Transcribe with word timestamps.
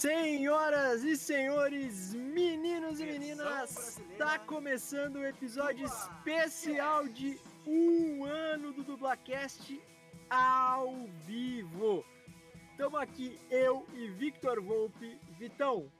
Senhoras 0.00 1.04
e 1.04 1.14
senhores, 1.14 2.14
meninos 2.14 3.00
e 3.00 3.04
meninas, 3.04 3.98
está 3.98 4.38
começando 4.38 5.16
o 5.16 5.18
um 5.18 5.26
episódio 5.26 5.84
especial 5.84 7.06
de 7.06 7.38
um 7.66 8.24
ano 8.24 8.72
do 8.72 8.82
Dublacast 8.82 9.78
ao 10.30 11.06
vivo. 11.26 12.02
Estamos 12.70 12.98
aqui, 12.98 13.38
eu 13.50 13.86
e 13.92 14.08
Victor 14.08 14.62
Volpe. 14.62 15.20
Vitão, 15.38 15.92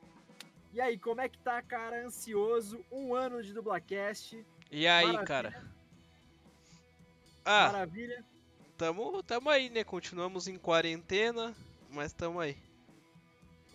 e 0.73 0.81
aí, 0.81 0.97
como 0.97 1.21
é 1.21 1.29
que 1.29 1.37
tá, 1.37 1.61
cara? 1.61 2.07
Ansioso, 2.07 2.83
um 2.91 3.15
ano 3.15 3.43
de 3.43 3.53
Dublacast. 3.53 4.43
E 4.71 4.87
aí, 4.87 5.05
Maravilha. 5.05 5.27
cara? 5.27 5.71
Ah, 7.45 7.71
Maravilha. 7.71 8.25
Tamo, 8.79 9.23
tamo 9.23 9.51
aí, 9.51 9.69
né? 9.69 9.85
Continuamos 9.85 10.49
em 10.49 10.57
quarentena, 10.57 11.55
mas 11.91 12.15
tamo 12.15 12.41
aí. 12.41 12.70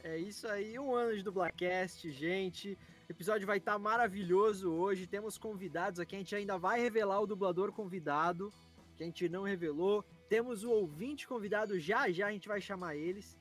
É 0.08 0.20
isso 0.20 0.48
aí, 0.48 0.78
um 0.78 0.94
ano 0.94 1.18
de 1.18 1.24
Dublacast, 1.24 2.12
gente. 2.12 2.78
O 3.10 3.12
episódio 3.12 3.48
vai 3.48 3.58
estar 3.58 3.72
tá 3.72 3.80
maravilhoso 3.80 4.72
hoje. 4.72 5.08
Temos 5.08 5.36
convidados 5.36 6.00
aqui, 6.00 6.16
a 6.16 6.20
gente 6.20 6.36
ainda 6.36 6.60
vai 6.60 6.80
revelar 6.80 7.20
o 7.20 7.26
dublador 7.26 7.72
convidado, 7.72 8.54
que 8.96 9.02
a 9.02 9.06
gente 9.08 9.28
não 9.28 9.42
revelou. 9.42 10.06
Temos 10.30 10.64
o 10.64 10.70
ouvinte 10.70 11.28
convidado, 11.28 11.80
já 11.80 12.08
já 12.12 12.28
a 12.28 12.32
gente 12.32 12.48
vai 12.48 12.62
chamar 12.62 12.96
eles. 12.96 13.36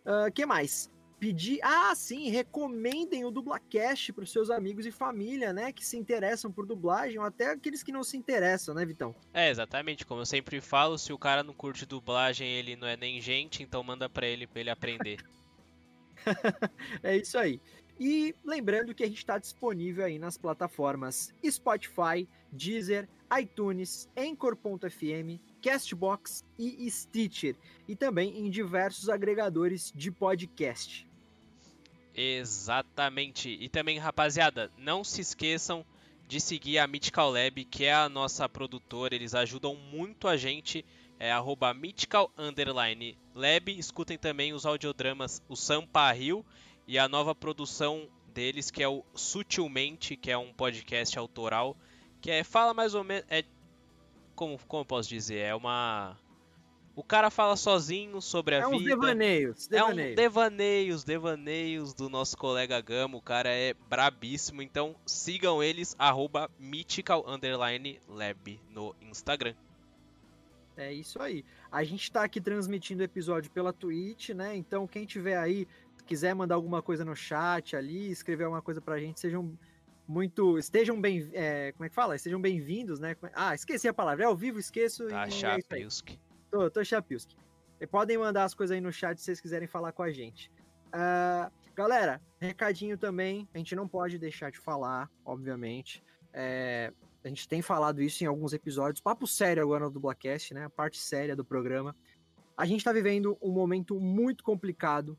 O 0.07 0.29
uh, 0.29 0.33
que 0.33 0.47
mais? 0.47 0.91
Pedir. 1.21 1.61
Ah, 1.63 1.95
sim, 1.95 2.31
recomendem 2.31 3.25
o 3.25 3.31
Dublacast 3.31 4.13
para 4.13 4.25
os 4.25 4.33
seus 4.33 4.51
amigos 4.51 4.87
e 4.87 4.91
família, 4.91 5.53
né? 5.53 5.71
Que 5.71 5.87
se 5.87 5.97
interessam 5.97 6.51
por 6.51 6.67
dublagem, 6.67 7.19
ou 7.19 7.25
até 7.25 7.51
aqueles 7.51 7.83
que 7.83 7.93
não 7.93 8.03
se 8.03 8.17
interessam, 8.17 8.75
né, 8.75 8.85
Vitão? 8.85 9.15
É, 9.33 9.49
exatamente. 9.49 10.05
Como 10.05 10.23
eu 10.23 10.27
sempre 10.27 10.61
falo, 10.61 10.99
se 10.99 11.13
o 11.13 11.19
cara 11.19 11.45
não 11.45 11.55
curte 11.55 11.87
dublagem, 11.87 12.49
ele 12.49 12.75
não 12.75 12.89
é 12.89 12.97
nem 12.97 13.21
gente, 13.21 13.63
então 13.63 13.85
manda 13.85 14.09
para 14.09 14.27
ele 14.27 14.49
para 14.49 14.61
ele 14.61 14.71
aprender. 14.71 15.23
é 17.05 17.17
isso 17.17 17.39
aí. 17.39 17.61
E 18.05 18.35
lembrando 18.45 18.93
que 18.93 19.05
a 19.05 19.07
gente 19.07 19.19
está 19.19 19.39
disponível 19.39 20.05
aí 20.05 20.19
nas 20.19 20.37
plataformas 20.37 21.33
Spotify, 21.49 22.29
Deezer, 22.51 23.09
iTunes, 23.41 24.09
Anchor.fm, 24.17 25.39
Castbox 25.63 26.45
e 26.59 26.91
Stitcher, 26.91 27.55
e 27.87 27.95
também 27.95 28.41
em 28.41 28.51
diversos 28.51 29.09
agregadores 29.09 29.93
de 29.95 30.11
podcast. 30.11 31.09
Exatamente. 32.13 33.57
E 33.61 33.69
também, 33.69 34.01
rapaziada, 34.01 34.69
não 34.77 35.05
se 35.05 35.21
esqueçam 35.21 35.87
de 36.27 36.41
seguir 36.41 36.79
a 36.79 36.89
Mythical 36.89 37.31
Lab, 37.31 37.65
que 37.67 37.85
é 37.85 37.95
a 37.95 38.09
nossa 38.09 38.49
produtora. 38.49 39.15
Eles 39.15 39.33
ajudam 39.33 39.77
muito 39.77 40.27
a 40.27 40.37
gente. 40.37 40.85
É 41.21 41.31
arroba 41.31 41.73
Mythical 41.73 42.33
Lab. 43.33 43.79
Escutem 43.79 44.19
também 44.19 44.53
os 44.53 44.67
audiodramas 44.67 45.41
O 45.49 45.55
Sampa 45.55 46.11
Rio 46.11 46.45
e 46.93 46.99
a 46.99 47.09
nova 47.09 47.35
produção 47.35 48.07
deles, 48.35 48.71
que 48.71 48.83
é 48.83 48.87
o 48.87 49.03
Sutilmente, 49.15 50.15
que 50.15 50.31
é 50.31 50.37
um 50.37 50.53
podcast 50.53 51.19
autoral, 51.19 51.75
que 52.21 52.31
é 52.31 52.45
fala 52.45 52.75
mais 52.75 52.95
ou 52.95 53.03
menos 53.03 53.25
é 53.31 53.45
como 54.35 54.59
como 54.69 54.83
eu 54.83 54.85
posso 54.85 55.09
dizer, 55.09 55.39
é 55.39 55.55
uma 55.55 56.19
o 56.95 57.03
cara 57.03 57.31
fala 57.31 57.57
sozinho 57.57 58.21
sobre 58.21 58.57
a 58.57 58.59
é 58.59 58.67
vida. 58.67 58.77
Um 58.77 58.85
devaneios, 58.85 59.67
devaneios. 59.67 60.11
É 60.11 60.13
um 60.13 60.15
devaneios, 60.15 61.05
devaneios 61.05 61.95
do 61.95 62.11
nosso 62.11 62.37
colega 62.37 62.79
Gamo. 62.83 63.17
O 63.17 63.23
cara 63.23 63.49
é 63.49 63.73
brabíssimo. 63.89 64.61
Então 64.61 64.95
sigam 65.07 65.63
eles, 65.63 65.97
arroba 65.99 66.51
mythical 66.59 67.25
lab 68.07 68.61
no 68.69 68.95
Instagram. 69.01 69.55
É 70.77 70.93
isso 70.93 71.21
aí. 71.21 71.45
A 71.71 71.85
gente 71.85 72.05
está 72.05 72.25
aqui 72.25 72.41
transmitindo 72.41 73.03
o 73.03 73.05
episódio 73.05 73.51
pela 73.51 73.73
Twitch, 73.73 74.31
né? 74.31 74.57
Então 74.57 74.87
quem 74.87 75.05
tiver 75.05 75.37
aí 75.37 75.67
quiser 76.07 76.35
mandar 76.35 76.55
alguma 76.55 76.83
coisa 76.83 77.05
no 77.05 77.15
chat 77.15 77.77
ali, 77.77 78.11
escrever 78.11 78.45
alguma 78.45 78.63
coisa 78.63 78.81
pra 78.81 78.99
gente, 78.99 79.21
sejam 79.21 79.57
muito. 80.07 80.59
Estejam 80.59 81.01
bem. 81.01 81.31
É, 81.33 81.73
como 81.73 81.85
é 81.85 81.89
que 81.89 81.95
fala? 81.95 82.17
Estejam 82.17 82.41
bem-vindos, 82.41 83.01
né? 83.01 83.17
Ah, 83.35 83.55
esqueci 83.55 83.89
a 83.89 83.95
palavra. 83.95 84.25
É 84.25 84.27
ao 84.27 84.37
vivo, 84.37 84.59
esqueço. 84.59 85.09
Tá, 85.09 85.27
e 85.27 85.31
Chapiuski. 85.31 86.15
É 86.15 86.19
tô, 86.51 86.71
tô 86.71 86.85
Chapiuski. 86.85 87.37
Podem 87.91 88.17
mandar 88.17 88.45
as 88.45 88.55
coisas 88.55 88.75
aí 88.75 88.81
no 88.81 88.93
chat 88.93 89.19
se 89.19 89.25
vocês 89.25 89.41
quiserem 89.41 89.67
falar 89.67 89.93
com 89.93 90.03
a 90.03 90.13
gente. 90.13 90.51
Uh, 90.89 91.51
galera, 91.75 92.21
recadinho 92.39 92.97
também. 92.97 93.49
A 93.55 93.59
gente 93.59 93.75
não 93.75 93.89
pode 93.89 94.19
deixar 94.19 94.51
de 94.51 94.59
falar, 94.59 95.11
obviamente. 95.25 96.03
É, 96.33 96.93
a 97.25 97.29
gente 97.29 97.49
tem 97.49 97.61
falado 97.61 98.01
isso 98.01 98.23
em 98.23 98.27
alguns 98.27 98.53
episódios. 98.53 99.01
Papo 99.01 99.27
sério 99.27 99.63
agora 99.63 99.85
no 99.85 99.91
Dublacast, 99.91 100.55
né? 100.55 100.65
A 100.67 100.71
parte 100.71 100.99
séria 100.99 101.35
do 101.35 101.45
programa. 101.45 101.97
A 102.57 102.67
gente 102.67 102.85
tá 102.85 102.93
vivendo 102.93 103.37
um 103.41 103.51
momento 103.51 103.99
muito 103.99 104.45
complicado 104.45 105.19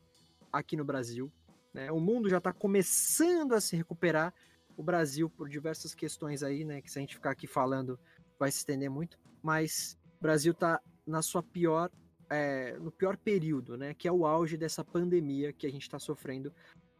aqui 0.58 0.76
no 0.76 0.84
Brasil. 0.84 1.32
Né? 1.72 1.90
O 1.90 2.00
mundo 2.00 2.28
já 2.28 2.38
está 2.38 2.52
começando 2.52 3.52
a 3.52 3.60
se 3.60 3.76
recuperar. 3.76 4.32
O 4.76 4.82
Brasil, 4.82 5.30
por 5.30 5.48
diversas 5.48 5.94
questões 5.94 6.42
aí, 6.42 6.64
né? 6.64 6.82
Que 6.82 6.90
se 6.90 6.98
a 6.98 7.00
gente 7.00 7.14
ficar 7.14 7.30
aqui 7.30 7.46
falando, 7.46 7.98
vai 8.38 8.50
se 8.50 8.58
estender 8.58 8.90
muito. 8.90 9.18
Mas 9.40 9.96
o 10.18 10.22
Brasil 10.22 10.52
está 10.52 10.80
na 11.06 11.22
sua 11.22 11.42
pior, 11.42 11.90
é, 12.28 12.76
no 12.78 12.90
pior 12.90 13.16
período, 13.16 13.76
né? 13.76 13.94
Que 13.94 14.08
é 14.08 14.12
o 14.12 14.26
auge 14.26 14.56
dessa 14.56 14.84
pandemia 14.84 15.52
que 15.52 15.66
a 15.66 15.70
gente 15.70 15.82
está 15.82 15.98
sofrendo 15.98 16.52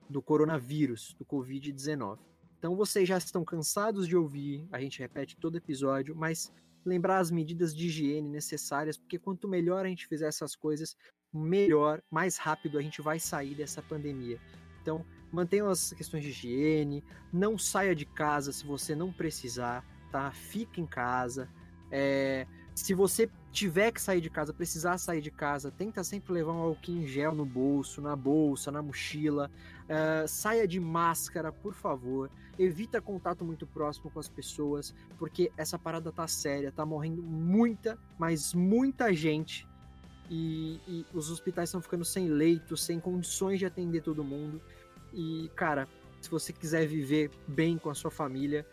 do 0.09 0.22
coronavírus, 0.22 1.14
do 1.19 1.25
Covid-19. 1.25 2.19
Então 2.59 2.76
vocês 2.76 3.09
já 3.09 3.19
estão 3.19 3.44
cansados 3.44 4.06
de 4.06 4.16
ouvir, 4.16 4.66
a 4.72 4.81
gente 4.81 5.00
repete 5.00 5.37
todo 5.37 5.58
episódio, 5.58 6.14
mas 6.14 6.52
lembrar 6.84 7.19
as 7.19 7.31
medidas 7.31 7.75
de 7.75 7.87
higiene 7.87 8.28
necessárias, 8.28 8.96
porque 8.96 9.19
quanto 9.19 9.49
melhor 9.49 9.84
a 9.84 9.88
gente 9.88 10.06
fizer 10.06 10.28
essas 10.28 10.55
coisas, 10.55 10.96
melhor, 11.34 12.00
mais 12.10 12.36
rápido 12.36 12.78
a 12.78 12.82
gente 12.82 13.02
vai 13.02 13.19
sair 13.19 13.54
dessa 13.54 13.82
pandemia. 13.82 14.38
Então, 14.81 15.04
mantenham 15.32 15.69
as 15.69 15.92
questões 15.92 16.22
de 16.22 16.31
higiene, 16.31 17.02
não 17.32 17.58
saia 17.58 17.94
de 17.94 18.06
casa 18.06 18.52
se 18.52 18.64
você 18.64 18.94
não 18.94 19.12
precisar, 19.12 19.84
tá? 20.12 20.31
Fica 20.31 20.81
em 20.81 20.86
casa. 20.86 21.48
É, 21.90 22.46
se 22.75 22.94
você 22.94 23.28
tiver 23.50 23.92
que 23.92 24.00
sair 24.00 24.20
de 24.20 24.31
casa, 24.31 24.52
precisar 24.52 24.98
sair 24.98 25.20
de 25.20 25.31
casa, 25.31 25.70
tenta 25.70 26.04
sempre 26.04 26.32
levar 26.32 26.52
um 26.52 26.58
álcool 26.58 26.92
em 26.92 27.06
gel 27.06 27.34
no 27.34 27.44
bolso, 27.44 28.00
na 28.00 28.14
bolsa, 28.14 28.70
na 28.70 28.82
mochila. 28.82 29.50
É, 29.88 30.26
saia 30.26 30.69
de 30.69 30.78
máscara, 30.78 31.52
por 31.52 31.75
favor. 31.75 32.30
Evita 32.58 33.00
contato 33.00 33.44
muito 33.44 33.66
próximo 33.66 34.10
com 34.10 34.20
as 34.20 34.28
pessoas, 34.28 34.94
porque 35.19 35.50
essa 35.56 35.78
parada 35.78 36.12
tá 36.12 36.28
séria, 36.28 36.70
tá 36.70 36.87
morrendo 36.87 37.22
muita, 37.22 37.98
mas 38.19 38.54
muita 38.54 39.12
gente 39.12 39.66
e, 40.31 40.81
e 40.87 41.06
os 41.12 41.31
hospitais 41.31 41.69
estão 41.69 41.81
ficando 41.81 42.05
sem 42.05 42.29
leitos, 42.29 42.82
sem 42.82 42.99
condições 42.99 43.59
de 43.59 43.67
atender 43.67 44.03
todo 44.03 44.25
mundo. 44.25 44.61
E, 45.12 45.50
cara, 45.55 45.88
se 46.21 46.31
você 46.31 46.53
quiser 46.53 46.87
viver 46.87 47.31
bem 47.47 47.76
com 47.76 47.91
a 47.91 47.94
sua 47.94 48.11
família, 48.11 48.67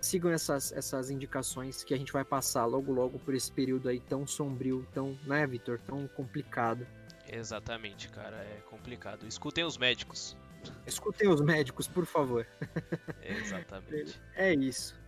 sigam 0.00 0.30
essas, 0.30 0.72
essas 0.72 1.10
indicações 1.10 1.82
que 1.82 1.92
a 1.92 1.96
gente 1.96 2.12
vai 2.12 2.24
passar 2.24 2.64
logo 2.64 2.92
logo 2.92 3.18
por 3.18 3.34
esse 3.34 3.50
período 3.50 3.88
aí 3.88 4.00
tão 4.00 4.26
sombrio, 4.26 4.86
tão, 4.92 5.18
né, 5.24 5.46
Vitor, 5.46 5.78
tão 5.80 6.06
complicado. 6.08 6.86
Exatamente, 7.26 8.08
cara, 8.08 8.36
é 8.36 8.62
complicado. 8.70 9.26
Escutem 9.26 9.64
os 9.64 9.76
médicos. 9.76 10.36
Escutem 10.86 11.28
os 11.28 11.40
médicos, 11.40 11.86
por 11.86 12.06
favor. 12.06 12.46
Exatamente. 13.22 14.20
É 14.34 14.54
isso. 14.54 14.98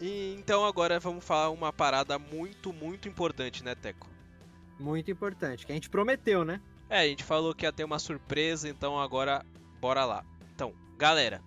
E, 0.00 0.34
então 0.38 0.64
agora 0.64 0.98
vamos 0.98 1.24
falar 1.24 1.50
uma 1.50 1.72
parada 1.72 2.18
muito, 2.18 2.72
muito 2.72 3.08
importante, 3.08 3.62
né, 3.62 3.74
Teco? 3.74 4.08
Muito 4.80 5.10
importante, 5.10 5.66
que 5.66 5.72
a 5.72 5.74
gente 5.74 5.90
prometeu, 5.90 6.44
né? 6.44 6.60
É, 6.88 7.00
a 7.00 7.06
gente 7.06 7.22
falou 7.22 7.54
que 7.54 7.66
ia 7.66 7.72
ter 7.72 7.84
uma 7.84 7.98
surpresa, 7.98 8.68
então 8.68 8.98
agora 8.98 9.44
bora 9.78 10.04
lá. 10.04 10.24
Então, 10.54 10.72
galera, 10.96 11.42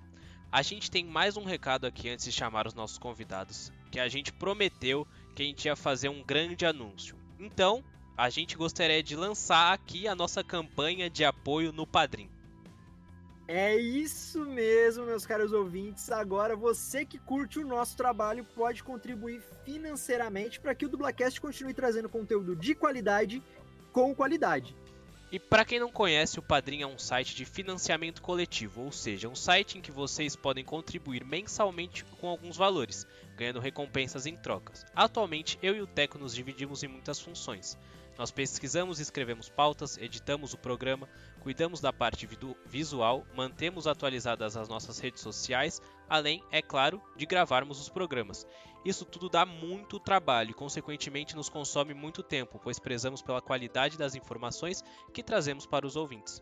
a 0.51 0.61
gente 0.61 0.91
tem 0.91 1.03
mais 1.03 1.35
um 1.35 1.43
recado 1.43 1.85
aqui 1.85 2.09
antes 2.09 2.25
de 2.25 2.31
chamar 2.31 2.67
os 2.67 2.75
nossos 2.75 2.99
convidados, 2.99 3.71
que 3.91 3.99
a 3.99 4.07
gente 4.07 4.31
prometeu 4.31 5.07
que 5.35 5.41
a 5.41 5.45
gente 5.45 5.65
ia 5.65 5.75
fazer 5.75 6.09
um 6.09 6.23
grande 6.23 6.63
anúncio. 6.63 7.17
Então, 7.39 7.83
a 8.15 8.29
gente 8.29 8.55
gostaria 8.55 9.01
de 9.01 9.15
lançar 9.15 9.73
aqui 9.73 10.07
a 10.07 10.13
nossa 10.13 10.43
campanha 10.43 11.09
de 11.09 11.25
apoio 11.25 11.73
no 11.73 11.87
Padrim. 11.87 12.29
É 13.47 13.75
isso 13.75 14.45
mesmo, 14.45 15.05
meus 15.05 15.25
caros 15.25 15.51
ouvintes. 15.51 16.09
Agora 16.09 16.55
você 16.55 17.05
que 17.05 17.19
curte 17.19 17.59
o 17.59 17.67
nosso 17.67 17.97
trabalho 17.97 18.45
pode 18.55 18.83
contribuir 18.83 19.41
financeiramente 19.65 20.59
para 20.59 20.73
que 20.73 20.85
o 20.85 20.89
Dublacast 20.89 21.41
continue 21.41 21.73
trazendo 21.73 22.07
conteúdo 22.07 22.55
de 22.55 22.73
qualidade 22.73 23.43
com 23.91 24.15
qualidade. 24.15 24.75
E 25.29 25.39
para 25.39 25.65
quem 25.65 25.79
não 25.79 25.91
conhece, 25.91 26.37
o 26.37 26.43
Padrim 26.43 26.83
é 26.83 26.87
um 26.87 26.99
site 26.99 27.35
de 27.35 27.43
financiamento 27.43 28.21
coletivo, 28.21 28.83
ou 28.83 28.91
seja, 28.91 29.27
um 29.27 29.35
site 29.35 29.79
em 29.79 29.81
que 29.81 29.91
vocês 29.91 30.35
podem 30.35 30.63
contribuir 30.63 31.25
mensalmente 31.25 32.05
com 32.21 32.27
alguns 32.27 32.55
valores, 32.55 33.07
ganhando 33.35 33.59
recompensas 33.59 34.27
em 34.27 34.37
trocas. 34.37 34.85
Atualmente, 34.95 35.57
eu 35.63 35.75
e 35.75 35.81
o 35.81 35.87
Teco 35.87 36.19
nos 36.19 36.35
dividimos 36.35 36.83
em 36.83 36.87
muitas 36.87 37.19
funções. 37.19 37.77
Nós 38.15 38.29
pesquisamos 38.29 38.99
e 38.99 39.01
escrevemos 39.01 39.49
pautas, 39.49 39.97
editamos 39.97 40.53
o 40.53 40.57
programa, 40.57 41.09
cuidamos 41.43 41.81
da 41.81 41.91
parte 41.91 42.27
visual, 42.65 43.27
mantemos 43.35 43.85
atualizadas 43.85 44.55
as 44.55 44.69
nossas 44.69 44.97
redes 44.97 45.21
sociais, 45.21 45.81
além, 46.09 46.41
é 46.49 46.61
claro, 46.61 47.03
de 47.17 47.25
gravarmos 47.25 47.81
os 47.81 47.89
programas. 47.89 48.47
Isso 48.85 49.03
tudo 49.03 49.29
dá 49.29 49.45
muito 49.45 49.99
trabalho 49.99 50.51
e, 50.51 50.53
consequentemente, 50.53 51.35
nos 51.35 51.49
consome 51.49 51.93
muito 51.93 52.23
tempo, 52.23 52.59
pois 52.63 52.79
prezamos 52.79 53.21
pela 53.21 53.41
qualidade 53.41 53.97
das 53.97 54.15
informações 54.15 54.81
que 55.13 55.21
trazemos 55.21 55.65
para 55.65 55.85
os 55.85 55.97
ouvintes. 55.97 56.41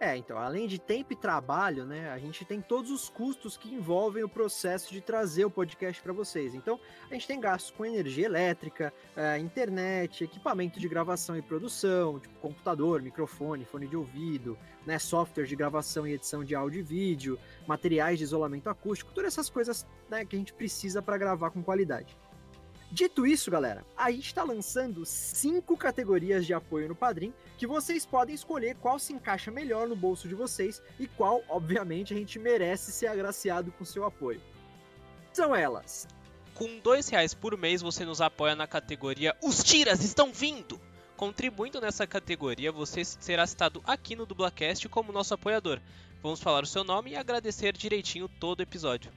É, 0.00 0.16
então, 0.16 0.36
além 0.36 0.66
de 0.66 0.78
tempo 0.78 1.12
e 1.12 1.16
trabalho, 1.16 1.86
né, 1.86 2.10
a 2.10 2.18
gente 2.18 2.44
tem 2.44 2.60
todos 2.60 2.90
os 2.90 3.08
custos 3.08 3.56
que 3.56 3.72
envolvem 3.72 4.24
o 4.24 4.28
processo 4.28 4.92
de 4.92 5.00
trazer 5.00 5.44
o 5.44 5.50
podcast 5.50 6.02
para 6.02 6.12
vocês. 6.12 6.54
Então, 6.54 6.80
a 7.10 7.14
gente 7.14 7.26
tem 7.26 7.40
gastos 7.40 7.70
com 7.70 7.86
energia 7.86 8.26
elétrica, 8.26 8.92
é, 9.16 9.38
internet, 9.38 10.24
equipamento 10.24 10.80
de 10.80 10.88
gravação 10.88 11.36
e 11.36 11.42
produção, 11.42 12.18
tipo 12.18 12.38
computador, 12.40 13.00
microfone, 13.02 13.64
fone 13.64 13.86
de 13.86 13.96
ouvido, 13.96 14.58
né, 14.84 14.98
software 14.98 15.46
de 15.46 15.56
gravação 15.56 16.06
e 16.06 16.12
edição 16.12 16.44
de 16.44 16.54
áudio 16.54 16.80
e 16.80 16.82
vídeo, 16.82 17.38
materiais 17.66 18.18
de 18.18 18.24
isolamento 18.24 18.68
acústico, 18.68 19.12
todas 19.14 19.32
essas 19.32 19.48
coisas 19.48 19.86
né, 20.10 20.24
que 20.24 20.34
a 20.34 20.38
gente 20.38 20.52
precisa 20.52 21.00
para 21.00 21.16
gravar 21.16 21.50
com 21.50 21.62
qualidade. 21.62 22.16
Dito 22.94 23.26
isso, 23.26 23.50
galera, 23.50 23.84
a 23.96 24.10
gente 24.10 24.26
está 24.26 24.44
lançando 24.44 25.04
cinco 25.04 25.76
categorias 25.76 26.46
de 26.46 26.54
apoio 26.54 26.88
no 26.88 26.94
Padrim 26.94 27.32
que 27.56 27.66
vocês 27.66 28.04
podem 28.04 28.34
escolher 28.34 28.76
qual 28.76 28.98
se 28.98 29.12
encaixa 29.12 29.50
melhor 29.50 29.88
no 29.88 29.96
bolso 29.96 30.28
de 30.28 30.34
vocês 30.34 30.82
e 30.98 31.06
qual, 31.06 31.42
obviamente, 31.48 32.12
a 32.12 32.16
gente 32.16 32.38
merece 32.38 32.92
ser 32.92 33.06
agraciado 33.06 33.72
com 33.72 33.84
seu 33.84 34.04
apoio. 34.04 34.40
São 35.32 35.54
elas. 35.54 36.06
Com 36.54 36.78
dois 36.78 37.08
reais 37.08 37.34
por 37.34 37.56
mês 37.56 37.82
você 37.82 38.04
nos 38.04 38.20
apoia 38.20 38.54
na 38.54 38.66
categoria 38.66 39.36
Os 39.42 39.62
Tiras 39.62 40.02
Estão 40.04 40.32
Vindo! 40.32 40.80
Contribuindo 41.16 41.80
nessa 41.80 42.06
categoria, 42.06 42.72
você 42.72 43.04
será 43.04 43.46
citado 43.46 43.80
aqui 43.86 44.16
no 44.16 44.26
Dublacast 44.26 44.88
como 44.88 45.12
nosso 45.12 45.32
apoiador. 45.32 45.80
Vamos 46.22 46.40
falar 46.40 46.64
o 46.64 46.66
seu 46.66 46.82
nome 46.82 47.12
e 47.12 47.16
agradecer 47.16 47.72
direitinho 47.72 48.28
todo 48.28 48.60
o 48.60 48.62
episódio. 48.62 49.12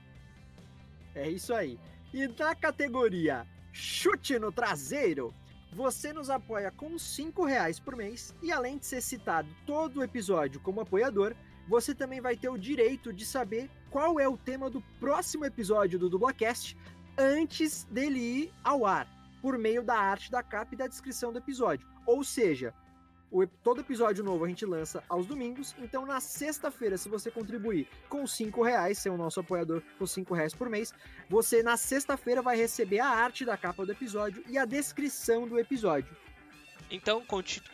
É 1.15 1.27
isso 1.29 1.53
aí. 1.53 1.79
E 2.13 2.27
na 2.27 2.53
categoria 2.53 3.47
Chute 3.71 4.37
no 4.37 4.51
Traseiro, 4.51 5.33
você 5.73 6.11
nos 6.11 6.29
apoia 6.29 6.71
com 6.71 6.97
5 6.97 7.45
reais 7.45 7.79
por 7.79 7.95
mês 7.95 8.33
e 8.41 8.51
além 8.51 8.77
de 8.77 8.85
ser 8.85 9.01
citado 9.01 9.47
todo 9.65 9.97
o 9.97 10.03
episódio 10.03 10.59
como 10.59 10.81
apoiador, 10.81 11.35
você 11.67 11.93
também 11.93 12.21
vai 12.21 12.35
ter 12.37 12.49
o 12.49 12.57
direito 12.57 13.11
de 13.11 13.25
saber 13.25 13.69
qual 13.89 14.19
é 14.19 14.27
o 14.27 14.37
tema 14.37 14.69
do 14.69 14.81
próximo 14.99 15.45
episódio 15.45 15.99
do 15.99 16.09
Dublacast 16.09 16.77
antes 17.17 17.83
dele 17.85 18.19
ir 18.19 18.53
ao 18.63 18.85
ar, 18.85 19.07
por 19.41 19.57
meio 19.57 19.83
da 19.83 19.95
arte 19.99 20.31
da 20.31 20.41
capa 20.41 20.73
e 20.73 20.77
da 20.77 20.87
descrição 20.87 21.31
do 21.31 21.39
episódio. 21.39 21.87
Ou 22.05 22.23
seja, 22.23 22.73
o, 23.31 23.45
todo 23.45 23.81
episódio 23.81 24.23
novo 24.23 24.45
a 24.45 24.47
gente 24.47 24.65
lança 24.65 25.03
aos 25.09 25.25
domingos, 25.25 25.75
então 25.79 26.05
na 26.05 26.19
sexta-feira, 26.19 26.97
se 26.97 27.09
você 27.09 27.29
contribuir 27.29 27.87
com 28.09 28.25
cinco 28.25 28.63
reais, 28.63 28.97
ser 28.97 29.09
o 29.09 29.17
nosso 29.17 29.39
apoiador 29.39 29.81
com 29.97 30.05
cinco 30.05 30.33
reais 30.33 30.53
por 30.53 30.69
mês, 30.69 30.93
você 31.29 31.61
na 31.61 31.75
sexta-feira 31.75 32.41
vai 32.41 32.55
receber 32.55 32.99
a 32.99 33.07
arte 33.07 33.43
da 33.43 33.57
capa 33.57 33.85
do 33.85 33.91
episódio 33.91 34.43
e 34.47 34.57
a 34.57 34.65
descrição 34.65 35.47
do 35.47 35.59
episódio. 35.59 36.15
Então, 36.89 37.21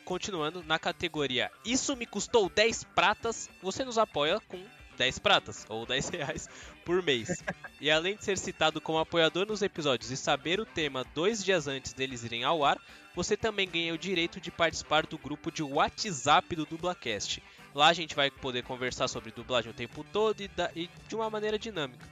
continuando 0.03 0.63
na 0.63 0.79
categoria 0.79 1.51
Isso 1.63 1.95
me 1.95 2.07
custou 2.07 2.49
10 2.49 2.83
pratas, 2.95 3.47
você 3.61 3.85
nos 3.85 3.99
apoia 3.99 4.39
com 4.47 4.59
10 4.97 5.19
pratas, 5.19 5.65
ou 5.69 5.85
10 5.85 6.09
reais 6.09 6.49
por 6.85 7.01
mês. 7.01 7.43
E 7.79 7.89
além 7.89 8.15
de 8.15 8.23
ser 8.23 8.37
citado 8.37 8.79
como 8.79 8.99
apoiador 8.99 9.45
nos 9.45 9.61
episódios 9.61 10.11
e 10.11 10.17
saber 10.17 10.59
o 10.59 10.65
tema 10.65 11.05
dois 11.13 11.43
dias 11.43 11.67
antes 11.67 11.93
deles 11.93 12.23
irem 12.23 12.43
ao 12.43 12.63
ar, 12.63 12.79
você 13.15 13.37
também 13.37 13.69
ganha 13.69 13.93
o 13.93 13.97
direito 13.97 14.39
de 14.39 14.51
participar 14.51 15.05
do 15.05 15.17
grupo 15.17 15.51
de 15.51 15.61
WhatsApp 15.61 16.55
do 16.55 16.65
Dublacast. 16.65 17.43
Lá 17.73 17.87
a 17.87 17.93
gente 17.93 18.15
vai 18.15 18.29
poder 18.29 18.63
conversar 18.63 19.07
sobre 19.07 19.31
dublagem 19.31 19.71
o 19.71 19.73
tempo 19.73 20.03
todo 20.11 20.41
e, 20.41 20.47
da, 20.47 20.71
e 20.75 20.89
de 21.07 21.15
uma 21.15 21.29
maneira 21.29 21.57
dinâmica. 21.57 22.07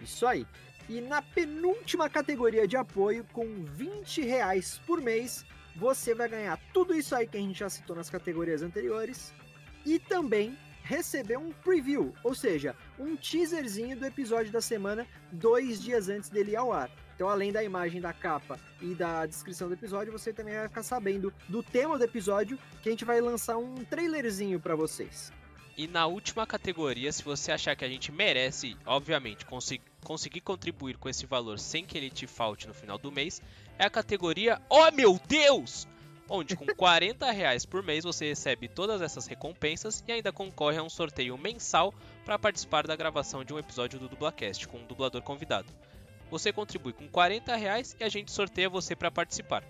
Isso 0.00 0.26
aí. 0.26 0.46
E 0.88 1.00
na 1.00 1.22
penúltima 1.22 2.10
categoria 2.10 2.68
de 2.68 2.76
apoio, 2.76 3.24
com 3.32 3.64
20 3.64 4.20
reais 4.20 4.80
por 4.86 5.00
mês, 5.00 5.46
você 5.74 6.14
vai 6.14 6.28
ganhar 6.28 6.58
tudo 6.72 6.94
isso 6.94 7.14
aí 7.14 7.26
que 7.26 7.38
a 7.38 7.40
gente 7.40 7.58
já 7.58 7.70
citou 7.70 7.96
nas 7.96 8.10
categorias 8.10 8.62
anteriores 8.62 9.32
e 9.84 9.98
também 9.98 10.56
receber 10.84 11.38
um 11.38 11.50
preview, 11.50 12.14
ou 12.22 12.34
seja, 12.34 12.76
um 12.98 13.16
teaserzinho 13.16 13.96
do 13.96 14.04
episódio 14.04 14.52
da 14.52 14.60
semana 14.60 15.06
dois 15.32 15.82
dias 15.82 16.08
antes 16.08 16.28
dele 16.28 16.52
ir 16.52 16.56
ao 16.56 16.72
ar. 16.72 16.90
Então, 17.14 17.28
além 17.28 17.50
da 17.50 17.62
imagem 17.62 18.00
da 18.00 18.12
capa 18.12 18.60
e 18.82 18.94
da 18.94 19.24
descrição 19.24 19.68
do 19.68 19.74
episódio, 19.74 20.12
você 20.12 20.32
também 20.32 20.54
vai 20.54 20.68
ficar 20.68 20.82
sabendo 20.82 21.32
do 21.48 21.62
tema 21.62 21.96
do 21.96 22.04
episódio, 22.04 22.58
que 22.82 22.88
a 22.88 22.92
gente 22.92 23.04
vai 23.04 23.20
lançar 23.20 23.56
um 23.56 23.76
trailerzinho 23.76 24.60
para 24.60 24.76
vocês. 24.76 25.32
E 25.76 25.88
na 25.88 26.06
última 26.06 26.46
categoria, 26.46 27.10
se 27.10 27.24
você 27.24 27.50
achar 27.50 27.74
que 27.74 27.84
a 27.84 27.88
gente 27.88 28.12
merece, 28.12 28.76
obviamente, 28.84 29.46
conseguir 30.04 30.40
contribuir 30.40 30.96
com 30.98 31.08
esse 31.08 31.24
valor 31.24 31.58
sem 31.58 31.84
que 31.84 31.96
ele 31.96 32.10
te 32.10 32.26
falte 32.26 32.68
no 32.68 32.74
final 32.74 32.98
do 32.98 33.10
mês, 33.10 33.40
é 33.78 33.84
a 33.84 33.90
categoria 33.90 34.60
Oh 34.68 34.90
meu 34.92 35.18
Deus! 35.26 35.88
Onde 36.28 36.56
com 36.56 36.66
40 36.66 37.30
reais 37.30 37.66
por 37.66 37.82
mês 37.82 38.04
você 38.04 38.28
recebe 38.28 38.68
todas 38.68 39.02
essas 39.02 39.26
recompensas 39.26 40.02
e 40.06 40.12
ainda 40.12 40.32
concorre 40.32 40.78
a 40.78 40.82
um 40.82 40.88
sorteio 40.88 41.36
mensal 41.36 41.92
para 42.24 42.38
participar 42.38 42.86
da 42.86 42.96
gravação 42.96 43.44
de 43.44 43.52
um 43.52 43.58
episódio 43.58 43.98
do 43.98 44.08
Dublacast 44.08 44.66
com 44.68 44.78
um 44.78 44.86
dublador 44.86 45.22
convidado. 45.22 45.72
Você 46.30 46.52
contribui 46.52 46.92
com 46.92 47.08
40 47.08 47.54
reais 47.54 47.96
e 48.00 48.04
a 48.04 48.08
gente 48.08 48.32
sorteia 48.32 48.68
você 48.68 48.96
para 48.96 49.10
participar. 49.10 49.62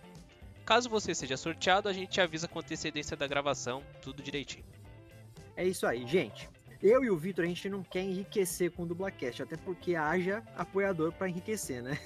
Caso 0.65 0.89
você 0.89 1.15
seja 1.15 1.37
sorteado, 1.37 1.89
a 1.89 1.93
gente 1.93 2.11
te 2.11 2.21
avisa 2.21 2.49
com 2.49 2.59
antecedência 2.59 3.17
da 3.17 3.27
gravação, 3.27 3.83
tudo 4.01 4.23
direitinho. 4.23 4.65
É 5.57 5.67
isso 5.67 5.87
aí, 5.87 6.07
gente. 6.07 6.49
Eu 6.83 7.05
e 7.05 7.11
o 7.11 7.17
Vitor, 7.17 7.45
a 7.45 7.49
gente 7.49 7.69
não 7.69 7.83
quer 7.83 8.03
enriquecer 8.03 8.71
com 8.71 8.83
o 8.83 8.87
Dublacast, 8.87 9.43
até 9.43 9.57
porque 9.57 9.95
haja 9.95 10.43
apoiador 10.57 11.13
para 11.13 11.29
enriquecer, 11.29 11.83
né? 11.83 11.99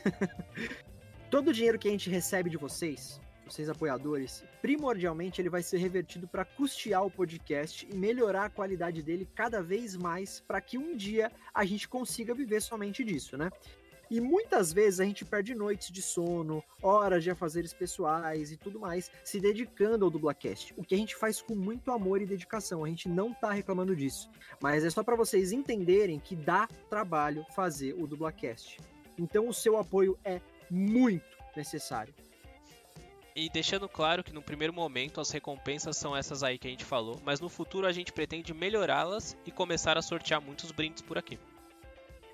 Todo 1.31 1.49
o 1.49 1.53
dinheiro 1.53 1.79
que 1.79 1.89
a 1.89 1.91
gente 1.91 2.09
recebe 2.09 2.49
de 2.49 2.57
vocês, 2.57 3.21
vocês 3.51 3.69
apoiadores, 3.69 4.45
primordialmente 4.61 5.41
ele 5.41 5.49
vai 5.49 5.63
ser 5.63 5.79
revertido 5.79 6.29
para 6.29 6.45
custear 6.45 7.05
o 7.05 7.11
podcast 7.11 7.87
e 7.91 7.97
melhorar 7.97 8.45
a 8.45 8.51
qualidade 8.51 9.03
dele 9.03 9.29
cada 9.35 9.63
vez 9.63 9.97
mais 9.97 10.41
para 10.41 10.61
que 10.61 10.79
um 10.79 10.97
dia 10.97 11.33
a 11.55 11.65
gente 11.65 11.89
consiga 11.89 12.35
viver 12.35 12.61
somente 12.61 13.03
disso, 13.05 13.37
né? 13.37 13.51
E 14.11 14.21
muitas 14.21 14.73
vezes 14.73 15.01
a 15.01 15.05
gente 15.05 15.25
perde 15.25 15.55
noites 15.55 15.91
de 15.91 16.01
sono, 16.01 16.65
horas 16.83 17.23
de 17.23 17.31
afazeres 17.31 17.75
pessoais 17.75 18.51
e 18.51 18.57
tudo 18.57 18.81
mais, 18.81 19.11
se 19.23 19.39
dedicando 19.39 20.05
ao 20.05 20.11
Dublacast. 20.11 20.73
O 20.79 20.83
que 20.83 20.95
a 20.95 20.99
gente 20.99 21.15
faz 21.15 21.43
com 21.43 21.55
muito 21.55 21.93
amor 21.93 22.23
e 22.23 22.27
dedicação. 22.27 22.85
A 22.85 22.89
gente 22.89 23.07
não 23.07 23.35
tá 23.35 23.53
reclamando 23.53 23.95
disso. 23.95 24.31
Mas 24.63 24.83
é 24.83 24.89
só 24.89 25.03
para 25.03 25.15
vocês 25.15 25.53
entenderem 25.53 26.19
que 26.19 26.35
dá 26.35 26.67
trabalho 26.89 27.45
fazer 27.55 27.95
o 27.99 28.07
Dublacast. 28.07 28.79
Então 29.19 29.47
o 29.47 29.53
seu 29.53 29.77
apoio 29.77 30.19
é 30.25 30.41
muito 30.71 31.37
necessário. 31.55 32.15
E 33.41 33.49
deixando 33.49 33.89
claro 33.89 34.25
que 34.25 34.33
no 34.33 34.43
primeiro 34.43 34.73
momento 34.73 35.21
as 35.21 35.31
recompensas 35.31 35.97
são 35.97 36.17
essas 36.17 36.43
aí 36.43 36.59
que 36.59 36.67
a 36.67 36.71
gente 36.73 36.85
falou, 36.85 37.21
mas 37.25 37.39
no 37.39 37.49
futuro 37.49 37.87
a 37.87 37.93
gente 37.93 38.13
pretende 38.13 38.53
melhorá-las 38.53 39.37
e 39.47 39.53
começar 39.53 39.97
a 39.97 40.03
sortear 40.03 40.43
muitos 40.43 40.73
brindes 40.73 41.03
por 41.03 41.17
aqui. 41.17 41.39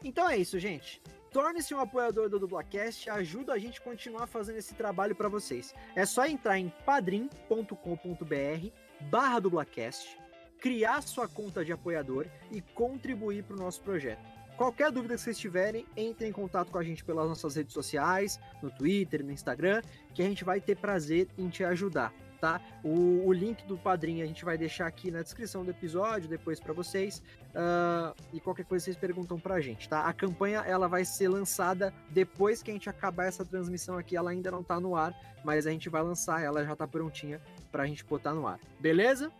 Então 0.02 0.26
é 0.26 0.38
isso, 0.38 0.58
gente. 0.58 1.02
Torne-se 1.30 1.74
um 1.74 1.80
apoiador 1.80 2.30
do 2.30 2.38
Dublacast 2.38 3.06
e 3.06 3.10
ajuda 3.10 3.52
a 3.52 3.58
gente 3.58 3.80
a 3.80 3.84
continuar 3.84 4.26
fazendo 4.26 4.56
esse 4.56 4.74
trabalho 4.74 5.14
para 5.14 5.28
vocês. 5.28 5.74
É 5.94 6.06
só 6.06 6.24
entrar 6.24 6.58
em 6.58 6.72
padrim.com.br 6.86 8.68
barra 9.02 9.40
Dublacast, 9.40 10.18
criar 10.58 11.02
sua 11.02 11.28
conta 11.28 11.62
de 11.62 11.70
apoiador 11.70 12.26
e 12.50 12.62
contribuir 12.62 13.44
para 13.44 13.56
o 13.56 13.60
nosso 13.60 13.82
projeto. 13.82 14.33
Qualquer 14.56 14.90
dúvida 14.92 15.14
que 15.14 15.20
vocês 15.20 15.38
tiverem, 15.38 15.86
entre 15.96 16.28
em 16.28 16.32
contato 16.32 16.70
com 16.70 16.78
a 16.78 16.84
gente 16.84 17.04
pelas 17.04 17.28
nossas 17.28 17.56
redes 17.56 17.72
sociais, 17.72 18.38
no 18.62 18.70
Twitter, 18.70 19.24
no 19.24 19.32
Instagram, 19.32 19.82
que 20.14 20.22
a 20.22 20.26
gente 20.26 20.44
vai 20.44 20.60
ter 20.60 20.76
prazer 20.76 21.28
em 21.36 21.48
te 21.48 21.64
ajudar 21.64 22.12
tá? 22.44 22.60
O, 22.82 23.26
o, 23.26 23.32
link 23.32 23.64
do 23.64 23.78
padrinho 23.78 24.22
a 24.22 24.26
gente 24.26 24.44
vai 24.44 24.58
deixar 24.58 24.86
aqui 24.86 25.10
na 25.10 25.22
descrição 25.22 25.64
do 25.64 25.70
episódio, 25.70 26.28
depois 26.28 26.60
para 26.60 26.74
vocês. 26.74 27.22
Uh, 27.54 28.14
e 28.34 28.40
qualquer 28.40 28.66
coisa 28.66 28.84
vocês 28.84 28.98
perguntam 28.98 29.40
pra 29.40 29.62
gente, 29.62 29.88
tá? 29.88 30.04
A 30.04 30.12
campanha 30.12 30.60
ela 30.60 30.86
vai 30.86 31.06
ser 31.06 31.28
lançada 31.28 31.94
depois 32.10 32.62
que 32.62 32.70
a 32.70 32.74
gente 32.74 32.90
acabar 32.90 33.24
essa 33.24 33.46
transmissão 33.46 33.96
aqui. 33.96 34.14
Ela 34.14 34.30
ainda 34.30 34.50
não 34.50 34.62
tá 34.62 34.78
no 34.78 34.94
ar, 34.94 35.18
mas 35.42 35.66
a 35.66 35.70
gente 35.70 35.88
vai 35.88 36.02
lançar, 36.02 36.42
ela 36.42 36.62
já 36.62 36.76
tá 36.76 36.86
prontinha 36.86 37.40
pra 37.72 37.86
gente 37.86 38.04
botar 38.04 38.34
no 38.34 38.46
ar. 38.46 38.60
Beleza? 38.78 39.32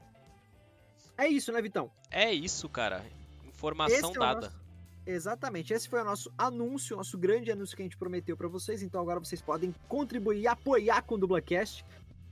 É 1.19 1.29
isso, 1.29 1.53
né, 1.53 1.61
Vitão? 1.61 1.91
É 2.11 2.33
isso, 2.33 2.71
cara. 2.71 3.05
Informação 3.45 4.13
é 4.13 4.19
dada. 4.19 4.41
Nosso... 4.47 4.64
Exatamente, 5.07 5.75
esse 5.75 5.89
foi 5.89 6.01
o 6.01 6.05
nosso 6.05 6.33
anúncio, 6.37 6.97
nosso 6.97 7.19
grande 7.19 7.51
anúncio 7.51 7.77
que 7.77 7.83
a 7.83 7.85
gente 7.85 7.97
prometeu 7.97 8.37
para 8.37 8.49
vocês. 8.49 8.83
Então 8.83 9.01
agora 9.01 9.21
vocês 9.21 9.43
podem 9.43 9.75
contribuir 9.87 10.41
e 10.41 10.47
apoiar 10.47 11.03
com 11.03 11.17
o 11.17 11.19
Dublacast. 11.19 11.85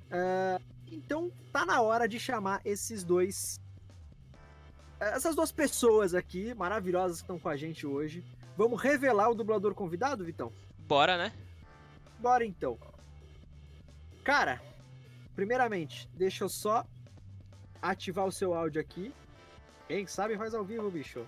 Uh, 0.08 0.62
então 0.90 1.30
tá 1.52 1.66
na 1.66 1.82
hora 1.82 2.08
de 2.08 2.18
chamar 2.18 2.60
esses 2.64 3.04
dois. 3.04 3.60
Essas 4.98 5.34
duas 5.34 5.52
pessoas 5.52 6.14
aqui, 6.14 6.54
maravilhosas 6.54 7.18
que 7.18 7.24
estão 7.24 7.38
com 7.38 7.48
a 7.48 7.56
gente 7.56 7.86
hoje. 7.86 8.24
Vamos 8.56 8.80
revelar 8.80 9.28
o 9.28 9.34
dublador 9.34 9.74
convidado, 9.74 10.24
Vitão? 10.24 10.52
Bora, 10.78 11.18
né? 11.18 11.32
Bora 12.18 12.44
então. 12.44 12.78
Cara, 14.22 14.62
primeiramente, 15.34 16.08
deixa 16.14 16.44
eu 16.44 16.48
só 16.48 16.86
ativar 17.82 18.24
o 18.26 18.32
seu 18.32 18.54
áudio 18.54 18.80
aqui. 18.80 19.12
Quem 19.88 20.06
sabe 20.06 20.36
faz 20.36 20.54
ao 20.54 20.64
vivo, 20.64 20.90
bicho. 20.90 21.26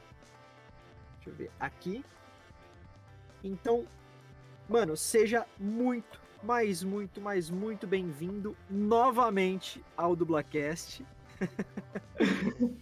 Deixa 1.25 1.31
eu 1.31 1.35
ver. 1.35 1.51
Aqui. 1.59 2.05
Então, 3.43 3.87
mano, 4.69 4.97
seja 4.97 5.47
muito, 5.59 6.21
mas 6.43 6.85
muito, 6.85 7.21
mas 7.21 7.51
muito 7.51 7.87
bem-vindo 7.87 8.57
novamente 8.69 9.83
ao 9.97 10.15
Dublacast. 10.15 11.05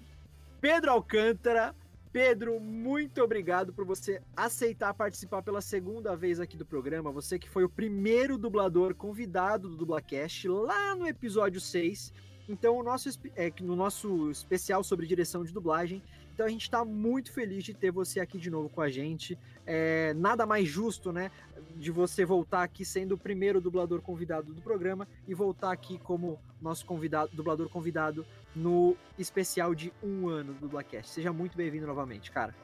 Pedro 0.61 0.90
Alcântara. 0.90 1.75
Pedro, 2.12 2.61
muito 2.61 3.22
obrigado 3.22 3.72
por 3.72 3.87
você 3.87 4.20
aceitar 4.37 4.92
participar 4.92 5.42
pela 5.42 5.62
segunda 5.62 6.14
vez 6.14 6.40
aqui 6.40 6.58
do 6.58 6.66
programa. 6.66 7.11
Você 7.11 7.38
que 7.38 7.49
foi 7.49 7.64
o 7.64 7.70
primeiro 7.70 8.37
dublador 8.37 8.94
convidado 8.94 9.70
do 9.70 9.78
Dublacast 9.78 10.46
lá 10.46 10.94
no 10.94 11.06
episódio 11.06 11.58
6. 11.58 12.12
Então, 12.46 12.76
o 12.76 12.82
nosso, 12.82 13.08
é, 13.34 13.50
no 13.62 13.75
nosso 13.75 14.30
especial 14.30 14.84
sobre 14.84 15.06
direção 15.06 15.42
de 15.42 15.54
dublagem, 15.54 16.02
então 16.32 16.46
a 16.46 16.48
gente 16.48 16.62
está 16.62 16.84
muito 16.84 17.30
feliz 17.30 17.62
de 17.62 17.74
ter 17.74 17.90
você 17.90 18.18
aqui 18.18 18.38
de 18.38 18.50
novo 18.50 18.68
com 18.68 18.80
a 18.80 18.88
gente. 18.88 19.38
É, 19.66 20.14
nada 20.14 20.46
mais 20.46 20.66
justo, 20.66 21.12
né? 21.12 21.30
De 21.76 21.90
você 21.90 22.24
voltar 22.24 22.62
aqui 22.62 22.84
sendo 22.84 23.12
o 23.12 23.18
primeiro 23.18 23.60
dublador 23.60 24.00
convidado 24.00 24.52
do 24.52 24.62
programa 24.62 25.06
e 25.28 25.34
voltar 25.34 25.72
aqui 25.72 25.98
como 25.98 26.40
nosso 26.60 26.86
convidado, 26.86 27.30
dublador 27.34 27.68
convidado 27.68 28.24
no 28.56 28.96
especial 29.18 29.74
de 29.74 29.92
um 30.02 30.28
ano 30.28 30.54
do 30.54 30.68
Blackcast. 30.68 31.12
Seja 31.12 31.32
muito 31.32 31.56
bem-vindo 31.56 31.86
novamente, 31.86 32.30
cara. 32.30 32.54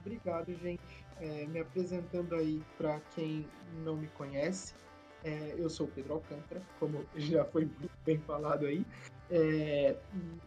Obrigado, 0.00 0.54
gente. 0.54 1.06
É, 1.18 1.46
me 1.46 1.60
apresentando 1.60 2.34
aí 2.34 2.62
para 2.76 3.00
quem 3.14 3.46
não 3.82 3.96
me 3.96 4.06
conhece, 4.08 4.74
é, 5.24 5.54
eu 5.56 5.70
sou 5.70 5.86
o 5.86 5.90
Pedro 5.90 6.14
Alcântara, 6.14 6.60
como 6.78 7.04
já 7.16 7.44
foi 7.46 7.68
bem 8.04 8.18
falado 8.18 8.66
aí. 8.66 8.84
É, 9.28 9.96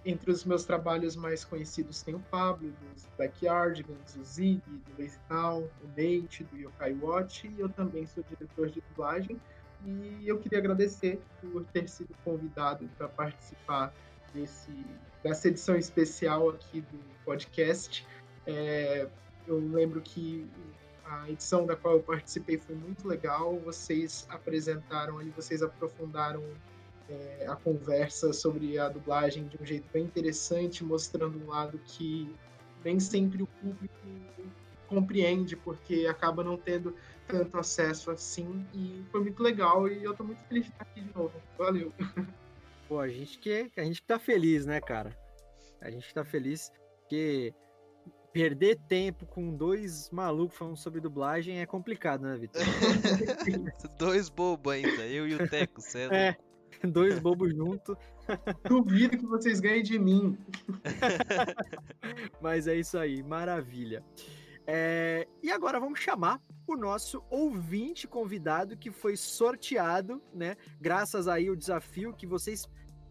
entre 0.05 0.31
os 0.31 0.45
meus 0.45 0.63
trabalhos 0.63 1.15
mais 1.15 1.43
conhecidos 1.43 2.01
tem 2.01 2.15
o 2.15 2.19
Pablo, 2.31 2.71
dos 2.93 3.09
Backyardigans, 3.17 4.15
o 4.15 4.23
Zig, 4.23 4.61
do 4.65 5.01
Lazy 5.01 5.19
Town, 5.27 5.67
o 5.83 5.87
Nate, 5.89 6.45
do 6.45 6.57
Yokai 6.57 6.93
Watch, 6.93 7.47
e 7.47 7.59
eu 7.59 7.67
também 7.67 8.05
sou 8.07 8.23
diretor 8.23 8.69
de 8.69 8.81
dublagem. 8.89 9.39
E 9.85 10.27
eu 10.27 10.37
queria 10.37 10.59
agradecer 10.59 11.21
por 11.41 11.65
ter 11.65 11.87
sido 11.89 12.13
convidado 12.23 12.89
para 12.97 13.07
participar 13.07 13.93
desse, 14.33 14.71
dessa 15.23 15.47
edição 15.47 15.75
especial 15.75 16.49
aqui 16.49 16.81
do 16.81 16.99
podcast. 17.25 18.05
É, 18.45 19.07
eu 19.47 19.59
lembro 19.59 20.01
que 20.01 20.49
a 21.05 21.29
edição 21.29 21.65
da 21.65 21.75
qual 21.75 21.95
eu 21.95 22.03
participei 22.03 22.57
foi 22.57 22.75
muito 22.75 23.07
legal. 23.07 23.57
Vocês 23.59 24.25
apresentaram 24.29 25.17
ali, 25.17 25.31
vocês 25.31 25.61
aprofundaram 25.61 26.43
é, 27.09 27.45
a 27.47 27.55
conversa 27.55 28.31
sobre 28.33 28.77
a 28.77 28.89
dublagem 28.89 29.47
de 29.47 29.61
um 29.61 29.65
jeito 29.65 29.87
bem 29.91 30.03
interessante, 30.03 30.83
mostrando 30.83 31.43
um 31.43 31.47
lado 31.47 31.79
que 31.79 32.33
nem 32.83 32.99
sempre 32.99 33.43
o 33.43 33.47
público 33.47 33.95
compreende, 34.87 35.55
porque 35.55 36.07
acaba 36.09 36.43
não 36.43 36.57
tendo 36.57 36.95
tanto 37.27 37.57
acesso 37.57 38.11
assim. 38.11 38.65
E 38.73 39.03
foi 39.11 39.21
muito 39.21 39.41
legal 39.41 39.87
e 39.87 40.03
eu 40.03 40.15
tô 40.15 40.23
muito 40.23 40.41
feliz 40.47 40.65
de 40.65 40.71
estar 40.71 40.83
aqui 40.83 41.01
de 41.01 41.15
novo. 41.15 41.33
Valeu. 41.57 41.93
Pô, 42.87 42.99
a 42.99 43.07
gente 43.07 43.37
que 43.37 43.71
a 43.77 43.83
gente 43.83 44.01
que 44.01 44.07
tá 44.07 44.17
feliz, 44.17 44.65
né, 44.65 44.81
cara? 44.81 45.15
A 45.79 45.91
gente 45.91 46.11
tá 46.13 46.25
feliz 46.25 46.71
porque 47.01 47.53
perder 48.33 48.79
tempo 48.87 49.25
com 49.25 49.55
dois 49.55 50.09
malucos 50.11 50.57
falando 50.57 50.77
sobre 50.77 50.99
dublagem 50.99 51.61
é 51.61 51.65
complicado, 51.65 52.21
né, 52.21 52.37
Vitor? 52.37 52.61
dois 53.97 54.29
bobos 54.29 54.73
ainda, 54.73 55.05
eu 55.07 55.27
e 55.27 55.35
o 55.35 55.47
Teco, 55.49 55.81
certo? 55.81 56.13
É, 56.13 56.35
dois 56.91 57.19
bobos 57.19 57.53
juntos. 57.53 57.95
Duvido 58.67 59.17
que 59.17 59.25
vocês 59.25 59.59
ganhem 59.59 59.83
de 59.83 59.97
mim. 59.97 60.37
Mas 62.41 62.67
é 62.67 62.75
isso 62.75 62.97
aí, 62.97 63.23
maravilha. 63.23 64.03
É, 64.67 65.27
e 65.41 65.51
agora 65.51 65.79
vamos 65.79 65.99
chamar 65.99 66.39
o 66.67 66.75
nosso 66.75 67.23
ouvinte 67.29 68.07
convidado 68.07 68.77
que 68.77 68.91
foi 68.91 69.17
sorteado, 69.17 70.21
né? 70.33 70.55
Graças 70.79 71.27
aí 71.27 71.47
ao 71.47 71.55
desafio 71.55 72.13
que 72.13 72.27
vocês. 72.27 72.67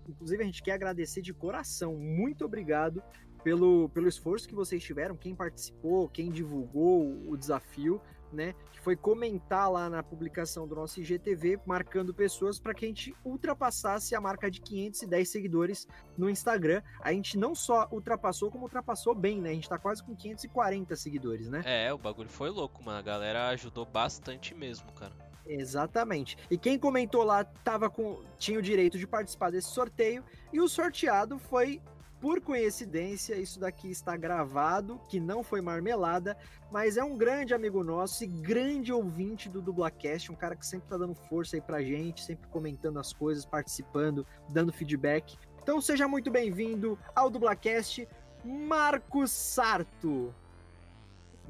Inclusive, 0.09 0.43
a 0.43 0.47
gente 0.47 0.63
quer 0.63 0.73
agradecer 0.73 1.21
de 1.21 1.35
coração. 1.35 1.97
Muito 1.97 2.45
obrigado 2.45 3.03
pelo, 3.43 3.89
pelo 3.91 4.09
esforço 4.09 4.49
que 4.49 4.55
vocês 4.55 4.83
tiveram, 4.83 5.17
quem 5.17 5.35
participou, 5.35 6.09
quem 6.09 6.31
divulgou 6.31 7.29
o 7.29 7.37
desafio, 7.37 8.01
né? 8.33 8.55
Que 8.73 8.81
foi 8.81 8.97
comentar 8.97 9.71
lá 9.71 9.89
na 9.89 10.03
publicação 10.03 10.67
do 10.67 10.75
nosso 10.75 11.01
IGTV, 11.01 11.61
marcando 11.67 12.15
pessoas 12.15 12.59
para 12.59 12.75
que 12.75 12.85
a 12.85 12.89
gente 12.89 13.15
ultrapassasse 13.25 14.15
a 14.15 14.21
marca 14.21 14.51
de 14.51 14.61
510 14.61 15.29
seguidores 15.29 15.89
no 16.17 16.29
Instagram. 16.29 16.83
A 17.01 17.13
gente 17.13 17.39
não 17.39 17.55
só 17.55 17.89
ultrapassou, 17.91 18.51
como 18.51 18.65
ultrapassou 18.65 19.15
bem, 19.15 19.41
né? 19.41 19.51
A 19.51 19.55
gente 19.55 19.69
tá 19.69 19.79
quase 19.79 20.03
com 20.03 20.15
540 20.15 20.97
seguidores, 20.97 21.49
né? 21.49 21.63
É, 21.65 21.93
o 21.93 21.99
bagulho 21.99 22.29
foi 22.29 22.51
louco, 22.51 22.83
mano. 22.85 22.99
A 22.99 23.03
galera 23.03 23.49
ajudou 23.49 23.85
bastante 23.85 24.55
mesmo, 24.55 24.91
cara. 24.93 25.13
Exatamente. 25.49 26.37
E 26.51 26.59
quem 26.59 26.79
comentou 26.79 27.25
lá 27.25 27.43
tava 27.43 27.89
com 27.89 28.23
tinha 28.37 28.59
o 28.59 28.63
direito 28.63 28.99
de 28.99 29.07
participar 29.07 29.51
desse 29.51 29.71
sorteio 29.71 30.23
e 30.53 30.61
o 30.61 30.69
sorteado 30.69 31.39
foi 31.39 31.81
por 32.21 32.41
coincidência, 32.41 33.37
isso 33.37 33.61
daqui 33.61 33.91
está 33.91 34.17
gravado, 34.17 35.01
que 35.09 35.21
não 35.21 35.43
foi 35.43 35.61
marmelada, 35.61 36.37
mas 36.71 36.97
é 36.97 37.05
um 37.05 37.17
grande 37.17 37.55
amigo 37.55 37.85
nosso 37.85 38.25
e 38.25 38.27
grande 38.27 38.93
ouvinte 38.93 39.49
do 39.49 39.63
Dublacast, 39.63 40.33
um 40.33 40.35
cara 40.35 40.57
que 40.57 40.67
sempre 40.67 40.89
tá 40.89 40.97
dando 40.97 41.15
força 41.15 41.57
aí 41.57 41.61
pra 41.61 41.83
gente, 41.83 42.25
sempre 42.25 42.49
comentando 42.49 42.99
as 42.99 43.13
coisas, 43.13 43.45
participando, 43.45 44.27
dando 44.51 44.73
feedback. 44.73 45.37
Então 45.63 45.81
seja 45.81 46.09
muito 46.09 46.31
bem-vindo 46.31 46.99
ao 47.15 47.31
Dublacast, 47.31 48.09
Marcos 48.45 49.31
Sarto. 49.31 50.35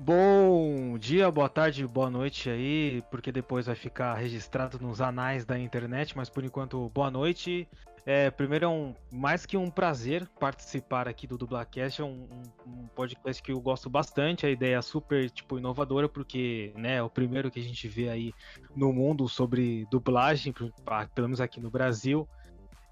Bom 0.00 0.96
dia, 0.96 1.28
boa 1.28 1.48
tarde, 1.48 1.84
boa 1.84 2.08
noite 2.08 2.48
aí, 2.48 3.02
porque 3.10 3.32
depois 3.32 3.66
vai 3.66 3.75
ficar 3.75 4.14
registrado 4.14 4.78
nos 4.78 5.00
anais 5.00 5.44
da 5.44 5.58
internet, 5.58 6.16
mas 6.16 6.30
por 6.30 6.44
enquanto, 6.44 6.88
boa 6.90 7.10
noite. 7.10 7.68
É, 8.07 8.31
primeiro 8.31 8.64
é 8.64 8.69
um 8.69 8.95
mais 9.11 9.45
que 9.45 9.57
um 9.57 9.71
prazer 9.71 10.26
participar 10.40 11.09
aqui 11.09 11.26
do 11.26 11.37
Dublacast, 11.37 12.00
é 12.00 12.05
um, 12.05 12.28
um, 12.67 12.87
podcast 12.95 13.43
que 13.43 13.52
eu 13.52 13.61
gosto 13.61 13.90
bastante, 13.90 14.47
a 14.47 14.50
ideia 14.50 14.76
é 14.76 14.83
super 14.83 15.31
tipo 15.31 15.59
inovadora 15.59 16.09
porque, 16.09 16.73
né, 16.76 16.97
é 16.97 17.02
o 17.02 17.11
primeiro 17.11 17.50
que 17.50 17.61
a 17.61 17.62
gente 17.62 17.87
vê 17.88 18.09
aí 18.09 18.33
no 18.75 18.93
mundo 18.93 19.28
sobre 19.28 19.87
dublagem, 19.90 20.52
pelo 20.52 21.28
menos 21.28 21.40
aqui 21.40 21.61
no 21.61 21.71
Brasil. 21.71 22.28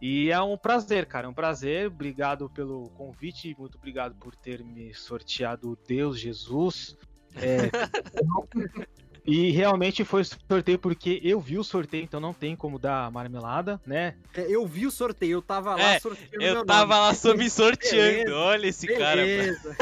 E 0.01 0.31
é 0.31 0.41
um 0.41 0.59
prazer, 0.59 1.07
cara, 1.07 1.27
é 1.27 1.31
um 1.31 1.35
prazer. 1.35 1.87
Obrigado 1.87 2.51
pelo 2.51 2.91
convite, 2.91 3.57
muito 3.59 3.79
obrigado 3.79 4.15
por 4.17 4.35
ter 4.37 4.63
me 4.63 4.93
sorteado 4.93 5.79
Deus 5.87 6.21
Jesus. 6.21 6.97
É... 7.35 7.71
E 9.27 9.51
realmente 9.51 10.05
foi 10.05 10.23
sorteio 10.25 10.79
porque 10.79 11.21
eu 11.25 11.41
vi 11.41 11.59
o 11.59 11.65
sorteio, 11.65 12.05
então 12.05 12.21
não 12.21 12.33
tem 12.33 12.55
como 12.55 12.79
dar 12.79 13.11
marmelada, 13.11 13.81
né? 13.85 14.15
É, 14.33 14.43
eu 14.49 14.65
vi 14.67 14.87
o 14.87 14.91
sorteio, 14.91 15.33
eu 15.39 15.43
tava 15.43 15.75
lá 15.75 15.95
É, 15.95 15.99
sorteando 15.99 16.45
Eu 16.45 16.65
tava 16.65 16.95
nome. 16.95 17.07
lá 17.09 17.15
só 17.15 17.35
me 17.35 17.51
sorteando. 17.51 18.19
Beleza, 18.19 18.37
Olha 18.37 18.67
esse 18.69 18.87
cara. 18.87 19.25
Beleza. 19.25 19.77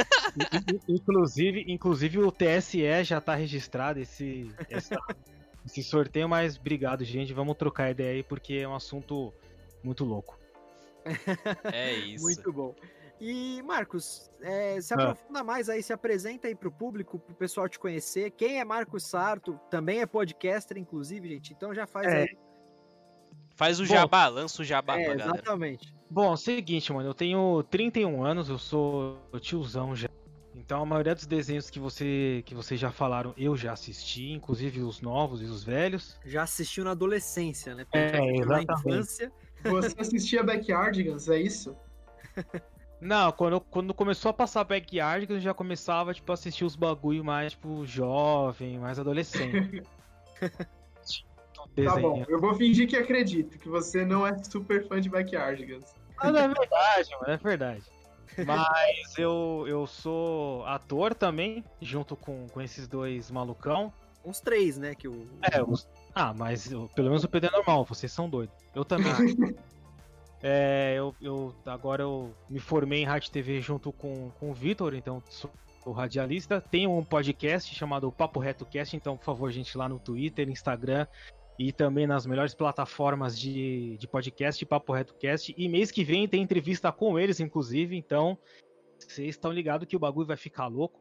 Inclusive, 0.88 1.64
inclusive 1.68 2.18
o 2.18 2.32
TSE 2.32 3.04
já 3.04 3.20
tá 3.20 3.34
registrado 3.34 4.00
esse, 4.00 4.50
essa- 4.70 4.98
esse 5.66 5.82
sorteio, 5.82 6.28
mas 6.28 6.56
obrigado, 6.56 7.04
gente. 7.04 7.32
Vamos 7.32 7.56
trocar 7.56 7.90
ideia 7.90 8.12
aí 8.14 8.22
porque 8.22 8.54
é 8.54 8.68
um 8.68 8.74
assunto 8.74 9.32
muito 9.82 10.04
louco. 10.04 10.38
É 11.72 11.92
isso. 11.92 12.24
Muito 12.24 12.52
bom. 12.52 12.74
E, 13.20 13.62
Marcos, 13.62 14.30
é, 14.40 14.80
se 14.80 14.92
Ah. 14.92 14.96
aprofunda 14.96 15.44
mais 15.44 15.68
aí, 15.68 15.82
se 15.82 15.92
apresenta 15.92 16.48
aí 16.48 16.54
pro 16.54 16.70
público, 16.70 17.18
pro 17.18 17.34
pessoal 17.34 17.68
te 17.68 17.78
conhecer. 17.78 18.30
Quem 18.32 18.58
é 18.60 18.64
Marcos 18.64 19.04
Sarto? 19.06 19.58
Também 19.70 20.00
é 20.00 20.06
podcaster, 20.06 20.76
inclusive, 20.76 21.28
gente. 21.28 21.52
Então 21.52 21.72
já 21.74 21.86
faz 21.86 22.06
É, 22.08 22.22
aí. 22.22 22.38
Faz 23.56 23.78
o 23.78 23.84
Bom, 23.86 23.94
jabá, 23.94 24.26
lança 24.26 24.62
o 24.62 24.64
jabá 24.64 24.98
É, 25.00 25.04
pra 25.04 25.14
galera. 25.14 25.36
exatamente. 25.38 25.94
Bom, 26.10 26.36
seguinte, 26.36 26.92
mano, 26.92 27.08
eu 27.08 27.14
tenho 27.14 27.62
31 27.70 28.24
anos, 28.24 28.48
eu 28.48 28.58
sou 28.58 29.16
tiozão 29.40 29.94
já. 29.94 30.08
Então 30.56 30.82
a 30.82 30.86
maioria 30.86 31.14
dos 31.14 31.26
desenhos 31.26 31.70
que 31.70 31.78
você 31.78 32.42
que 32.46 32.54
vocês 32.54 32.78
já 32.80 32.90
falaram, 32.90 33.32
eu 33.36 33.56
já 33.56 33.72
assisti, 33.72 34.30
inclusive 34.32 34.82
os 34.82 35.00
novos 35.00 35.40
e 35.40 35.44
os 35.44 35.62
velhos. 35.64 36.18
Já 36.24 36.42
assistiu 36.42 36.84
na 36.84 36.90
adolescência, 36.92 37.74
né? 37.76 37.86
É, 37.92 38.10
Porque 38.10 38.16
assistiu 38.16 38.46
na 38.46 38.58
exatamente. 38.62 38.88
infância. 38.88 39.32
Você 39.64 39.94
assistia 40.00 40.42
Backyardigans, 40.42 41.28
é 41.28 41.38
isso? 41.40 41.76
Não, 43.00 43.30
quando, 43.32 43.60
quando 43.60 43.92
começou 43.92 44.30
a 44.30 44.34
passar 44.34 44.64
Backyard, 44.64 45.26
eu 45.30 45.40
já 45.40 45.52
começava, 45.52 46.14
tipo, 46.14 46.30
a 46.32 46.34
assistir 46.34 46.64
os 46.64 46.74
bagulho 46.76 47.22
mais, 47.24 47.52
tipo, 47.52 47.84
jovem, 47.84 48.78
mais 48.78 48.98
adolescente. 48.98 49.82
Tá 51.84 51.96
bom, 51.96 52.24
eu 52.28 52.40
vou 52.40 52.54
fingir 52.54 52.86
que 52.88 52.96
acredito, 52.96 53.58
que 53.58 53.68
você 53.68 54.04
não 54.04 54.24
é 54.24 54.36
super 54.44 54.86
fã 54.86 55.00
de 55.00 55.08
Backyardigans. 55.08 55.92
Mas 56.22 56.34
é 56.34 56.46
verdade, 56.48 57.10
mano, 57.20 57.32
é 57.32 57.36
verdade. 57.36 57.82
Mas 58.46 59.18
eu, 59.18 59.64
eu 59.66 59.86
sou 59.86 60.64
ator 60.66 61.14
também, 61.14 61.64
junto 61.80 62.14
com, 62.16 62.46
com 62.48 62.60
esses 62.60 62.86
dois 62.86 63.28
malucão. 63.30 63.92
Uns 64.24 64.40
três, 64.40 64.78
né? 64.78 64.94
Que 64.94 65.08
o. 65.08 65.26
É, 65.52 65.62
os- 65.62 65.88
ah, 66.14 66.32
mas 66.36 66.70
eu- 66.70 66.88
pelo 66.94 67.08
menos 67.08 67.24
o 67.24 67.28
Pedro 67.28 67.50
é 67.50 67.52
normal, 67.52 67.84
vocês 67.84 68.12
são 68.12 68.28
doidos. 68.28 68.54
Eu 68.74 68.84
também. 68.84 69.12
é, 70.46 70.94
eu, 70.94 71.14
eu 71.22 71.54
agora 71.64 72.02
eu 72.02 72.34
me 72.50 72.60
formei 72.60 73.00
em 73.00 73.06
rádio 73.06 73.30
TV 73.30 73.62
junto 73.62 73.90
com, 73.90 74.30
com 74.32 74.50
o 74.50 74.54
Vitor, 74.54 74.94
então 74.94 75.22
sou 75.30 75.50
radialista. 75.90 76.60
Tenho 76.60 76.94
um 76.94 77.02
podcast 77.02 77.74
chamado 77.74 78.12
Papo 78.12 78.38
Reto 78.38 78.66
Cast, 78.66 78.94
então 78.94 79.16
por 79.16 79.24
favor, 79.24 79.50
gente, 79.50 79.76
lá 79.78 79.88
no 79.88 79.98
Twitter, 79.98 80.46
Instagram 80.50 81.06
e 81.58 81.72
também 81.72 82.06
nas 82.06 82.26
melhores 82.26 82.52
plataformas 82.52 83.38
de, 83.38 83.96
de 83.96 84.06
podcast, 84.06 84.66
Papo 84.66 84.92
Reto 84.92 85.14
Cast. 85.14 85.54
E 85.56 85.66
mês 85.66 85.90
que 85.90 86.04
vem 86.04 86.28
tem 86.28 86.42
entrevista 86.42 86.92
com 86.92 87.18
eles, 87.18 87.40
inclusive, 87.40 87.96
então 87.96 88.36
vocês 88.98 89.30
estão 89.30 89.50
ligados 89.50 89.88
que 89.88 89.96
o 89.96 90.00
bagulho 90.00 90.26
vai 90.26 90.36
ficar 90.36 90.66
louco. 90.66 91.00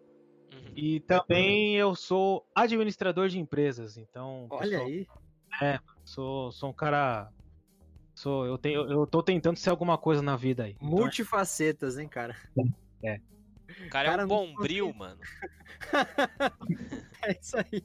Uhum. 0.54 0.72
E 0.74 1.02
também 1.02 1.76
eu 1.76 1.96
sou 1.96 2.46
administrador 2.56 3.28
de 3.28 3.40
empresas, 3.40 3.98
então. 3.98 4.48
Olha 4.50 4.80
pessoal, 4.80 4.88
aí. 4.88 5.80
Sou, 6.06 6.50
sou 6.54 6.70
um 6.70 6.74
cara. 6.74 7.30
Sou, 8.14 8.46
eu, 8.46 8.58
tenho, 8.58 8.90
eu 8.92 9.08
tô 9.08 9.24
tentando 9.24 9.58
ser 9.58 9.70
alguma 9.70 9.98
coisa 9.98 10.22
na 10.22 10.36
vida 10.36 10.64
aí. 10.64 10.76
Então, 10.76 10.90
Multifacetas, 10.90 11.98
hein, 11.98 12.08
cara? 12.08 12.36
O 12.56 12.64
cara, 13.90 14.08
é 14.08 14.12
Cara, 14.12 14.24
um 14.24 14.28
não 14.28 14.28
bombril, 14.28 14.94
mano. 14.94 15.20
É 17.26 17.40
isso 17.40 17.56
aí. 17.58 17.82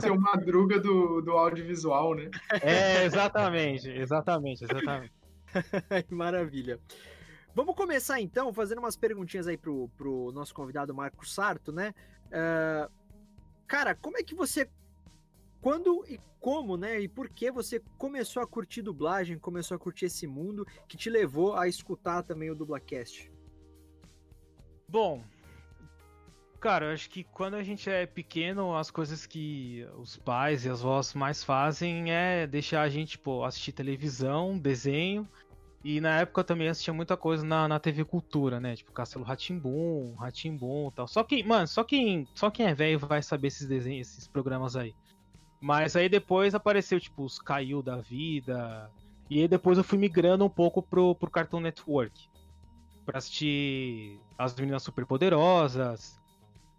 Seu 0.00 0.18
madruga 0.18 0.78
do, 0.78 1.20
do 1.20 1.32
audiovisual, 1.32 2.14
né? 2.14 2.30
é, 2.62 3.04
exatamente, 3.04 3.90
exatamente, 3.90 4.62
exatamente. 4.62 5.12
Maravilha. 6.08 6.80
Vamos 7.52 7.74
começar 7.74 8.20
então 8.20 8.52
fazendo 8.52 8.78
umas 8.78 8.96
perguntinhas 8.96 9.48
aí 9.48 9.56
pro, 9.56 9.88
pro 9.96 10.30
nosso 10.32 10.54
convidado 10.54 10.94
Marco 10.94 11.26
Sarto, 11.26 11.72
né? 11.72 11.92
Ah, 12.32 12.88
cara, 13.66 13.94
como 13.94 14.18
é 14.18 14.22
que 14.22 14.34
você. 14.34 14.68
Quando 15.64 16.04
e 16.06 16.20
como, 16.38 16.76
né? 16.76 17.00
E 17.00 17.08
por 17.08 17.26
que 17.26 17.50
você 17.50 17.80
começou 17.96 18.42
a 18.42 18.46
curtir 18.46 18.82
dublagem, 18.82 19.38
começou 19.38 19.74
a 19.74 19.78
curtir 19.78 20.04
esse 20.04 20.26
mundo 20.26 20.66
que 20.86 20.94
te 20.94 21.08
levou 21.08 21.56
a 21.56 21.66
escutar 21.66 22.22
também 22.22 22.50
o 22.50 22.54
Dublacast? 22.54 23.32
Bom, 24.86 25.24
cara, 26.60 26.84
eu 26.84 26.92
acho 26.92 27.08
que 27.08 27.24
quando 27.24 27.54
a 27.54 27.62
gente 27.62 27.88
é 27.88 28.04
pequeno, 28.04 28.76
as 28.76 28.90
coisas 28.90 29.24
que 29.24 29.88
os 29.96 30.18
pais 30.18 30.66
e 30.66 30.68
as 30.68 30.82
vós 30.82 31.14
mais 31.14 31.42
fazem 31.42 32.12
é 32.12 32.46
deixar 32.46 32.82
a 32.82 32.88
gente, 32.90 33.18
pô, 33.18 33.42
assistir 33.42 33.72
televisão, 33.72 34.58
desenho. 34.58 35.26
E 35.82 35.98
na 35.98 36.20
época 36.20 36.42
eu 36.42 36.44
também 36.44 36.68
assistia 36.68 36.92
muita 36.92 37.16
coisa 37.16 37.42
na, 37.42 37.66
na 37.66 37.80
TV 37.80 38.04
Cultura, 38.04 38.60
né? 38.60 38.76
Tipo 38.76 38.92
Castelo 38.92 39.24
Ratimbum, 39.24 40.14
Ratimbum 40.14 40.88
e 40.88 40.92
tal. 40.92 41.08
Só 41.08 41.24
quem, 41.24 41.42
mano, 41.42 41.66
só 41.66 41.82
quem, 41.82 42.28
só 42.34 42.50
quem 42.50 42.66
é 42.66 42.74
velho 42.74 42.98
vai 42.98 43.22
saber 43.22 43.48
esses 43.48 43.66
desenhos, 43.66 44.10
esses 44.10 44.28
programas 44.28 44.76
aí. 44.76 44.94
Mas 45.64 45.96
aí 45.96 46.10
depois 46.10 46.54
apareceu, 46.54 47.00
tipo, 47.00 47.24
os 47.24 47.38
Caiu 47.38 47.82
da 47.82 47.96
Vida. 47.96 48.90
E 49.30 49.40
aí 49.40 49.48
depois 49.48 49.78
eu 49.78 49.82
fui 49.82 49.96
migrando 49.96 50.44
um 50.44 50.48
pouco 50.50 50.82
pro, 50.82 51.14
pro 51.14 51.30
Cartoon 51.30 51.60
Network. 51.60 52.28
Pra 53.06 53.16
assistir 53.16 54.20
As 54.36 54.54
Meninas 54.54 54.82
Superpoderosas. 54.82 56.20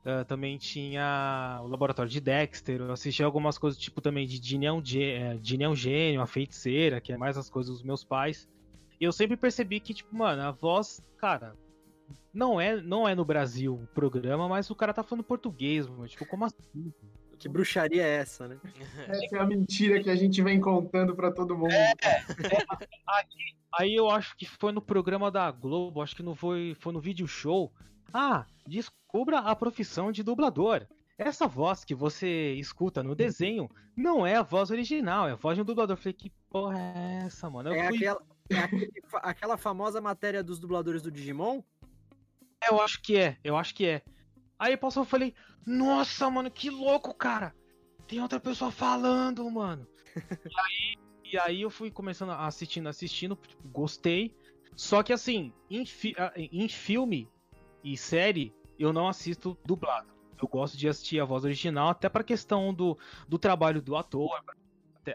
Ah, 0.06 0.24
também 0.24 0.56
tinha 0.60 1.60
o 1.63 1.67
Laboratório 1.67 2.12
de 2.12 2.21
Dexter. 2.21 2.80
Eu 2.80 2.91
assisti 2.91 3.24
algumas 3.24 3.58
coisas, 3.58 3.80
tipo, 3.82 4.02
também 4.02 4.28
de 4.28 4.38
Ginny 4.38 4.67
é 4.67 4.69
é, 4.69 4.74
é 5.63 5.67
um 5.67 5.76
Gênio, 5.76 6.21
A 6.21 6.28
Feiticeira, 6.28 7.02
que 7.02 7.12
é 7.12 7.17
mais 7.17 7.39
as 7.39 7.50
coisas 7.50 7.74
dos 7.74 7.84
meus 7.84 8.04
pais. 8.04 8.48
E 9.02 9.04
eu 9.04 9.12
sempre 9.12 9.36
percebi 9.36 9.80
que, 9.80 9.95
tipo, 9.95 10.15
mano, 10.15 10.43
a 10.43 10.52
voz, 10.52 11.04
cara, 11.17 11.56
não 12.32 12.62
é, 12.62 12.80
não 12.80 13.10
é 13.10 13.15
no 13.15 13.26
Brasil 13.26 13.74
o 13.74 13.88
programa, 13.95 14.48
mas 14.48 14.69
o 14.69 14.76
cara 14.76 14.93
tá 14.93 15.02
falando 15.04 15.26
português, 15.26 15.88
mano. 15.88 16.08
Tipo, 16.08 16.28
como 16.28 16.45
assim? 16.45 16.93
Que 17.38 17.50
bruxaria 17.50 18.02
é 18.04 18.15
essa, 18.17 18.48
né? 18.48 18.58
Essa 19.08 19.36
é 19.38 19.39
a 19.39 19.45
mentira 19.45 20.02
que 20.02 20.10
a 20.10 20.15
gente 20.15 20.41
vem 20.41 20.60
contando 20.60 21.15
pra 21.15 21.32
todo 21.32 21.58
mundo. 21.58 21.74
Aí 23.78 23.93
eu 23.95 24.10
acho 24.10 24.36
que 24.38 24.45
foi 24.45 24.71
no 24.71 24.82
programa 24.82 25.30
da 25.30 25.52
Globo, 25.52 26.02
acho 26.02 26.15
que 26.15 26.24
não 26.24 26.36
foi, 26.36 26.76
foi 26.80 26.93
no 26.93 27.00
vídeo 27.02 27.28
show. 27.28 27.71
Ah, 28.13 28.45
descubra 28.65 29.39
a 29.39 29.56
profissão 29.56 30.12
de 30.12 30.24
dublador. 30.24 30.86
Essa 31.17 31.48
voz 31.48 31.84
que 31.86 31.93
você 31.95 32.54
escuta 32.54 33.02
no 33.04 33.15
desenho 33.15 33.69
não 33.95 34.26
é 34.26 34.36
a 34.36 34.41
voz 34.43 34.69
original, 34.71 35.28
é 35.28 35.32
a 35.34 35.36
voz 35.36 35.56
de 35.56 35.62
um 35.62 35.65
dublador. 35.65 35.93
Eu 35.93 36.02
falei, 36.02 36.13
que 36.13 36.30
porra 36.50 36.78
é 36.80 37.26
essa, 37.26 37.50
mano? 37.50 37.69
Eu, 37.69 37.76
É 37.76 37.88
fui- 37.88 37.98
aquela, 37.98 38.21
é 38.50 38.58
aquele 38.60 38.91
aquela 39.13 39.58
famosa 39.58 40.00
matéria 40.02 40.43
dos 40.43 40.60
dubladores 40.60 41.02
do 41.02 41.12
Digimon? 41.12 41.62
eu 42.69 42.82
acho 42.82 43.02
que 43.02 43.15
é, 43.17 43.38
eu 43.43 43.56
acho 43.56 43.76
que 43.76 43.86
é. 43.86 44.02
Aí 44.58 44.78
passou, 44.78 45.04
eu 45.04 45.08
falei, 45.08 45.34
nossa, 45.65 46.30
mano, 46.30 46.50
que 46.50 46.70
louco, 46.70 47.13
cara. 47.13 47.54
Tem 48.08 48.22
outra 48.22 48.39
pessoa 48.39 48.72
falando, 48.72 49.50
mano. 49.50 49.88
e, 50.50 50.60
aí, 50.60 50.98
e 51.34 51.38
aí 51.39 51.62
eu 51.62 51.70
fui 51.70 51.91
começando 51.91 52.32
a 52.32 52.46
assistindo, 52.46 52.88
assistindo, 52.88 53.36
tipo, 53.36 53.68
gostei. 53.68 54.34
Só 54.76 55.02
que 55.04 55.13
assim, 55.13 55.54
em, 55.70 55.86
fi- 55.86 56.15
ah, 56.18 56.32
em 56.36 56.68
filme 56.68 57.30
e 57.84 57.98
série, 57.98 58.54
eu 58.78 58.91
não 58.91 59.08
assisto 59.08 59.58
dublado. 59.65 60.13
Eu 60.41 60.48
gosto 60.48 60.78
de 60.78 60.88
assistir 60.88 61.20
a 61.20 61.26
voz 61.26 61.46
original, 61.46 61.89
até 61.89 62.10
pra 62.10 62.24
questão 62.24 62.74
do, 62.74 62.98
do 63.28 63.39
trabalho 63.39 63.82
do 63.82 63.96
ator. 63.96 64.36
Até 64.36 64.54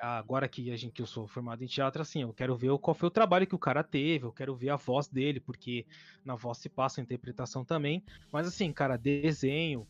Agora 0.00 0.48
que, 0.48 0.70
a 0.70 0.76
gente, 0.76 0.92
que 0.92 1.02
eu 1.02 1.06
sou 1.06 1.26
formado 1.26 1.62
em 1.62 1.66
teatro, 1.66 2.02
assim, 2.02 2.22
eu 2.22 2.32
quero 2.32 2.56
ver 2.56 2.76
qual 2.78 2.94
foi 2.94 3.08
o 3.08 3.10
trabalho 3.10 3.46
que 3.46 3.54
o 3.54 3.58
cara 3.58 3.82
teve, 3.82 4.24
eu 4.24 4.32
quero 4.32 4.54
ver 4.54 4.70
a 4.70 4.76
voz 4.76 5.08
dele, 5.08 5.40
porque 5.40 5.86
na 6.24 6.34
voz 6.34 6.58
se 6.58 6.68
passa 6.68 7.00
a 7.00 7.02
interpretação 7.02 7.64
também. 7.64 8.02
Mas 8.32 8.46
assim, 8.46 8.72
cara, 8.72 8.96
desenho, 8.96 9.86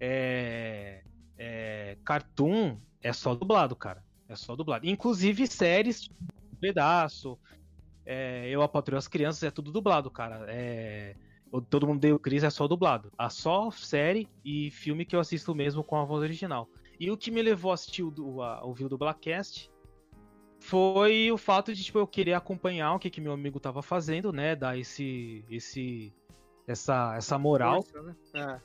é, 0.00 1.02
é, 1.38 1.96
cartoon, 2.04 2.76
é 3.02 3.12
só 3.12 3.34
dublado, 3.34 3.74
cara. 3.76 4.02
É 4.28 4.36
só 4.36 4.56
dublado. 4.56 4.86
Inclusive 4.86 5.46
séries, 5.46 6.02
tipo, 6.02 6.14
pedaço, 6.60 7.38
é, 8.06 8.48
eu 8.48 8.62
a 8.62 8.70
as 8.96 9.08
Crianças, 9.08 9.42
é 9.42 9.50
tudo 9.50 9.70
dublado, 9.72 10.10
cara. 10.10 10.46
É, 10.48 11.14
Todo 11.68 11.86
Mundo 11.86 12.00
Deu 12.00 12.18
Cris 12.18 12.42
é 12.42 12.50
só 12.50 12.66
dublado. 12.66 13.12
A 13.18 13.28
só 13.28 13.70
série 13.70 14.26
e 14.42 14.70
filme 14.70 15.04
que 15.04 15.14
eu 15.14 15.20
assisto 15.20 15.54
mesmo 15.54 15.84
com 15.84 15.96
a 15.96 16.04
voz 16.04 16.22
original. 16.22 16.66
E 17.02 17.10
o 17.10 17.16
que 17.16 17.32
me 17.32 17.42
levou 17.42 17.72
a 17.72 17.74
assistir 17.74 18.04
o, 18.04 18.42
a, 18.42 18.64
ouvir 18.64 18.84
o 18.84 18.88
Dublacast 18.88 19.68
foi 20.60 21.32
o 21.32 21.36
fato 21.36 21.74
de 21.74 21.82
tipo, 21.82 21.98
eu 21.98 22.06
querer 22.06 22.34
acompanhar 22.34 22.94
o 22.94 22.98
que, 23.00 23.10
que 23.10 23.20
meu 23.20 23.32
amigo 23.32 23.58
tava 23.58 23.82
fazendo, 23.82 24.32
né? 24.32 24.54
Dar 24.54 24.78
esse, 24.78 25.44
esse, 25.50 26.14
essa, 26.64 27.16
essa 27.16 27.36
moral. 27.36 27.82
Força, 27.82 28.02
né? 28.02 28.16
É. 28.36 28.60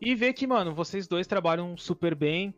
E 0.00 0.14
ver 0.14 0.32
que, 0.32 0.46
mano, 0.46 0.72
vocês 0.72 1.08
dois 1.08 1.26
trabalham 1.26 1.76
super 1.76 2.14
bem, 2.14 2.54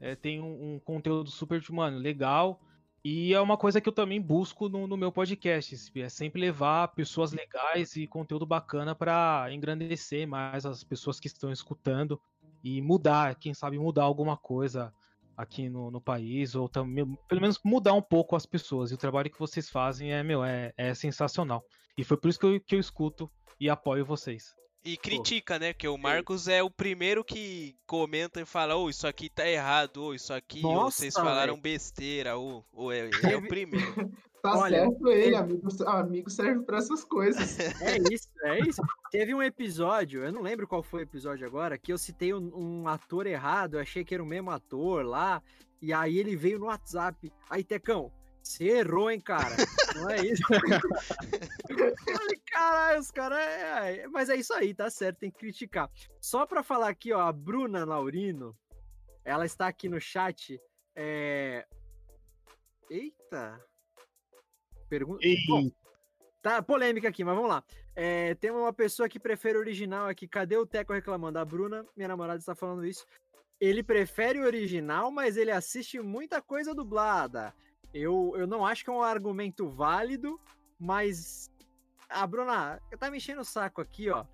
é, 0.00 0.16
tem 0.16 0.40
um, 0.40 0.74
um 0.74 0.80
conteúdo 0.80 1.30
super, 1.30 1.62
mano, 1.70 1.98
legal. 1.98 2.60
E 3.04 3.32
é 3.32 3.40
uma 3.40 3.56
coisa 3.56 3.80
que 3.80 3.88
eu 3.88 3.92
também 3.92 4.20
busco 4.20 4.68
no, 4.68 4.88
no 4.88 4.96
meu 4.96 5.12
podcast, 5.12 5.92
é 6.00 6.08
sempre 6.08 6.40
levar 6.40 6.88
pessoas 6.88 7.32
legais 7.32 7.94
e 7.94 8.08
conteúdo 8.08 8.44
bacana 8.44 8.92
pra 8.92 9.46
engrandecer 9.52 10.26
mais 10.26 10.66
as 10.66 10.82
pessoas 10.82 11.20
que 11.20 11.28
estão 11.28 11.52
escutando. 11.52 12.20
E 12.62 12.80
mudar, 12.82 13.34
quem 13.36 13.54
sabe 13.54 13.78
mudar 13.78 14.04
alguma 14.04 14.36
coisa 14.36 14.92
aqui 15.36 15.68
no, 15.68 15.90
no 15.90 16.00
país, 16.00 16.54
ou 16.54 16.68
também, 16.68 17.16
pelo 17.28 17.40
menos 17.40 17.60
mudar 17.64 17.94
um 17.94 18.02
pouco 18.02 18.34
as 18.34 18.44
pessoas. 18.44 18.90
E 18.90 18.94
o 18.94 18.98
trabalho 18.98 19.30
que 19.30 19.38
vocês 19.38 19.68
fazem 19.68 20.12
é, 20.12 20.22
meu, 20.22 20.44
é, 20.44 20.72
é 20.76 20.92
sensacional. 20.94 21.62
E 21.96 22.04
foi 22.04 22.16
por 22.16 22.28
isso 22.28 22.38
que 22.38 22.46
eu, 22.46 22.60
que 22.60 22.74
eu 22.74 22.80
escuto 22.80 23.30
e 23.60 23.70
apoio 23.70 24.04
vocês. 24.04 24.54
E 24.84 24.96
critica, 24.96 25.58
né? 25.58 25.72
Que 25.72 25.88
o 25.88 25.98
Marcos 25.98 26.48
é 26.48 26.62
o 26.62 26.70
primeiro 26.70 27.24
que 27.24 27.76
comenta 27.86 28.40
e 28.40 28.44
fala, 28.44 28.76
ô, 28.76 28.84
oh, 28.84 28.90
isso 28.90 29.06
aqui 29.06 29.28
tá 29.28 29.46
errado, 29.46 29.98
ou 29.98 30.10
oh, 30.10 30.14
isso 30.14 30.32
aqui, 30.32 30.62
Nossa, 30.62 30.78
ou 30.78 30.90
vocês 30.90 31.14
falaram 31.14 31.54
véio. 31.54 31.62
besteira, 31.62 32.36
ou, 32.36 32.64
ou 32.72 32.92
é, 32.92 33.10
é 33.34 33.36
o 33.36 33.46
primeiro. 33.46 33.86
Tá 34.40 34.56
Olha, 34.56 34.84
certo 34.84 35.08
ele, 35.08 35.34
amigo, 35.34 35.68
amigo 35.84 36.30
serve 36.30 36.64
para 36.64 36.78
essas 36.78 37.02
coisas. 37.04 37.58
É 37.82 37.96
isso, 38.12 38.28
é 38.44 38.60
isso. 38.60 38.80
Teve 39.10 39.34
um 39.34 39.42
episódio, 39.42 40.24
eu 40.24 40.32
não 40.32 40.42
lembro 40.42 40.66
qual 40.66 40.80
foi 40.80 41.00
o 41.00 41.02
episódio 41.02 41.44
agora, 41.44 41.76
que 41.76 41.92
eu 41.92 41.98
citei 41.98 42.32
um, 42.32 42.50
um 42.54 42.88
ator 42.88 43.26
errado, 43.26 43.74
eu 43.74 43.80
achei 43.80 44.04
que 44.04 44.14
era 44.14 44.22
o 44.22 44.26
mesmo 44.26 44.50
ator 44.50 45.04
lá, 45.04 45.42
e 45.82 45.92
aí 45.92 46.18
ele 46.18 46.36
veio 46.36 46.58
no 46.58 46.66
WhatsApp. 46.66 47.32
Aí, 47.50 47.64
Tecão, 47.64 48.12
você 48.42 48.64
errou, 48.64 49.10
hein, 49.10 49.20
cara? 49.20 49.56
Não 49.96 50.10
é 50.10 50.24
isso? 50.24 50.42
Falei, 52.14 52.40
caralho, 52.50 53.00
os 53.00 53.10
caras. 53.10 53.38
É. 53.38 54.06
Mas 54.08 54.28
é 54.30 54.36
isso 54.36 54.54
aí, 54.54 54.72
tá 54.72 54.88
certo, 54.90 55.18
tem 55.18 55.30
que 55.30 55.38
criticar. 55.38 55.90
Só 56.20 56.46
pra 56.46 56.62
falar 56.62 56.88
aqui, 56.88 57.12
ó, 57.12 57.20
a 57.20 57.32
Bruna 57.32 57.84
Laurino, 57.84 58.56
ela 59.24 59.44
está 59.44 59.68
aqui 59.68 59.88
no 59.88 60.00
chat. 60.00 60.60
É... 60.96 61.66
Eita! 62.90 63.62
Pergunta. 64.88 65.20
Bom, 65.46 65.70
tá 66.40 66.62
polêmica 66.62 67.08
aqui, 67.08 67.22
mas 67.22 67.34
vamos 67.34 67.50
lá. 67.50 67.62
É, 67.94 68.34
tem 68.36 68.50
uma 68.50 68.72
pessoa 68.72 69.08
que 69.08 69.20
prefere 69.20 69.58
o 69.58 69.60
original 69.60 70.08
aqui. 70.08 70.26
Cadê 70.26 70.56
o 70.56 70.66
Teco 70.66 70.92
reclamando? 70.92 71.38
A 71.38 71.44
Bruna, 71.44 71.84
minha 71.94 72.08
namorada, 72.08 72.38
está 72.38 72.54
falando 72.54 72.86
isso. 72.86 73.04
Ele 73.60 73.82
prefere 73.82 74.38
o 74.38 74.44
original, 74.44 75.10
mas 75.10 75.36
ele 75.36 75.50
assiste 75.50 76.00
muita 76.00 76.40
coisa 76.40 76.74
dublada. 76.74 77.52
Eu, 77.92 78.34
eu 78.36 78.46
não 78.46 78.64
acho 78.64 78.84
que 78.84 78.90
é 78.90 78.92
um 78.92 79.02
argumento 79.02 79.68
válido, 79.68 80.38
mas. 80.78 81.50
A 82.08 82.26
Bruna, 82.26 82.80
tá 82.98 83.10
me 83.10 83.18
enchendo 83.18 83.42
o 83.42 83.44
saco 83.44 83.80
aqui, 83.80 84.08
ó. 84.08 84.24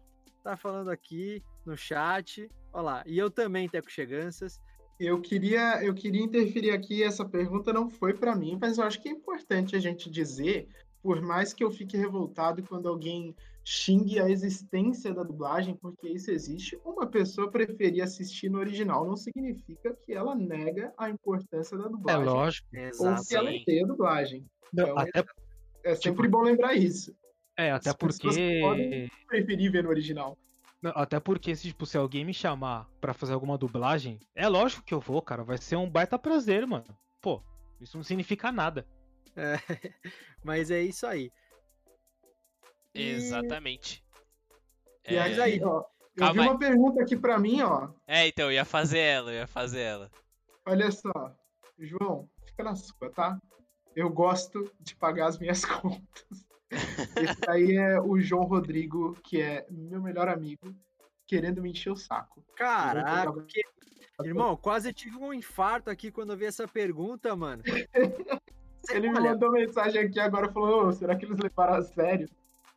Tá 0.42 0.56
falando 0.56 0.90
aqui 0.90 1.42
no 1.66 1.76
chat. 1.76 2.48
Olha 2.72 2.82
lá. 2.82 3.02
E 3.06 3.18
eu 3.18 3.30
também, 3.30 3.68
Teco 3.68 3.90
Cheganças. 3.90 4.60
Eu 4.98 5.20
queria, 5.20 5.82
eu 5.82 5.92
queria 5.92 6.22
interferir 6.22 6.70
aqui. 6.70 7.02
Essa 7.02 7.24
pergunta 7.24 7.72
não 7.72 7.88
foi 7.88 8.14
para 8.14 8.36
mim, 8.36 8.56
mas 8.60 8.78
eu 8.78 8.84
acho 8.84 9.00
que 9.02 9.08
é 9.08 9.12
importante 9.12 9.74
a 9.74 9.80
gente 9.80 10.08
dizer, 10.08 10.68
por 11.02 11.20
mais 11.20 11.52
que 11.52 11.64
eu 11.64 11.70
fique 11.70 11.96
revoltado 11.96 12.62
quando 12.62 12.88
alguém 12.88 13.34
xingue 13.64 14.20
a 14.20 14.28
existência 14.28 15.14
da 15.14 15.22
dublagem, 15.22 15.74
porque 15.74 16.08
isso 16.08 16.30
existe, 16.30 16.78
uma 16.84 17.06
pessoa 17.06 17.50
preferir 17.50 18.02
assistir 18.02 18.50
no 18.50 18.58
original 18.58 19.06
não 19.06 19.16
significa 19.16 19.94
que 19.94 20.12
ela 20.12 20.34
nega 20.34 20.92
a 20.98 21.08
importância 21.08 21.76
da 21.78 21.88
dublagem. 21.88 22.22
É 22.22 22.24
lógico. 22.24 22.68
Ou 23.00 23.24
que 23.24 23.34
ela 23.34 23.50
tem 23.64 23.82
a 23.82 23.86
dublagem. 23.86 24.46
Não, 24.72 24.84
então, 24.84 24.98
até... 24.98 25.20
é, 25.20 25.92
é 25.92 25.94
sempre 25.94 26.26
tipo... 26.26 26.38
bom 26.38 26.42
lembrar 26.42 26.74
isso. 26.74 27.16
É, 27.56 27.70
até 27.70 27.90
As 27.90 27.96
porque. 27.96 28.60
Podem 28.60 29.10
preferir 29.26 29.70
ver 29.70 29.84
no 29.84 29.88
original. 29.88 30.36
Até 30.94 31.18
porque, 31.18 31.56
se, 31.56 31.68
tipo, 31.68 31.86
se 31.86 31.96
alguém 31.96 32.24
me 32.24 32.34
chamar 32.34 32.86
para 33.00 33.14
fazer 33.14 33.32
alguma 33.32 33.56
dublagem, 33.56 34.20
é 34.34 34.46
lógico 34.46 34.84
que 34.84 34.92
eu 34.92 35.00
vou, 35.00 35.22
cara. 35.22 35.42
Vai 35.42 35.56
ser 35.56 35.76
um 35.76 35.88
baita 35.88 36.18
prazer, 36.18 36.66
mano. 36.66 36.84
Pô, 37.22 37.42
isso 37.80 37.96
não 37.96 38.04
significa 38.04 38.52
nada. 38.52 38.86
É, 39.34 39.54
mas 40.44 40.70
é 40.70 40.82
isso 40.82 41.06
aí. 41.06 41.32
Exatamente. 42.94 44.04
E 45.08 45.16
é... 45.16 45.20
aí, 45.20 45.62
ó. 45.62 45.84
Eu 46.16 46.20
Calma 46.20 46.32
vi 46.34 46.40
aí. 46.40 46.48
uma 46.48 46.58
pergunta 46.58 47.02
aqui 47.02 47.16
para 47.16 47.38
mim, 47.38 47.60
ó. 47.62 47.88
É, 48.06 48.28
então, 48.28 48.46
eu 48.46 48.52
ia 48.52 48.64
fazer 48.64 49.00
ela, 49.00 49.32
eu 49.32 49.38
ia 49.38 49.46
fazer 49.48 49.80
ela. 49.80 50.10
Olha 50.64 50.90
só, 50.90 51.34
João, 51.78 52.28
fica 52.46 52.62
na 52.62 52.76
sua, 52.76 53.10
tá? 53.10 53.38
Eu 53.96 54.08
gosto 54.10 54.70
de 54.80 54.94
pagar 54.94 55.26
as 55.26 55.38
minhas 55.38 55.64
contas. 55.66 56.46
Esse 56.70 57.48
aí 57.48 57.76
é 57.76 58.00
o 58.00 58.18
João 58.20 58.44
Rodrigo, 58.44 59.14
que 59.24 59.42
é 59.42 59.66
meu 59.68 60.00
melhor 60.00 60.28
amigo, 60.28 60.74
querendo 61.26 61.60
me 61.60 61.70
encher 61.70 61.90
o 61.90 61.96
saco. 61.96 62.44
Caraca, 62.56 63.42
que... 63.42 63.60
irmão, 64.22 64.56
quase 64.56 64.92
tive 64.92 65.16
um 65.16 65.34
infarto 65.34 65.90
aqui 65.90 66.10
quando 66.10 66.32
eu 66.32 66.36
vi 66.36 66.46
essa 66.46 66.66
pergunta, 66.66 67.34
mano. 67.34 67.62
Ele 68.90 69.10
me 69.10 69.18
mandou 69.20 69.50
mensagem 69.50 70.02
aqui 70.02 70.20
agora 70.20 70.52
falou: 70.52 70.92
será 70.92 71.16
que 71.16 71.24
eles 71.24 71.38
levaram 71.38 71.74
a 71.74 71.82
sério? 71.82 72.28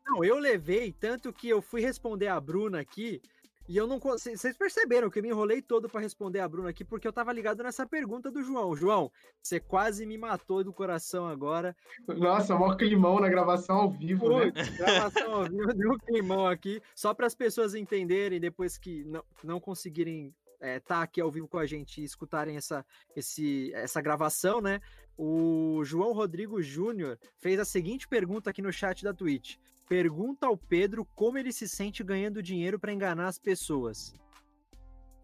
Não, 0.07 0.23
eu 0.23 0.37
levei, 0.39 0.91
tanto 0.93 1.33
que 1.33 1.49
eu 1.49 1.61
fui 1.61 1.81
responder 1.81 2.27
a 2.27 2.39
Bruna 2.39 2.79
aqui. 2.79 3.21
E 3.67 3.75
eu 3.75 3.85
não 3.85 3.99
Vocês 3.99 4.57
perceberam 4.57 5.09
que 5.09 5.19
eu 5.19 5.23
me 5.23 5.27
enrolei 5.27 5.61
todo 5.61 5.89
para 5.89 5.99
responder 5.99 6.39
a 6.39 6.47
Bruna 6.47 6.69
aqui, 6.69 6.85
porque 6.85 7.05
eu 7.05 7.11
tava 7.11 7.33
ligado 7.33 7.61
nessa 7.61 7.85
pergunta 7.85 8.31
do 8.31 8.41
João. 8.41 8.73
João, 8.73 9.11
você 9.43 9.59
quase 9.59 10.05
me 10.05 10.17
matou 10.17 10.63
do 10.63 10.71
coração 10.71 11.27
agora. 11.27 11.75
Nossa, 12.07 12.55
maior 12.55 12.77
climão 12.77 13.19
na 13.19 13.27
gravação 13.27 13.75
ao 13.75 13.91
vivo, 13.91 14.21
Pô, 14.21 14.39
né? 14.39 14.51
Gravação 14.77 15.33
ao 15.33 15.43
vivo, 15.43 15.67
deu 15.75 15.91
um 15.91 15.97
climão 15.97 16.47
aqui. 16.47 16.81
Só 16.95 17.13
para 17.13 17.27
as 17.27 17.35
pessoas 17.35 17.75
entenderem, 17.75 18.39
depois 18.39 18.77
que 18.77 19.03
não, 19.03 19.23
não 19.43 19.59
conseguirem 19.59 20.33
estar 20.53 20.65
é, 20.65 20.79
tá 20.79 21.01
aqui 21.01 21.19
ao 21.19 21.29
vivo 21.29 21.49
com 21.49 21.57
a 21.57 21.65
gente 21.65 21.99
e 21.99 22.05
escutarem 22.05 22.55
essa, 22.55 22.85
esse, 23.17 23.73
essa 23.73 24.01
gravação, 24.01 24.61
né? 24.61 24.79
O 25.17 25.81
João 25.83 26.13
Rodrigo 26.13 26.61
Júnior 26.61 27.19
fez 27.37 27.59
a 27.59 27.65
seguinte 27.65 28.07
pergunta 28.07 28.49
aqui 28.49 28.61
no 28.61 28.71
chat 28.71 29.03
da 29.03 29.13
Twitch. 29.13 29.57
Pergunta 29.87 30.47
ao 30.47 30.57
Pedro 30.57 31.05
como 31.15 31.37
ele 31.37 31.53
se 31.53 31.67
sente 31.67 32.03
ganhando 32.03 32.43
dinheiro 32.43 32.79
para 32.79 32.91
enganar 32.91 33.27
as 33.27 33.39
pessoas. 33.39 34.13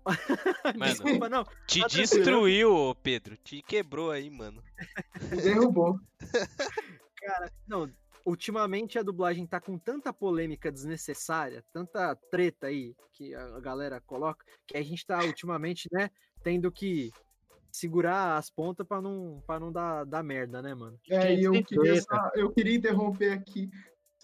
Mano, 0.78 0.86
Desculpa, 0.86 1.30
não. 1.30 1.46
Te 1.68 1.82
tá 1.82 1.88
destruiu, 1.88 2.96
Pedro. 3.02 3.38
Te 3.38 3.62
quebrou 3.62 4.12
aí, 4.12 4.30
mano. 4.30 4.62
Derrubou. 5.42 6.00
Cara, 7.16 7.52
não. 7.68 7.90
Ultimamente 8.26 8.98
a 8.98 9.04
dublagem 9.04 9.46
tá 9.46 9.60
com 9.60 9.78
tanta 9.78 10.14
polêmica 10.14 10.72
desnecessária, 10.72 11.64
tanta 11.74 12.16
treta 12.32 12.68
aí 12.68 12.96
que 13.12 13.36
a 13.36 13.60
galera 13.60 14.00
coloca, 14.00 14.46
que 14.66 14.78
a 14.78 14.82
gente 14.82 15.06
tá 15.06 15.22
ultimamente, 15.26 15.90
né, 15.92 16.10
tendo 16.42 16.72
que 16.72 17.12
segurar 17.70 18.38
as 18.38 18.50
pontas 18.50 18.88
para 18.88 19.02
não, 19.02 19.44
pra 19.46 19.60
não 19.60 19.74
dar, 19.74 20.06
dar 20.06 20.24
merda, 20.24 20.62
né, 20.62 20.74
mano? 20.74 20.98
É, 21.10 21.36
e 21.36 21.44
eu 21.44 21.52
queria, 21.64 22.02
eu 22.36 22.50
queria 22.50 22.76
interromper 22.78 23.34
aqui 23.34 23.70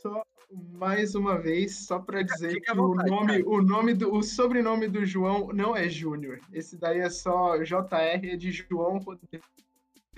só 0.01 0.23
mais 0.51 1.13
uma 1.13 1.37
vez, 1.37 1.85
só 1.85 1.99
para 1.99 2.23
dizer 2.23 2.51
Fica 2.53 2.71
que 2.71 2.77
vontade, 2.77 3.11
o 3.11 3.15
nome, 3.15 3.43
o 3.43 3.61
nome 3.61 3.93
do, 3.93 4.13
o 4.13 4.23
sobrenome 4.23 4.87
do 4.87 5.05
João 5.05 5.49
não 5.53 5.75
é 5.75 5.87
Júnior. 5.87 6.39
Esse 6.51 6.77
daí 6.77 6.99
é 6.99 7.09
só 7.09 7.57
JR, 7.57 8.25
é 8.25 8.35
de 8.35 8.51
João 8.51 8.97
Rodrigues. 8.97 9.41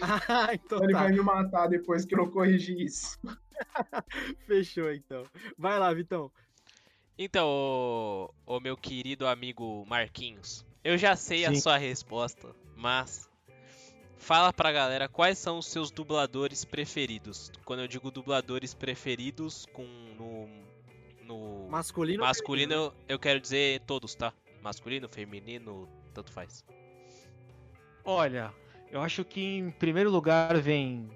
Ah, 0.04 0.50
então 0.52 0.84
Ele 0.84 0.94
tá. 0.94 1.04
vai 1.04 1.12
me 1.12 1.22
matar 1.22 1.68
depois 1.68 2.06
que 2.06 2.16
eu 2.16 2.32
corrigir 2.32 2.80
isso. 2.80 3.20
Fechou, 4.48 4.92
então. 4.92 5.24
Vai 5.56 5.78
lá, 5.78 5.94
Vitão. 5.94 6.32
Então, 7.16 7.48
o, 7.48 8.34
o 8.48 8.60
meu 8.60 8.76
querido 8.76 9.28
amigo 9.28 9.86
Marquinhos, 9.88 10.66
eu 10.84 10.98
já 10.98 11.16
sei 11.16 11.40
Sim. 11.42 11.46
a 11.46 11.56
sua 11.56 11.78
resposta, 11.78 12.56
mas 12.76 13.30
Fala 14.22 14.54
pra 14.54 14.72
galera 14.72 15.10
quais 15.10 15.40
são 15.40 15.58
os 15.58 15.66
seus 15.66 15.90
dubladores 15.90 16.64
preferidos. 16.64 17.52
Quando 17.66 17.80
eu 17.80 17.88
digo 17.88 18.12
dubladores 18.12 18.72
preferidos, 18.72 19.66
com 19.74 19.84
no, 19.84 20.48
no 21.26 21.68
masculino, 21.68 22.22
masculino 22.22 22.72
eu, 22.72 22.94
eu 23.10 23.20
quero 23.20 23.42
dizer 23.42 23.82
todos, 23.82 24.14
tá? 24.14 24.32
Masculino, 24.62 25.10
feminino, 25.10 25.90
tanto 26.14 26.32
faz. 26.32 26.64
Olha, 28.06 28.54
eu 28.92 29.02
acho 29.02 29.26
que 29.26 29.42
em 29.42 29.72
primeiro 29.72 30.12
lugar 30.12 30.56
vem 30.62 31.10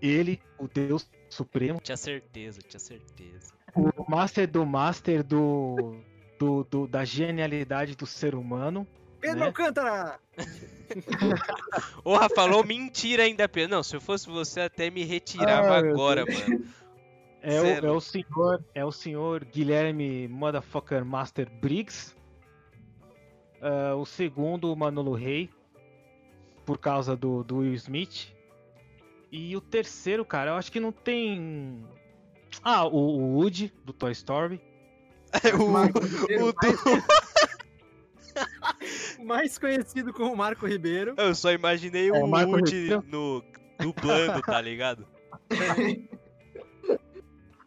ele, 0.00 0.40
o 0.56 0.68
Deus 0.68 1.10
Supremo. 1.28 1.80
Tinha 1.82 1.96
certeza, 1.96 2.60
tinha 2.62 2.78
certeza. 2.78 3.52
O 3.74 4.08
Master 4.08 4.48
do 4.48 4.64
Master 4.64 5.24
do, 5.24 5.96
do, 6.38 6.62
do 6.62 6.86
da 6.86 7.04
genialidade 7.04 7.96
do 7.96 8.06
ser 8.06 8.36
humano. 8.36 8.86
Pedro 9.20 9.40
né? 9.40 9.46
Alcântara! 9.46 10.20
Porra, 12.02 12.28
falou 12.28 12.64
mentira 12.64 13.24
ainda, 13.24 13.48
Pedro. 13.48 13.76
Não, 13.76 13.82
se 13.82 13.96
eu 13.96 14.00
fosse 14.00 14.28
você, 14.28 14.60
até 14.60 14.90
me 14.90 15.04
retirava 15.04 15.74
ah, 15.74 15.78
agora, 15.78 16.24
mano. 16.24 16.64
É 17.42 17.60
o, 17.60 17.66
é 17.66 17.90
o, 17.90 18.00
senhor, 18.00 18.64
é 18.74 18.84
o 18.84 18.90
senhor 18.90 19.44
Guilherme 19.44 20.26
Motherfucker 20.28 21.04
Master 21.04 21.48
Briggs. 21.60 22.14
Uh, 23.60 23.96
o 23.96 24.04
segundo, 24.04 24.72
o 24.72 24.76
Manolo 24.76 25.14
Rey, 25.14 25.48
por 26.64 26.78
causa 26.78 27.16
do, 27.16 27.42
do 27.42 27.58
Will 27.58 27.74
Smith. 27.74 28.34
E 29.30 29.56
o 29.56 29.60
terceiro, 29.60 30.24
cara, 30.24 30.52
eu 30.52 30.54
acho 30.54 30.70
que 30.70 30.80
não 30.80 30.92
tem. 30.92 31.84
Ah, 32.62 32.86
o, 32.86 32.96
o 32.96 33.36
Woody, 33.36 33.72
do 33.84 33.92
Toy 33.92 34.12
Story. 34.12 34.60
o, 35.58 35.64
o, 35.64 36.48
o 36.48 36.52
do... 36.52 36.58
mais 39.26 39.58
conhecido 39.58 40.12
como 40.12 40.34
Marco 40.36 40.66
Ribeiro. 40.66 41.14
Eu 41.18 41.34
só 41.34 41.52
imaginei 41.52 42.08
é, 42.08 42.12
o 42.12 42.26
Woody 42.26 42.88
no 43.10 43.44
dublando, 43.78 44.40
tá 44.42 44.60
ligado? 44.60 45.06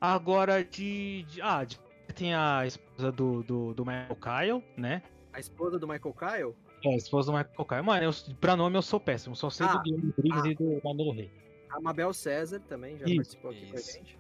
Agora 0.01 0.63
de, 0.63 1.23
de, 1.23 1.41
Ah, 1.41 1.63
de, 1.63 1.79
tem 2.15 2.33
a 2.33 2.65
esposa 2.65 3.11
do, 3.11 3.43
do, 3.43 3.73
do 3.73 3.85
Michael 3.85 4.15
Kyle, 4.15 4.63
né? 4.77 5.03
A 5.33 5.39
esposa 5.39 5.77
do 5.77 5.87
Michael 5.87 6.13
Kyle? 6.15 6.55
É, 6.85 6.93
a 6.93 6.97
esposa 6.97 7.31
do 7.31 7.37
Michael 7.37 7.65
Kyle. 7.65 7.81
Mano, 7.83 8.03
eu, 8.05 8.35
pra 8.39 8.55
nome 8.55 8.77
eu 8.77 8.81
sou 8.81 8.99
péssimo, 8.99 9.35
só 9.35 9.49
sei 9.49 9.65
Ah, 9.67 9.73
do 9.73 9.83
Guilherme 9.83 10.13
Rodrigues 10.15 10.43
ah. 10.43 10.47
e 10.47 10.55
do 10.55 10.81
Manolo 10.83 11.11
Rey. 11.11 11.31
A 11.69 11.79
Mabel 11.81 12.13
César 12.13 12.59
também 12.61 12.97
já 12.97 13.05
Isso, 13.05 13.15
participou 13.15 13.51
aqui 13.51 13.65
com 13.67 13.75
a 13.75 13.79
isso. 13.79 13.93
gente. 13.93 14.19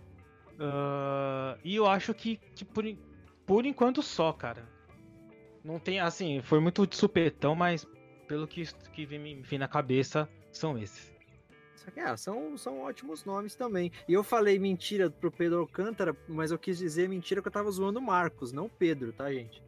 Ah, 0.59 1.57
e 1.63 1.75
eu 1.75 1.87
acho 1.87 2.13
que, 2.13 2.37
que 2.53 2.65
por, 2.65 2.83
por 3.45 3.65
enquanto 3.65 4.03
só, 4.03 4.33
cara. 4.33 4.67
Não 5.63 5.79
tem, 5.79 5.99
assim, 5.99 6.41
foi 6.41 6.59
muito 6.59 6.85
de 6.87 6.95
supetão, 6.95 7.55
mas 7.55 7.85
pelo 8.27 8.47
que, 8.47 8.63
que 8.93 9.05
vem, 9.05 9.19
me 9.19 9.35
vem 9.41 9.59
na 9.59 9.67
cabeça, 9.67 10.29
são 10.51 10.77
esses. 10.77 11.11
Só 11.75 11.89
que, 11.91 11.99
ah, 11.99 12.15
são, 12.17 12.57
são 12.57 12.81
ótimos 12.81 13.23
nomes 13.25 13.55
também. 13.55 13.91
E 14.07 14.13
eu 14.13 14.23
falei 14.23 14.59
mentira 14.59 15.09
pro 15.09 15.31
Pedro 15.31 15.59
Alcântara, 15.59 16.15
mas 16.27 16.51
eu 16.51 16.59
quis 16.59 16.77
dizer 16.77 17.07
mentira 17.09 17.41
que 17.41 17.47
eu 17.47 17.51
tava 17.51 17.71
zoando 17.71 17.99
o 17.99 18.01
Marcos, 18.01 18.51
não 18.51 18.65
o 18.65 18.69
Pedro, 18.69 19.13
tá, 19.13 19.31
gente? 19.31 19.63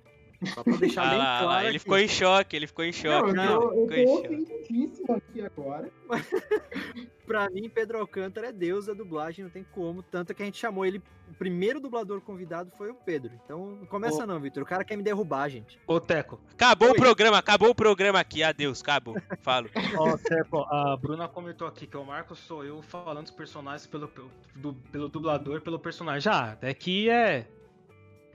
Só 0.53 0.63
pra 0.63 0.77
deixar 0.77 1.03
Ah 1.03 1.05
bem 1.07 1.17
lá, 1.17 1.37
ah 1.39 1.43
claro. 1.43 1.63
lá, 1.63 1.65
ele 1.65 1.77
aqui. 1.77 1.79
ficou 1.79 1.97
em 1.97 2.07
choque, 2.07 2.55
ele 2.55 2.67
ficou 2.67 2.83
em 2.85 2.91
Não, 3.03 3.21
choque. 3.21 3.29
eu 3.29 3.35
não, 3.35 3.59
tô, 3.59 3.73
eu 3.73 3.87
ficou 3.87 3.97
em 3.97 4.05
tô 4.05 4.07
choque. 4.07 4.35
ofendidíssimo 4.35 5.13
aqui 5.15 5.41
agora. 5.41 5.91
Pra 7.25 7.49
mim, 7.49 7.69
Pedro 7.69 7.99
Alcântara 7.99 8.47
é 8.49 8.51
deus 8.51 8.85
da 8.87 8.93
dublagem, 8.93 9.43
não 9.45 9.51
tem 9.51 9.63
como. 9.63 10.03
Tanto 10.03 10.33
que 10.33 10.41
a 10.41 10.45
gente 10.45 10.57
chamou 10.57 10.85
ele. 10.85 11.01
O 11.41 11.43
primeiro 11.43 11.79
dublador 11.79 12.21
convidado 12.21 12.71
foi 12.77 12.91
o 12.91 12.93
Pedro. 12.93 13.31
Então 13.43 13.71
não 13.71 13.87
começa 13.87 14.23
Ô. 14.23 14.27
não, 14.27 14.39
Vitor. 14.39 14.61
O 14.61 14.65
cara 14.65 14.83
quer 14.83 14.95
me 14.95 15.01
derrubar, 15.01 15.49
gente. 15.49 15.79
Ô, 15.87 15.99
Teco, 15.99 16.39
Acabou 16.53 16.89
Oi. 16.89 16.93
o 16.93 16.95
programa, 16.97 17.39
acabou 17.39 17.69
o 17.71 17.73
programa 17.73 18.19
aqui, 18.19 18.43
adeus, 18.43 18.79
acabou. 18.79 19.15
Falo. 19.39 19.67
ó, 19.97 20.15
Teco, 20.17 20.59
a 20.69 20.95
Bruna 20.95 21.27
comentou 21.27 21.67
aqui 21.67 21.87
que 21.87 21.97
o 21.97 22.05
Marcos 22.05 22.37
sou 22.37 22.63
eu 22.63 22.83
falando 22.83 23.25
os 23.25 23.31
personagens 23.31 23.87
pelo, 23.87 24.07
pelo, 24.07 24.29
do- 24.53 24.75
pelo 24.91 25.09
dublador, 25.09 25.61
pelo 25.61 25.79
personagem. 25.79 26.21
Já, 26.21 26.55
é 26.61 26.75
que 26.75 27.09
é, 27.09 27.47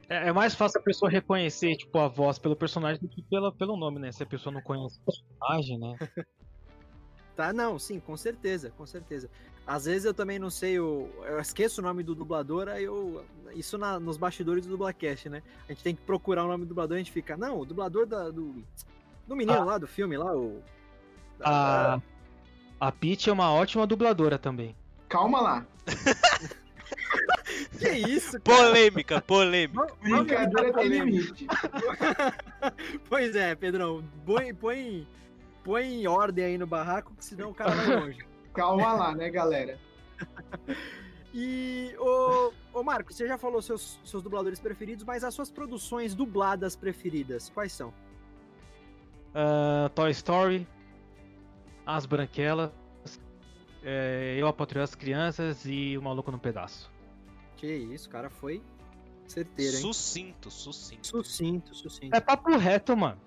é. 0.08 0.26
É 0.28 0.32
mais 0.32 0.56
fácil 0.56 0.80
a 0.80 0.82
pessoa 0.82 1.08
reconhecer, 1.08 1.76
tipo, 1.76 1.96
a 2.00 2.08
voz 2.08 2.40
pelo 2.40 2.56
personagem 2.56 3.00
do 3.00 3.08
que 3.08 3.22
pela, 3.22 3.52
pelo 3.52 3.76
nome, 3.76 4.00
né? 4.00 4.10
Se 4.10 4.24
a 4.24 4.26
pessoa 4.26 4.52
não 4.52 4.60
conhece 4.62 4.98
o 4.98 5.04
personagem, 5.04 5.78
né? 5.78 5.94
Tá, 7.36 7.52
não, 7.52 7.78
sim, 7.78 8.00
com 8.00 8.16
certeza, 8.16 8.70
com 8.70 8.86
certeza. 8.86 9.28
Às 9.66 9.85
vezes 9.87 10.05
eu 10.05 10.14
também 10.14 10.38
não 10.38 10.48
sei, 10.48 10.79
o, 10.79 11.09
eu 11.24 11.40
esqueço 11.40 11.81
o 11.81 11.85
nome 11.85 12.02
do 12.02 12.14
dublador, 12.14 12.68
aí 12.68 12.85
eu. 12.85 13.24
Isso 13.55 13.76
na- 13.79 13.98
nos 13.98 14.16
bastidores 14.16 14.64
do 14.64 14.70
Dublacast, 14.70 15.29
né? 15.29 15.42
A 15.68 15.72
gente 15.72 15.83
tem 15.83 15.94
que 15.94 16.02
procurar 16.02 16.44
o 16.44 16.48
nome 16.48 16.64
do 16.64 16.68
dublador, 16.68 16.94
a 16.96 16.98
gente 16.98 17.11
fica. 17.11 17.37
Não, 17.37 17.59
o 17.61 17.64
dublador 17.64 18.07
da, 18.07 18.31
do. 18.31 18.62
Do 19.26 19.35
menino 19.35 19.59
Ah. 19.59 19.64
lá 19.64 19.79
do 19.79 19.87
filme, 19.88 20.16
lá, 20.16 20.33
o. 20.37 20.62
A, 21.40 22.00
a 22.79 22.92
Peach 22.92 23.29
é 23.29 23.33
uma 23.33 23.50
ótima 23.52 23.87
dubladora 23.87 24.38
também. 24.38 24.76
Calma 25.09 25.40
lá. 25.40 25.66
Que 27.79 27.88
isso, 27.90 28.40
cara? 28.40 28.59
Polêmica, 28.68 29.20
polêmica. 29.20 29.87
Brincadeira 30.02 30.72
tem 30.72 30.88
limite. 30.88 31.46
Pois 33.09 33.35
é, 33.37 33.55
Pedrão. 33.55 34.02
Põe, 34.24 34.52
põe, 34.55 35.07
põe 35.62 35.85
em 36.02 36.07
ordem 36.07 36.44
aí 36.44 36.59
no 36.59 36.66
barraco, 36.66 37.12
que 37.16 37.24
senão 37.24 37.50
o 37.50 37.55
cara 37.55 37.70
vai 37.74 37.96
longe. 38.00 38.18
Calma 38.56 38.92
lá, 38.92 39.14
né, 39.14 39.30
galera? 39.30 39.78
E, 41.38 41.94
ô, 41.98 42.50
ô 42.72 42.82
Marco, 42.82 43.12
você 43.12 43.28
já 43.28 43.36
falou 43.36 43.60
seus, 43.60 44.00
seus 44.02 44.22
dubladores 44.22 44.58
preferidos, 44.58 45.04
mas 45.04 45.22
as 45.22 45.34
suas 45.34 45.50
produções 45.50 46.14
dubladas 46.14 46.74
preferidas, 46.74 47.50
quais 47.50 47.72
são? 47.72 47.92
Ah, 49.34 49.90
Toy 49.94 50.10
Story, 50.12 50.66
As 51.84 52.06
Branquelas, 52.06 52.70
é, 53.82 54.34
Eu, 54.38 54.46
a 54.46 54.52
Patrulha 54.54 54.84
das 54.84 54.94
Crianças 54.94 55.66
e 55.66 55.98
O 55.98 56.02
Maluco 56.02 56.30
no 56.30 56.38
Pedaço. 56.38 56.90
Que 57.56 57.66
isso, 57.66 58.08
o 58.08 58.10
cara 58.10 58.30
foi 58.30 58.62
certeiro, 59.26 59.76
hein? 59.76 59.82
Sucinto, 59.82 60.50
sucinto. 60.50 61.06
Sucinto, 61.06 61.74
sucinto. 61.74 62.16
É 62.16 62.20
papo 62.20 62.56
reto, 62.56 62.96
mano. 62.96 63.20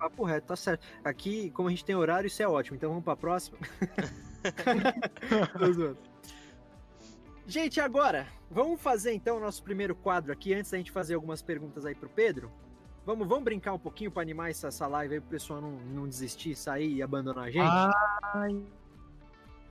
Papo 0.00 0.24
reto, 0.24 0.48
tá 0.48 0.56
certo. 0.56 0.84
Aqui, 1.04 1.50
como 1.50 1.68
a 1.68 1.70
gente 1.70 1.84
tem 1.84 1.94
horário, 1.94 2.26
isso 2.26 2.42
é 2.42 2.48
ótimo. 2.48 2.76
Então 2.76 2.88
vamos 2.88 3.04
pra 3.04 3.14
próxima. 3.14 3.56
Gente, 7.46 7.80
agora, 7.80 8.26
vamos 8.50 8.80
fazer 8.80 9.12
então 9.12 9.36
o 9.36 9.40
nosso 9.40 9.62
primeiro 9.62 9.94
quadro 9.94 10.32
aqui, 10.32 10.54
antes 10.54 10.70
da 10.70 10.78
gente 10.78 10.92
fazer 10.92 11.14
algumas 11.14 11.42
perguntas 11.42 11.84
aí 11.84 11.94
pro 11.94 12.08
Pedro. 12.08 12.50
Vamos, 13.04 13.26
vamos 13.26 13.42
brincar 13.42 13.72
um 13.72 13.78
pouquinho 13.78 14.12
pra 14.12 14.22
animar 14.22 14.50
essa, 14.50 14.68
essa 14.68 14.86
live 14.86 15.14
aí 15.14 15.20
pro 15.20 15.30
pessoal 15.30 15.60
não, 15.60 15.72
não 15.72 16.08
desistir, 16.08 16.54
sair 16.54 16.94
e 16.94 17.02
abandonar 17.02 17.46
a 17.46 17.50
gente? 17.50 17.66
Ai, 18.32 18.62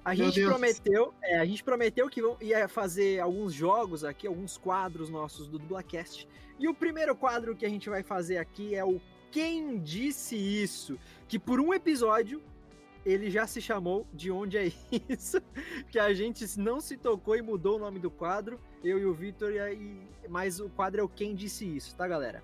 A 0.03 0.09
Meu 0.13 0.25
gente 0.25 0.35
Deus. 0.35 0.49
prometeu, 0.49 1.13
é, 1.23 1.39
a 1.39 1.45
gente 1.45 1.63
prometeu 1.63 2.09
que 2.09 2.21
ia 2.41 2.67
fazer 2.67 3.21
alguns 3.21 3.53
jogos 3.53 4.03
aqui, 4.03 4.27
alguns 4.27 4.57
quadros 4.57 5.09
nossos 5.09 5.47
do 5.47 5.57
Dublacast. 5.57 6.27
E 6.59 6.67
o 6.67 6.73
primeiro 6.73 7.15
quadro 7.15 7.55
que 7.55 7.65
a 7.65 7.69
gente 7.69 7.89
vai 7.89 8.03
fazer 8.03 8.37
aqui 8.37 8.75
é 8.75 8.83
o 8.83 8.99
Quem 9.31 9.79
Disse 9.79 10.35
Isso? 10.35 10.99
Que 11.27 11.39
por 11.39 11.61
um 11.61 11.73
episódio 11.73 12.41
ele 13.05 13.29
já 13.29 13.47
se 13.47 13.61
chamou 13.61 14.07
De 14.13 14.31
Onde 14.31 14.57
é 14.57 14.71
Isso? 15.09 15.41
Que 15.89 15.99
a 15.99 16.13
gente 16.13 16.59
não 16.59 16.79
se 16.79 16.97
tocou 16.97 17.35
e 17.35 17.41
mudou 17.41 17.77
o 17.77 17.79
nome 17.79 17.99
do 17.99 18.09
quadro, 18.09 18.59
eu 18.83 18.99
e 18.99 19.05
o 19.05 19.13
Vitor, 19.13 19.51
e 19.51 19.59
aí, 19.59 20.01
mas 20.29 20.59
o 20.59 20.69
quadro 20.69 21.01
é 21.01 21.03
o 21.03 21.09
Quem 21.09 21.35
Disse 21.35 21.65
Isso, 21.65 21.95
tá, 21.95 22.07
galera? 22.07 22.43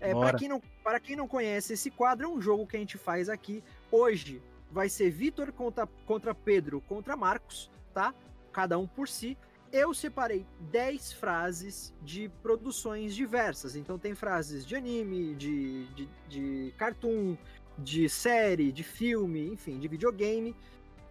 É, 0.00 0.14
para 0.14 0.38
quem, 0.38 0.48
não, 0.48 0.62
quem 1.02 1.14
não 1.14 1.28
conhece, 1.28 1.74
esse 1.74 1.90
quadro 1.90 2.26
é 2.26 2.28
um 2.28 2.40
jogo 2.40 2.66
que 2.66 2.76
a 2.76 2.80
gente 2.80 2.96
faz 2.96 3.28
aqui. 3.28 3.62
Hoje 3.90 4.42
vai 4.70 4.88
ser 4.88 5.10
Vitor 5.10 5.52
contra, 5.52 5.86
contra 6.06 6.34
Pedro 6.34 6.80
contra 6.82 7.16
Marcos, 7.16 7.70
tá? 7.92 8.14
Cada 8.50 8.78
um 8.78 8.86
por 8.86 9.08
si. 9.08 9.36
Eu 9.70 9.94
separei 9.94 10.44
10 10.72 11.12
frases 11.12 11.94
de 12.02 12.28
produções 12.42 13.14
diversas. 13.14 13.76
Então 13.76 13.98
tem 13.98 14.14
frases 14.14 14.66
de 14.66 14.74
anime, 14.74 15.34
de, 15.34 15.86
de, 15.88 16.08
de 16.28 16.74
cartoon, 16.76 17.36
de 17.80 18.08
série, 18.08 18.70
de 18.72 18.82
filme, 18.82 19.48
enfim, 19.52 19.78
de 19.78 19.88
videogame. 19.88 20.54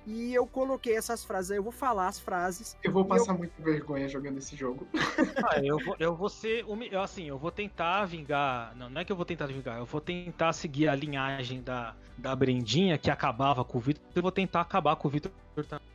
E 0.05 0.33
eu 0.33 0.47
coloquei 0.47 0.95
essas 0.95 1.23
frases 1.23 1.51
aí, 1.51 1.57
eu 1.57 1.63
vou 1.63 1.71
falar 1.71 2.07
as 2.07 2.19
frases. 2.19 2.75
Eu 2.83 2.91
vou 2.91 3.05
passar 3.05 3.33
muita 3.33 3.61
vergonha 3.61 4.07
jogando 4.07 4.37
esse 4.39 4.55
jogo. 4.55 4.87
ah, 5.45 5.59
eu, 5.61 5.77
vou, 5.77 5.95
eu 5.99 6.15
vou 6.15 6.29
ser. 6.29 6.65
humi- 6.65 6.89
eu, 6.91 7.01
Assim, 7.01 7.25
eu 7.25 7.37
vou 7.37 7.51
tentar 7.51 8.05
vingar. 8.05 8.75
Não, 8.75 8.89
não 8.89 9.01
é 9.01 9.05
que 9.05 9.11
eu 9.11 9.15
vou 9.15 9.25
tentar 9.25 9.45
vingar, 9.45 9.77
eu 9.77 9.85
vou 9.85 10.01
tentar 10.01 10.53
seguir 10.53 10.87
a 10.87 10.95
linhagem 10.95 11.61
da, 11.61 11.95
da 12.17 12.35
Brendinha 12.35 12.97
que 12.97 13.11
acabava 13.11 13.63
com 13.63 13.77
o 13.77 13.81
Vitor. 13.81 14.01
Eu 14.15 14.21
vou 14.21 14.31
tentar 14.31 14.61
acabar 14.61 14.95
com 14.95 15.07
o 15.07 15.11
Vitor 15.11 15.31
também. 15.67 15.85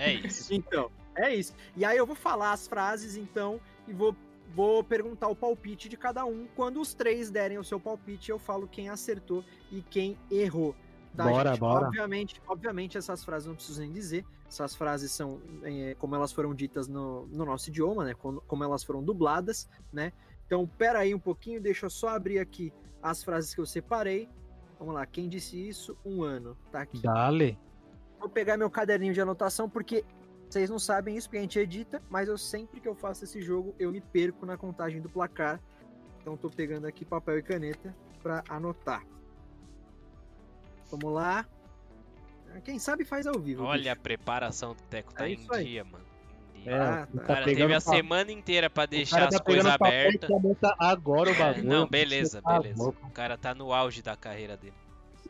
É 0.00 0.12
isso. 0.14 0.52
Então, 0.54 0.90
é 1.16 1.34
isso. 1.34 1.54
E 1.76 1.84
aí 1.84 1.96
eu 1.96 2.06
vou 2.06 2.16
falar 2.16 2.52
as 2.52 2.66
frases, 2.66 3.16
então, 3.16 3.60
e 3.86 3.92
vou, 3.92 4.16
vou 4.54 4.82
perguntar 4.82 5.28
o 5.28 5.36
palpite 5.36 5.88
de 5.88 5.96
cada 5.96 6.24
um. 6.24 6.46
Quando 6.54 6.80
os 6.80 6.94
três 6.94 7.30
derem 7.30 7.58
o 7.58 7.64
seu 7.64 7.78
palpite, 7.78 8.30
eu 8.30 8.38
falo 8.38 8.68
quem 8.68 8.88
acertou 8.88 9.44
e 9.70 9.82
quem 9.82 10.18
errou. 10.30 10.74
Tá, 11.16 11.24
Bora, 11.24 11.50
gente? 11.50 11.60
bora. 11.60 11.86
Obviamente, 11.86 12.42
obviamente, 12.46 12.98
essas 12.98 13.24
frases 13.24 13.46
não 13.46 13.54
preciso 13.54 13.80
nem 13.80 13.92
dizer. 13.92 14.24
Essas 14.46 14.74
frases 14.74 15.10
são 15.12 15.40
é, 15.62 15.94
como 15.98 16.14
elas 16.14 16.32
foram 16.32 16.54
ditas 16.54 16.88
no, 16.88 17.26
no 17.26 17.44
nosso 17.44 17.68
idioma, 17.68 18.04
né? 18.04 18.14
Como, 18.14 18.40
como 18.42 18.64
elas 18.64 18.84
foram 18.84 19.02
dubladas, 19.02 19.68
né? 19.92 20.12
Então, 20.46 20.66
pera 20.66 21.00
aí 21.00 21.14
um 21.14 21.18
pouquinho, 21.18 21.60
deixa 21.60 21.86
eu 21.86 21.90
só 21.90 22.08
abrir 22.08 22.38
aqui 22.38 22.72
as 23.02 23.22
frases 23.22 23.54
que 23.54 23.60
eu 23.60 23.66
separei. 23.66 24.28
Vamos 24.78 24.94
lá, 24.94 25.04
quem 25.06 25.28
disse 25.28 25.68
isso? 25.68 25.96
Um 26.04 26.22
ano. 26.22 26.56
Tá 26.72 26.82
aqui. 26.82 27.00
Dale. 27.00 27.58
Vou 28.18 28.28
pegar 28.28 28.56
meu 28.56 28.70
caderninho 28.70 29.14
de 29.14 29.20
anotação, 29.20 29.68
porque 29.68 30.04
vocês 30.50 30.68
não 30.70 30.78
sabem 30.78 31.16
isso, 31.16 31.28
porque 31.28 31.38
a 31.38 31.42
gente 31.42 31.58
edita, 31.58 32.02
mas 32.10 32.28
eu 32.28 32.36
sempre 32.36 32.80
que 32.80 32.88
eu 32.88 32.94
faço 32.94 33.24
esse 33.24 33.40
jogo, 33.40 33.74
eu 33.78 33.90
me 33.92 34.00
perco 34.00 34.44
na 34.44 34.56
contagem 34.56 35.00
do 35.00 35.08
placar. 35.08 35.60
Então 36.20 36.36
tô 36.36 36.50
pegando 36.50 36.86
aqui 36.86 37.04
papel 37.04 37.38
e 37.38 37.42
caneta 37.42 37.94
para 38.22 38.42
anotar. 38.48 39.02
Vamos 40.90 41.12
lá. 41.14 41.46
Quem 42.64 42.78
sabe 42.78 43.04
faz 43.04 43.26
ao 43.26 43.38
vivo. 43.38 43.62
Olha, 43.64 43.92
a 43.92 43.94
bicho. 43.94 44.02
preparação 44.02 44.74
do 44.74 44.82
Teco 44.82 45.14
tá 45.14 45.28
É 45.28 45.32
em 45.32 45.46
dia, 45.62 45.84
mano. 45.84 46.04
É, 46.66 46.74
Ah, 46.76 47.08
o 47.12 47.16
tá. 47.18 47.22
O 47.22 47.26
cara 47.26 47.44
teve 47.44 47.56
pegando 47.56 47.74
a 47.76 47.80
semana 47.80 48.32
inteira 48.32 48.68
pra 48.68 48.84
deixar 48.86 49.16
cara 49.18 49.28
as 49.28 49.34
tá 49.36 49.40
coisas 49.44 49.66
abertas. 49.66 50.28
agora 50.78 51.30
o 51.30 51.32
É, 51.34 51.38
bagulho. 51.38 51.66
não, 51.68 51.88
beleza, 51.88 52.42
tá 52.42 52.58
beleza. 52.60 52.82
O 52.88 53.10
cara 53.12 53.38
tá 53.38 53.54
no 53.54 53.72
auge 53.72 54.02
da 54.02 54.16
carreira 54.16 54.56
dele. 54.56 54.74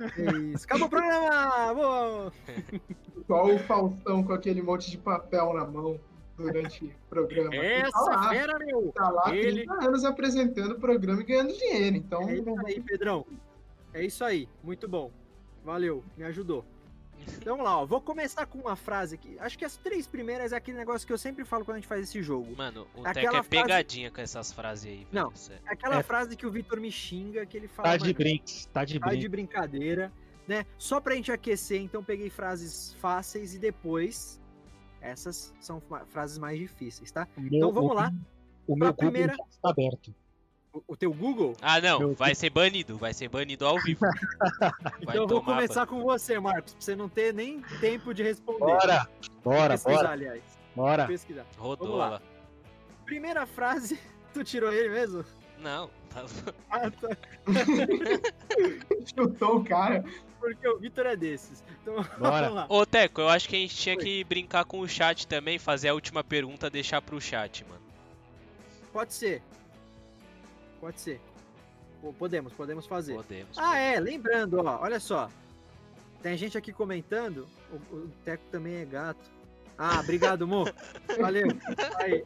É 0.01 0.37
isso. 0.55 0.65
Acabou 0.65 0.87
o 0.87 0.91
programa! 0.91 1.75
Boa! 1.75 2.33
Igual 3.31 3.55
o 3.55 3.59
Faustão 3.61 4.25
com 4.25 4.33
aquele 4.33 4.61
monte 4.61 4.91
de 4.91 4.99
papel 4.99 5.53
na 5.55 5.65
mão 5.65 6.01
durante 6.37 6.85
o 6.85 6.91
programa. 7.09 7.51
Tá 7.51 7.57
Essa 7.57 8.01
lá, 8.01 8.29
fera, 8.31 8.59
meu! 8.59 8.91
tá 8.93 9.09
lá 9.09 9.23
há 9.27 9.37
ele- 9.37 9.65
30 9.67 9.73
anos 9.87 10.05
apresentando 10.05 10.73
o 10.73 10.81
programa 10.81 11.21
e 11.21 11.25
ganhando 11.25 11.53
dinheiro. 11.53 11.97
Então, 11.97 12.29
É 12.29 12.35
isso 12.35 12.67
aí, 12.67 12.81
Pedrão. 12.81 13.27
É 13.95 14.05
isso 14.05 14.25
aí. 14.25 14.49
Muito 14.65 14.89
bom. 14.89 15.13
Valeu, 15.65 16.03
me 16.17 16.25
ajudou. 16.25 16.65
Então 17.37 17.55
vamos 17.57 17.65
lá, 17.71 17.79
ó. 17.79 17.85
Vou 17.87 18.01
começar 18.01 18.47
com 18.47 18.59
uma 18.59 18.75
frase 18.75 19.15
aqui. 19.15 19.37
Acho 19.39 19.57
que 19.59 19.65
as 19.65 19.77
três 19.77 20.07
primeiras 20.09 20.53
é 20.53 20.57
aquele 20.57 20.79
negócio 20.79 21.07
que 21.07 21.13
eu 21.13 21.19
sempre 21.19 21.45
falo 21.45 21.65
quando 21.65 21.77
a 21.77 21.79
gente 21.79 21.87
faz 21.89 22.03
esse 22.09 22.21
jogo. 22.23 22.57
Mano, 22.57 22.87
o 22.97 23.01
Aquela 23.07 23.13
Teco 23.15 23.27
é 23.29 23.31
frase- 23.43 23.49
pegadinha 23.49 24.11
com 24.11 24.21
essas 24.23 24.51
frases 24.53 24.87
aí, 24.87 24.97
velho. 24.97 25.09
Não. 25.13 25.33
É 25.67 25.73
aquela 25.73 25.99
É. 25.99 26.03
frase 26.03 26.35
que 26.35 26.47
o 26.47 26.51
Vitor 26.51 26.81
me 26.81 26.91
xinga, 26.91 27.45
que 27.47 27.57
ele 27.59 27.69
fala. 27.69 27.91
Tá 27.91 27.97
de 27.99 28.05
"Mano, 28.05 28.15
brinks, 28.15 28.67
tá 28.73 28.85
de 28.87 28.99
tá 28.99 29.15
de 29.15 29.29
brincadeira, 29.29 30.11
né? 30.51 30.67
Só 30.77 31.01
pra 31.01 31.15
gente 31.15 31.31
aquecer, 31.31 31.81
então 31.81 32.03
peguei 32.03 32.29
frases 32.29 32.93
fáceis 32.95 33.55
e 33.55 33.59
depois 33.59 34.41
essas 35.01 35.55
são 35.61 35.81
frases 36.09 36.37
mais 36.39 36.59
difíceis, 36.59 37.11
tá? 37.13 37.29
O 37.37 37.41
meu- 37.41 37.51
Então 37.55 37.73
vamos 37.73 37.93
o- 37.93 37.95
lá. 37.95 38.13
O 38.67 38.77
meu 38.77 38.89
Google 38.89 38.95
primeira- 39.13 39.37
está 39.49 39.71
aberto. 39.71 40.13
O, 40.73 40.83
o 40.89 40.97
teu 40.97 41.13
Google? 41.13 41.55
Ah, 41.63 41.81
não, 41.81 41.99
Meu 42.01 42.15
vai 42.15 42.35
ser 42.35 42.51
banido, 42.51 42.97
vai 42.99 43.13
ser 43.15 43.29
banido 43.29 43.65
ao 43.67 43.79
vivo. 43.81 44.01
Então 45.03 45.15
eu 45.15 45.27
vou 45.29 45.43
começar 45.43 45.87
com 45.87 46.03
você, 46.03 46.39
Marcos, 46.39 46.75
pra 46.75 46.81
você 46.83 46.95
não 46.97 47.09
ter 47.09 47.33
nem 47.33 47.61
tempo 47.81 48.13
de 48.13 48.23
responder. 48.23 48.59
Bora! 48.59 49.09
Bora, 49.45 49.75
Pesquisar, 49.75 49.97
bora, 49.97 50.09
aliás. 50.11 50.43
bora. 50.77 51.07
Pesquisar. 51.07 51.47
lá. 51.59 52.23
Primeira 53.05 53.47
frase, 53.47 53.99
tu 54.35 54.45
tirou 54.45 54.73
ele 54.73 54.91
mesmo? 54.91 55.25
Não, 55.61 55.91
tá- 56.11 56.25
Ah, 56.71 56.91
tá. 56.91 57.09
Chutou 59.15 59.59
o 59.59 59.65
cara. 59.65 60.05
Porque 60.39 60.67
o 60.67 60.79
Vitor 60.79 61.07
é 61.07 61.17
desses. 61.17 61.63
Então, 61.83 61.97
Bora. 62.19 62.49
vamos 62.49 62.55
lá. 62.55 62.67
Ô, 62.69 62.87
Teco, 62.87 63.21
eu 63.21 63.29
acho 63.29 63.49
que 63.49 63.57
a 63.57 63.59
gente 63.59 63.77
tinha 63.77 63.97
que 63.97 64.25
brincar 64.25 64.65
com 64.65 64.81
o 64.81 64.89
chat 64.89 65.27
também, 65.27 65.59
fazer 65.59 65.89
a 65.89 65.95
última 65.95 66.25
pergunta, 66.25 66.71
deixar 66.71 67.03
pro 67.03 67.21
chat, 67.21 67.65
mano. 67.69 67.81
Pode 68.93 69.13
ser. 69.13 69.43
Pode 70.81 71.01
ser. 71.01 71.21
Podemos, 72.19 72.53
podemos 72.55 72.87
fazer. 72.87 73.15
Podemos. 73.15 73.59
Ah, 73.59 73.77
é, 73.77 74.01
lembrando, 74.01 74.59
ó, 74.65 74.79
olha 74.81 74.99
só. 74.99 75.29
Tem 76.23 76.35
gente 76.37 76.57
aqui 76.57 76.73
comentando, 76.73 77.47
o, 77.71 77.97
o 77.97 78.09
Teco 78.25 78.45
também 78.51 78.77
é 78.77 78.85
gato. 78.87 79.21
Ah, 79.77 80.01
obrigado, 80.01 80.47
Mo. 80.47 80.65
Valeu. 81.19 81.47
Aí. 81.99 82.25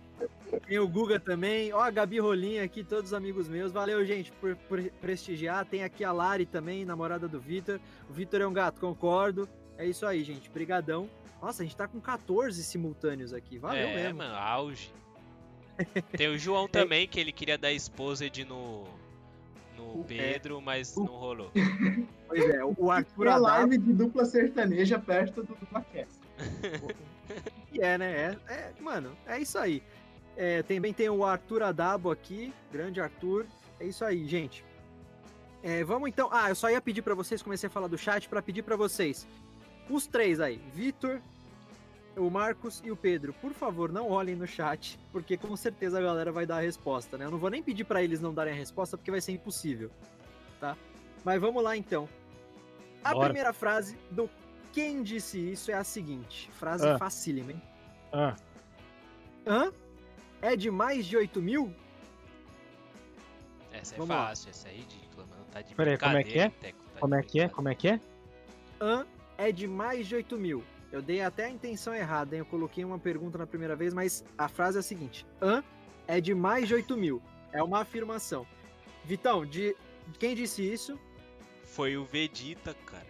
Tem 0.61 0.79
o 0.79 0.88
Guga 0.88 1.19
também. 1.21 1.73
Ó, 1.73 1.81
a 1.81 1.90
Gabi 1.90 2.19
Rolinha 2.19 2.62
aqui, 2.64 2.83
todos 2.85 3.07
os 3.11 3.14
amigos 3.14 3.49
meus. 3.49 3.73
Valeu, 3.73 4.05
gente, 4.05 4.33
por, 4.33 4.57
por 4.69 4.83
prestigiar. 5.01 5.64
Tem 5.67 5.83
aqui 5.85 6.05
a 6.05 6.12
Lari 6.12 6.47
também, 6.47 6.85
namorada 6.85 7.27
do 7.29 7.40
Vitor. 7.40 7.81
O 8.09 8.12
Vitor 8.12 8.40
é 8.40 8.47
um 8.47 8.53
gato, 8.53 8.81
concordo. 8.81 9.49
É 9.77 9.87
isso 9.87 10.07
aí, 10.07 10.23
gente. 10.23 10.51
Brigadão. 10.51 11.09
Nossa, 11.43 11.62
a 11.62 11.67
gente 11.67 11.77
tá 11.77 11.87
com 11.87 12.01
14 12.01 12.62
simultâneos 12.64 13.33
aqui. 13.33 13.59
Valeu 13.59 13.87
é, 13.87 13.95
mesmo. 13.95 14.19
mano, 14.19 14.35
auge. 14.35 14.93
Tem 16.17 16.29
o 16.29 16.38
João 16.38 16.69
também, 16.69 17.07
que 17.07 17.19
ele 17.21 17.33
queria 17.33 17.59
dar 17.59 17.73
exposed 17.73 18.45
no, 18.45 18.85
no 19.77 20.01
O- 20.01 20.05
Pedro, 20.07 20.61
mas 20.61 20.97
não 20.97 21.07
rolou. 21.07 21.51
Pois 22.27 22.49
é, 22.51 22.64
o 22.64 22.90
Arthur 22.90 23.27
Uma 23.27 23.37
Adab, 23.37 23.43
live 23.43 23.79
de 23.79 23.93
dupla 23.93 24.25
sertaneja 24.25 24.99
perto 24.99 25.43
do 25.45 25.55
DublaCast. 25.55 26.19
que 27.71 27.79
é, 27.83 27.99
né? 27.99 28.38
É, 28.49 28.53
é, 28.53 28.73
mano, 28.81 29.12
é 29.27 29.38
isso 29.38 29.59
aí. 29.59 29.83
É, 30.37 30.62
também 30.62 30.92
tem 30.92 31.09
o 31.09 31.25
Arthur 31.25 31.62
Adabo 31.62 32.11
aqui, 32.11 32.53
grande 32.73 33.01
Arthur. 33.01 33.47
É 33.79 33.85
isso 33.87 34.05
aí, 34.05 34.27
gente. 34.27 34.64
É, 35.62 35.83
vamos 35.85 36.09
então. 36.09 36.29
Ah, 36.33 36.49
eu 36.51 36.55
só 36.55 36.68
ia 36.70 36.81
pedir 36.81 37.03
pra 37.03 37.14
vocês, 37.14 37.42
comecei 37.42 37.68
a 37.68 37.70
falar 37.70 37.87
do 37.87 37.97
chat, 37.97 38.29
pra 38.29 38.42
pedir 38.42 38.62
pra 38.62 38.77
vocês. 38.77 39.27
Os 39.88 40.07
três 40.07 40.40
aí, 40.40 40.61
Vitor, 40.75 41.20
o 42.16 42.29
Marcos 42.31 42.83
e 42.85 42.90
o 42.90 42.97
Pedro, 42.97 43.33
por 43.35 43.53
favor, 43.53 43.92
não 43.92 44.11
olhem 44.11 44.35
no 44.35 44.47
chat, 44.47 44.99
porque 45.12 45.37
com 45.37 45.55
certeza 45.57 45.99
a 45.99 46.03
galera 46.03 46.33
vai 46.33 46.47
dar 46.47 46.57
a 46.57 46.61
resposta, 46.61 47.16
né? 47.18 47.25
Eu 47.27 47.31
não 47.31 47.38
vou 47.38 47.51
nem 47.51 47.62
pedir 47.62 47.85
pra 47.85 48.03
eles 48.03 48.20
não 48.20 48.33
darem 48.35 48.53
a 48.53 48.57
resposta, 48.57 48.97
porque 48.97 49.11
vai 49.11 49.20
ser 49.20 49.33
impossível, 49.33 49.90
tá? 50.61 50.77
Mas 51.25 51.40
vamos 51.40 51.62
lá 51.62 51.77
então. 51.77 52.09
A 53.03 53.12
Bora. 53.12 53.27
primeira 53.27 53.53
frase 53.53 53.97
do 54.11 54.29
Quem 54.73 55.03
Disse 55.03 55.38
Isso 55.53 55.70
é 55.70 55.75
a 55.75 55.85
seguinte. 55.85 56.51
Frase 56.53 56.87
Ah. 56.87 56.99
facílima, 56.99 57.53
hein? 57.53 57.62
Ah, 58.12 58.35
Hã? 59.47 59.73
É 60.44 60.54
de 60.54 60.70
mais 60.70 61.07
de 61.07 61.16
8 61.16 61.40
mil? 61.40 61.74
Essa 63.72 63.94
é 63.94 63.96
Vamos 63.96 64.14
lá. 64.14 64.26
fácil, 64.26 64.50
essa 64.50 64.68
é 64.68 64.72
ridícula, 64.72 65.24
mano. 65.26 65.42
Tá 65.50 65.62
de 65.62 65.74
Peraí, 65.74 65.96
como 65.96 66.16
é 66.18 66.22
que 66.22 66.38
hein, 66.38 66.50
Teco? 66.61 66.78
Tá 66.92 67.00
como 67.00 67.14
é 67.14 67.22
que 67.22 67.40
é? 67.40 67.48
Como 67.48 67.68
é 67.70 67.74
que 67.74 67.88
é? 67.88 68.00
Hã? 68.78 69.07
É 69.38 69.50
de 69.50 69.66
mais 69.66 70.07
de 70.07 70.16
8 70.16 70.37
mil. 70.37 70.62
Eu 70.92 71.00
dei 71.00 71.22
até 71.22 71.46
a 71.46 71.50
intenção 71.50 71.94
errada, 71.94 72.35
hein? 72.37 72.40
Eu 72.40 72.44
coloquei 72.44 72.85
uma 72.85 72.98
pergunta 72.98 73.38
na 73.38 73.46
primeira 73.46 73.74
vez, 73.74 73.94
mas 73.94 74.22
a 74.37 74.46
frase 74.46 74.76
é 74.76 74.80
a 74.80 74.83
seguinte: 74.83 75.24
Hã? 75.40 75.64
É 76.07 76.20
de 76.20 76.35
mais 76.35 76.68
de 76.68 76.74
8 76.74 76.94
mil. 76.94 77.22
É 77.50 77.62
uma 77.62 77.80
afirmação. 77.80 78.46
Vitão, 79.02 79.46
de 79.46 79.74
quem 80.18 80.35
disse 80.35 80.61
isso? 80.62 81.00
Foi 81.62 81.96
o 81.96 82.04
Vegeta, 82.04 82.74
cara. 82.85 83.07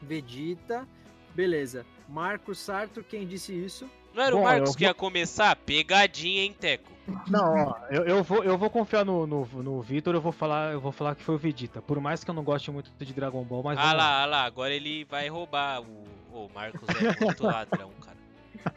Vegeta. 0.00 0.88
Beleza. 1.34 1.84
Marcos 2.08 2.58
Sarto, 2.58 3.04
quem 3.04 3.26
disse 3.26 3.52
isso? 3.52 3.90
Não 4.14 4.22
era 4.22 4.34
o 4.34 4.38
Bom, 4.38 4.44
Marcos 4.44 4.70
eu 4.70 4.76
que 4.76 4.84
ia 4.84 4.94
começar? 4.94 5.54
Pegadinha, 5.56 6.42
hein, 6.42 6.54
Teco? 6.58 6.90
Não, 7.28 7.68
ó, 7.68 7.76
eu, 7.90 8.04
eu 8.04 8.22
vou, 8.22 8.44
eu 8.44 8.56
vou 8.56 8.70
confiar 8.70 9.04
no, 9.04 9.26
no, 9.26 9.44
no 9.44 9.82
Vitor, 9.82 10.14
eu 10.14 10.20
vou 10.20 10.32
falar, 10.32 10.72
eu 10.72 10.80
vou 10.80 10.92
falar 10.92 11.14
que 11.14 11.22
foi 11.22 11.34
o 11.34 11.38
Vegeta. 11.38 11.82
Por 11.82 12.00
mais 12.00 12.22
que 12.22 12.30
eu 12.30 12.34
não 12.34 12.44
goste 12.44 12.70
muito 12.70 12.90
de 12.98 13.12
Dragon 13.12 13.42
Ball, 13.42 13.62
mas 13.62 13.78
Ah 13.78 13.82
vamos 13.82 13.96
lá, 13.96 14.22
ah 14.22 14.26
lá, 14.26 14.44
agora 14.44 14.72
ele 14.72 15.04
vai 15.04 15.28
roubar. 15.28 15.82
O, 15.82 16.04
o 16.32 16.50
Marcos 16.54 16.88
é 16.88 17.24
muito 17.24 17.42
ladrão, 17.44 17.90
cara. 18.00 18.16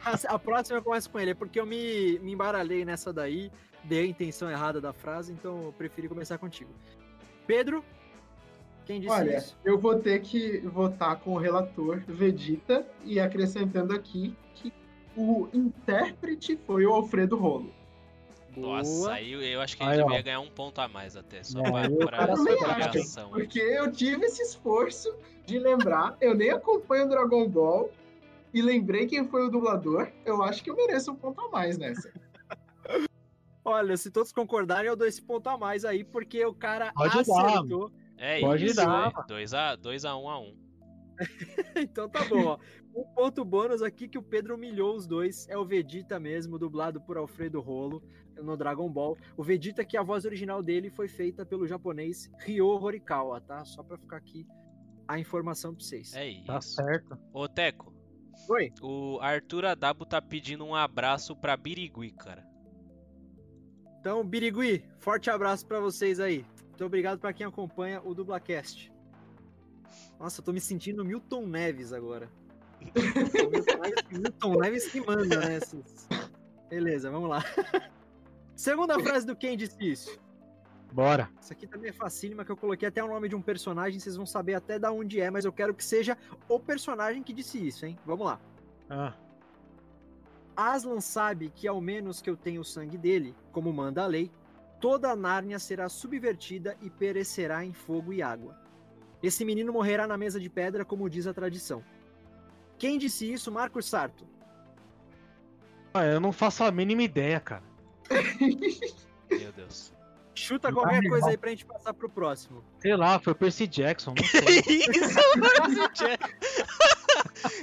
A, 0.04 0.34
a 0.34 0.38
próxima 0.38 0.78
eu 0.78 0.82
começo 0.82 1.10
com 1.10 1.20
ele, 1.20 1.30
é 1.32 1.34
porque 1.34 1.60
eu 1.60 1.66
me, 1.66 2.18
me 2.20 2.32
embaralhei 2.32 2.84
nessa 2.84 3.12
daí, 3.12 3.50
dei 3.84 4.04
a 4.04 4.06
intenção 4.06 4.50
errada 4.50 4.80
da 4.80 4.92
frase, 4.92 5.32
então 5.32 5.66
eu 5.66 5.72
preferi 5.72 6.08
começar 6.08 6.38
contigo. 6.38 6.70
Pedro, 7.46 7.84
quem 8.86 9.00
disse 9.00 9.12
Olha, 9.12 9.38
isso? 9.38 9.56
eu 9.64 9.78
vou 9.78 9.98
ter 9.98 10.20
que 10.20 10.58
votar 10.60 11.16
com 11.16 11.34
o 11.34 11.38
relator 11.38 12.02
Vegeta 12.06 12.86
e 13.04 13.20
acrescentando 13.20 13.94
aqui 13.94 14.34
o 15.16 15.48
intérprete 15.52 16.56
foi 16.66 16.86
o 16.86 16.92
Alfredo 16.92 17.36
Rolo. 17.36 17.72
Nossa, 18.56 19.12
aí 19.12 19.32
eu, 19.32 19.42
eu 19.42 19.60
acho 19.60 19.76
que 19.76 19.82
ele 19.82 19.92
Aí, 19.92 20.00
ó. 20.00 20.06
devia 20.06 20.22
ganhar 20.22 20.40
um 20.40 20.48
ponto 20.48 20.80
a 20.80 20.86
mais 20.86 21.16
até, 21.16 21.42
só 21.42 21.58
É, 21.60 21.88
pra. 22.06 22.28
Porque 23.30 23.58
eu 23.58 23.90
tive 23.90 24.26
esse 24.26 24.42
esforço 24.42 25.12
de 25.44 25.58
lembrar, 25.58 26.16
eu 26.20 26.34
nem 26.34 26.50
acompanho 26.50 27.08
Dragon 27.08 27.48
Ball 27.48 27.90
e 28.52 28.62
lembrei 28.62 29.06
quem 29.06 29.26
foi 29.26 29.44
o 29.46 29.50
dublador. 29.50 30.08
Eu 30.24 30.42
acho 30.42 30.62
que 30.62 30.70
eu 30.70 30.76
mereço 30.76 31.10
um 31.10 31.16
ponto 31.16 31.40
a 31.40 31.48
mais 31.48 31.76
nessa. 31.78 32.12
Olha, 33.64 33.96
se 33.96 34.10
todos 34.10 34.30
concordarem, 34.30 34.86
eu 34.88 34.94
dou 34.96 35.06
esse 35.06 35.22
ponto 35.22 35.48
a 35.48 35.56
mais 35.58 35.84
aí, 35.84 36.04
porque 36.04 36.44
o 36.44 36.54
cara 36.54 36.92
Pode 36.92 37.14
dar. 37.14 37.20
acertou. 37.20 37.90
É 38.16 38.40
Pode 38.40 38.66
isso, 38.66 38.76
dar, 38.76 39.08
é. 39.08 39.34
2x1 39.34 39.76
dois 39.78 40.04
a 40.04 40.16
um 40.16 40.28
a 40.28 40.38
um. 40.38 40.54
então 41.76 42.08
tá 42.08 42.24
bom, 42.24 42.44
ó. 42.44 42.58
Um 42.94 43.04
ponto 43.14 43.44
bônus 43.44 43.82
aqui 43.82 44.06
que 44.08 44.18
o 44.18 44.22
Pedro 44.22 44.54
humilhou 44.54 44.94
os 44.94 45.06
dois 45.06 45.48
é 45.48 45.58
o 45.58 45.64
Vegeta 45.64 46.18
mesmo, 46.20 46.58
dublado 46.58 47.00
por 47.00 47.16
Alfredo 47.16 47.60
Rolo 47.60 48.02
no 48.36 48.56
Dragon 48.56 48.88
Ball. 48.90 49.16
O 49.36 49.42
Vegeta 49.42 49.84
que 49.84 49.96
a 49.96 50.02
voz 50.02 50.24
original 50.24 50.62
dele 50.62 50.90
foi 50.90 51.08
feita 51.08 51.44
pelo 51.44 51.66
japonês 51.66 52.30
Ryo 52.38 52.66
Horikawa, 52.66 53.40
tá? 53.40 53.64
Só 53.64 53.82
pra 53.82 53.98
ficar 53.98 54.18
aqui 54.18 54.46
a 55.08 55.18
informação 55.18 55.74
pra 55.74 55.84
vocês. 55.84 56.14
É 56.14 56.28
isso. 56.28 56.46
Tá 56.46 56.60
certo. 56.60 57.18
Ô, 57.32 57.48
Teco, 57.48 57.92
Oi. 58.48 58.72
o 58.80 59.18
Arthur 59.20 59.64
Adabo 59.66 60.06
tá 60.06 60.20
pedindo 60.22 60.64
um 60.64 60.74
abraço 60.74 61.36
pra 61.36 61.56
Birigui, 61.56 62.12
cara. 62.12 62.46
Então, 64.00 64.24
Birigui, 64.24 64.84
forte 64.98 65.30
abraço 65.30 65.66
pra 65.66 65.80
vocês 65.80 66.20
aí. 66.20 66.44
Muito 66.68 66.84
obrigado 66.84 67.18
pra 67.18 67.32
quem 67.32 67.46
acompanha 67.46 68.02
o 68.04 68.14
Dublacast. 68.14 68.93
Nossa, 70.18 70.40
eu 70.40 70.44
tô 70.44 70.52
me 70.52 70.60
sentindo 70.60 71.04
Milton 71.04 71.46
Neves 71.46 71.92
agora. 71.92 72.30
Milton 73.50 73.78
Neves, 73.80 74.04
Milton 74.10 74.54
Neves 74.60 74.86
que 74.90 75.00
manda, 75.00 75.40
né? 75.40 75.60
Beleza, 76.68 77.10
vamos 77.10 77.28
lá. 77.28 77.42
Segunda 78.56 78.98
frase 79.00 79.26
do 79.26 79.34
Quem 79.36 79.56
Disse 79.56 79.76
Isso. 79.80 80.20
Bora. 80.92 81.28
Isso 81.40 81.52
aqui 81.52 81.66
também 81.66 81.90
é 81.90 81.92
facílima, 81.92 82.44
que 82.44 82.52
eu 82.52 82.56
coloquei 82.56 82.88
até 82.88 83.02
o 83.02 83.08
nome 83.08 83.28
de 83.28 83.34
um 83.34 83.42
personagem, 83.42 83.98
vocês 83.98 84.16
vão 84.16 84.24
saber 84.24 84.54
até 84.54 84.78
da 84.78 84.92
onde 84.92 85.20
é, 85.20 85.28
mas 85.28 85.44
eu 85.44 85.52
quero 85.52 85.74
que 85.74 85.82
seja 85.82 86.16
o 86.48 86.60
personagem 86.60 87.22
que 87.22 87.32
disse 87.32 87.66
isso, 87.66 87.84
hein? 87.84 87.98
Vamos 88.06 88.26
lá. 88.26 88.40
Ah, 88.88 89.14
Aslan 90.56 91.00
sabe 91.00 91.50
que 91.54 91.66
ao 91.66 91.80
menos 91.80 92.20
que 92.20 92.30
eu 92.30 92.36
tenha 92.36 92.60
o 92.60 92.64
sangue 92.64 92.96
dele, 92.96 93.34
como 93.50 93.72
manda 93.72 94.02
a 94.02 94.06
lei, 94.06 94.30
toda 94.80 95.10
a 95.10 95.16
Nárnia 95.16 95.58
será 95.58 95.88
subvertida 95.88 96.76
e 96.80 96.88
perecerá 96.88 97.64
em 97.64 97.72
fogo 97.72 98.12
e 98.12 98.22
água. 98.22 98.56
Esse 99.24 99.42
menino 99.44 99.72
morrerá 99.72 100.06
na 100.06 100.18
mesa 100.18 100.38
de 100.38 100.50
pedra, 100.50 100.84
como 100.84 101.08
diz 101.08 101.26
a 101.26 101.32
tradição. 101.32 101.82
Quem 102.76 102.98
disse 102.98 103.32
isso, 103.32 103.50
Marcos 103.50 103.88
Sarto? 103.88 104.26
Ah, 105.94 106.04
eu 106.04 106.20
não 106.20 106.30
faço 106.32 106.62
a 106.64 106.70
mínima 106.70 107.02
ideia, 107.02 107.40
cara. 107.40 107.62
Meu 109.30 109.50
Deus. 109.52 109.94
Chuta 110.34 110.68
Não 110.70 110.78
qualquer 110.82 111.00
tá 111.02 111.08
coisa 111.08 111.28
aí 111.30 111.38
pra 111.38 111.50
gente 111.50 111.64
passar 111.64 111.94
pro 111.94 112.08
próximo. 112.10 112.62
Sei 112.80 112.94
lá, 112.96 113.18
foi 113.18 113.32
o 113.32 113.36
Percy 113.36 113.66
Jackson, 113.66 114.12
não 114.14 114.24
sei. 114.24 114.58
isso, 114.68 115.18
mano? 115.38 115.84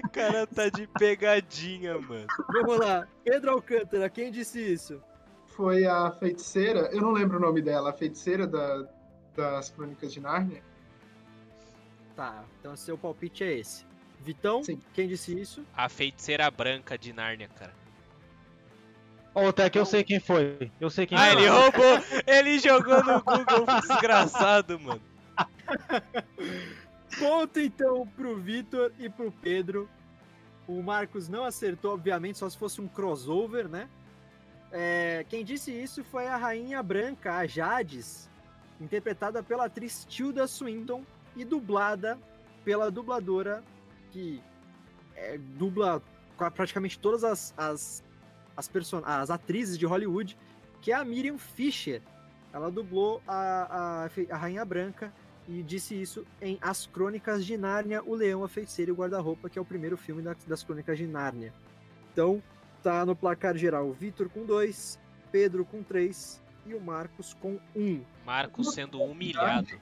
O 0.05 0.09
cara 0.09 0.47
tá 0.47 0.69
de 0.69 0.87
pegadinha, 0.87 1.99
mano. 1.99 2.25
Vamos 2.53 2.79
lá. 2.79 3.05
Pedro 3.23 3.51
Alcântara, 3.51 4.09
quem 4.09 4.31
disse 4.31 4.59
isso? 4.59 4.99
Foi 5.47 5.85
a 5.85 6.09
feiticeira, 6.11 6.89
eu 6.93 7.01
não 7.01 7.11
lembro 7.11 7.37
o 7.37 7.41
nome 7.41 7.61
dela, 7.61 7.89
a 7.89 7.93
feiticeira 7.93 8.47
da- 8.47 8.87
das 9.35 9.69
Crônicas 9.69 10.11
de 10.13 10.21
Nárnia. 10.21 10.63
Tá, 12.21 12.43
então 12.59 12.75
seu 12.75 12.95
palpite 12.95 13.43
é 13.43 13.51
esse. 13.51 13.83
Vitão, 14.19 14.63
Sim. 14.63 14.79
quem 14.93 15.07
disse 15.07 15.33
isso? 15.39 15.65
A 15.75 15.89
feiticeira 15.89 16.51
branca 16.51 16.95
de 16.95 17.11
Nárnia, 17.11 17.47
cara. 17.47 17.73
Ô, 19.33 19.51
Tec, 19.51 19.75
eu 19.75 19.87
sei 19.87 20.03
quem 20.03 20.19
foi. 20.19 20.71
Eu 20.79 20.91
sei 20.91 21.07
quem 21.07 21.17
Ah, 21.17 21.31
foi. 21.31 21.41
ele 21.41 21.47
roubou! 21.47 21.99
Ele 22.27 22.59
jogou 22.59 23.03
no 23.03 23.23
Google, 23.23 23.65
desgraçado, 23.81 24.79
mano. 24.79 25.01
Ponto 27.17 27.59
então 27.59 28.05
pro 28.15 28.37
Vitor 28.39 28.91
e 28.99 29.09
pro 29.09 29.31
Pedro. 29.31 29.89
O 30.67 30.79
Marcos 30.83 31.27
não 31.27 31.43
acertou, 31.43 31.95
obviamente, 31.95 32.37
só 32.37 32.47
se 32.47 32.55
fosse 32.55 32.79
um 32.79 32.87
crossover, 32.87 33.67
né? 33.67 33.89
É, 34.71 35.25
quem 35.27 35.43
disse 35.43 35.71
isso 35.71 36.03
foi 36.03 36.27
a 36.27 36.37
Rainha 36.37 36.83
Branca, 36.83 37.37
a 37.37 37.47
Jades, 37.47 38.29
interpretada 38.79 39.41
pela 39.41 39.65
atriz 39.65 40.05
Tilda 40.07 40.45
Swinton 40.45 41.03
e 41.35 41.45
dublada 41.45 42.17
pela 42.63 42.91
dubladora 42.91 43.63
que 44.11 44.41
é, 45.15 45.37
dubla 45.37 46.01
praticamente 46.55 46.97
todas 46.99 47.23
as, 47.23 47.53
as, 47.57 48.03
as, 48.55 48.67
person 48.67 49.01
as 49.05 49.29
atrizes 49.29 49.77
de 49.77 49.85
Hollywood, 49.85 50.37
que 50.81 50.91
é 50.91 50.95
a 50.95 51.05
Miriam 51.05 51.37
Fisher. 51.37 52.01
Ela 52.51 52.69
dublou 52.69 53.21
a, 53.27 54.07
a, 54.09 54.33
a 54.33 54.37
Rainha 54.37 54.65
Branca 54.65 55.13
e 55.47 55.63
disse 55.63 55.99
isso 55.99 56.25
em 56.41 56.57
As 56.61 56.85
Crônicas 56.85 57.45
de 57.45 57.57
Nárnia, 57.57 58.03
O 58.03 58.15
Leão, 58.15 58.43
a 58.43 58.49
Feiticeira 58.49 58.89
e 58.89 58.93
o 58.93 58.95
Guarda-Roupa, 58.95 59.49
que 59.49 59.57
é 59.57 59.61
o 59.61 59.65
primeiro 59.65 59.97
filme 59.97 60.21
das, 60.21 60.43
das 60.45 60.63
Crônicas 60.63 60.97
de 60.97 61.07
Nárnia. 61.07 61.53
Então, 62.11 62.41
tá 62.83 63.05
no 63.05 63.15
placar 63.15 63.55
geral 63.55 63.91
Vitor 63.93 64.29
com 64.29 64.45
2, 64.45 64.99
Pedro 65.31 65.63
com 65.63 65.81
3 65.83 66.41
e 66.65 66.73
o 66.73 66.81
Marcos 66.81 67.33
com 67.35 67.59
1. 67.75 67.81
Um. 67.81 68.03
Marcos 68.25 68.73
sendo 68.73 69.01
humilhado. 69.01 69.79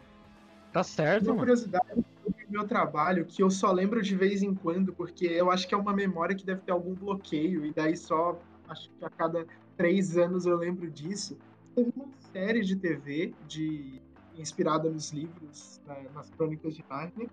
Tá 0.72 0.84
certo, 0.84 1.24
Uma 1.24 1.30
mano. 1.30 1.40
curiosidade 1.40 1.86
do 1.96 2.34
meu 2.50 2.68
trabalho 2.68 3.26
que 3.26 3.42
eu 3.42 3.50
só 3.50 3.72
lembro 3.72 4.02
de 4.02 4.16
vez 4.16 4.42
em 4.42 4.54
quando, 4.54 4.94
porque 4.94 5.26
eu 5.26 5.52
acho 5.52 5.68
que 5.68 5.74
é 5.74 5.78
uma 5.78 5.94
memória 5.94 6.36
que 6.36 6.46
deve 6.46 6.62
ter 6.62 6.72
algum 6.72 6.94
bloqueio, 6.94 7.66
e 7.66 7.74
daí 7.74 7.96
só, 7.96 8.40
acho 8.68 8.90
que 8.90 9.06
a 9.06 9.10
cada 9.10 9.46
três 9.78 10.18
anos 10.18 10.46
eu 10.46 10.58
lembro 10.58 10.90
disso. 10.90 11.38
Teve 11.76 11.92
uma 11.96 12.08
série 12.32 12.62
de 12.62 12.76
TV 12.76 13.34
de, 13.48 14.02
inspirada 14.38 14.90
nos 14.90 15.12
livros, 15.12 15.82
né, 15.86 16.06
nas 16.14 16.30
crônicas 16.32 16.76
de 16.76 16.84
Narnia, 16.90 17.30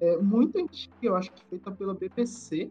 é, 0.00 0.16
muito 0.16 0.58
antiga, 0.58 0.94
eu 1.02 1.16
acho 1.16 1.32
que 1.32 1.44
feita 1.46 1.70
pela 1.72 1.94
BBC, 1.94 2.70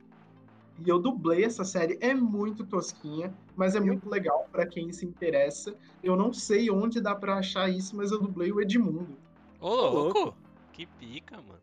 e 0.80 0.90
eu 0.90 1.00
dublei 1.00 1.44
essa 1.44 1.64
série. 1.64 1.98
É 2.00 2.14
muito 2.14 2.66
tosquinha, 2.66 3.34
mas 3.56 3.76
é 3.76 3.80
muito 3.80 4.08
legal 4.08 4.48
para 4.52 4.66
quem 4.66 4.92
se 4.94 5.06
interessa. 5.06 5.76
Eu 6.04 6.16
não 6.16 6.32
sei 6.32 6.70
onde 6.70 7.02
dá 7.02 7.16
para 7.16 7.38
achar 7.38 7.70
isso, 7.70 7.96
mas 7.96 8.12
eu 8.12 8.20
dublei 8.20 8.52
o 8.52 8.62
Edmundo. 8.62 9.18
Ô, 9.60 9.76
louco! 9.76 10.38
Que 10.72 10.86
pica, 10.86 11.38
mano. 11.38 11.62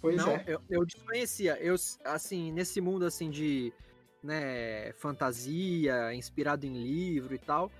Pois 0.00 0.16
Não, 0.16 0.30
é. 0.30 0.44
eu, 0.46 0.60
eu 0.70 0.84
desconhecia. 0.84 1.58
Eu, 1.60 1.74
assim, 2.04 2.52
nesse 2.52 2.80
mundo 2.80 3.04
assim 3.04 3.30
de 3.30 3.72
né, 4.22 4.92
fantasia, 4.94 6.14
inspirado 6.14 6.66
em 6.66 6.82
livro 6.82 7.34
e 7.34 7.38
tal, 7.38 7.70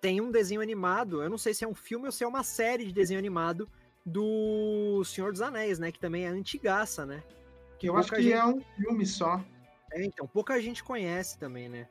tem 0.00 0.20
um 0.20 0.30
desenho 0.30 0.60
animado, 0.60 1.22
eu 1.22 1.28
não 1.28 1.38
sei 1.38 1.54
se 1.54 1.64
é 1.64 1.68
um 1.68 1.74
filme 1.74 2.06
ou 2.06 2.12
se 2.12 2.24
é 2.24 2.26
uma 2.26 2.42
série 2.42 2.84
de 2.84 2.92
desenho 2.92 3.18
animado 3.18 3.68
do 4.04 5.02
Senhor 5.04 5.32
dos 5.32 5.42
Anéis, 5.42 5.78
né? 5.78 5.90
Que 5.90 5.98
também 5.98 6.24
é 6.24 6.28
antigaça, 6.28 7.04
né? 7.04 7.22
Que 7.78 7.88
eu 7.88 7.96
acho 7.96 8.12
que 8.12 8.22
gente... 8.22 8.32
é 8.32 8.44
um 8.46 8.60
filme 8.76 9.04
só. 9.04 9.44
É, 9.92 10.04
então, 10.04 10.26
pouca 10.26 10.60
gente 10.60 10.84
conhece 10.84 11.38
também, 11.38 11.68
né? 11.68 11.88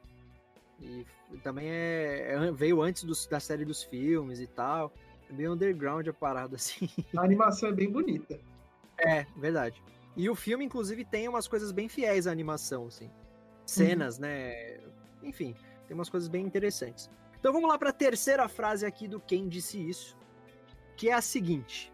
E 0.80 1.06
também 1.44 1.70
é, 1.70 2.34
é 2.34 2.52
veio 2.52 2.82
antes 2.82 3.04
dos, 3.04 3.28
da 3.28 3.40
série 3.40 3.66
dos 3.66 3.84
filmes 3.84 4.40
e 4.40 4.48
tal. 4.48 4.94
É 5.30 5.34
bem 5.34 5.48
underground 5.48 6.08
a 6.08 6.14
parada, 6.14 6.56
assim. 6.58 6.90
A 7.16 7.22
animação 7.22 7.70
é 7.70 7.72
bem 7.74 7.90
bonita. 7.90 8.40
É, 8.98 9.26
verdade. 9.36 9.82
E 10.16 10.30
o 10.30 10.36
filme, 10.36 10.64
inclusive, 10.64 11.04
tem 11.04 11.28
umas 11.28 11.48
coisas 11.48 11.72
bem 11.72 11.90
fiéis 11.90 12.28
à 12.28 12.32
animação, 12.32 12.88
assim. 12.88 13.10
Cenas, 13.66 14.16
uhum. 14.16 14.22
né? 14.22 14.80
Enfim, 15.24 15.56
tem 15.88 15.96
umas 15.96 16.10
coisas 16.10 16.30
bem 16.30 16.46
interessantes. 16.46 17.10
Então 17.40 17.52
vamos 17.52 17.70
lá 17.70 17.78
para 17.78 17.90
a 17.90 17.94
terceira 17.94 18.48
frase 18.48 18.86
aqui 18.86 19.08
do 19.08 19.20
Quem 19.20 19.48
Disse 19.48 19.78
Isso, 19.78 20.18
que 20.96 21.10
é 21.10 21.14
a 21.14 21.22
seguinte. 21.22 21.94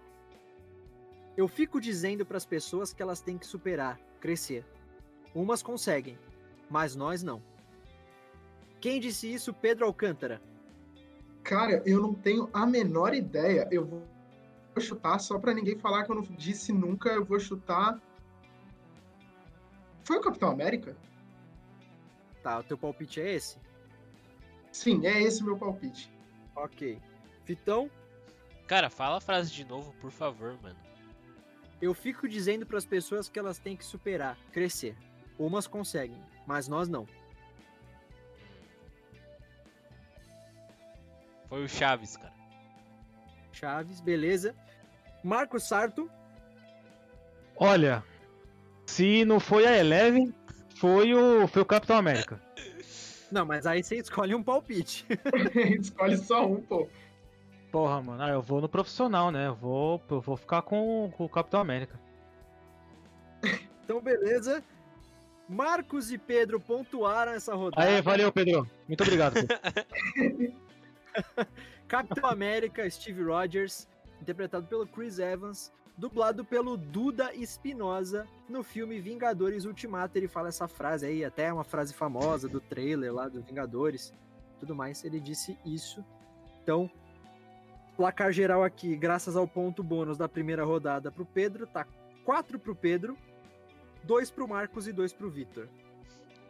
Eu 1.35 1.47
fico 1.47 1.79
dizendo 1.79 2.25
para 2.25 2.37
as 2.37 2.45
pessoas 2.45 2.93
que 2.93 3.01
elas 3.01 3.21
têm 3.21 3.37
que 3.37 3.47
superar, 3.47 3.99
crescer. 4.19 4.65
Umas 5.33 5.63
conseguem, 5.63 6.17
mas 6.69 6.95
nós 6.95 7.23
não. 7.23 7.41
Quem 8.79 8.99
disse 8.99 9.31
isso? 9.31 9.53
Pedro 9.53 9.85
Alcântara. 9.85 10.41
Cara, 11.43 11.81
eu 11.85 12.01
não 12.01 12.13
tenho 12.13 12.49
a 12.53 12.65
menor 12.65 13.13
ideia. 13.13 13.67
Eu 13.71 13.85
vou 13.85 14.03
chutar 14.79 15.19
só 15.19 15.37
para 15.39 15.53
ninguém 15.53 15.77
falar 15.77 16.03
que 16.05 16.11
eu 16.11 16.15
não 16.15 16.21
disse 16.23 16.71
nunca. 16.71 17.09
Eu 17.09 17.25
vou 17.25 17.39
chutar. 17.39 17.99
Foi 20.03 20.17
o 20.17 20.21
Capitão 20.21 20.49
América? 20.49 20.95
Tá, 22.41 22.59
o 22.59 22.63
teu 22.63 22.77
palpite 22.77 23.21
é 23.21 23.33
esse? 23.33 23.57
Sim, 24.71 25.05
é 25.05 25.21
esse 25.21 25.43
meu 25.43 25.57
palpite. 25.57 26.11
Ok. 26.55 26.99
Vitão? 27.45 27.89
Cara, 28.67 28.89
fala 28.89 29.17
a 29.17 29.21
frase 29.21 29.51
de 29.51 29.65
novo, 29.65 29.93
por 29.99 30.11
favor, 30.11 30.57
mano. 30.61 30.79
Eu 31.81 31.93
fico 31.93 32.27
dizendo 32.27 32.65
para 32.65 32.77
as 32.77 32.85
pessoas 32.85 33.27
que 33.27 33.37
elas 33.37 33.59
têm 33.59 33.75
que 33.75 33.83
superar, 33.83 34.37
crescer. 34.51 34.95
Umas 35.37 35.67
conseguem, 35.67 36.21
mas 36.45 36.67
nós 36.67 36.87
não. 36.87 37.07
Foi 41.51 41.65
o 41.65 41.67
Chaves, 41.67 42.15
cara. 42.15 42.33
Chaves, 43.51 43.99
beleza. 43.99 44.55
Marcos 45.21 45.67
Sarto. 45.67 46.09
Olha, 47.57 48.01
se 48.85 49.25
não 49.25 49.37
foi 49.37 49.67
a 49.67 49.77
Eleven, 49.77 50.33
foi 50.77 51.13
o, 51.13 51.45
foi 51.49 51.61
o 51.61 51.65
Capitão 51.65 51.97
América. 51.97 52.41
Não, 53.29 53.45
mas 53.45 53.65
aí 53.65 53.81
você 53.81 53.97
escolhe 53.97 54.35
um 54.35 54.43
palpite. 54.43 55.05
escolhe 55.79 56.17
só 56.17 56.45
um, 56.45 56.61
pô. 56.61 56.89
Porra, 57.71 58.01
mano, 58.01 58.23
ah, 58.23 58.29
eu 58.29 58.41
vou 58.41 58.59
no 58.59 58.67
profissional, 58.67 59.31
né? 59.31 59.47
Eu 59.47 59.55
vou, 59.55 60.01
eu 60.09 60.19
vou 60.19 60.35
ficar 60.35 60.61
com, 60.61 61.09
com 61.15 61.25
o 61.25 61.29
Capitão 61.29 61.59
América. 61.59 61.99
Então, 63.83 63.99
beleza. 63.99 64.63
Marcos 65.49 66.13
e 66.13 66.17
Pedro 66.17 66.61
pontuaram 66.61 67.33
essa 67.33 67.53
rodada. 67.53 67.85
Aí, 67.85 68.01
valeu, 68.01 68.31
Pedro. 68.31 68.65
Muito 68.87 69.03
obrigado. 69.03 69.35
Capitão 71.87 72.29
América, 72.29 72.89
Steve 72.89 73.23
Rogers, 73.23 73.87
interpretado 74.21 74.67
pelo 74.67 74.87
Chris 74.87 75.19
Evans, 75.19 75.71
dublado 75.97 76.43
pelo 76.43 76.77
Duda 76.77 77.33
Espinosa 77.33 78.27
no 78.49 78.63
filme 78.63 78.99
Vingadores 78.99 79.65
Ultimato. 79.65 80.17
Ele 80.17 80.27
fala 80.27 80.49
essa 80.49 80.67
frase 80.67 81.05
aí, 81.05 81.23
até 81.23 81.51
uma 81.51 81.63
frase 81.63 81.93
famosa 81.93 82.47
do 82.47 82.59
trailer 82.59 83.13
lá 83.13 83.27
do 83.27 83.41
Vingadores, 83.41 84.13
tudo 84.59 84.75
mais. 84.75 85.03
Ele 85.03 85.19
disse 85.19 85.57
isso. 85.65 86.03
Então, 86.63 86.89
placar 87.95 88.31
geral 88.31 88.63
aqui, 88.63 88.95
graças 88.95 89.35
ao 89.35 89.47
ponto 89.47 89.83
bônus 89.83 90.17
da 90.17 90.29
primeira 90.29 90.63
rodada 90.63 91.11
pro 91.11 91.25
Pedro, 91.25 91.67
tá 91.67 91.85
4 92.23 92.59
pro 92.59 92.75
Pedro, 92.75 93.17
2 94.03 94.31
pro 94.31 94.47
Marcos 94.47 94.87
e 94.87 94.93
2 94.93 95.13
pro 95.13 95.29
Vitor. 95.29 95.67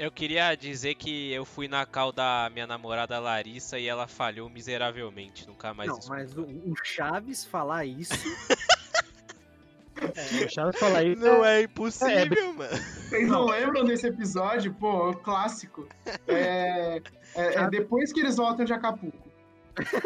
Eu 0.01 0.09
queria 0.09 0.55
dizer 0.55 0.95
que 0.95 1.31
eu 1.31 1.45
fui 1.45 1.67
na 1.67 1.85
cal 1.85 2.11
da 2.11 2.49
minha 2.51 2.65
namorada 2.65 3.19
Larissa 3.19 3.77
e 3.77 3.87
ela 3.87 4.07
falhou 4.07 4.49
miseravelmente. 4.49 5.47
Nunca 5.47 5.75
mais 5.75 5.91
Não, 5.91 5.99
mas 6.09 6.35
o, 6.35 6.41
o 6.41 6.73
Chaves 6.83 7.45
falar 7.45 7.85
isso. 7.85 8.11
é, 10.01 10.43
o 10.43 10.49
Chaves 10.49 10.79
falar 10.79 11.03
isso. 11.03 11.21
Não 11.21 11.45
é 11.45 11.61
impossível, 11.61 12.49
é, 12.49 12.51
mano. 12.51 12.77
Vocês 12.77 13.29
não 13.29 13.45
lembram 13.45 13.85
desse 13.85 14.07
episódio? 14.07 14.73
Pô, 14.73 15.13
clássico. 15.13 15.87
É, 16.27 16.99
é, 17.35 17.53
é 17.53 17.69
depois 17.69 18.11
que 18.11 18.21
eles 18.21 18.37
voltam 18.37 18.65
de 18.65 18.73
Acapulco. 18.73 19.29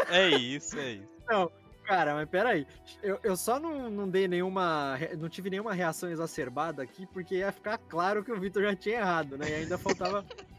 É 0.10 0.28
isso, 0.28 0.78
é 0.78 0.92
isso. 0.96 1.16
Não, 1.26 1.50
cara, 1.86 2.14
mas 2.14 2.28
peraí. 2.28 2.68
Eu, 3.02 3.20
eu 3.24 3.38
só 3.38 3.60
não, 3.60 3.90
não 3.90 4.10
dei 4.10 4.28
nenhuma. 4.28 4.98
Não 5.18 5.30
tive 5.30 5.50
nenhuma 5.50 5.74
reação 5.74 6.10
exacerbada 6.10 6.84
aqui, 6.84 7.06
porque 7.06 7.36
ia 7.36 7.52
ficar 7.52 7.78
claro 7.78 8.24
que 8.24 8.32
o 8.32 8.40
Vitor 8.40 8.64
já 8.64 8.76
tinha 8.76 9.00
errado, 9.00 9.38
né? 9.38 9.50
E 9.50 9.54
ainda 9.54 9.78
faltava. 9.78 10.26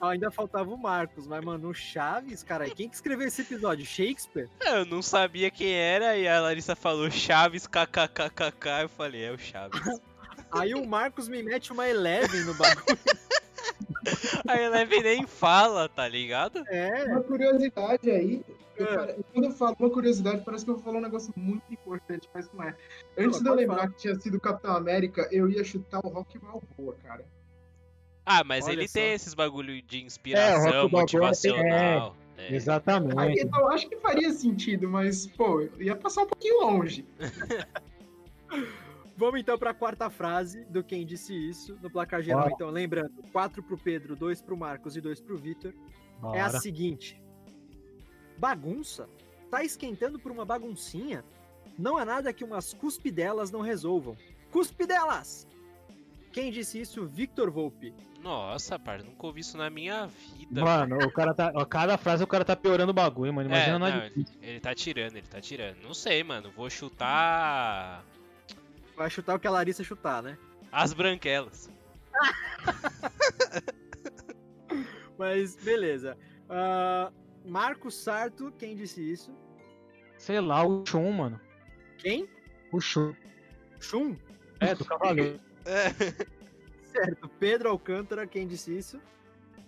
ainda 0.00 0.30
faltava 0.30 0.70
o 0.70 0.78
Marcos, 0.78 1.26
mas, 1.26 1.44
mano, 1.44 1.68
o 1.68 1.74
Chaves, 1.74 2.42
cara, 2.42 2.68
quem 2.70 2.88
que 2.88 2.94
escreveu 2.94 3.28
esse 3.28 3.42
episódio? 3.42 3.84
Shakespeare? 3.84 4.48
Eu 4.64 4.86
não 4.86 5.02
sabia 5.02 5.50
quem 5.50 5.74
era 5.74 6.16
e 6.16 6.26
a 6.26 6.40
Larissa 6.40 6.74
falou 6.74 7.10
Chaves, 7.10 7.66
kkkk, 7.66 8.82
eu 8.82 8.88
falei, 8.88 9.24
é 9.24 9.30
o 9.30 9.38
Chaves. 9.38 9.78
Aí 10.50 10.74
o 10.74 10.86
Marcos 10.86 11.28
me 11.28 11.42
mete 11.42 11.72
uma 11.72 11.86
Eleven 11.86 12.44
no 12.44 12.54
bagulho. 12.54 12.98
A 14.48 14.60
Eleven 14.60 15.02
nem 15.02 15.26
fala, 15.26 15.88
tá 15.88 16.08
ligado? 16.08 16.64
É. 16.68 17.04
Uma 17.04 17.22
curiosidade 17.22 18.10
aí. 18.10 18.42
Eu, 18.82 19.24
quando 19.32 19.44
eu 19.44 19.50
falo 19.52 19.76
uma 19.78 19.90
curiosidade, 19.90 20.42
parece 20.44 20.64
que 20.64 20.70
eu 20.70 20.74
vou 20.74 20.82
falar 20.84 20.98
um 20.98 21.02
negócio 21.02 21.32
muito 21.36 21.62
importante, 21.72 22.28
mas 22.34 22.50
não 22.52 22.62
é. 22.64 22.74
Antes 23.18 23.40
Não, 23.40 23.42
de 23.42 23.48
eu 23.48 23.54
lembrar 23.54 23.76
falar. 23.76 23.90
que 23.90 23.96
tinha 23.98 24.14
sido 24.20 24.40
Capitão 24.40 24.74
América, 24.74 25.28
eu 25.30 25.48
ia 25.50 25.62
chutar 25.64 26.00
o 26.04 26.08
Rock 26.08 26.38
Balboa, 26.38 26.96
cara. 27.02 27.24
Ah, 28.24 28.44
mas 28.44 28.66
Olha 28.66 28.74
ele 28.74 28.88
só. 28.88 28.94
tem 28.94 29.12
esses 29.12 29.34
bagulho 29.34 29.82
de 29.82 29.98
É, 29.98 30.02
o 30.02 30.06
inspiração, 30.06 30.60
Rock 30.60 30.72
Balboa 30.72 31.00
motivacional. 31.02 32.16
É. 32.36 32.54
Exatamente. 32.54 33.18
Aí, 33.18 33.34
então, 33.38 33.68
acho 33.68 33.88
que 33.88 33.96
faria 33.96 34.32
sentido, 34.32 34.88
mas, 34.88 35.26
pô, 35.26 35.68
ia 35.78 35.94
passar 35.96 36.22
um 36.22 36.26
pouquinho 36.26 36.60
longe. 36.62 37.04
Vamos 39.16 39.40
então 39.40 39.58
pra 39.58 39.74
quarta 39.74 40.08
frase 40.08 40.64
do 40.64 40.82
Quem 40.82 41.04
Disse 41.04 41.34
Isso, 41.34 41.76
no 41.82 41.90
placar 41.90 42.22
geral. 42.22 42.42
Bora. 42.42 42.54
Então, 42.54 42.70
lembrando, 42.70 43.22
4 43.32 43.62
pro 43.62 43.76
Pedro, 43.76 44.16
2 44.16 44.40
pro 44.40 44.56
Marcos 44.56 44.96
e 44.96 45.00
2 45.00 45.20
pro 45.20 45.36
Vitor. 45.36 45.74
É 46.32 46.40
a 46.40 46.48
seguinte: 46.48 47.20
Bagunça? 48.40 49.06
Tá 49.50 49.62
esquentando 49.62 50.18
por 50.18 50.32
uma 50.32 50.46
baguncinha? 50.46 51.22
Não 51.78 51.98
há 51.98 52.06
nada 52.06 52.32
que 52.32 52.42
umas 52.42 52.72
cuspidelas 52.72 53.50
não 53.50 53.60
resolvam. 53.60 54.16
Cuspidelas! 54.50 55.46
Quem 56.32 56.50
disse 56.50 56.80
isso? 56.80 57.06
Victor 57.06 57.50
Volpe. 57.50 57.92
Nossa, 58.22 58.78
par, 58.78 59.02
nunca 59.02 59.26
ouvi 59.26 59.40
isso 59.40 59.58
na 59.58 59.68
minha 59.68 60.06
vida. 60.06 60.62
Mano, 60.62 60.96
o 60.98 61.12
cara 61.12 61.34
tá. 61.34 61.48
A 61.48 61.66
cada 61.66 61.98
frase 61.98 62.24
o 62.24 62.26
cara 62.26 62.44
tá 62.44 62.56
piorando 62.56 62.90
o 62.90 62.94
bagulho, 62.94 63.32
mano. 63.32 63.48
Imagina 63.48 63.76
é, 63.76 63.78
nós. 63.78 63.94
não, 63.94 64.04
ele, 64.04 64.26
ele 64.40 64.60
tá 64.60 64.74
tirando, 64.74 65.16
ele 65.16 65.26
tá 65.26 65.40
tirando. 65.40 65.76
Não 65.82 65.92
sei, 65.92 66.24
mano. 66.24 66.50
Vou 66.50 66.70
chutar. 66.70 68.04
Vai 68.96 69.10
chutar 69.10 69.34
o 69.34 69.38
que 69.38 69.46
a 69.46 69.50
Larissa 69.50 69.84
chutar, 69.84 70.22
né? 70.22 70.38
As 70.72 70.94
branquelas. 70.94 71.70
Mas 75.18 75.56
beleza. 75.56 76.16
Uh, 76.48 77.19
Marcos 77.44 77.94
Sarto, 77.94 78.52
quem 78.58 78.74
disse 78.74 79.00
isso? 79.00 79.32
Sei 80.18 80.40
lá, 80.40 80.66
o 80.66 80.84
Shun, 80.86 81.10
mano. 81.12 81.40
Quem? 81.98 82.28
O 82.72 82.80
Shun. 82.80 83.14
Shun? 83.80 84.16
É, 84.60 84.74
do 84.74 84.84
Cavaleiro. 84.84 85.40
É. 85.66 85.90
Certo. 86.90 87.28
Pedro 87.38 87.68
Alcântara, 87.68 88.26
quem 88.26 88.46
disse 88.46 88.76
isso? 88.76 88.98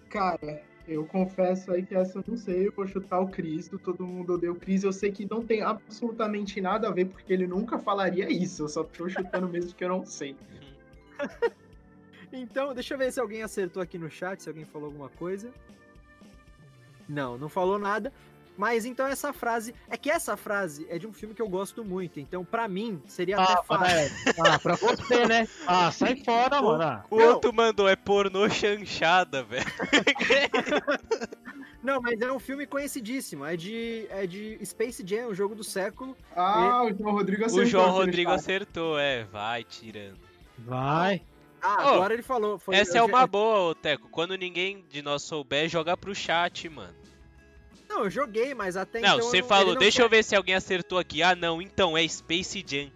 Cara, 0.09 0.63
eu 0.89 1.05
confesso 1.05 1.71
aí 1.71 1.85
que 1.85 1.95
essa 1.95 2.19
eu 2.19 2.25
não 2.27 2.37
sei, 2.37 2.67
eu 2.67 2.73
vou 2.73 2.87
chutar 2.87 3.21
o 3.21 3.29
Cristo, 3.29 3.79
todo 3.79 4.07
mundo 4.07 4.35
odeia 4.35 4.53
o 4.53 4.57
Cris, 4.57 4.85
eu 4.85 4.93
sei 4.93 5.13
que 5.13 5.29
não 5.31 5.43
tem 5.43 5.63
absolutamente 5.63 6.61
nada 6.63 6.89
a 6.89 6.91
ver, 6.91 7.07
porque 7.07 7.33
ele 7.33 7.47
nunca 7.47 7.79
falaria 7.79 8.31
isso, 8.31 8.63
eu 8.65 8.69
só 8.69 8.83
tô 8.83 9.09
chutando 9.09 9.49
mesmo 9.49 9.75
que 9.75 9.85
eu 9.85 9.89
não 9.89 10.05
sei. 10.05 10.37
Então, 12.35 12.73
deixa 12.73 12.95
eu 12.95 12.99
ver 12.99 13.13
se 13.13 13.21
alguém 13.21 13.43
acertou 13.43 13.83
aqui 13.83 13.99
no 13.99 14.11
chat, 14.11 14.43
se 14.43 14.49
alguém 14.49 14.65
falou 14.65 14.87
alguma 14.87 15.11
coisa. 15.11 15.53
Não, 17.13 17.37
não 17.37 17.49
falou 17.49 17.79
nada. 17.79 18.13
Mas 18.57 18.85
então 18.85 19.07
essa 19.07 19.33
frase. 19.33 19.75
É 19.89 19.97
que 19.97 20.11
essa 20.11 20.37
frase 20.37 20.87
é 20.91 20.99
de 20.99 21.07
um 21.07 21.13
filme 21.13 21.35
que 21.35 21.41
eu 21.41 21.49
gosto 21.49 21.83
muito. 21.85 22.21
Então, 22.21 22.45
pra 22.45 22.69
mim, 22.69 23.03
seria 23.07 23.39
Ah, 23.39 23.45
até 23.45 23.63
fácil. 23.63 23.97
é. 23.97 24.11
ah, 24.47 24.59
pra 24.59 24.75
você, 24.77 25.27
né? 25.27 25.49
Ah, 25.67 25.91
sai 25.91 26.17
fora, 26.17 26.61
mano. 26.61 26.83
Ah. 26.83 27.05
O 27.11 27.17
Não. 27.19 27.29
outro 27.35 27.53
mandou, 27.53 27.89
é 27.89 27.97
pornô 27.97 28.49
chanchada, 28.51 29.43
velho. 29.43 29.65
Não, 31.83 32.01
mas 32.01 32.21
é 32.21 32.31
um 32.31 32.39
filme 32.39 32.67
conhecidíssimo. 32.67 33.45
É 33.45 33.57
de, 33.57 34.07
é 34.11 34.27
de 34.27 34.59
Space 34.65 35.03
Jam, 35.05 35.29
o 35.29 35.35
jogo 35.35 35.55
do 35.55 35.65
século. 35.65 36.17
Ah, 36.37 36.85
o 36.85 36.95
João 36.97 37.13
Rodrigo 37.15 37.45
acertou. 37.45 37.65
o 37.65 37.67
João 37.67 37.91
Rodrigo 37.91 38.31
acertou, 38.31 38.99
é, 38.99 39.25
vai 39.25 39.65
tirando. 39.65 40.19
Vai. 40.59 41.23
Ah, 41.61 41.87
Ô, 41.87 41.95
agora 41.95 42.15
ele 42.15 42.23
falou. 42.23 42.59
Foi, 42.59 42.75
Essa 42.77 42.99
é 42.99 43.03
uma 43.03 43.27
boa, 43.27 43.71
ô, 43.71 43.75
Teco. 43.75 44.09
Quando 44.11 44.37
ninguém 44.37 44.85
de 44.91 45.03
nós 45.03 45.23
souber, 45.23 45.69
joga 45.69 45.97
pro 45.97 46.15
chat, 46.15 46.69
mano. 46.69 46.95
Não, 47.95 48.05
eu 48.05 48.11
joguei, 48.11 48.55
mas 48.55 48.77
até 48.77 49.01
Não, 49.01 49.17
então. 49.17 49.29
você 49.29 49.41
não- 49.43 49.49
falou, 49.49 49.65
ele 49.67 49.75
não 49.75 49.81
deixa 49.81 50.01
eu 50.03 50.09
ver 50.09 50.25
se 50.25 50.35
alguém 50.35 50.55
acertou 50.55 50.99
aqui. 50.99 51.23
Ah, 51.23 51.35
não, 51.37 51.61
então, 51.61 51.97
é 51.97 52.07
Space 52.09 52.65
Jam. 52.67 52.91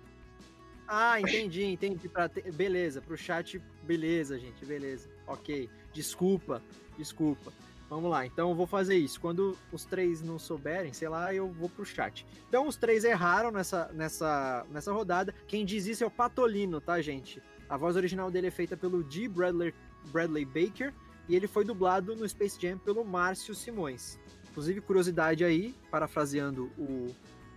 Ah, 0.88 1.20
entendi, 1.20 1.64
entendi. 1.64 2.09
Pra 2.09 2.28
ter- 2.28 2.51
Beleza, 2.53 3.03
pro 3.03 3.16
chat, 3.16 3.61
beleza, 3.82 4.38
gente, 4.38 4.64
beleza. 4.64 5.09
Ok. 5.26 5.68
Desculpa, 5.92 6.62
desculpa. 6.97 7.53
Vamos 7.88 8.11
lá, 8.11 8.26
então 8.26 8.49
eu 8.51 8.55
vou 8.55 8.66
fazer 8.66 8.97
isso. 8.97 9.20
Quando 9.20 9.57
os 9.70 9.84
três 9.84 10.20
não 10.22 10.38
souberem, 10.38 10.92
sei 10.92 11.09
lá, 11.09 11.32
eu 11.34 11.49
vou 11.53 11.68
pro 11.68 11.84
chat. 11.84 12.26
Então 12.49 12.66
os 12.66 12.76
três 12.76 13.05
erraram 13.05 13.51
nessa, 13.53 13.90
nessa, 13.92 14.66
nessa 14.70 14.92
rodada. 14.92 15.32
Quem 15.47 15.64
diz 15.64 15.86
isso 15.86 16.03
é 16.03 16.07
o 16.07 16.11
Patolino, 16.11 16.80
tá, 16.80 17.01
gente? 17.01 17.40
A 17.68 17.76
voz 17.76 17.94
original 17.97 18.30
dele 18.30 18.49
é 18.49 18.51
feita 18.51 18.76
pelo 18.76 19.05
D. 19.05 19.28
Bradley, 19.28 19.72
Bradley 20.07 20.44
Baker 20.44 20.92
e 21.28 21.34
ele 21.36 21.47
foi 21.47 21.64
dublado 21.64 22.14
no 22.16 22.28
Space 22.28 22.61
Jam 22.61 22.78
pelo 22.78 23.05
Márcio 23.05 23.55
Simões. 23.55 24.18
Inclusive, 24.57 24.80
curiosidade 24.80 25.44
aí, 25.44 25.74
parafraseando 25.90 26.72
o, 26.78 27.14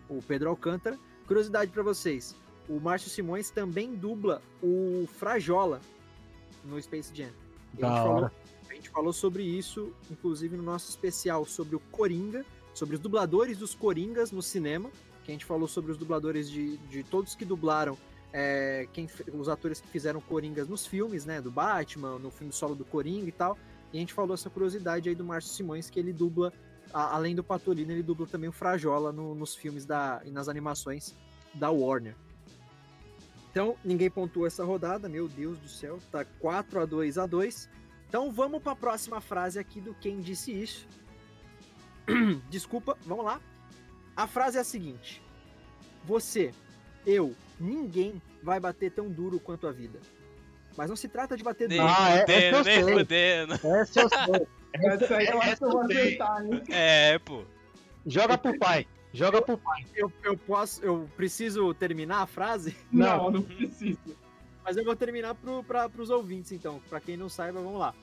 o 0.10 0.22
Pedro 0.22 0.50
Alcântara, 0.50 1.00
curiosidade 1.26 1.72
pra 1.72 1.82
vocês. 1.82 2.36
O 2.68 2.78
Márcio 2.78 3.10
Simões 3.10 3.50
também 3.50 3.95
dubla 3.95 4.41
o 4.62 5.08
Frajola 5.08 5.80
no 6.66 6.80
Space 6.82 7.16
Jam. 7.16 7.30
A, 7.82 7.88
gente 7.88 8.04
falou, 8.04 8.32
a 8.70 8.74
gente 8.74 8.89
falou 8.89 9.14
sobre 9.14 9.43
isso, 9.43 9.93
inclusive, 10.12 10.58
no 10.58 10.64
nosso 10.64 10.89
especial 10.89 11.45
sobre 11.45 11.78
o 11.78 11.80
Coringa, 11.80 12.45
sobre 12.74 12.97
os 12.97 13.02
dubladores 13.02 13.58
dos 13.58 13.74
Coringas 13.74 14.34
no 14.34 14.41
cinema, 14.41 14.91
que 15.24 15.32
a 15.32 15.34
gente 15.34 15.45
falou 15.45 15.70
sobre 15.70 15.93
os 15.93 15.97
dubladores 15.97 16.52
de, 16.52 16.76
de 16.89 17.02
todos 17.02 17.34
que 17.34 17.45
dublaram, 17.45 17.97
é, 18.34 18.89
quem, 18.91 19.08
os 19.34 19.47
atores 19.47 19.80
que 19.80 19.88
fizeram 19.88 20.20
Coringas 20.20 20.68
nos 20.68 20.86
filmes, 20.86 21.24
né, 21.24 21.39
do 21.39 21.50
Batman, 21.50 22.20
no 22.20 22.30
filme 22.30 22.52
solo 22.52 22.76
do 22.76 22.84
Coringa 22.84 23.30
e 23.30 23.32
tal. 23.32 23.58
E 23.93 23.97
a 23.97 24.02
gente 24.02 24.14
falou 24.14 24.34
essa 24.34 24.50
curiosidade 24.50 25.08
aí 25.08 25.16
do 25.16 25.24
Márcio 25.24 25.54
Simões, 25.54 25.89
que 25.89 25.97
ele 25.97 26.12
dubla, 26.12 26.52
a- 26.94 27.16
além 27.16 27.36
do 27.36 27.44
Patolino, 27.44 27.92
ele 27.92 28.04
dubla 28.04 28.26
também 28.28 28.50
o 28.50 28.54
Frajola 28.54 29.12
no- 29.12 29.36
nos 29.36 29.56
filmes 29.56 29.86
da, 29.86 30.22
e 30.26 30.32
nas 30.32 30.48
animações 30.48 31.16
da 31.54 31.70
Warner. 31.70 32.16
Então, 33.52 33.76
ninguém 33.84 34.10
pontuou 34.10 34.46
essa 34.46 34.64
rodada, 34.64 35.10
meu 35.10 35.28
Deus 35.28 35.58
do 35.58 35.68
céu, 35.68 36.00
tá 36.12 36.24
4 36.40 36.82
a 36.82 36.86
2 36.86 37.18
a 37.18 37.26
2. 37.26 37.68
Então, 38.08 38.32
vamos 38.32 38.62
para 38.62 38.74
a 38.74 38.76
próxima 38.76 39.20
frase 39.22 39.58
aqui 39.60 39.82
do 39.82 39.94
quem 39.96 40.20
disse 40.20 40.52
isso. 40.52 40.88
Desculpa, 42.50 42.98
vamos 43.06 43.26
lá. 43.26 43.40
A 44.16 44.28
frase 44.28 44.58
é 44.58 44.62
a 44.62 44.64
seguinte: 44.64 45.22
Você, 46.06 46.54
eu, 47.06 47.36
ninguém 47.60 48.22
vai 48.44 48.60
bater 48.60 48.92
tão 48.92 49.10
duro 49.10 49.40
quanto 49.40 49.68
a 49.68 49.72
vida. 49.72 50.00
Mas 50.78 50.90
não 50.90 50.96
se 50.96 51.08
trata 51.08 51.36
de 51.36 51.44
bater 51.44 51.68
Nem 51.68 51.78
duro. 51.80 51.92
Ah, 51.96 52.10
é- 52.12 52.20
fudendo, 52.22 52.58
essa 52.58 52.70
eu 52.72 52.76
nem 52.76 52.84
sei. 52.86 52.94
fudendo. 52.94 53.54
Essa 53.54 54.02
eu 54.02 54.10
sei. 54.10 54.48
Essa 54.74 55.16
aí 55.18 55.28
eu 55.28 55.42
acho 55.42 55.58
que 55.58 55.64
eu 55.66 55.70
vou 55.72 55.82
acertar, 55.82 56.46
hein? 56.46 56.62
É, 56.70 57.20
pô. 57.20 57.44
Joga 58.06 58.38
pro 58.38 58.58
pai. 58.58 58.88
Joga 59.14 59.42
pro 59.42 59.58
pai. 59.58 59.86
Eu, 59.96 60.12
eu 60.24 60.38
posso, 60.38 60.84
eu 60.84 61.10
preciso 61.18 61.74
terminar 61.74 62.22
a 62.22 62.28
frase, 62.28 62.76
Não. 62.92 63.24
Não, 63.24 63.32
não 63.32 63.42
precisa. 63.42 63.98
mas 64.64 64.78
eu 64.78 64.86
vou 64.86 64.96
terminar 64.96 65.36
para 65.36 65.90
os 65.98 66.10
ouvintes, 66.10 66.52
então. 66.52 66.80
Para 66.90 67.00
quem 67.00 67.18
não 67.18 67.28
saiba, 67.30 67.60
vamos 67.62 67.80
lá. 67.80 67.94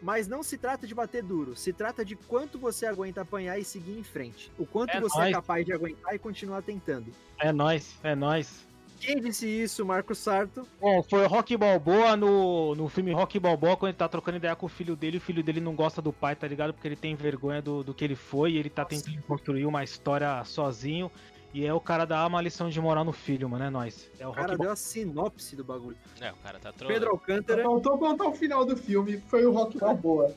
Mas 0.00 0.26
não 0.26 0.42
se 0.42 0.58
trata 0.58 0.84
de 0.86 0.94
bater 0.94 1.22
duro, 1.22 1.54
se 1.54 1.72
trata 1.72 2.04
de 2.04 2.16
quanto 2.16 2.58
você 2.58 2.86
aguenta 2.86 3.20
apanhar 3.20 3.56
e 3.58 3.64
seguir 3.64 3.96
em 3.96 4.02
frente. 4.02 4.50
O 4.58 4.66
quanto 4.66 4.90
É 4.96 5.00
você 5.00 5.16
nóis. 5.16 5.30
é 5.30 5.32
capaz 5.32 5.64
de 5.64 5.72
aguentar 5.72 6.12
e 6.14 6.18
continuar 6.18 6.62
tentando. 6.62 7.12
É 7.38 7.52
nóis, 7.52 7.96
é 8.02 8.14
nóis. 8.14 8.66
Quem 9.02 9.20
disse 9.20 9.46
isso, 9.48 9.84
Marco 9.84 10.14
Sarto? 10.14 10.64
Bom, 10.80 11.02
foi 11.02 11.24
o 11.24 11.26
Rock 11.28 11.56
Balboa 11.56 12.16
no, 12.16 12.74
no 12.76 12.88
filme 12.88 13.10
Rock 13.12 13.36
Balboa, 13.40 13.76
quando 13.76 13.90
ele 13.90 13.98
tá 13.98 14.08
trocando 14.08 14.36
ideia 14.36 14.54
com 14.54 14.66
o 14.66 14.68
filho 14.68 14.94
dele, 14.94 15.18
o 15.18 15.20
filho 15.20 15.42
dele 15.42 15.60
não 15.60 15.74
gosta 15.74 16.00
do 16.00 16.12
pai, 16.12 16.36
tá 16.36 16.46
ligado? 16.46 16.72
Porque 16.72 16.86
ele 16.86 16.94
tem 16.94 17.16
vergonha 17.16 17.60
do, 17.60 17.82
do 17.82 17.92
que 17.92 18.04
ele 18.04 18.14
foi, 18.14 18.52
e 18.52 18.58
ele 18.58 18.70
tá 18.70 18.82
Nossa. 18.84 19.04
tentando 19.04 19.20
construir 19.24 19.66
uma 19.66 19.82
história 19.82 20.44
sozinho. 20.44 21.10
E 21.52 21.66
é 21.66 21.74
o 21.74 21.80
cara 21.80 22.04
dar 22.06 22.26
uma 22.28 22.40
lição 22.40 22.70
de 22.70 22.80
moral 22.80 23.04
no 23.04 23.12
filho, 23.12 23.48
mano, 23.48 23.64
é 23.64 23.70
nóis. 23.70 24.08
É 24.20 24.24
o 24.24 24.30
O 24.30 24.30
Rock 24.30 24.36
cara 24.36 24.48
Balboa. 24.50 24.66
deu 24.66 24.72
a 24.72 24.76
sinopse 24.76 25.56
do 25.56 25.64
bagulho. 25.64 25.96
É, 26.20 26.30
o 26.32 26.36
cara 26.36 26.58
tá 26.60 26.72
trolando. 26.72 26.94
Pedro 26.94 27.10
Alcântara. 27.10 27.62
Faltou 27.64 27.98
contar 27.98 28.28
o 28.28 28.32
final 28.32 28.64
do 28.64 28.76
filme, 28.76 29.18
foi 29.28 29.44
o 29.44 29.50
Rock 29.52 29.78
Balboa. 29.78 30.32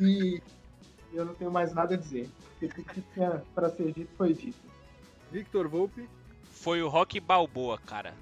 E 0.00 0.40
eu 1.12 1.24
não 1.26 1.34
tenho 1.34 1.50
mais 1.50 1.72
nada 1.74 1.94
a 1.94 1.98
dizer. 1.98 2.28
Tudo 2.58 2.74
que 2.82 3.02
tinha 3.14 3.42
pra 3.54 3.68
ser 3.68 3.92
dito 3.92 4.08
foi 4.16 4.32
dito. 4.32 4.58
Victor 5.30 5.68
Volpe. 5.68 6.08
Foi 6.60 6.82
o 6.82 6.88
Rock 6.88 7.20
Balboa, 7.20 7.78
cara. 7.78 8.14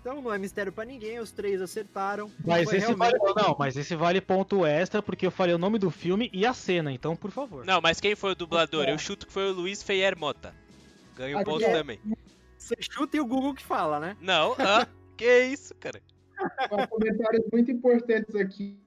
Então 0.00 0.22
não 0.22 0.32
é 0.32 0.38
mistério 0.38 0.72
pra 0.72 0.84
ninguém, 0.84 1.18
os 1.18 1.32
três 1.32 1.60
acertaram. 1.60 2.30
Mas 2.44 2.68
esse 2.68 2.78
realmente- 2.78 3.18
vale. 3.18 3.34
Não, 3.36 3.56
mas 3.58 3.76
esse 3.76 3.94
vale 3.96 4.20
ponto 4.20 4.64
extra, 4.64 5.02
porque 5.02 5.26
eu 5.26 5.30
falei 5.32 5.54
o 5.54 5.58
nome 5.58 5.78
do 5.78 5.90
filme 5.90 6.30
e 6.32 6.46
a 6.46 6.54
cena, 6.54 6.92
então, 6.92 7.16
por 7.16 7.30
favor. 7.32 7.64
Não, 7.64 7.80
mas 7.80 8.00
quem 8.00 8.14
foi 8.14 8.32
o 8.32 8.34
dublador? 8.36 8.84
É. 8.84 8.92
Eu 8.92 8.98
chuto 8.98 9.26
que 9.26 9.32
foi 9.32 9.50
o 9.50 9.52
Luiz 9.52 9.82
Feier 9.82 10.16
Mota. 10.16 10.54
Ganhou 11.16 11.40
Aqui 11.40 11.50
ponto 11.50 11.64
é- 11.64 11.72
também. 11.72 12.00
Você 12.56 12.76
chuta 12.80 13.16
e 13.16 13.20
o 13.20 13.26
Google 13.26 13.54
que 13.54 13.64
fala, 13.64 13.98
né? 14.00 14.16
Não, 14.20 14.54
ah, 14.58 14.86
que 15.16 15.44
isso, 15.44 15.74
cara. 15.74 16.00
Com 16.68 16.86
comentários 16.86 17.44
muito 17.52 17.70
importantes 17.70 18.34
aqui. 18.36 18.78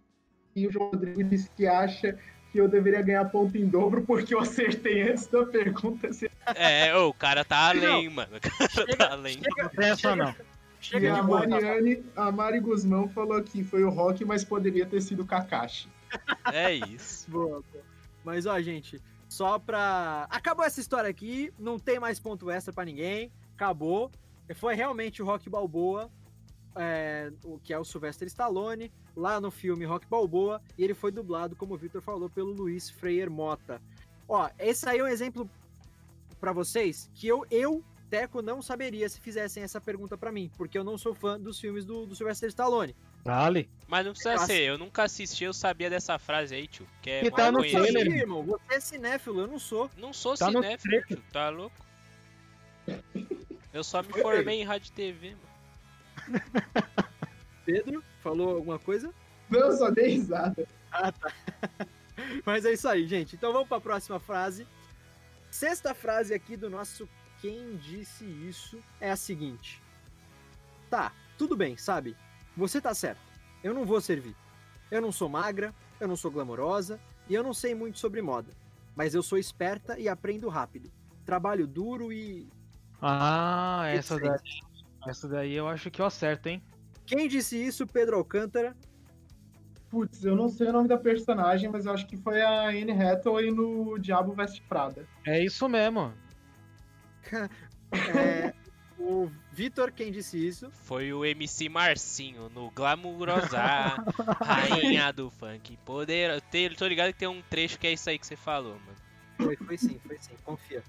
E 0.55 0.67
o 0.67 0.71
João 0.71 0.89
Rodrigo 0.91 1.23
disse 1.23 1.49
que 1.51 1.67
acha 1.67 2.17
que 2.51 2.57
eu 2.59 2.67
deveria 2.67 3.01
ganhar 3.01 3.25
ponto 3.25 3.55
em 3.57 3.67
dobro 3.67 4.01
porque 4.03 4.33
eu 4.33 4.39
acertei 4.39 5.09
antes 5.09 5.27
da 5.27 5.45
pergunta. 5.45 6.11
ser- 6.13 6.31
É, 6.55 6.95
o 6.95 7.13
cara 7.13 7.43
tá 7.45 7.69
além, 7.69 8.09
mano. 8.09 8.37
O 8.37 8.39
cara 8.41 8.69
Chega- 8.69 8.95
tá 8.97 9.11
além. 9.11 9.33
chega- 9.33 9.63
Não 9.63 9.69
tem 9.69 9.89
essa 9.89 10.15
não. 10.15 10.29
E 10.29 10.35
Chega 10.81 11.13
a 11.13 11.19
de 11.21 11.27
boa. 11.27 11.47
Mariane, 11.47 12.03
a 12.15 12.31
Mari 12.31 12.59
Guzmão 12.59 13.07
falou 13.09 13.41
que 13.43 13.63
foi 13.63 13.83
o 13.83 13.89
Rock, 13.89 14.23
mas 14.25 14.43
poderia 14.45 14.85
ter 14.85 15.01
sido 15.01 15.23
o 15.23 15.25
Kakashi. 15.25 15.89
É 16.51 16.73
isso. 16.73 17.29
Boa, 17.31 17.61
boa. 17.71 17.83
Mas 18.23 18.45
ó, 18.45 18.59
gente, 18.61 19.01
só 19.27 19.59
pra. 19.59 20.25
Acabou 20.29 20.65
essa 20.65 20.79
história 20.79 21.09
aqui, 21.09 21.53
não 21.59 21.77
tem 21.77 21.99
mais 21.99 22.19
ponto 22.19 22.49
extra 22.49 22.73
pra 22.73 22.85
ninguém. 22.85 23.31
Acabou. 23.55 24.09
Foi 24.55 24.73
realmente 24.73 25.21
o 25.21 25.25
Rock 25.25 25.47
Balboa, 25.49 26.09
é, 26.79 27.29
o 27.43 27.59
que 27.59 27.73
é 27.73 27.77
o 27.77 27.83
Sylvester 27.83 28.25
Stallone, 28.27 28.89
lá 29.15 29.41
no 29.41 29.51
filme 29.51 29.83
Rock 29.83 30.07
Balboa, 30.07 30.61
e 30.77 30.83
ele 30.83 30.93
foi 30.93 31.11
dublado, 31.11 31.55
como 31.55 31.73
o 31.73 31.77
Victor 31.77 32.01
falou, 32.01 32.29
pelo 32.29 32.53
Luiz 32.53 32.89
Freire 32.89 33.29
Mota. 33.29 33.81
Ó, 34.27 34.49
esse 34.57 34.87
aí 34.87 34.99
é 34.99 35.03
um 35.03 35.07
exemplo 35.07 35.49
pra 36.39 36.53
vocês 36.53 37.11
que 37.13 37.27
eu, 37.27 37.45
eu, 37.51 37.83
Teco, 38.09 38.41
não 38.41 38.61
saberia 38.61 39.09
se 39.09 39.19
fizessem 39.19 39.61
essa 39.61 39.81
pergunta 39.81 40.17
pra 40.17 40.31
mim, 40.31 40.49
porque 40.57 40.77
eu 40.77 40.83
não 40.83 40.97
sou 40.97 41.13
fã 41.13 41.37
dos 41.37 41.59
filmes 41.59 41.83
do, 41.83 42.05
do 42.05 42.15
Sylvester 42.15 42.47
Stallone. 42.47 42.95
Vale. 43.25 43.69
Mas 43.85 44.05
não 44.05 44.13
precisa 44.13 44.37
ser, 44.45 44.61
eu 44.61 44.77
nunca 44.77 45.03
assisti, 45.03 45.43
eu 45.43 45.53
sabia 45.53 45.89
dessa 45.89 46.17
frase 46.17 46.55
aí, 46.55 46.65
tio. 46.65 46.87
Que 47.01 47.09
é 47.09 47.21
Que 47.23 47.31
tá 47.31 47.51
no 47.51 47.59
trailer. 47.59 48.07
Irmão, 48.07 48.41
você 48.43 48.75
é 48.75 48.79
cinéfilo, 48.79 49.41
eu 49.41 49.47
não 49.47 49.59
sou. 49.59 49.91
Não 49.97 50.13
sou 50.13 50.37
Tá 50.37 50.47
cinéfilo, 50.49 51.03
tio, 51.05 51.23
tá 51.31 51.49
louco? 51.49 51.75
Eu 53.71 53.83
só 53.83 54.01
me 54.01 54.11
formei 54.11 54.61
em 54.61 54.63
rádio 54.63 54.89
e 54.89 54.91
TV, 54.93 55.29
mano. 55.29 55.48
Pedro, 57.65 58.03
falou 58.21 58.55
alguma 58.55 58.79
coisa? 58.79 59.13
Não, 59.49 59.75
só 59.75 59.89
dei 59.89 60.09
risada. 60.09 60.67
Ah, 60.91 61.11
tá. 61.11 61.31
Mas 62.45 62.65
é 62.65 62.73
isso 62.73 62.87
aí, 62.87 63.07
gente. 63.07 63.35
Então 63.35 63.53
vamos 63.53 63.67
para 63.67 63.77
a 63.77 63.81
próxima 63.81 64.19
frase. 64.19 64.67
Sexta 65.49 65.93
frase 65.93 66.33
aqui 66.33 66.55
do 66.55 66.69
nosso 66.69 67.07
Quem 67.41 67.75
Disse 67.77 68.25
Isso 68.25 68.79
é 68.99 69.11
a 69.11 69.15
seguinte. 69.15 69.81
Tá, 70.89 71.11
tudo 71.37 71.55
bem, 71.55 71.77
sabe? 71.77 72.15
Você 72.55 72.81
tá 72.81 72.93
certo. 72.93 73.21
Eu 73.63 73.73
não 73.73 73.85
vou 73.85 74.01
servir. 74.01 74.35
Eu 74.91 75.01
não 75.01 75.11
sou 75.11 75.29
magra, 75.29 75.73
eu 75.99 76.07
não 76.07 76.15
sou 76.15 76.31
glamourosa 76.31 76.99
e 77.27 77.33
eu 77.33 77.43
não 77.43 77.53
sei 77.53 77.75
muito 77.75 77.99
sobre 77.99 78.21
moda. 78.21 78.51
Mas 78.95 79.13
eu 79.13 79.21
sou 79.21 79.37
esperta 79.37 79.97
e 79.99 80.09
aprendo 80.09 80.49
rápido. 80.49 80.91
Trabalho 81.25 81.67
duro 81.67 82.11
e. 82.11 82.49
Ah, 83.01 83.83
essa 83.87 84.17
daí, 84.17 84.39
essa 85.09 85.27
daí 85.27 85.53
eu 85.53 85.67
acho 85.67 85.89
que 85.91 86.01
eu 86.01 86.05
acerto, 86.05 86.49
hein? 86.49 86.61
Quem 87.05 87.27
disse 87.27 87.61
isso? 87.61 87.87
Pedro 87.87 88.17
Alcântara. 88.17 88.75
Putz, 89.89 90.23
eu 90.23 90.35
não 90.35 90.47
sei 90.49 90.67
o 90.67 90.71
nome 90.73 90.87
da 90.87 90.97
personagem, 90.97 91.69
mas 91.69 91.85
eu 91.85 91.93
acho 91.93 92.05
que 92.05 92.15
foi 92.15 92.41
a 92.41 92.67
Anne 92.69 92.91
Hathaway 92.91 93.49
no 93.49 93.97
Diabo 93.97 94.33
Veste 94.33 94.61
Prada. 94.61 95.07
É 95.25 95.43
isso 95.43 95.67
mesmo. 95.67 96.13
É, 97.91 98.53
o 98.99 99.31
Vitor, 99.51 99.91
quem 99.91 100.11
disse 100.11 100.37
isso? 100.37 100.69
Foi 100.83 101.11
o 101.11 101.25
MC 101.25 101.67
Marcinho 101.69 102.49
no 102.49 102.69
Glamurosa, 102.69 103.57
rainha 104.45 105.11
do 105.11 105.31
funk. 105.31 105.75
Poder. 105.83 106.39
Te- 106.51 106.75
Tô 106.75 106.85
ligado 106.85 107.11
que 107.11 107.17
tem 107.17 107.27
um 107.27 107.41
trecho 107.41 107.79
que 107.79 107.87
é 107.87 107.93
isso 107.93 108.07
aí 108.11 108.19
que 108.19 108.27
você 108.27 108.35
falou, 108.35 108.73
mano. 108.73 108.97
Foi, 109.37 109.55
foi 109.55 109.75
sim, 109.75 109.99
foi 110.05 110.19
sim, 110.19 110.35
confia. 110.43 110.83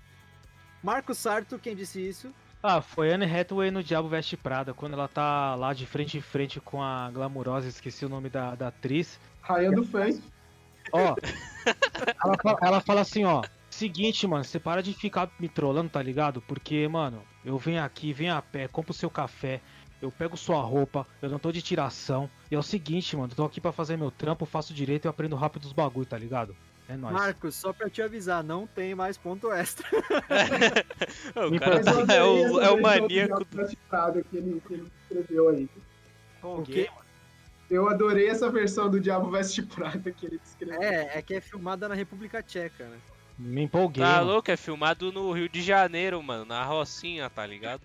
Marco 0.83 1.15
Sarto, 1.15 1.59
quem 1.59 1.75
disse 1.75 2.07
isso? 2.07 2.35
Ah, 2.63 2.83
foi 2.83 3.11
Anne 3.13 3.25
Hathaway 3.25 3.71
no 3.71 3.83
Diabo 3.83 4.09
Veste 4.09 4.37
Prada, 4.37 4.75
quando 4.75 4.93
ela 4.93 5.09
tá 5.09 5.55
lá 5.55 5.73
de 5.73 5.87
frente 5.87 6.19
em 6.19 6.21
frente 6.21 6.61
com 6.61 6.83
a 6.83 7.11
glamurosa, 7.11 7.67
esqueci 7.69 8.05
o 8.05 8.09
nome 8.09 8.29
da, 8.29 8.55
da 8.55 8.69
atriz. 8.69 9.19
Rainha 9.41 9.73
do 9.73 9.83
Funk. 9.83 10.23
Ó, 10.93 11.15
ela, 12.23 12.37
fala, 12.43 12.59
ela 12.63 12.81
fala 12.81 13.01
assim, 13.01 13.25
ó. 13.25 13.43
Seguinte, 13.71 14.27
mano, 14.27 14.45
você 14.45 14.59
para 14.59 14.83
de 14.83 14.93
ficar 14.93 15.31
me 15.39 15.49
trollando, 15.49 15.89
tá 15.89 16.03
ligado? 16.03 16.43
Porque, 16.43 16.87
mano, 16.87 17.23
eu 17.45 17.57
venho 17.57 17.83
aqui, 17.83 18.13
venho 18.13 18.35
a 18.35 18.43
pé, 18.43 18.69
compro 18.69 18.93
seu 18.93 19.09
café, 19.09 19.63
eu 20.03 20.11
pego 20.11 20.37
sua 20.37 20.61
roupa, 20.61 21.07
eu 21.23 21.31
não 21.31 21.39
tô 21.39 21.51
de 21.51 21.63
tiração. 21.63 22.29
E 22.51 22.55
é 22.55 22.59
o 22.59 22.63
seguinte, 22.63 23.17
mano, 23.17 23.33
eu 23.33 23.37
tô 23.37 23.45
aqui 23.45 23.61
pra 23.61 23.73
fazer 23.73 23.97
meu 23.97 24.11
trampo, 24.11 24.45
faço 24.45 24.75
direito 24.75 25.07
e 25.07 25.09
aprendo 25.09 25.37
rápido 25.37 25.65
os 25.65 25.73
bagulho, 25.73 26.05
tá 26.05 26.19
ligado? 26.19 26.55
É 26.91 26.97
nóis. 26.97 27.15
Marcos, 27.15 27.55
só 27.55 27.73
pra 27.73 27.89
te 27.89 28.03
avisar, 28.03 28.43
não 28.43 28.67
tem 28.67 28.97
mais 28.97 29.17
ponto 29.17 29.53
extra. 29.53 29.87
o 31.37 31.61
cara 31.61 31.85
tá- 31.85 31.93
é 32.13 32.25
o, 32.25 32.61
essa 32.61 32.67
é 32.67 32.71
o 32.71 32.75
versão 32.75 32.77
do 32.77 32.83
maníaco 32.83 33.09
Diabo 33.09 33.47
Veste 33.53 33.79
Prada 33.89 34.23
que 34.25 34.37
ele, 34.37 34.63
que 34.67 34.75
ele 34.75 34.93
escreveu 35.03 35.49
aí. 35.51 35.71
O 36.43 36.63
quê? 36.63 36.91
Eu 37.71 37.89
adorei 37.89 38.29
essa 38.29 38.51
versão 38.51 38.91
do 38.91 38.99
Diabo 38.99 39.31
Veste 39.31 39.63
Prada 39.63 40.11
que 40.11 40.27
ele 40.27 40.41
escreveu. 40.45 40.83
É, 40.83 41.19
é 41.19 41.23
que 41.23 41.35
é 41.35 41.41
filmada 41.41 41.89
na 41.89 41.95
República 41.95 42.43
Tcheca, 42.43 42.89
né? 42.89 42.99
Me 43.39 43.63
empolguei. 43.63 44.03
Tá 44.03 44.21
louco? 44.21 44.51
É 44.51 44.57
filmado 44.57 45.13
no 45.13 45.31
Rio 45.31 45.49
de 45.49 45.63
Janeiro, 45.63 46.21
mano. 46.21 46.45
Na 46.45 46.65
Rocinha, 46.65 47.31
tá 47.31 47.47
ligado? 47.47 47.83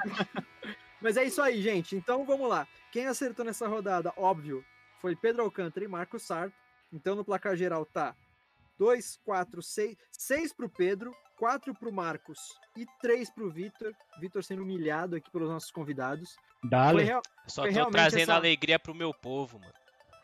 Mas 1.00 1.16
é 1.16 1.24
isso 1.24 1.40
aí, 1.40 1.62
gente. 1.62 1.96
Então 1.96 2.26
vamos 2.26 2.46
lá. 2.46 2.68
Quem 2.92 3.06
acertou 3.06 3.42
nessa 3.42 3.66
rodada, 3.66 4.12
óbvio, 4.18 4.62
foi 5.00 5.16
Pedro 5.16 5.42
Alcântara 5.42 5.86
e 5.86 5.88
Marcos 5.88 6.22
Sarto. 6.22 6.54
Então 6.92 7.16
no 7.16 7.24
placar 7.24 7.56
geral 7.56 7.86
tá 7.86 8.14
2, 8.78 9.18
4, 9.24 9.62
6. 9.62 9.96
6 10.10 10.52
pro 10.54 10.68
Pedro, 10.68 11.12
4 11.38 11.74
pro 11.74 11.92
Marcos 11.92 12.38
e 12.76 12.86
3 13.00 13.30
pro 13.30 13.50
Vitor. 13.50 13.92
Vitor 14.20 14.42
sendo 14.44 14.62
humilhado 14.62 15.16
aqui 15.16 15.30
pelos 15.30 15.48
nossos 15.48 15.70
convidados. 15.70 16.34
Foi 16.60 16.70
Dale. 16.70 17.02
real- 17.02 17.22
Só 17.46 17.62
Foi 17.62 17.70
tô 17.70 17.74
realmente 17.74 17.94
trazendo 18.00 18.22
essa- 18.22 18.34
alegria 18.34 18.78
pro 18.78 18.94
meu 18.94 19.12
povo, 19.14 19.58
mano. 19.58 19.72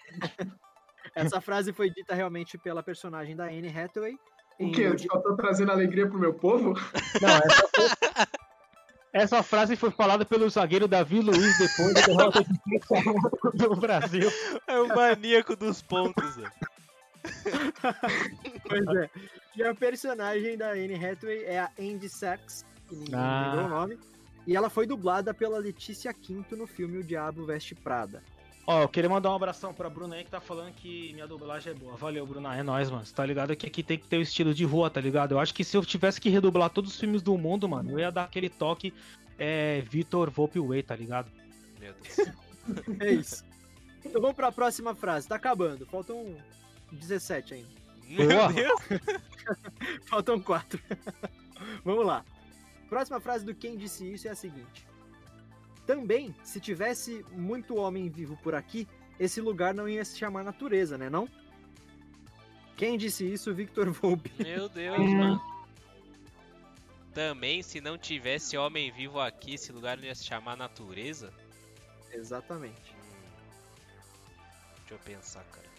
Essa 1.15 1.41
frase 1.41 1.73
foi 1.73 1.91
dita 1.91 2.15
realmente 2.15 2.57
pela 2.59 2.83
personagem 2.83 3.35
da 3.35 3.45
Anne 3.45 3.69
Hathaway. 3.69 4.17
O 4.61 4.71
quê? 4.71 4.87
O 4.89 4.93
Eu 4.93 4.99
só 4.99 5.19
tô 5.21 5.35
trazendo 5.35 5.73
alegria 5.73 6.07
pro 6.09 6.19
meu 6.19 6.35
povo? 6.35 6.75
Não, 7.21 7.29
essa, 7.43 7.69
foi- 7.75 8.27
essa 9.13 9.43
frase 9.43 9.77
foi 9.77 9.91
falada 9.91 10.25
pelo 10.25 10.49
zagueiro 10.51 10.87
Davi 10.87 11.21
Luiz 11.21 11.59
depois 11.59 11.95
derrota 11.95 12.45
do 13.55 13.77
Brasil. 13.77 14.31
É 14.69 14.79
o 14.79 14.89
maníaco 14.89 15.57
dos 15.57 15.81
pontos, 15.83 16.37
velho. 16.37 16.53
Pois 18.69 18.87
é. 18.97 19.11
E 19.57 19.63
a 19.63 19.75
personagem 19.75 20.57
da 20.57 20.71
Anne 20.73 20.95
Hathaway 20.95 21.45
é 21.45 21.61
a 21.61 21.71
Andy 21.79 22.09
Sachs, 22.09 22.65
que 22.89 22.95
ninguém 22.97 23.15
Ah. 23.15 23.47
lembrou 23.53 23.67
o 23.67 23.69
nome. 23.69 23.99
E 24.47 24.57
ela 24.57 24.71
foi 24.71 24.87
dublada 24.87 25.35
pela 25.35 25.59
Letícia 25.59 26.13
Quinto 26.15 26.57
no 26.57 26.67
filme 26.67 26.99
O 26.99 27.05
Diabo 27.05 27.45
Veste 27.45 27.75
Prada. 27.75 28.23
Ó, 28.67 28.83
eu 28.83 28.89
queria 28.89 29.11
mandar 29.11 29.31
um 29.31 29.35
abração 29.35 29.75
pra 29.75 29.91
Bruna 29.91 30.17
aí 30.17 30.25
que 30.25 30.31
tá 30.31 30.41
falando 30.41 30.73
que 30.75 31.13
minha 31.13 31.27
dublagem 31.27 31.73
é 31.73 31.75
boa. 31.75 31.97
Valeu, 31.97 32.27
Bruna. 32.27 32.57
É 32.57 32.63
nóis, 32.63 32.91
mano. 32.91 33.05
Você 33.05 33.15
tá 33.15 33.25
ligado 33.27 33.55
que 33.57 33.67
aqui 33.67 33.83
tem 33.83 33.99
que 33.99 34.07
ter 34.07 34.19
o 34.19 34.23
estilo 34.23 34.55
de 34.55 34.65
rua, 34.65 34.89
tá 34.91 35.01
ligado? 35.01 35.33
Eu 35.33 35.41
acho 35.41 35.53
que 35.55 35.65
se 35.65 35.77
eu 35.77 35.85
tivesse 35.85 36.21
que 36.21 36.29
redublar 36.31 36.71
todos 36.71 36.93
os 36.93 37.01
filmes 37.01 37.23
do 37.23 37.37
mundo, 37.37 37.69
mano, 37.69 37.91
eu 37.93 37.99
ia 37.99 38.11
dar 38.13 38.25
aquele 38.25 38.49
toque 38.49 38.95
é, 39.39 39.81
Vitor 39.83 40.31
Way, 40.31 40.83
tá 40.83 40.95
ligado? 40.95 41.31
Meu 41.79 41.95
Deus. 41.95 42.31
É 43.01 43.11
isso. 43.11 43.45
Então 44.05 44.21
vamos 44.21 44.37
pra 44.37 44.53
próxima 44.53 44.95
frase. 44.95 45.27
Tá 45.27 45.35
acabando. 45.35 45.85
Faltam 45.87 46.37
17 46.93 47.55
ainda. 47.55 47.69
Meu 48.09 48.29
Boa. 48.29 48.53
Deus. 48.53 48.81
Faltam 50.07 50.41
4. 50.41 50.81
vamos 51.85 52.05
lá. 52.07 52.25
Próxima 52.89 53.21
frase 53.21 53.45
do 53.45 53.55
Quem 53.55 53.77
Disse 53.77 54.11
Isso 54.13 54.27
é 54.27 54.33
a 54.33 54.35
seguinte. 54.35 54.87
Também, 55.87 56.35
se 56.45 56.61
tivesse 56.61 57.25
muito 57.33 57.77
homem 57.77 58.09
vivo 58.09 58.37
por 58.43 58.55
aqui, 58.55 58.87
esse 59.19 59.41
lugar 59.41 59.75
não 59.75 59.89
ia 59.89 60.05
se 60.05 60.17
chamar 60.19 60.45
natureza, 60.45 60.97
né 60.99 61.09
não? 61.11 61.29
Quem 62.77 62.97
disse 62.97 63.31
isso? 63.31 63.53
Victor 63.55 63.91
Volpe. 63.91 64.31
Meu 64.43 64.69
Deus, 64.69 64.99
Hum. 64.99 65.17
mano. 65.17 65.51
Também, 67.13 67.61
se 67.63 67.81
não 67.81 67.99
tivesse 67.99 68.57
homem 68.57 68.91
vivo 68.93 69.21
aqui, 69.21 69.55
esse 69.55 69.73
lugar 69.73 69.97
não 69.97 70.05
ia 70.05 70.15
se 70.15 70.25
chamar 70.25 70.57
natureza? 70.57 71.33
Exatamente. 72.13 72.93
Hum. 72.93 73.31
Deixa 74.79 74.95
eu 74.95 74.99
pensar, 75.01 75.45
cara. 75.45 75.70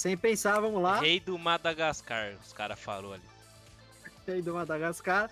Sem 0.00 0.16
pensar, 0.16 0.58
vamos 0.60 0.82
lá. 0.82 0.98
Rei 0.98 1.20
do 1.20 1.38
Madagascar, 1.38 2.32
os 2.42 2.54
caras 2.54 2.80
falaram 2.80 3.12
ali. 3.12 3.22
Rei 4.26 4.40
do 4.40 4.54
Madagascar. 4.54 5.30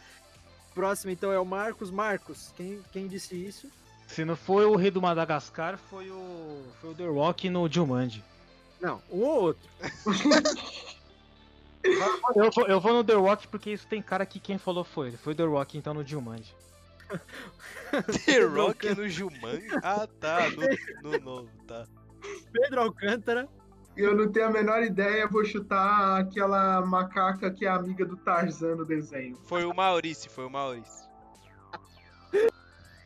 Próximo, 0.74 1.10
então, 1.10 1.32
é 1.32 1.40
o 1.40 1.44
Marcos. 1.46 1.90
Marcos, 1.90 2.52
quem, 2.54 2.84
quem 2.92 3.08
disse 3.08 3.34
isso? 3.34 3.72
Se 4.06 4.26
não 4.26 4.36
foi 4.36 4.66
o 4.66 4.76
Rei 4.76 4.90
do 4.90 5.00
Madagascar, 5.00 5.78
foi 5.78 6.10
o, 6.10 6.62
foi 6.82 6.90
o 6.90 6.94
The 6.94 7.06
Rock 7.06 7.48
no 7.48 7.66
Jumanji. 7.66 8.22
Não, 8.78 9.00
um 9.10 9.22
ou 9.22 9.42
outro. 9.44 9.70
Eu 12.34 12.50
vou, 12.50 12.66
eu 12.66 12.80
vou 12.80 12.92
no 12.92 13.04
The 13.04 13.14
Rock 13.14 13.48
porque 13.48 13.70
isso 13.70 13.86
tem 13.86 14.02
cara 14.02 14.26
que 14.26 14.38
quem 14.40 14.58
falou 14.58 14.84
foi 14.84 15.08
ele. 15.08 15.16
Foi 15.16 15.32
o 15.32 15.36
The 15.36 15.44
Rock 15.44 15.78
então 15.78 15.94
no 15.94 16.06
Jumanji. 16.06 16.54
The 18.26 18.40
Rock 18.40 18.94
no 18.94 19.08
Jumanji? 19.08 19.68
Ah, 19.82 20.06
tá, 20.20 20.50
no, 20.50 21.10
no 21.10 21.18
novo, 21.20 21.50
tá. 21.66 21.86
Pedro 22.52 22.82
Alcântara. 22.82 23.48
Eu 23.98 24.14
não 24.16 24.30
tenho 24.30 24.46
a 24.46 24.50
menor 24.50 24.82
ideia, 24.84 25.26
vou 25.26 25.44
chutar 25.44 26.20
aquela 26.20 26.80
macaca 26.86 27.50
que 27.50 27.66
é 27.66 27.68
amiga 27.68 28.04
do 28.04 28.16
Tarzan 28.16 28.76
no 28.76 28.84
desenho. 28.84 29.36
Foi 29.44 29.64
o 29.64 29.74
Maurício, 29.74 30.30
foi 30.30 30.44
o 30.46 30.50
Maurício. 30.50 31.08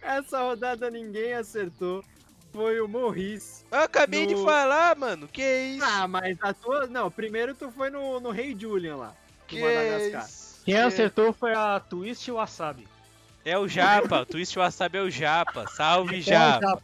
Essa 0.02 0.40
rodada 0.42 0.90
ninguém 0.90 1.32
acertou. 1.32 2.04
Foi 2.52 2.78
o 2.82 2.86
Morris. 2.88 3.64
Eu 3.70 3.78
acabei 3.80 4.26
de 4.26 4.34
No- 4.34 4.44
falar, 4.44 4.94
mano, 4.94 5.26
que 5.26 5.42
isso? 5.42 5.84
Ah, 5.86 6.06
mas 6.06 6.36
a 6.42 6.52
tua. 6.52 6.86
Não, 6.86 7.10
primeiro 7.10 7.54
tu 7.54 7.70
foi 7.70 7.88
no, 7.88 8.20
no 8.20 8.30
Rei 8.30 8.54
Julian 8.58 8.96
lá. 8.96 9.14
Que 9.46 9.56
isso? 9.56 10.60
Quem 10.62 10.74
Que- 10.74 10.80
acertou 10.80 11.32
foi 11.32 11.54
a 11.54 11.80
Twist 11.80 12.28
e 12.28 12.32
o 12.32 12.34
Wasabi. 12.34 12.86
É 13.44 13.56
o 13.58 13.66
Japa, 13.66 14.20
o 14.20 14.26
Twist 14.26 14.54
Wasabi 14.58 14.98
é 14.98 15.00
o 15.00 15.08
Japa. 15.10 15.66
Salve, 15.68 16.16
É 16.16 16.18
o 16.18 16.22
Japa. 16.22 16.60
Japa. 16.66 16.82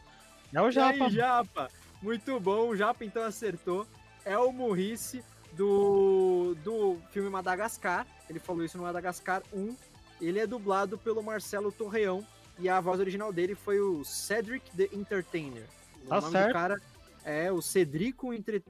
É 0.54 0.62
o 0.62 0.68
E 0.68 0.72
Japa. 0.72 1.04
aí, 1.04 1.10
Japa? 1.10 1.70
Muito 2.00 2.40
bom, 2.40 2.68
o 2.68 2.76
Japa 2.76 3.04
então 3.04 3.22
acertou. 3.24 3.86
É 4.28 4.36
o 4.36 4.52
Morrice 4.52 5.24
do, 5.54 6.54
do 6.62 6.98
filme 7.10 7.30
Madagascar. 7.30 8.06
Ele 8.28 8.38
falou 8.38 8.62
isso 8.62 8.76
no 8.76 8.84
Madagascar 8.84 9.42
1. 9.54 9.74
Ele 10.20 10.38
é 10.38 10.46
dublado 10.46 10.98
pelo 10.98 11.22
Marcelo 11.22 11.72
Torreão. 11.72 12.22
E 12.58 12.68
a 12.68 12.78
voz 12.78 13.00
original 13.00 13.32
dele 13.32 13.54
foi 13.54 13.80
o 13.80 14.04
Cedric 14.04 14.70
the 14.76 14.90
Entertainer. 14.92 15.64
O 16.04 16.08
Tá 16.08 16.20
nome 16.20 16.32
certo. 16.32 16.48
do 16.48 16.52
cara 16.52 16.76
é 17.24 17.50
o 17.50 17.62
Cedrico 17.62 18.34
Entre... 18.34 18.62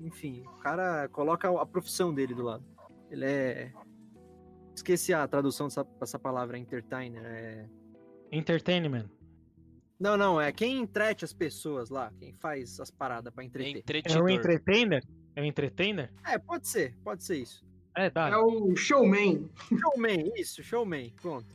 Enfim, 0.00 0.42
o 0.46 0.58
cara 0.58 1.06
coloca 1.10 1.50
a 1.60 1.66
profissão 1.66 2.14
dele 2.14 2.32
do 2.34 2.42
lado. 2.42 2.64
Ele 3.10 3.26
é... 3.26 3.72
Esqueci 4.74 5.12
a 5.12 5.28
tradução 5.28 5.68
dessa, 5.68 5.84
dessa 6.00 6.18
palavra, 6.18 6.56
entertainer. 6.56 7.22
É... 7.26 7.68
Entertainment. 8.32 9.10
Não, 10.02 10.16
não, 10.16 10.40
é 10.40 10.50
quem 10.50 10.80
entrete 10.80 11.24
as 11.24 11.32
pessoas 11.32 11.88
lá, 11.88 12.12
quem 12.18 12.32
faz 12.32 12.80
as 12.80 12.90
paradas 12.90 13.32
pra 13.32 13.44
É 13.44 13.46
entreter. 13.46 13.70
É 13.72 13.76
o 13.76 13.78
Entretidor. 13.78 14.30
Entertainer? 14.30 15.04
É 15.36 15.42
o 15.42 15.44
Entertainer? 15.44 16.12
É, 16.26 16.36
pode 16.38 16.66
ser, 16.66 16.96
pode 17.04 17.22
ser 17.22 17.36
isso. 17.36 17.64
É, 17.94 18.10
dá. 18.10 18.30
É 18.30 18.36
o 18.36 18.74
showman. 18.74 19.48
Showman, 19.68 20.32
isso, 20.34 20.60
showman, 20.60 21.14
pronto. 21.22 21.46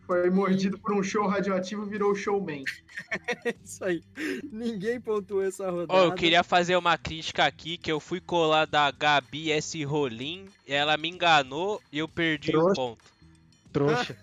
Foi 0.00 0.28
mordido 0.28 0.76
por 0.76 0.92
um 0.92 1.04
show 1.04 1.28
radioativo, 1.28 1.86
virou 1.86 2.16
showman. 2.16 2.64
É 3.46 3.54
isso 3.62 3.84
aí. 3.84 4.02
Ninguém 4.50 5.00
pontuou 5.00 5.42
essa 5.44 5.70
rodada. 5.70 6.00
Ó, 6.00 6.04
eu 6.06 6.14
queria 6.14 6.42
fazer 6.42 6.74
uma 6.74 6.98
crítica 6.98 7.46
aqui, 7.46 7.78
que 7.78 7.92
eu 7.92 8.00
fui 8.00 8.20
colar 8.20 8.66
da 8.66 8.90
Gabi 8.90 9.52
S. 9.52 9.84
Rolim, 9.84 10.46
ela 10.66 10.96
me 10.96 11.08
enganou 11.08 11.80
e 11.92 11.98
eu 11.98 12.08
perdi 12.08 12.50
um 12.56 12.60
Trouxa. 12.60 12.74
ponto. 12.74 13.04
Trouxa. 13.72 14.16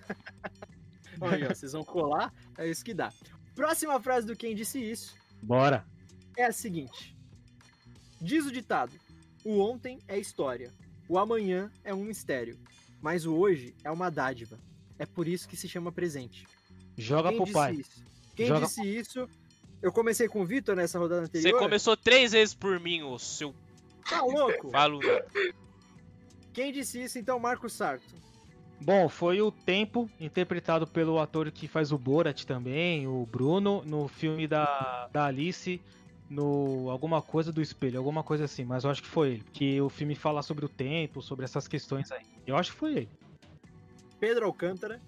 Olha, 1.22 1.48
ó, 1.50 1.56
vocês 1.56 1.72
vão 1.72 1.86
colar, 1.86 2.34
é 2.58 2.68
isso 2.68 2.84
que 2.84 2.94
dá. 2.94 3.14
Próxima 3.62 4.01
frase 4.01 4.26
do 4.26 4.36
Quem 4.36 4.55
Disse 4.55 4.80
Isso 4.84 5.14
Bora. 5.43 5.86
é 6.36 6.45
a 6.45 6.51
seguinte. 6.51 7.16
Diz 8.20 8.43
o 8.47 8.51
ditado, 8.51 8.91
o 9.45 9.59
ontem 9.59 9.99
é 10.07 10.18
história, 10.18 10.74
o 11.07 11.20
amanhã 11.20 11.72
é 11.84 11.93
um 11.93 12.03
mistério, 12.03 12.57
mas 12.99 13.24
o 13.28 13.36
hoje 13.36 13.76
é 13.84 13.91
uma 13.91 14.09
dádiva. 14.09 14.57
É 14.97 15.05
por 15.05 15.28
isso 15.28 15.47
que 15.47 15.55
se 15.55 15.70
chama 15.70 15.91
presente. 15.91 16.47
Joga 16.97 17.30
Quem 17.30 17.38
pro 17.38 17.45
disse 17.45 17.53
pai. 17.53 17.74
isso? 17.76 18.03
Quem 18.36 18.47
Joga- 18.47 18.66
disse 18.66 18.82
isso? 18.84 19.30
Eu 19.80 19.91
comecei 19.91 20.28
com 20.28 20.41
o 20.41 20.45
Vitor 20.45 20.76
nessa 20.76 20.97
rodada 20.97 21.28
Você 21.28 21.38
anterior. 21.38 21.59
começou 21.59 21.95
três 21.95 22.32
vezes 22.32 22.55
por 22.55 22.80
mim, 22.80 23.03
ô 23.03 23.20
seu 23.20 23.53
Tá 24.09 24.24
louco? 24.24 24.72
falo. 24.72 24.99
Quem 26.51 26.74
disse 26.74 27.03
isso, 27.03 27.20
então, 27.20 27.38
Marcos 27.39 27.74
Sarto? 27.74 28.12
Bom, 28.84 29.08
foi 29.08 29.40
o 29.42 29.52
Tempo, 29.52 30.10
interpretado 30.20 30.88
pelo 30.88 31.20
ator 31.20 31.52
que 31.52 31.68
faz 31.68 31.92
o 31.92 31.98
Borat 32.00 32.46
também, 32.46 33.08
o 33.08 33.28
Bruno, 33.28 33.84
no 33.86 34.08
filme 34.08 34.48
da, 34.48 35.08
da 35.14 35.26
Alice, 35.26 35.80
no 36.28 36.90
Alguma 36.90 37.22
Coisa 37.22 37.52
do 37.52 37.62
Espelho, 37.62 38.00
alguma 38.00 38.24
coisa 38.24 38.46
assim, 38.46 38.66
mas 38.66 38.84
eu 38.84 38.90
acho 38.90 39.04
que 39.04 39.08
foi 39.08 39.34
ele. 39.34 39.44
Que 39.54 39.80
o 39.80 39.88
filme 39.88 40.16
fala 40.16 40.42
sobre 40.42 40.66
o 40.66 40.70
tempo, 40.70 41.22
sobre 41.22 41.46
essas 41.46 41.68
questões 41.68 42.12
aí. 42.12 42.26
Eu 42.48 42.56
acho 42.58 42.72
que 42.72 42.78
foi 42.78 42.92
ele. 42.94 43.10
Pedro 44.20 44.48
Alcântara. 44.48 45.00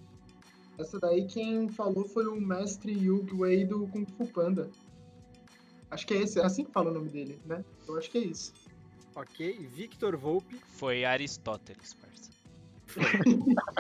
Essa 0.77 0.99
daí 0.99 1.25
quem 1.25 1.67
falou 1.67 2.07
foi 2.07 2.27
o 2.27 2.39
mestre 2.39 2.91
Yugi 2.91 3.33
Wei 3.33 3.65
do 3.65 3.87
Kung 3.87 4.05
Fu 4.05 4.27
Panda. 4.27 4.69
Acho 5.89 6.05
que 6.05 6.13
é 6.13 6.17
esse, 6.17 6.39
é 6.39 6.43
assim 6.43 6.63
que 6.63 6.71
fala 6.71 6.91
o 6.91 6.93
nome 6.93 7.09
dele, 7.09 7.39
né? 7.45 7.63
Eu 7.87 7.97
acho 7.97 8.11
que 8.11 8.19
é 8.19 8.21
isso. 8.21 8.53
Ok. 9.15 9.67
Victor 9.71 10.17
Volpe. 10.17 10.57
Foi 10.57 11.05
Aristóteles, 11.05 11.93
parça. 11.93 12.32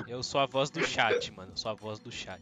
Eu 0.07 0.21
sou 0.23 0.39
a 0.41 0.45
voz 0.45 0.69
do 0.69 0.83
chat, 0.85 1.31
mano. 1.33 1.51
Eu 1.53 1.57
sou 1.57 1.71
a 1.71 1.73
voz 1.73 1.99
do 1.99 2.11
chat. 2.11 2.41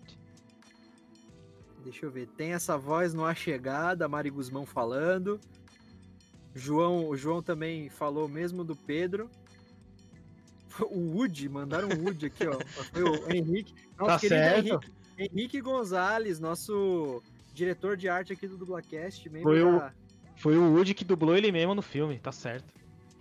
Deixa 1.83 2.05
eu 2.05 2.11
ver. 2.11 2.27
Tem 2.27 2.53
essa 2.53 2.77
voz 2.77 3.13
no 3.13 3.25
A 3.25 3.33
Chegada, 3.33 4.07
Mari 4.07 4.29
Guzmão 4.29 4.65
falando. 4.65 5.39
João, 6.53 7.07
o 7.07 7.15
João 7.17 7.41
também 7.41 7.89
falou 7.89 8.27
mesmo 8.27 8.63
do 8.63 8.75
Pedro. 8.75 9.29
O 10.89 11.17
Woody, 11.17 11.49
mandaram 11.49 11.89
o 11.89 12.03
Woody 12.05 12.27
aqui, 12.27 12.47
ó. 12.47 12.57
Foi 12.93 13.03
o 13.03 13.29
Henrique. 13.31 13.73
Nosso 13.99 14.11
Tá 14.11 14.19
querido 14.19 14.35
certo. 14.41 14.67
Henrique, 15.17 15.35
Henrique 15.37 15.61
Gonzalez, 15.61 16.39
nosso 16.39 17.21
diretor 17.53 17.97
de 17.97 18.07
arte 18.07 18.31
aqui 18.31 18.47
do 18.47 18.57
Dublacast. 18.57 19.29
membro 19.29 19.43
Foi 19.51 19.61
o- 19.61 19.77
da- 19.79 19.93
Foi 20.37 20.57
o 20.57 20.73
Woody 20.73 20.93
que 20.93 21.03
dublou 21.03 21.35
ele 21.35 21.51
mesmo 21.51 21.75
no 21.75 21.81
filme, 21.81 22.17
tá 22.19 22.31
certo. 22.31 22.73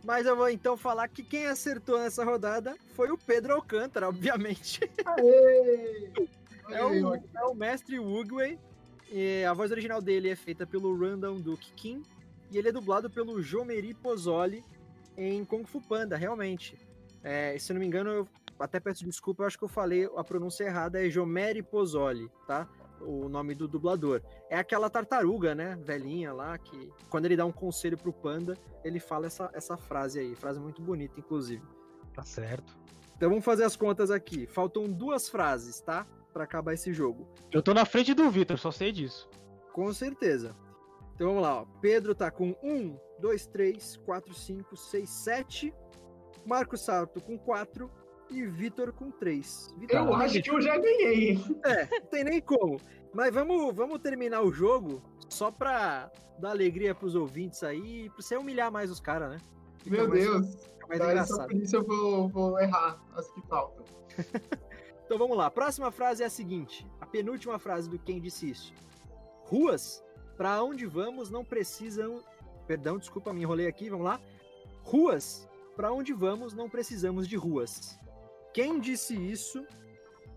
Mas 0.03 0.27
eu 0.27 0.35
vou 0.37 0.49
então 0.49 0.77
falar 0.77 1.09
que 1.09 1.23
quem 1.23 1.47
acertou 1.47 1.99
nessa 1.99 2.25
rodada 2.25 2.75
foi 2.95 3.11
o 3.11 3.19
Pedro 3.19 3.55
Alcântara, 3.55 4.09
obviamente. 4.09 4.81
Aê! 5.05 6.11
É 6.71 6.83
Aê, 6.83 7.03
o, 7.03 7.09
ó. 7.09 7.17
é 7.17 7.45
o 7.47 7.53
mestre 7.55 7.99
Wugway. 7.99 8.57
E 9.11 9.43
a 9.45 9.53
voz 9.53 9.73
original 9.73 10.01
dele 10.01 10.29
é 10.29 10.37
feita 10.37 10.65
pelo 10.65 10.97
Randall 10.97 11.35
Duke 11.41 11.73
Kim. 11.73 12.05
E 12.49 12.59
ele 12.59 12.69
é 12.69 12.73
dublado 12.73 13.11
pelo 13.11 13.43
Jomeri 13.43 13.93
Pozzoli 13.93 14.65
em 15.17 15.45
Kung 15.45 15.65
Fu 15.65 15.81
Panda, 15.81 16.17
realmente. 16.17 16.79
É, 17.25 17.59
se 17.59 17.73
não 17.73 17.81
me 17.81 17.87
engano, 17.87 18.11
eu 18.11 18.29
até 18.59 18.79
peço 18.79 19.05
desculpa, 19.05 19.43
eu 19.43 19.47
acho 19.49 19.59
que 19.59 19.65
eu 19.65 19.69
falei 19.69 20.09
a 20.17 20.23
pronúncia 20.23 20.65
errada, 20.65 21.05
é 21.05 21.11
Jomeri 21.11 21.63
Pozzoli, 21.63 22.31
tá? 22.47 22.69
O 23.01 23.29
nome 23.29 23.55
do 23.55 23.67
dublador. 23.67 24.23
É 24.49 24.59
aquela 24.59 24.91
tartaruga, 24.91 25.55
né? 25.55 25.77
Velhinha 25.83 26.33
lá, 26.33 26.59
que 26.59 26.93
quando 27.09 27.27
ele 27.27 27.37
dá 27.37 27.47
um 27.47 27.53
conselho 27.53 27.97
pro 27.97 28.13
panda, 28.13 28.57
ele 28.85 29.01
fala 29.01 29.27
essa, 29.27 29.51
essa 29.53 29.77
frase 29.77 30.19
aí. 30.19 30.35
Frase 30.35 30.61
muito 30.61 30.83
bonita, 30.83 31.19
inclusive. 31.19 31.63
Tá 32.13 32.23
certo. 32.23 32.79
Então 33.17 33.29
vamos 33.29 33.45
fazer 33.45 33.65
as 33.65 33.77
contas 33.77 34.11
aqui. 34.11 34.47
Faltam 34.47 34.85
duas 34.85 35.29
frases, 35.29 35.81
tá? 35.81 36.07
Pra 36.33 36.45
acabar 36.45 36.75
esse 36.75 36.93
jogo. 36.93 37.29
Eu 37.51 37.63
tô 37.63 37.75
na 37.75 37.85
frente 37.85 38.15
do 38.15 38.31
Vitor, 38.31 38.59
só 38.59 38.71
sei 38.71 38.93
disso. 38.93 39.29
Com 39.73 39.93
certeza. 39.93 40.57
Então 41.15 41.29
vamos 41.29 41.43
lá, 41.43 41.63
ó. 41.63 41.67
Pedro 41.81 42.15
tá 42.15 42.31
com 42.31 42.57
1, 42.63 42.97
2, 43.21 43.47
3, 43.49 43.97
4, 43.99 44.35
5, 44.35 44.77
6, 44.77 45.11
7. 45.11 45.75
Marcos 46.47 46.81
Sarto 46.81 47.21
com 47.21 47.39
4 47.39 47.91
e 48.31 48.47
Vitor 48.47 48.93
com 48.93 49.11
3. 49.11 49.75
Vitor, 49.79 49.97
Eu 49.97 50.15
acho 50.15 50.43
que 50.43 50.51
eu 50.51 50.61
já 50.61 50.77
ganhei, 50.79 51.31
hein? 51.31 51.61
É, 51.65 51.87
não 52.01 52.07
tem 52.09 52.25
nem 52.25 52.41
como. 52.41 52.81
Mas 53.15 53.33
vamos, 53.35 53.75
vamos 53.75 53.99
terminar 54.01 54.43
o 54.43 54.53
jogo 54.53 55.03
só 55.29 55.51
pra 55.51 56.11
dar 56.39 56.51
alegria 56.51 56.95
pros 56.95 57.15
ouvintes 57.15 57.63
aí 57.63 58.05
e 58.07 58.11
pra 58.11 58.23
você 58.23 58.37
humilhar 58.37 58.71
mais 58.71 58.91
os 58.91 59.01
caras, 59.01 59.31
né? 59.31 59.39
Fica 59.79 59.97
Meu 59.97 60.09
mais- 60.09 60.23
Deus. 60.23 60.47
mais 60.89 60.99
Daí 60.99 60.99
só 60.99 61.11
engraçado. 61.11 61.49
por 61.49 61.57
isso 61.57 61.77
eu 61.77 61.85
vou, 61.85 62.29
vou 62.29 62.61
errar 62.61 63.01
as 63.15 63.31
que 63.33 63.41
faltam. 63.49 63.85
Então 65.05 65.19
vamos 65.19 65.37
lá. 65.37 65.47
A 65.47 65.51
próxima 65.51 65.91
frase 65.91 66.23
é 66.23 66.27
a 66.27 66.31
seguinte: 66.31 66.87
a 67.01 67.05
penúltima 67.05 67.59
frase 67.59 67.91
do 67.91 67.99
Quem 67.99 68.21
Disse 68.21 68.49
Isso. 68.49 68.73
Ruas, 69.43 70.05
para 70.37 70.63
onde 70.63 70.87
vamos, 70.87 71.31
não 71.33 71.45
precisam. 71.45 72.23
Perdão, 72.65 72.97
desculpa, 72.97 73.33
me 73.33 73.41
enrolei 73.43 73.67
aqui, 73.67 73.91
vamos 73.91 74.05
lá. 74.07 74.21
Ruas, 74.85 75.49
para 75.75 75.93
onde 75.93 76.13
vamos, 76.13 76.55
não 76.55 76.71
precisamos 76.71 77.27
de 77.27 77.35
ruas. 77.35 77.99
Quem 78.53 78.81
disse 78.81 79.15
isso? 79.15 79.65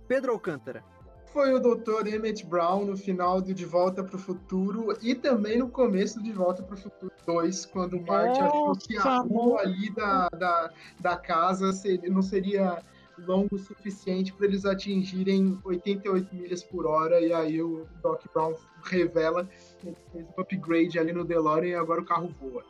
Pedro 0.07 0.32
Alcântara. 0.34 0.84
Foi 1.32 1.51
o 1.51 1.59
Dr. 1.59 2.05
Emmett 2.07 2.45
Brown 2.45 2.86
no 2.86 2.95
final 2.95 3.41
do 3.41 3.53
De 3.55 3.66
Volta 3.66 4.03
para 4.03 4.16
o 4.16 4.20
Futuro 4.20 4.95
e 5.01 5.16
também 5.16 5.57
no 5.57 5.68
começo 5.68 6.20
do 6.20 6.24
De 6.24 6.32
Volta 6.32 6.61
para 6.61 6.76
o 6.76 6.78
Futuro 6.78 7.11
2, 7.26 7.66
quando 7.68 7.97
o 7.97 8.05
Marty 8.05 8.39
achou 8.39 8.76
que 8.76 8.95
a 8.97 9.18
rua 9.22 9.61
ali 9.61 9.89
da, 9.95 10.30
da, 10.30 10.72
da 10.99 11.18
casa 11.18 11.74
seria- 11.74 12.07
não 12.11 12.22
seria 12.22 12.84
longo 13.18 13.55
o 13.55 13.59
suficiente 13.59 14.32
para 14.34 14.45
eles 14.45 14.64
atingirem 14.66 15.59
88 15.64 16.36
milhas 16.36 16.64
por 16.64 16.86
hora 16.86 17.20
e 17.20 17.34
aí 17.34 17.61
o 17.64 17.88
Doc 18.03 18.24
Brown 18.32 18.53
revela 18.84 19.47
que 19.80 19.88
ele 19.88 19.97
fez 20.11 20.26
um 20.38 20.41
upgrade 20.41 20.99
ali 20.99 21.14
no 21.14 21.24
DeLorean 21.26 21.70
e 21.72 21.76
agora 21.76 22.01
o 22.01 22.05
carro 22.05 22.30
voa. 22.39 22.64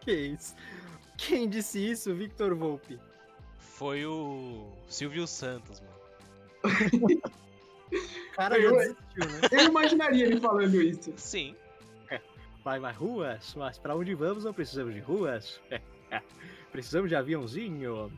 Que 0.00 0.12
isso? 0.12 0.54
Quem 1.18 1.46
disse 1.48 1.78
isso? 1.78 2.14
Victor 2.14 2.54
Volpe. 2.54 2.98
Foi 3.82 4.06
o 4.06 4.64
Silvio 4.86 5.26
Santos, 5.26 5.80
mano. 5.80 5.92
O 6.62 8.30
cara 8.36 8.54
já 8.60 8.68
Eu- 8.68 8.76
desistiu, 8.76 9.26
né? 9.28 9.40
Eu 9.50 9.64
imaginaria 9.64 10.24
ele 10.26 10.40
falando 10.40 10.80
isso. 10.80 11.12
Sim. 11.16 11.56
Vai, 12.64 12.78
vai, 12.78 12.92
ruas, 12.92 13.56
mas 13.56 13.76
para 13.76 13.96
onde 13.96 14.14
vamos 14.14 14.44
não 14.44 14.54
precisamos 14.54 14.94
de 14.94 15.00
ruas. 15.00 15.60
precisamos 16.70 17.08
de 17.08 17.16
aviãozinho. 17.16 18.12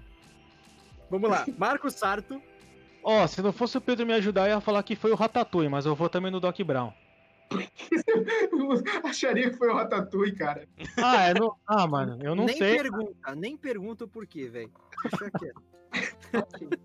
Vamos 1.09 1.31
lá, 1.31 1.47
Marcos 1.57 1.95
Sarto. 1.95 2.43
Ó, 3.03 3.27
se 3.27 3.41
não 3.41 3.51
fosse 3.55 3.79
o 3.79 3.81
Pedro 3.81 4.05
me 4.05 4.13
ajudar, 4.13 4.49
eu 4.51 4.57
ia 4.57 4.61
falar 4.61 4.83
que 4.83 4.95
foi 4.95 5.13
o 5.13 5.15
Ratatouille, 5.15 5.71
mas 5.71 5.87
eu 5.87 5.95
vou 5.95 6.11
também 6.11 6.31
no 6.31 6.41
Doc 6.41 6.61
Brown. 6.61 6.93
Acharia 9.05 9.51
que 9.51 9.57
foi 9.57 9.69
o 9.69 9.75
Ratatouille, 9.75 10.35
cara. 10.35 10.69
Ah, 10.97 11.29
é 11.29 11.35
no... 11.35 11.57
ah 11.67 11.87
mano, 11.87 12.19
eu 12.23 12.35
não 12.35 12.47
nem 12.47 12.57
sei. 12.57 12.77
pergunta, 12.77 13.35
nem 13.35 13.57
pergunta 13.57 14.05
o 14.05 14.09
porquê, 14.09 14.49
velho. 14.49 14.73
Deixa 15.03 15.31
quieto. 15.31 15.63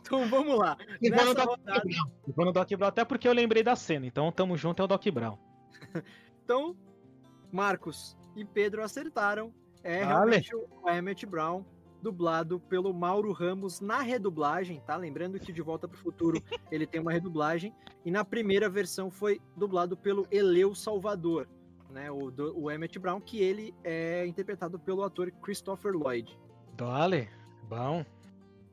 então 0.00 0.28
vamos 0.28 0.58
lá. 0.58 0.76
Vou 1.00 1.24
no 1.24 1.34
Doc 1.34 1.46
rodada, 1.46 1.82
vou 2.26 2.44
no 2.44 2.52
Doc 2.52 2.70
Brown 2.70 2.88
até 2.88 3.04
porque 3.04 3.28
eu 3.28 3.32
lembrei 3.32 3.62
da 3.62 3.76
cena, 3.76 4.06
então 4.06 4.30
tamo 4.32 4.56
junto, 4.56 4.82
é 4.82 4.84
o 4.84 4.88
Doc 4.88 5.04
Brown. 5.08 5.38
então, 6.44 6.76
Marcos 7.50 8.16
e 8.36 8.44
Pedro 8.44 8.82
acertaram. 8.82 9.52
É 9.84 10.04
Vale. 10.04 10.08
realmente 10.08 10.54
o 10.54 10.88
Emmett 10.88 11.26
Brown, 11.26 11.64
dublado 12.02 12.58
pelo 12.60 12.92
Mauro 12.92 13.32
Ramos 13.32 13.80
na 13.80 14.00
redublagem, 14.00 14.80
tá? 14.86 14.96
Lembrando 14.96 15.38
que 15.38 15.52
De 15.52 15.62
Volta 15.62 15.86
pro 15.86 15.96
Futuro 15.96 16.42
ele 16.70 16.86
tem 16.86 17.00
uma 17.00 17.12
redublagem. 17.12 17.72
E 18.04 18.10
na 18.10 18.24
primeira 18.24 18.68
versão 18.68 19.10
foi 19.10 19.40
dublado 19.56 19.96
pelo 19.96 20.26
Eleu 20.30 20.74
Salvador, 20.74 21.48
né? 21.90 22.10
O, 22.10 22.30
do, 22.30 22.58
o 22.58 22.70
Emmett 22.70 22.98
Brown, 22.98 23.20
que 23.20 23.38
ele 23.40 23.72
é 23.84 24.26
interpretado 24.26 24.78
pelo 24.78 25.02
ator 25.04 25.30
Christopher 25.42 25.92
Lloyd. 25.92 26.36
Dale, 26.76 27.28
bom. 27.68 28.04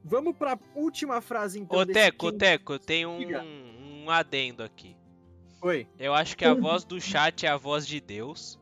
Vamos 0.03 0.35
pra 0.35 0.57
última 0.75 1.21
frase, 1.21 1.59
então. 1.59 1.77
Ô, 1.79 1.85
desse 1.85 1.99
Teco, 1.99 2.29
quem- 2.29 2.37
Teco, 2.37 2.73
eu 2.73 2.79
tenho 2.79 3.17
Diga. 3.19 3.43
um, 3.43 4.05
um 4.05 4.09
adendo 4.09 4.63
aqui. 4.63 4.95
Oi. 5.61 5.87
Eu 5.99 6.13
acho 6.13 6.37
que 6.37 6.45
a 6.45 6.53
voz 6.53 6.85
do 6.85 6.99
chat 7.01 7.45
é 7.45 7.49
a 7.49 7.57
voz 7.57 7.85
de 7.85 7.99
Deus. 7.99 8.58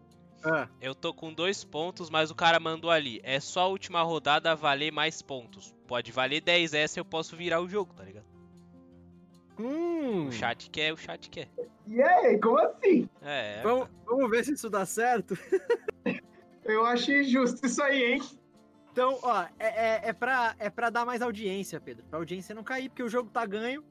Ah, 0.54 0.68
Eu 0.82 0.93
tô 0.95 1.14
com 1.14 1.34
dois 1.34 1.64
pontos, 1.64 2.10
mas 2.10 2.30
o 2.32 2.36
cara 2.36 2.60
mandou 2.60 2.89
ali. 2.91 3.20
É 3.24 3.39
só 3.39 3.62
a 3.62 3.68
última 3.68 4.02
rodada 4.04 4.56
valer 4.56 4.91
mais 4.91 5.22
pontos. 5.22 5.74
Pode 5.88 6.12
valer 6.12 6.41
10 6.41 6.74
essa, 6.74 7.00
eu 7.00 7.06
posso 7.06 7.36
virar 7.36 7.60
o 7.62 7.68
jogo, 7.68 7.93
tá 7.93 8.04
ligado? 8.04 8.26
hum, 9.60 10.28
O 10.28 10.32
chat 10.32 10.70
quer, 10.70 10.93
o 10.93 10.98
chat 10.98 11.30
quer. 11.30 11.50
E 11.88 12.02
aí, 12.02 12.39
como 12.39 12.60
assim? 12.60 13.10
É, 13.22 13.62
vamos, 13.62 13.88
vamos 14.06 14.30
ver 14.30 14.43
se 14.45 14.54
isso 14.54 14.70
dá 14.70 14.86
certo. 14.86 15.38
Eu 16.66 16.86
acho 16.86 17.12
injusto 17.14 17.66
isso 17.66 17.82
aí, 17.82 18.04
hein? 18.14 18.22
Então, 18.91 19.18
ó, 19.24 19.43
é, 19.58 19.68
é, 19.68 20.02
é, 20.10 20.14
pra, 20.14 20.54
é 20.60 20.70
pra 20.70 20.89
dar 20.89 21.06
mais 21.06 21.22
audiência, 21.22 21.80
Pedro. 21.80 22.04
Pra 22.10 22.20
audiência 22.20 22.54
não 22.54 22.64
cair, 22.64 22.89
porque 22.89 23.04
o 23.04 23.08
jogo 23.10 23.30
tá 23.30 23.45
ganho. 23.45 23.84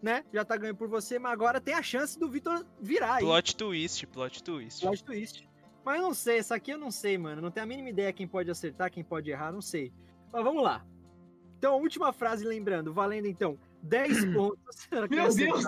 né? 0.00 0.24
Já 0.32 0.42
tá 0.44 0.56
ganho 0.56 0.74
por 0.74 0.88
você, 0.88 1.18
mas 1.18 1.32
agora 1.32 1.60
tem 1.60 1.74
a 1.74 1.82
chance 1.82 2.18
do 2.18 2.28
Vitor 2.30 2.64
virar 2.80 3.16
aí. 3.16 3.24
Plot 3.24 3.56
twist, 3.56 4.06
plot 4.06 4.42
twist. 4.42 4.80
Plot 4.80 5.04
twist. 5.04 5.48
Mas 5.84 5.96
eu 5.96 6.02
não 6.02 6.14
sei, 6.14 6.38
essa 6.38 6.54
aqui 6.54 6.70
eu 6.70 6.78
não 6.78 6.90
sei, 6.90 7.18
mano. 7.18 7.42
Não 7.42 7.50
tenho 7.50 7.64
a 7.64 7.68
mínima 7.68 7.90
ideia 7.90 8.12
quem 8.12 8.26
pode 8.26 8.50
acertar, 8.50 8.90
quem 8.90 9.04
pode 9.04 9.30
errar, 9.30 9.52
não 9.52 9.60
sei. 9.60 9.92
Mas 10.32 10.42
vamos 10.42 10.62
lá. 10.62 10.84
Então, 11.58 11.80
última 11.80 12.12
frase 12.12 12.44
lembrando, 12.44 12.92
valendo 12.92 13.26
então 13.26 13.58
10 13.82 14.24
pontos. 14.34 14.88
Meu 15.10 15.34
Deus! 15.34 15.64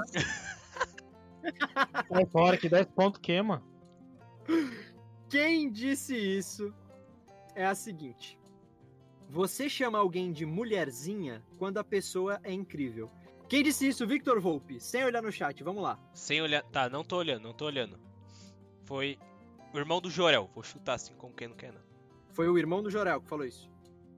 Sai 2.08 2.26
fora 2.32 2.56
que 2.56 2.68
10 2.68 2.86
pontos 2.86 3.20
queima. 3.20 3.62
Quem 5.28 5.70
disse 5.70 6.16
isso 6.16 6.72
é 7.54 7.66
a 7.66 7.74
seguinte: 7.74 8.38
Você 9.28 9.68
chama 9.68 9.98
alguém 9.98 10.32
de 10.32 10.46
mulherzinha 10.46 11.44
quando 11.58 11.78
a 11.78 11.84
pessoa 11.84 12.40
é 12.42 12.52
incrível. 12.52 13.10
Quem 13.48 13.62
disse 13.62 13.86
isso, 13.86 14.06
Victor 14.06 14.40
Volpe? 14.40 14.80
Sem 14.80 15.04
olhar 15.04 15.22
no 15.22 15.30
chat, 15.30 15.62
vamos 15.62 15.82
lá. 15.82 15.98
Sem 16.12 16.42
olhar. 16.42 16.62
Tá, 16.64 16.88
não 16.88 17.04
tô 17.04 17.16
olhando, 17.18 17.42
não 17.42 17.52
tô 17.52 17.66
olhando. 17.66 17.98
Foi 18.84 19.18
o 19.78 19.82
irmão 19.82 20.00
do 20.00 20.10
Jorel. 20.10 20.50
Vou 20.54 20.62
chutar 20.62 20.94
assim 20.94 21.14
como 21.14 21.34
quem 21.34 21.48
não 21.48 21.56
quer, 21.56 21.72
não. 21.72 21.80
Foi 22.28 22.48
o 22.48 22.58
irmão 22.58 22.82
do 22.82 22.90
Jorel 22.90 23.20
que 23.20 23.28
falou 23.28 23.44
isso. 23.44 23.70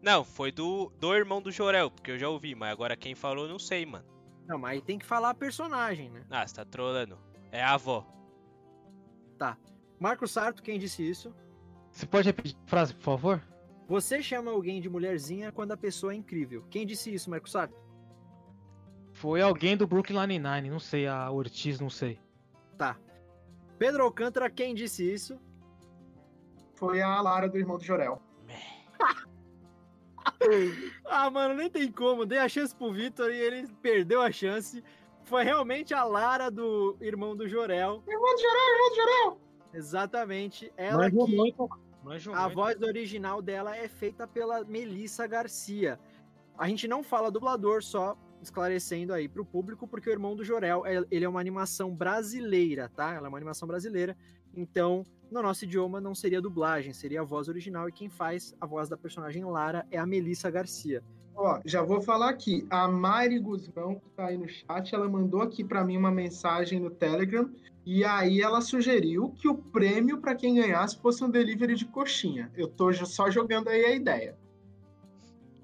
Não, 0.03 0.25
foi 0.25 0.53
do, 0.53 0.93
do 0.99 1.15
irmão 1.15 1.43
do 1.43 1.51
Jorel, 1.51 1.91
porque 1.91 2.13
eu 2.13 2.19
já 2.19 2.29
ouvi, 2.29 2.55
mas 2.55 2.71
agora 2.71 2.97
quem 2.97 3.15
falou 3.15 3.47
eu 3.47 3.51
não 3.51 3.59
sei, 3.59 3.85
mano. 3.85 4.07
Não, 4.47 4.59
mas 4.59 4.73
aí 4.73 4.81
tem 4.81 4.99
que 4.99 5.05
falar 5.05 5.31
a 5.31 5.35
personagem, 5.35 6.11
né? 6.11 6.25
Ah, 6.31 6.47
você 6.47 6.55
tá 6.55 6.65
trolando. 6.65 7.19
É 7.51 7.63
a 7.63 7.75
avó. 7.75 8.07
Marco 9.99 10.29
Sarto, 10.29 10.63
quem 10.63 10.79
disse 10.79 11.09
isso? 11.09 11.35
Você 11.91 12.07
pode 12.07 12.29
repetir 12.29 12.57
a 12.65 12.69
frase, 12.69 12.95
por 12.95 13.03
favor? 13.03 13.43
Você 13.89 14.23
chama 14.23 14.51
alguém 14.51 14.81
de 14.81 14.89
mulherzinha 14.89 15.51
quando 15.51 15.73
a 15.73 15.77
pessoa 15.77 16.13
é 16.13 16.17
incrível. 16.17 16.65
Quem 16.71 16.87
disse 16.87 17.13
isso, 17.13 17.31
Marco 17.31 17.49
Sarto? 17.49 17.75
Foi 19.13 19.41
alguém 19.41 19.77
do 19.77 19.87
Brooklyn 19.87 20.21
Nine-Nine, 20.21 20.71
não 20.71 20.79
sei, 20.79 21.09
a 21.09 21.29
Ortiz, 21.31 21.81
não 21.81 21.91
sei. 21.91 22.21
Tá. 22.77 22.97
Pedro 23.79 24.05
Alcântara, 24.05 24.49
quem 24.49 24.75
disse 24.75 25.11
isso? 25.11 25.41
Foi 26.79 27.03
a 27.03 27.21
Lara 27.21 27.49
do 27.49 27.59
irmão 27.59 27.77
do 27.77 27.85
Jorel. 27.85 28.23
Ah, 31.05 31.31
mano, 31.31 31.55
nem 31.55 31.69
tem 31.71 31.91
como. 31.91 32.25
Dei 32.25 32.39
a 32.39 32.49
chance 32.49 32.75
pro 32.75 32.93
Vitor 32.93 33.31
e 33.33 33.37
ele 33.37 33.67
perdeu 33.83 34.21
a 34.23 34.31
chance. 34.31 34.85
Foi 35.25 35.43
realmente 35.43 35.93
a 35.93 36.05
Lara 36.05 36.51
do 36.51 36.97
irmão 37.01 37.35
do 37.37 37.49
Jorel. 37.49 38.03
Irmão 38.07 38.35
do 38.35 38.41
Jorel, 38.41 38.73
irmão 38.73 38.89
do 38.91 38.95
Jorel! 38.97 39.41
Exatamente. 39.75 40.73
Ela 40.77 41.05
Manjou 41.05 41.27
que 41.27 41.37
muito, 41.37 41.69
manjou 42.05 42.35
a 42.35 42.43
muito. 42.43 42.55
voz 42.55 42.81
original 42.83 43.43
dela 43.43 43.77
é 43.77 43.89
feita 43.89 44.27
pela 44.27 44.65
Melissa 44.65 45.27
Garcia. 45.27 45.99
A 46.57 46.69
gente 46.69 46.87
não 46.87 47.03
fala 47.03 47.31
dublador, 47.31 47.83
só 47.83 48.17
esclarecendo 48.41 49.13
aí 49.13 49.29
pro 49.29 49.45
público, 49.45 49.89
porque 49.89 50.09
o 50.09 50.13
irmão 50.13 50.37
do 50.37 50.45
Jorel, 50.45 50.87
é- 50.87 51.05
ele 51.11 51.25
é 51.25 51.29
uma 51.29 51.41
animação 51.41 51.95
brasileira, 51.95 52.89
tá? 52.95 53.13
Ela 53.15 53.27
é 53.27 53.29
uma 53.29 53.39
animação 53.39 53.67
brasileira. 53.67 54.17
Então, 54.59 55.05
no 55.31 55.41
nosso 55.41 55.65
idioma 55.65 56.01
não 56.01 56.17
seria 56.17 56.43
dublagem, 56.43 56.93
seria 56.93 57.21
a 57.21 57.25
voz 57.25 57.49
original 57.49 57.89
e 57.89 57.93
quem 57.93 58.09
faz 58.09 58.57
a 58.61 58.67
voz 58.67 58.89
da 58.89 58.97
personagem 58.97 59.45
Lara 59.45 59.87
é 59.89 59.97
a 59.97 60.05
Melissa 60.05 60.51
Garcia. 60.51 61.01
Ó, 61.37 61.61
já 61.65 61.81
vou 61.81 62.01
falar 62.01 62.31
aqui. 62.31 62.67
A 62.69 62.89
Mari 62.89 63.39
Guzmão, 63.39 63.95
que 63.95 64.11
tá 64.17 64.27
aí 64.27 64.37
no 64.37 64.49
chat, 64.49 64.93
ela 64.93 65.09
mandou 65.09 65.43
aqui 65.43 65.63
pra 65.63 65.85
mim 65.85 65.97
uma 65.97 66.11
mensagem 66.11 66.81
no 66.81 66.91
Telegram. 66.91 67.49
E 67.87 68.05
aí 68.05 68.43
ela 68.43 68.61
sugeriu 68.61 69.31
que 69.31 69.47
o 69.47 69.55
prêmio 69.55 70.19
pra 70.19 70.35
quem 70.35 70.57
ganhasse 70.57 70.99
fosse 70.99 71.23
um 71.23 71.31
delivery 71.31 71.77
de 71.77 71.87
coxinha. 71.87 72.51
Eu 72.57 72.67
tô 72.67 72.93
só 72.93 73.31
jogando 73.31 73.69
aí 73.69 73.85
a 73.85 73.95
ideia. 73.95 74.37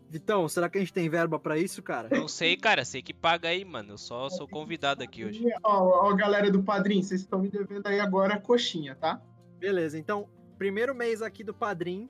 Vitão, 0.09 0.49
será 0.49 0.69
que 0.69 0.79
a 0.79 0.81
gente 0.81 0.93
tem 0.93 1.09
verba 1.09 1.39
pra 1.39 1.59
isso, 1.59 1.83
cara? 1.83 2.09
Não 2.11 2.29
sei, 2.29 2.57
cara. 2.57 2.85
Sei 2.85 3.03
que 3.03 3.13
paga 3.13 3.49
aí, 3.49 3.65
mano. 3.65 3.95
Eu 3.95 3.99
só 3.99 4.29
sou 4.31 4.47
convidado 4.47 5.03
aqui 5.03 5.25
hoje. 5.25 5.45
Ó, 5.63 6.09
ó, 6.09 6.15
galera 6.15 6.51
do 6.51 6.63
Padrim, 6.63 7.03
vocês 7.03 7.23
estão 7.23 7.41
me 7.41 7.49
devendo 7.49 7.87
aí 7.87 7.99
agora 7.99 8.35
a 8.35 8.41
coxinha, 8.41 8.95
tá? 8.95 9.21
Beleza, 9.59 9.99
então, 9.99 10.29
primeiro 10.57 10.95
mês 10.95 11.23
aqui 11.23 11.43
do 11.43 11.55
Padrim. 11.55 12.09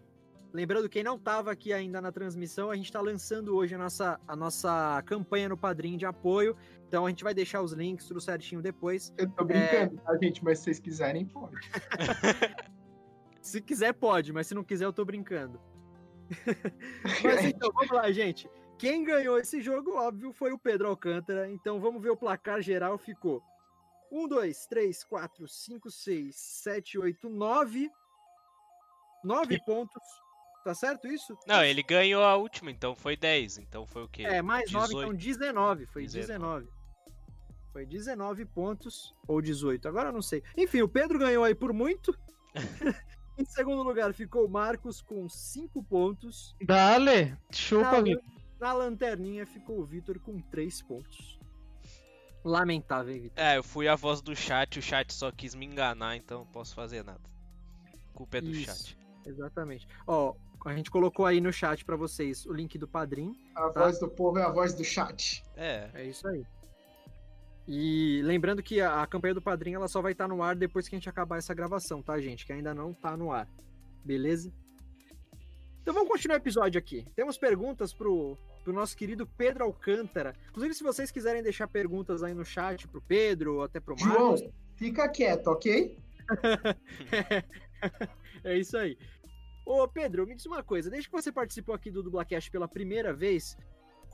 Lembrando, 0.52 0.88
quem 0.88 1.02
não 1.02 1.16
estava 1.16 1.50
aqui 1.50 1.72
ainda 1.72 2.00
na 2.00 2.12
transmissão, 2.12 2.70
a 2.70 2.76
gente 2.76 2.86
está 2.86 3.00
lançando 3.00 3.56
hoje 3.56 3.74
a 3.74 3.78
nossa, 3.78 4.20
a 4.26 4.36
nossa 4.36 5.02
campanha 5.04 5.48
no 5.48 5.56
Padrim 5.56 5.96
de 5.96 6.06
apoio. 6.06 6.56
Então 6.86 7.06
a 7.06 7.08
gente 7.08 7.24
vai 7.24 7.34
deixar 7.34 7.60
os 7.60 7.72
links 7.72 8.06
tudo 8.06 8.20
certinho 8.20 8.62
depois. 8.62 9.12
Eu 9.18 9.28
tô 9.30 9.44
brincando, 9.44 9.96
tá, 9.96 10.16
gente? 10.22 10.44
Mas 10.44 10.58
se 10.58 10.64
vocês 10.64 10.78
quiserem, 10.78 11.26
pode. 11.26 11.56
Se 13.44 13.60
quiser, 13.60 13.92
pode, 13.92 14.32
mas 14.32 14.46
se 14.46 14.54
não 14.54 14.64
quiser, 14.64 14.86
eu 14.86 14.92
tô 14.92 15.04
brincando. 15.04 15.60
Mas 17.22 17.44
então, 17.44 17.70
vamos 17.72 17.90
lá, 17.90 18.10
gente. 18.12 18.48
Quem 18.78 19.04
ganhou 19.04 19.38
esse 19.38 19.60
jogo, 19.60 19.94
óbvio, 19.94 20.32
foi 20.32 20.52
o 20.52 20.58
Pedro 20.58 20.88
Alcântara. 20.88 21.50
Então 21.50 21.80
vamos 21.80 22.02
ver 22.02 22.10
o 22.10 22.16
placar 22.16 22.60
geral. 22.60 22.98
Ficou 22.98 23.42
1, 24.10 24.28
2, 24.28 24.66
3, 24.66 25.04
4, 25.04 25.48
5, 25.48 25.90
6, 25.90 26.36
7, 26.36 26.98
8, 26.98 27.28
9. 27.28 27.90
9 29.22 29.64
pontos. 29.64 30.02
Tá 30.64 30.74
certo 30.74 31.06
isso? 31.06 31.36
Não, 31.46 31.62
ele 31.62 31.82
ganhou 31.82 32.22
a 32.22 32.36
última, 32.36 32.70
então 32.70 32.94
foi 32.94 33.16
10. 33.16 33.58
Então 33.58 33.86
foi 33.86 34.04
o 34.04 34.08
quê? 34.08 34.22
É, 34.22 34.40
mais 34.40 34.70
9, 34.70 34.86
18. 34.86 35.02
então 35.04 35.16
19. 35.16 35.86
Foi 35.86 36.02
19. 36.02 36.66
19. 36.66 36.84
Foi 37.74 37.84
19 37.84 38.44
pontos 38.44 39.12
ou 39.26 39.42
18, 39.42 39.88
agora 39.88 40.10
eu 40.10 40.12
não 40.12 40.22
sei. 40.22 40.44
Enfim, 40.56 40.82
o 40.82 40.88
Pedro 40.88 41.18
ganhou 41.18 41.42
aí 41.42 41.56
por 41.56 41.72
muito. 41.72 42.16
em 43.38 43.44
segundo 43.44 43.82
lugar 43.82 44.12
ficou 44.14 44.44
o 44.46 44.48
Marcos 44.48 45.00
com 45.00 45.28
5 45.28 45.82
pontos. 45.82 46.54
Dale, 46.64 47.36
chupa, 47.50 47.92
Na, 47.92 48.00
Vitor. 48.00 48.22
na 48.60 48.72
lanterninha 48.72 49.46
ficou 49.46 49.78
o 49.80 49.84
Vitor 49.84 50.18
com 50.20 50.38
3 50.40 50.82
pontos. 50.82 51.38
Lamentável, 52.44 53.14
hein, 53.14 53.22
Vitor? 53.22 53.42
É, 53.44 53.56
eu 53.56 53.62
fui 53.64 53.88
a 53.88 53.96
voz 53.96 54.20
do 54.20 54.36
chat, 54.36 54.78
o 54.78 54.82
chat 54.82 55.12
só 55.12 55.30
quis 55.32 55.54
me 55.54 55.64
enganar, 55.66 56.16
então 56.16 56.40
não 56.40 56.46
posso 56.46 56.74
fazer 56.74 57.02
nada. 57.02 57.20
A 57.86 58.16
culpa 58.16 58.38
é 58.38 58.40
do 58.40 58.50
Isso. 58.50 58.64
chat. 58.66 58.98
Exatamente. 59.26 59.88
Ó, 60.06 60.34
a 60.66 60.74
gente 60.76 60.90
colocou 60.90 61.24
aí 61.24 61.40
no 61.40 61.50
chat 61.52 61.84
pra 61.84 61.96
vocês 61.96 62.44
o 62.44 62.52
link 62.52 62.76
do 62.76 62.86
Padrim. 62.86 63.34
A 63.54 63.70
Tá. 63.70 63.80
voz 63.84 63.98
do 63.98 64.08
povo 64.08 64.38
é 64.38 64.42
a 64.42 64.50
voz 64.50 64.74
do 64.74 64.84
chat. 64.84 65.42
É, 65.56 65.88
É 65.94 66.04
isso 66.04 66.26
aí. 66.28 66.44
E 67.66 68.20
lembrando 68.22 68.62
que 68.62 68.80
a, 68.80 69.02
a 69.02 69.06
campanha 69.06 69.34
do 69.34 69.42
Padrinho 69.42 69.76
ela 69.76 69.88
só 69.88 70.02
vai 70.02 70.12
estar 70.12 70.28
no 70.28 70.42
ar 70.42 70.54
depois 70.54 70.86
que 70.86 70.94
a 70.94 70.98
gente 70.98 71.08
acabar 71.08 71.38
essa 71.38 71.54
gravação, 71.54 72.02
tá, 72.02 72.20
gente? 72.20 72.44
Que 72.44 72.52
ainda 72.52 72.74
não 72.74 72.92
tá 72.92 73.16
no 73.16 73.32
ar. 73.32 73.48
Beleza? 74.04 74.52
Então 75.80 75.94
vamos 75.94 76.08
continuar 76.08 76.36
o 76.36 76.42
episódio 76.42 76.78
aqui. 76.78 77.06
Temos 77.14 77.38
perguntas 77.38 77.92
pro, 77.92 78.36
pro 78.62 78.72
nosso 78.72 78.96
querido 78.96 79.26
Pedro 79.26 79.64
Alcântara. 79.64 80.34
Inclusive, 80.48 80.74
se 80.74 80.82
vocês 80.82 81.10
quiserem 81.10 81.42
deixar 81.42 81.68
perguntas 81.68 82.22
aí 82.22 82.34
no 82.34 82.44
chat 82.44 82.86
pro 82.88 83.02
Pedro 83.02 83.56
ou 83.56 83.62
até 83.62 83.80
pro 83.80 83.96
João, 83.96 84.32
Marcos. 84.32 84.50
fica 84.76 85.08
quieto, 85.08 85.48
ok? 85.48 85.98
é 88.44 88.58
isso 88.58 88.76
aí. 88.76 88.96
Ô, 89.66 89.88
Pedro, 89.88 90.26
me 90.26 90.34
diz 90.34 90.44
uma 90.44 90.62
coisa. 90.62 90.90
Desde 90.90 91.08
que 91.08 91.14
você 91.14 91.32
participou 91.32 91.74
aqui 91.74 91.90
do 91.90 92.02
Dublacast 92.02 92.50
pela 92.50 92.68
primeira 92.68 93.12
vez, 93.12 93.56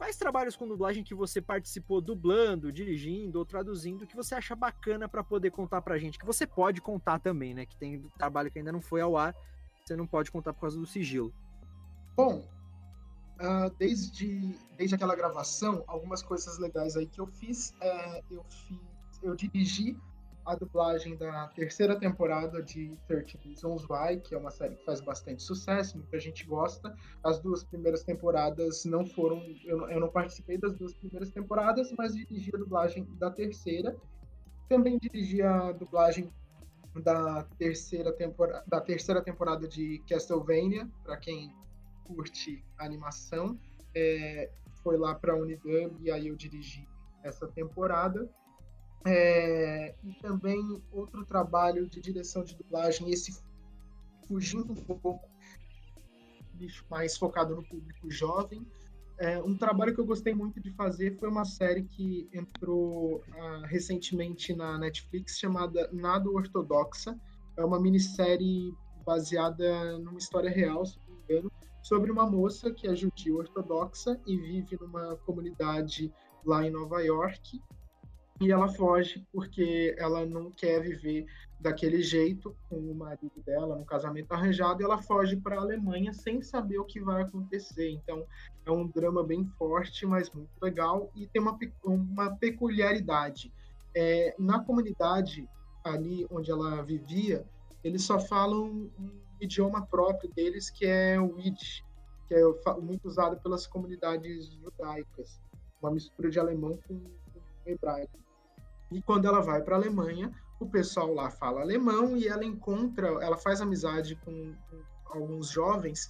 quais 0.00 0.16
trabalhos 0.16 0.56
com 0.56 0.66
dublagem 0.66 1.04
que 1.04 1.14
você 1.14 1.42
participou 1.42 2.00
dublando, 2.00 2.72
dirigindo 2.72 3.38
ou 3.38 3.44
traduzindo 3.44 4.06
que 4.06 4.16
você 4.16 4.34
acha 4.34 4.56
bacana 4.56 5.06
pra 5.06 5.22
poder 5.22 5.50
contar 5.50 5.82
pra 5.82 5.98
gente? 5.98 6.18
Que 6.18 6.24
você 6.24 6.46
pode 6.46 6.80
contar 6.80 7.18
também, 7.18 7.52
né? 7.52 7.66
Que 7.66 7.76
tem 7.76 8.00
trabalho 8.16 8.50
que 8.50 8.58
ainda 8.58 8.72
não 8.72 8.80
foi 8.80 9.02
ao 9.02 9.14
ar, 9.14 9.36
você 9.84 9.94
não 9.94 10.06
pode 10.06 10.30
contar 10.30 10.54
por 10.54 10.62
causa 10.62 10.78
do 10.78 10.86
sigilo. 10.86 11.30
Bom, 12.16 12.42
ah, 13.38 13.70
desde, 13.78 14.56
desde 14.78 14.94
aquela 14.94 15.14
gravação, 15.14 15.84
algumas 15.86 16.22
coisas 16.22 16.58
legais 16.58 16.96
aí 16.96 17.06
que 17.06 17.20
eu 17.20 17.26
fiz. 17.26 17.74
é, 17.82 18.22
eu 18.30 18.42
fiz, 18.44 18.78
eu 19.22 19.34
dirigi 19.36 19.98
a 20.44 20.54
dublagem 20.54 21.16
da 21.16 21.48
terceira 21.48 21.98
temporada 21.98 22.62
de 22.62 22.96
13 23.06 23.36
Reasons 23.44 23.84
Why, 23.88 24.20
que 24.20 24.34
é 24.34 24.38
uma 24.38 24.50
série 24.50 24.74
que 24.76 24.84
faz 24.84 25.00
bastante 25.00 25.42
sucesso, 25.42 25.98
muita 25.98 26.18
gente 26.18 26.44
gosta. 26.46 26.94
As 27.22 27.38
duas 27.40 27.62
primeiras 27.64 28.02
temporadas 28.02 28.84
não 28.84 29.04
foram. 29.06 29.42
Eu, 29.64 29.76
não- 29.78 29.90
eu 29.90 30.00
não 30.00 30.08
participei 30.08 30.58
das 30.58 30.74
duas 30.74 30.94
primeiras 30.94 31.30
temporadas, 31.30 31.92
mas 31.96 32.14
dirigi 32.14 32.50
a 32.54 32.58
dublagem 32.58 33.04
da 33.18 33.30
terceira. 33.30 33.96
Também 34.68 34.98
dirigi 34.98 35.42
a 35.42 35.72
dublagem 35.72 36.32
da 37.02 37.44
terceira 37.58 38.12
temporada, 38.12 38.64
da 38.66 38.80
terceira 38.80 39.22
temporada 39.22 39.68
de 39.68 40.02
Castlevania, 40.08 40.88
para 41.04 41.16
quem 41.16 41.54
curte 42.04 42.64
animação. 42.78 43.58
É, 43.94 44.50
foi 44.82 44.96
lá 44.96 45.14
para 45.14 45.32
a 45.32 45.36
Unidub 45.36 45.96
e 46.00 46.10
aí 46.10 46.28
eu 46.28 46.36
dirigi 46.36 46.88
essa 47.22 47.46
temporada. 47.46 48.28
É, 49.06 49.94
e 50.04 50.14
também 50.20 50.82
outro 50.92 51.24
trabalho 51.24 51.88
de 51.88 52.00
direção 52.00 52.44
de 52.44 52.54
dublagem, 52.54 53.10
esse 53.10 53.40
fugindo 54.28 54.72
um 54.72 54.76
pouco, 54.76 55.28
mais 56.90 57.16
focado 57.16 57.56
no 57.56 57.62
público 57.62 58.10
jovem. 58.10 58.66
É, 59.18 59.38
um 59.42 59.56
trabalho 59.56 59.94
que 59.94 60.00
eu 60.00 60.06
gostei 60.06 60.34
muito 60.34 60.60
de 60.60 60.70
fazer 60.70 61.18
foi 61.18 61.28
uma 61.28 61.44
série 61.44 61.82
que 61.82 62.28
entrou 62.32 63.22
ah, 63.32 63.62
recentemente 63.66 64.54
na 64.54 64.78
Netflix 64.78 65.38
chamada 65.38 65.88
Nada 65.92 66.30
Ortodoxa. 66.30 67.18
É 67.56 67.64
uma 67.64 67.80
minissérie 67.80 68.74
baseada 69.04 69.98
numa 69.98 70.18
história 70.18 70.50
real, 70.50 70.86
se 70.86 70.98
não 70.98 71.16
me 71.16 71.22
engano, 71.24 71.52
sobre 71.82 72.10
uma 72.10 72.28
moça 72.28 72.70
que 72.70 72.86
é 72.86 72.94
judia 72.94 73.34
ortodoxa 73.34 74.18
e 74.26 74.36
vive 74.36 74.78
numa 74.80 75.16
comunidade 75.16 76.12
lá 76.44 76.66
em 76.66 76.70
Nova 76.70 77.02
York. 77.02 77.60
E 78.40 78.50
ela 78.50 78.68
foge 78.68 79.26
porque 79.30 79.94
ela 79.98 80.24
não 80.24 80.50
quer 80.50 80.80
viver 80.80 81.26
daquele 81.60 82.02
jeito 82.02 82.56
com 82.70 82.76
o 82.76 82.94
marido 82.94 83.38
dela 83.44 83.76
no 83.76 83.84
casamento 83.84 84.32
arranjado 84.32 84.80
e 84.80 84.84
ela 84.84 84.96
foge 84.96 85.36
para 85.36 85.56
a 85.56 85.60
Alemanha 85.60 86.10
sem 86.14 86.40
saber 86.40 86.78
o 86.78 86.84
que 86.86 87.00
vai 87.00 87.22
acontecer. 87.22 87.90
Então 87.90 88.26
é 88.64 88.70
um 88.70 88.86
drama 88.86 89.22
bem 89.22 89.44
forte, 89.58 90.06
mas 90.06 90.30
muito 90.30 90.50
legal 90.62 91.10
e 91.14 91.26
tem 91.26 91.42
uma, 91.42 91.58
uma 91.84 92.34
peculiaridade. 92.36 93.52
É, 93.94 94.34
na 94.38 94.64
comunidade 94.64 95.46
ali 95.84 96.26
onde 96.30 96.50
ela 96.50 96.82
vivia, 96.82 97.44
eles 97.84 98.02
só 98.04 98.18
falam 98.18 98.90
um 98.98 99.10
idioma 99.38 99.84
próprio 99.84 100.30
deles 100.30 100.70
que 100.70 100.86
é 100.86 101.20
o 101.20 101.38
Yiddish, 101.38 101.84
que 102.26 102.34
é 102.34 102.42
muito 102.80 103.06
usado 103.06 103.38
pelas 103.40 103.66
comunidades 103.66 104.50
judaicas, 104.54 105.38
uma 105.82 105.90
mistura 105.90 106.30
de 106.30 106.38
alemão 106.38 106.78
com 106.88 107.02
hebraico. 107.66 108.18
E 108.90 109.00
quando 109.02 109.26
ela 109.26 109.40
vai 109.40 109.62
para 109.62 109.76
a 109.76 109.78
Alemanha, 109.78 110.32
o 110.58 110.66
pessoal 110.66 111.14
lá 111.14 111.30
fala 111.30 111.62
alemão 111.62 112.16
e 112.16 112.28
ela 112.28 112.44
encontra, 112.44 113.06
ela 113.22 113.36
faz 113.36 113.60
amizade 113.60 114.16
com, 114.16 114.54
com 114.68 114.82
alguns 115.06 115.50
jovens 115.50 116.08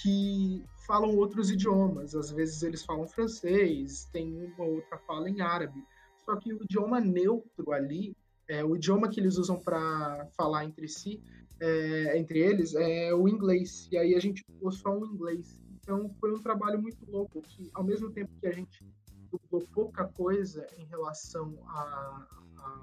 que 0.00 0.64
falam 0.86 1.16
outros 1.16 1.50
idiomas. 1.50 2.14
Às 2.14 2.30
vezes 2.30 2.62
eles 2.62 2.84
falam 2.84 3.06
francês, 3.06 4.08
tem 4.12 4.52
uma 4.56 4.64
outra 4.64 4.98
fala 4.98 5.28
em 5.28 5.40
árabe. 5.40 5.82
Só 6.24 6.36
que 6.36 6.52
o 6.52 6.62
idioma 6.62 7.00
neutro 7.00 7.72
ali, 7.72 8.14
é, 8.46 8.64
o 8.64 8.76
idioma 8.76 9.08
que 9.08 9.18
eles 9.18 9.36
usam 9.36 9.58
para 9.58 10.28
falar 10.36 10.64
entre 10.64 10.86
si, 10.86 11.20
é, 11.60 12.16
entre 12.16 12.38
eles, 12.38 12.74
é 12.74 13.12
o 13.12 13.28
inglês. 13.28 13.88
E 13.90 13.98
aí 13.98 14.14
a 14.14 14.20
gente 14.20 14.44
usou 14.60 14.70
só 14.70 14.96
o 14.96 15.06
inglês. 15.06 15.60
Então 15.80 16.14
foi 16.20 16.32
um 16.32 16.42
trabalho 16.42 16.80
muito 16.80 16.98
louco, 17.10 17.42
que 17.42 17.70
ao 17.74 17.82
mesmo 17.82 18.10
tempo 18.10 18.30
que 18.38 18.46
a 18.46 18.52
gente 18.52 18.84
dublou 19.30 19.66
pouca 19.72 20.04
coisa 20.04 20.66
em 20.78 20.84
relação 20.84 21.54
a, 21.68 22.26
a, 22.56 22.82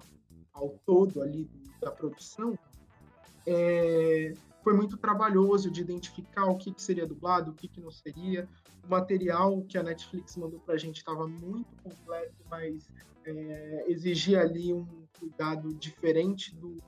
ao 0.53 0.69
todo 0.85 1.21
ali 1.21 1.49
da 1.81 1.91
produção, 1.91 2.57
é, 3.45 4.33
foi 4.63 4.73
muito 4.73 4.97
trabalhoso 4.97 5.69
de 5.69 5.81
identificar 5.81 6.45
o 6.45 6.57
que, 6.57 6.73
que 6.73 6.81
seria 6.81 7.05
dublado, 7.05 7.51
o 7.51 7.53
que, 7.53 7.67
que 7.67 7.79
não 7.79 7.91
seria. 7.91 8.49
O 8.83 8.89
material 8.89 9.61
que 9.63 9.77
a 9.77 9.83
Netflix 9.83 10.35
mandou 10.35 10.59
para 10.59 10.73
a 10.73 10.77
gente 10.77 10.97
estava 10.97 11.27
muito 11.27 11.75
completo, 11.83 12.35
mas 12.49 12.89
é, 13.25 13.85
exigia 13.87 14.41
ali 14.41 14.73
um 14.73 15.05
cuidado 15.19 15.73
diferente 15.75 16.55
do 16.55 16.81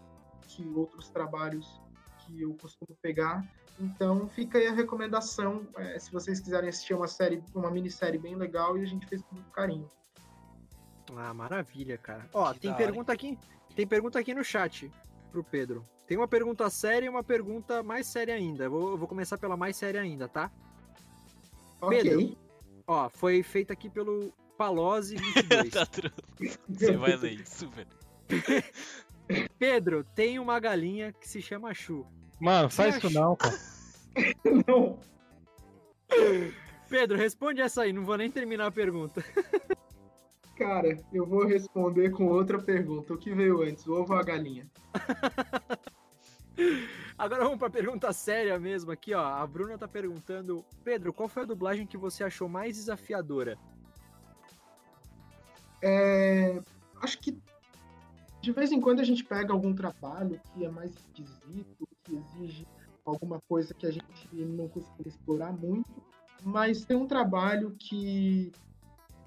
que 0.48 0.68
outros 0.70 1.10
trabalhos 1.10 1.82
que 2.20 2.42
eu 2.42 2.56
costumo 2.56 2.98
pegar. 3.02 3.48
Então 3.80 4.28
fica 4.28 4.58
aí 4.58 4.68
a 4.68 4.74
recomendação, 4.74 5.68
é, 5.76 6.00
se 6.00 6.12
vocês 6.12 6.40
quiserem 6.40 6.70
assistir 6.70 6.94
uma 6.94 7.08
série, 7.08 7.44
uma 7.54 7.70
minissérie 7.70 8.20
bem 8.20 8.36
legal 8.36 8.78
e 8.78 8.82
a 8.82 8.86
gente 8.86 9.06
fez 9.06 9.22
com 9.22 9.36
muito 9.36 9.52
carinho. 9.52 9.88
Ah, 11.16 11.34
maravilha, 11.34 11.98
cara. 11.98 12.28
Ó, 12.34 12.52
que 12.54 12.60
tem 12.62 12.74
pergunta 12.74 13.14
aqui, 13.14 13.38
tem 13.76 13.88
pergunta 13.88 14.20
aqui 14.20 14.34
no 14.34 14.44
chat 14.44 14.92
pro 15.32 15.44
Pedro. 15.44 15.84
Tem 16.08 16.18
uma 16.18 16.28
pergunta 16.28 16.70
séria 16.70 17.06
e 17.06 17.10
uma 17.10 17.24
pergunta 17.24 17.84
mais 17.84 18.08
séria 18.08 18.34
ainda. 18.34 18.66
Eu 18.66 18.72
vou, 18.72 18.92
eu 18.92 18.98
vou 18.98 19.08
começar 19.08 19.38
pela 19.38 19.56
mais 19.56 19.76
séria 19.76 20.02
ainda, 20.02 20.28
tá? 20.28 20.52
Ok. 21.82 22.02
Pedro, 22.02 22.38
ó, 22.88 23.10
foi 23.10 23.44
feita 23.44 23.74
aqui 23.74 23.90
pelo 23.90 24.34
Palose 24.58 25.16
22. 25.36 25.70
tá 25.70 25.88
Você 26.68 26.98
vai 26.98 27.16
ler 27.16 27.42
isso, 27.42 27.70
velho. 27.70 27.88
Pedro, 29.60 30.04
tem 30.16 30.40
uma 30.40 30.60
galinha 30.60 31.14
que 31.14 31.28
se 31.28 31.42
chama 31.42 31.74
Chu. 31.74 32.08
Mano, 32.40 32.70
faz 32.70 32.98
isso 32.98 33.10
não, 33.10 33.36
cara. 33.36 33.58
não. 34.68 35.00
Pedro, 36.90 37.18
responde 37.18 37.62
essa 37.62 37.84
aí, 37.84 37.92
não 37.92 38.06
vou 38.06 38.18
nem 38.18 38.32
terminar 38.32 38.68
a 38.68 38.72
pergunta. 38.72 39.24
Cara, 40.58 40.98
eu 41.14 41.26
vou 41.26 41.46
responder 41.46 42.10
com 42.10 42.26
outra 42.26 42.58
pergunta. 42.58 43.14
O 43.14 43.18
que 43.18 43.32
veio 43.32 43.62
antes, 43.62 43.86
o 43.86 43.94
ovo 43.94 44.14
ou 44.14 44.20
a 44.20 44.24
galinha? 44.24 44.68
Agora 47.16 47.44
vamos 47.44 47.60
pra 47.60 47.70
pergunta 47.70 48.12
séria 48.12 48.60
mesmo 48.60 48.92
aqui, 48.92 49.14
ó. 49.14 49.24
A 49.24 49.46
Bruna 49.46 49.78
tá 49.78 49.88
perguntando: 49.88 50.66
Pedro, 50.84 51.14
qual 51.14 51.30
foi 51.30 51.44
a 51.44 51.46
dublagem 51.46 51.86
que 51.86 51.96
você 51.96 52.24
achou 52.24 52.50
mais 52.50 52.76
desafiadora? 52.76 53.56
É, 55.84 56.60
acho 57.02 57.20
que 57.20 57.38
de 58.42 58.52
vez 58.52 58.72
em 58.72 58.82
quando 58.82 59.00
a 59.00 59.04
gente 59.04 59.24
pega 59.24 59.54
algum 59.54 59.76
trabalho 59.76 60.42
que 60.54 60.66
é 60.66 60.70
mais 60.70 60.92
esquisito, 60.92 61.87
exige 62.16 62.68
alguma 63.06 63.40
coisa 63.48 63.74
que 63.74 63.86
a 63.86 63.92
gente 63.92 64.28
não 64.34 64.68
costuma 64.68 65.08
explorar 65.08 65.54
muito, 65.54 65.90
mas 66.44 66.84
tem 66.86 66.98
um 66.98 67.08
trabalho 67.08 67.76
que 67.80 68.52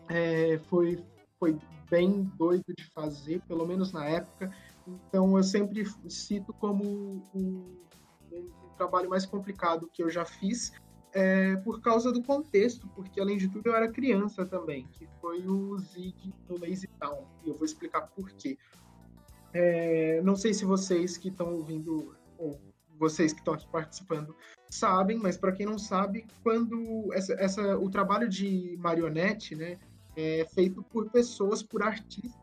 é, 0.09 0.59
foi, 0.69 1.03
foi 1.39 1.59
bem 1.91 2.23
doido 2.37 2.75
de 2.77 2.85
fazer, 2.87 3.41
pelo 3.49 3.67
menos 3.67 3.93
na 3.93 4.07
época, 4.07 4.53
então 4.87 5.37
eu 5.37 5.43
sempre 5.43 5.85
cito 6.09 6.53
como 6.55 7.23
um, 7.35 7.77
um 8.33 8.51
trabalho 8.77 9.09
mais 9.09 9.27
complicado 9.27 9.91
que 9.93 10.03
eu 10.03 10.11
já 10.11 10.25
fiz, 10.25 10.73
é, 11.13 11.57
por 11.57 11.81
causa 11.81 12.13
do 12.13 12.23
contexto, 12.23 12.87
porque 12.95 13.21
além 13.21 13.37
de 13.37 13.49
tudo 13.49 13.69
eu 13.69 13.75
era 13.75 13.91
criança 13.91 14.47
também, 14.47 14.87
que 14.93 15.09
foi 15.21 15.45
o 15.47 15.77
Zig 15.79 16.33
no 16.49 16.59
Lazy 16.59 16.89
Town, 17.01 17.27
e 17.45 17.49
eu 17.49 17.55
vou 17.55 17.65
explicar 17.65 18.03
por 18.03 18.31
quê. 18.33 18.57
É, 19.53 20.21
não 20.23 20.37
sei 20.37 20.55
se 20.55 20.65
vocês 20.65 21.17
que 21.17 21.29
estão 21.29 21.53
ouvindo, 21.55 22.15
ou 22.39 22.61
vocês 23.01 23.33
que 23.33 23.41
estão 23.41 23.55
aqui 23.55 23.67
participando, 23.69 24.37
sabem, 24.69 25.19
mas 25.19 25.39
para 25.39 25.53
quem 25.53 25.65
não 25.65 25.79
sabe, 25.79 26.27
quando 26.43 27.09
essa, 27.15 27.33
essa, 27.35 27.79
o 27.79 27.89
trabalho 27.89 28.29
de 28.29 28.77
marionete 28.79 29.57
né, 29.57 29.79
é 30.15 30.47
feito 30.55 30.83
por 30.83 31.11
pessoas, 31.11 31.63
por 31.63 31.83
artistas 31.83 32.39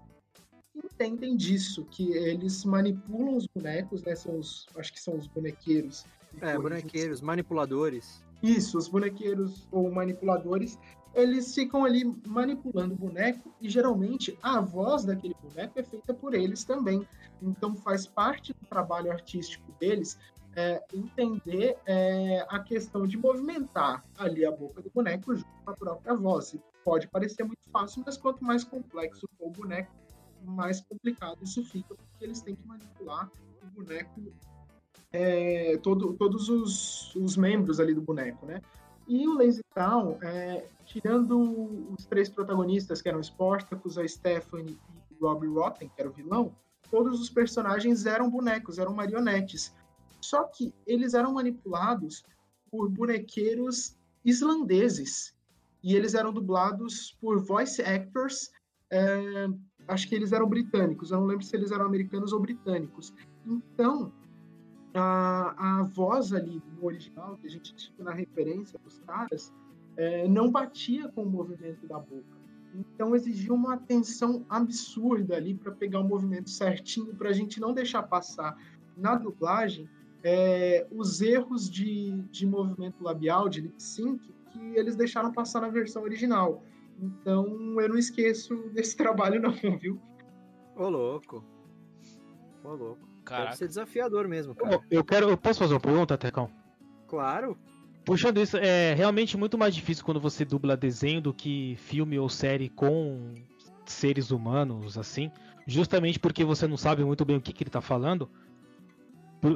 que 0.73 0.79
entendem 0.79 1.37
disso, 1.37 1.85
que 1.85 2.11
eles 2.11 2.65
manipulam 2.65 3.37
os 3.37 3.47
bonecos, 3.47 4.01
né, 4.03 4.15
são 4.15 4.37
os, 4.39 4.65
acho 4.75 4.91
que 4.91 4.99
são 4.99 5.15
os 5.15 5.27
bonequeiros. 5.27 6.05
É, 6.41 6.57
bonequeiros, 6.57 7.21
manipuladores. 7.21 8.23
Isso, 8.41 8.77
os 8.77 8.87
bonequeiros 8.87 9.67
ou 9.71 9.91
manipuladores, 9.91 10.77
eles 11.13 11.53
ficam 11.53 11.85
ali 11.85 12.03
manipulando 12.27 12.93
o 12.93 12.97
boneco 12.97 13.51
e 13.61 13.69
geralmente 13.69 14.37
a 14.41 14.59
voz 14.59 15.03
daquele 15.03 15.35
boneco 15.41 15.79
é 15.79 15.83
feita 15.83 16.13
por 16.13 16.33
eles 16.33 16.63
também. 16.63 17.07
Então 17.41 17.75
faz 17.75 18.05
parte 18.05 18.53
do 18.53 18.65
trabalho 18.67 19.11
artístico 19.11 19.71
deles 19.79 20.17
é, 20.57 20.83
entender 20.91 21.77
é, 21.85 22.43
a 22.49 22.59
questão 22.59 23.05
de 23.05 23.15
movimentar 23.15 24.03
ali 24.17 24.43
a 24.43 24.51
boca 24.51 24.81
do 24.81 24.89
boneco 24.89 25.35
junto 25.35 25.47
com 25.63 25.69
a 25.69 25.75
própria 25.75 26.15
voz. 26.15 26.55
Pode 26.83 27.07
parecer 27.07 27.43
muito 27.43 27.61
fácil, 27.71 28.01
mas 28.03 28.17
quanto 28.17 28.43
mais 28.43 28.63
complexo 28.63 29.29
for 29.37 29.47
o 29.47 29.51
boneco, 29.51 29.91
mais 30.43 30.81
complicado 30.81 31.37
isso 31.43 31.63
fica, 31.63 31.93
porque 31.93 32.25
eles 32.25 32.41
têm 32.41 32.55
que 32.55 32.67
manipular 32.67 33.29
o 33.61 33.67
boneco 33.67 34.33
é, 35.13 35.77
todo, 35.77 36.13
todos 36.13 36.49
os, 36.49 37.15
os, 37.15 37.37
membros 37.37 37.79
ali 37.79 37.93
do 37.93 38.01
boneco, 38.01 38.45
né? 38.45 38.59
E 39.07 39.27
o 39.27 39.37
Lazy 39.37 39.61
Town, 39.75 40.17
é, 40.23 40.65
tirando 40.85 41.93
os 41.97 42.05
três 42.05 42.29
protagonistas, 42.29 43.01
que 43.01 43.07
eram 43.07 43.19
Sportacus, 43.21 43.97
a 43.97 44.07
Stephanie 44.07 44.77
e 45.11 45.23
Robbie 45.23 45.47
Rotten, 45.47 45.87
que 45.87 46.01
era 46.01 46.09
o 46.09 46.13
vilão, 46.13 46.51
todos 46.89 47.21
os 47.21 47.29
personagens 47.29 48.05
eram 48.05 48.29
bonecos, 48.29 48.79
eram 48.79 48.93
marionetes. 48.93 49.73
Só 50.28 50.43
que 50.43 50.73
eles 50.86 51.13
eram 51.13 51.34
manipulados 51.34 52.25
por 52.69 52.89
bonequeiros 52.89 53.95
islandeses. 54.25 55.34
E 55.82 55.95
eles 55.95 56.13
eram 56.15 56.34
dublados 56.34 57.17
por 57.21 57.39
voice 57.39 57.82
actors, 57.82 58.51
é, 58.91 59.47
acho 59.88 60.09
que 60.09 60.15
eles 60.15 60.34
eram 60.34 60.49
britânicos, 60.49 61.11
eu 61.11 61.19
não 61.21 61.28
lembro 61.28 61.45
se 61.45 61.55
eles 61.55 61.71
eram 61.71 61.86
americanos 61.86 62.34
ou 62.34 62.41
britânicos. 62.41 63.13
Então, 63.45 64.11
a, 64.93 65.80
a 65.80 65.84
voz 65.84 66.34
ali 66.34 66.61
no 66.75 66.86
original, 66.86 67.38
que 67.38 67.47
a 67.47 67.49
gente 67.49 67.73
tinha 67.73 68.03
na 68.03 68.11
referência 68.13 68.78
dos 68.80 68.99
caras, 69.07 69.53
é, 69.95 70.28
não 70.28 70.51
batia 70.51 71.07
com 71.07 71.23
o 71.23 71.30
movimento 71.30 71.88
da 71.88 71.99
boca. 71.99 72.36
Então 72.75 73.15
exigia 73.15 73.53
uma 73.53 73.75
atenção 73.75 74.45
absurda 74.49 75.38
ali 75.38 75.55
para 75.55 75.71
pegar 75.71 76.01
o 76.01 76.03
movimento 76.03 76.49
certinho, 76.49 77.15
para 77.15 77.30
a 77.30 77.34
gente 77.34 77.61
não 77.61 77.73
deixar 77.73 78.03
passar 78.03 78.57
na 78.97 79.15
dublagem 79.15 79.88
é, 80.24 80.86
os 80.91 81.22
erros 81.22 81.70
de, 81.70 82.11
de 82.32 82.45
movimento 82.45 83.03
labial, 83.03 83.47
de 83.47 83.61
lip 83.61 83.82
sync, 83.82 84.20
que 84.51 84.59
eles 84.76 84.95
deixaram 84.95 85.32
passar 85.32 85.61
na 85.61 85.70
versão 85.70 86.03
original. 86.03 86.63
Então 86.99 87.45
eu 87.80 87.89
não 87.89 87.97
esqueço 87.97 88.55
desse 88.74 88.95
trabalho, 88.95 89.41
não, 89.41 89.78
viu? 89.78 89.99
Ô, 90.76 90.89
louco. 90.89 91.43
Ô, 92.63 92.74
louco. 92.74 93.07
Caraca. 93.24 93.45
Deve 93.45 93.57
ser 93.57 93.68
desafiador 93.68 94.28
mesmo, 94.28 94.55
cara. 94.55 94.80
Eu 94.89 95.03
quero. 95.03 95.30
Eu 95.30 95.38
posso 95.38 95.59
fazer 95.59 95.74
uma 95.74 95.80
pergunta, 95.80 96.18
Tecão? 96.18 96.49
Claro. 97.07 97.57
Puxando 98.05 98.39
isso, 98.39 98.55
é 98.55 98.93
realmente 98.93 99.36
muito 99.36 99.57
mais 99.57 99.76
difícil 99.76 100.05
quando 100.05 100.20
você 100.20 100.45
dubla 100.45 100.78
desenho 100.78 101.20
do 101.20 101.34
que 101.34 101.76
filme 101.76 102.18
ou 102.18 102.30
série 102.30 102.70
com 102.70 103.34
seres 103.86 104.32
humanos, 104.32 104.97
assim. 104.97 105.30
Justamente 105.65 106.18
porque 106.18 106.45
você 106.45 106.65
não 106.68 106.78
sabe 106.78 107.03
muito 107.03 107.26
bem 107.26 107.36
o 107.36 107.41
que, 107.41 107.51
que 107.51 107.63
ele 107.63 107.70
tá 107.70 107.82
falando. 107.82 108.30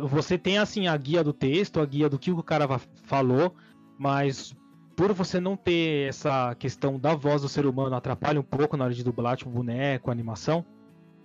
Você 0.08 0.38
tem, 0.38 0.58
assim, 0.58 0.88
a 0.88 0.96
guia 0.98 1.24
do 1.24 1.34
texto, 1.34 1.80
a 1.80 1.86
guia 1.86 2.10
do 2.10 2.20
que 2.20 2.32
o 2.32 2.44
cara 2.44 2.80
falou, 3.04 3.56
mas 3.98 4.56
por 4.96 5.14
você 5.14 5.40
não 5.40 5.56
ter 5.56 6.10
essa 6.10 6.54
questão 6.56 7.00
da 7.00 7.16
voz 7.16 7.42
do 7.42 7.50
ser 7.50 7.66
humano, 7.66 7.96
atrapalha 7.96 8.40
um 8.40 8.44
pouco 8.44 8.78
na 8.78 8.86
hora 8.86 8.94
de 8.94 9.04
dublar, 9.04 9.38
tipo 9.38 9.50
boneco, 9.50 10.12
animação? 10.12 10.66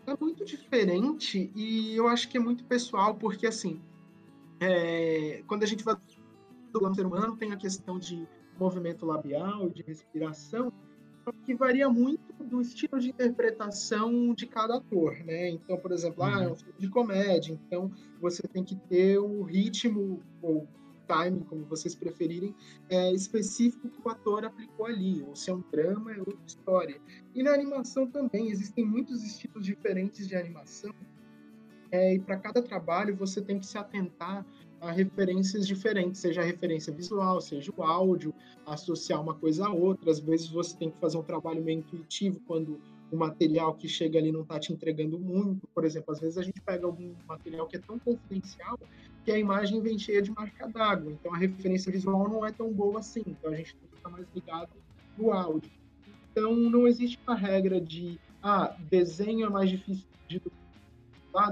É 0.06 0.14
muito 0.20 0.44
diferente 0.44 1.50
e 1.54 1.96
eu 1.96 2.06
acho 2.06 2.28
que 2.28 2.38
é 2.38 2.40
muito 2.40 2.64
pessoal, 2.64 3.14
porque 3.14 3.46
assim, 3.46 3.80
é, 4.60 5.42
quando 5.46 5.64
a 5.64 5.66
gente 5.66 5.84
vai 5.84 5.96
dublando 6.72 6.94
ser 6.94 7.06
humano, 7.06 7.36
tem 7.36 7.52
a 7.52 7.56
questão 7.56 7.98
de 7.98 8.26
movimento 8.58 9.04
labial, 9.04 9.68
de 9.68 9.82
respiração, 9.82 10.72
que 11.32 11.54
varia 11.54 11.88
muito 11.88 12.32
do 12.44 12.60
estilo 12.60 12.98
de 13.00 13.10
interpretação 13.10 14.34
de 14.34 14.46
cada 14.46 14.76
ator, 14.76 15.16
né? 15.24 15.50
Então, 15.50 15.76
por 15.76 15.92
exemplo, 15.92 16.24
uhum. 16.24 16.34
ah, 16.34 16.44
é 16.44 16.48
um 16.48 16.56
filme 16.56 16.74
de 16.78 16.88
comédia, 16.88 17.52
então 17.52 17.90
você 18.20 18.42
tem 18.42 18.64
que 18.64 18.76
ter 18.76 19.18
o 19.18 19.42
ritmo 19.42 20.22
ou 20.42 20.66
time, 21.06 21.44
como 21.44 21.64
vocês 21.64 21.94
preferirem, 21.94 22.54
é, 22.88 23.12
específico 23.12 23.88
que 23.88 24.00
o 24.04 24.10
ator 24.10 24.44
aplicou 24.44 24.86
ali. 24.86 25.22
Ou 25.22 25.34
se 25.36 25.50
é 25.50 25.54
um 25.54 25.62
drama, 25.70 26.12
é 26.12 26.18
outra 26.18 26.44
história. 26.46 27.00
E 27.34 27.42
na 27.42 27.52
animação 27.52 28.06
também, 28.10 28.50
existem 28.50 28.84
muitos 28.84 29.22
estilos 29.22 29.64
diferentes 29.64 30.26
de 30.26 30.36
animação. 30.36 30.92
É, 31.90 32.14
e 32.14 32.18
para 32.18 32.36
cada 32.36 32.62
trabalho 32.62 33.14
você 33.14 33.40
tem 33.40 33.58
que 33.58 33.66
se 33.66 33.78
atentar 33.78 34.44
a 34.80 34.90
referências 34.90 35.66
diferentes, 35.66 36.20
seja 36.20 36.42
a 36.42 36.44
referência 36.44 36.92
visual, 36.92 37.40
seja 37.40 37.72
o 37.76 37.82
áudio, 37.82 38.34
associar 38.66 39.20
uma 39.22 39.34
coisa 39.34 39.66
a 39.66 39.72
outra. 39.72 40.10
Às 40.10 40.20
vezes 40.20 40.48
você 40.48 40.76
tem 40.76 40.90
que 40.90 40.98
fazer 40.98 41.16
um 41.16 41.22
trabalho 41.22 41.62
meio 41.62 41.78
intuitivo 41.78 42.40
quando 42.46 42.78
o 43.10 43.16
material 43.16 43.74
que 43.74 43.88
chega 43.88 44.18
ali 44.18 44.32
não 44.32 44.42
está 44.42 44.58
te 44.58 44.72
entregando 44.72 45.18
muito. 45.18 45.66
Por 45.68 45.84
exemplo, 45.84 46.12
às 46.12 46.20
vezes 46.20 46.38
a 46.38 46.42
gente 46.42 46.60
pega 46.60 46.86
algum 46.86 47.14
material 47.26 47.66
que 47.66 47.76
é 47.76 47.80
tão 47.80 47.98
confidencial 47.98 48.78
que 49.24 49.32
a 49.32 49.38
imagem 49.38 49.80
vem 49.80 49.98
cheia 49.98 50.20
de 50.20 50.30
marca 50.30 50.68
d'água. 50.68 51.10
Então 51.10 51.34
a 51.34 51.38
referência 51.38 51.90
visual 51.90 52.28
não 52.28 52.44
é 52.44 52.52
tão 52.52 52.72
boa 52.72 53.00
assim. 53.00 53.22
Então 53.26 53.50
a 53.52 53.56
gente 53.56 53.74
tem 53.76 53.88
que 53.88 53.96
estar 53.96 54.10
mais 54.10 54.26
ligado 54.34 54.70
no 55.16 55.32
áudio. 55.32 55.70
Então 56.30 56.54
não 56.54 56.86
existe 56.86 57.18
uma 57.26 57.34
regra 57.34 57.80
de 57.80 58.18
ah, 58.42 58.76
desenho 58.90 59.46
é 59.46 59.48
mais 59.48 59.70
difícil 59.70 60.04
de 60.28 60.38
dublar 60.38 60.65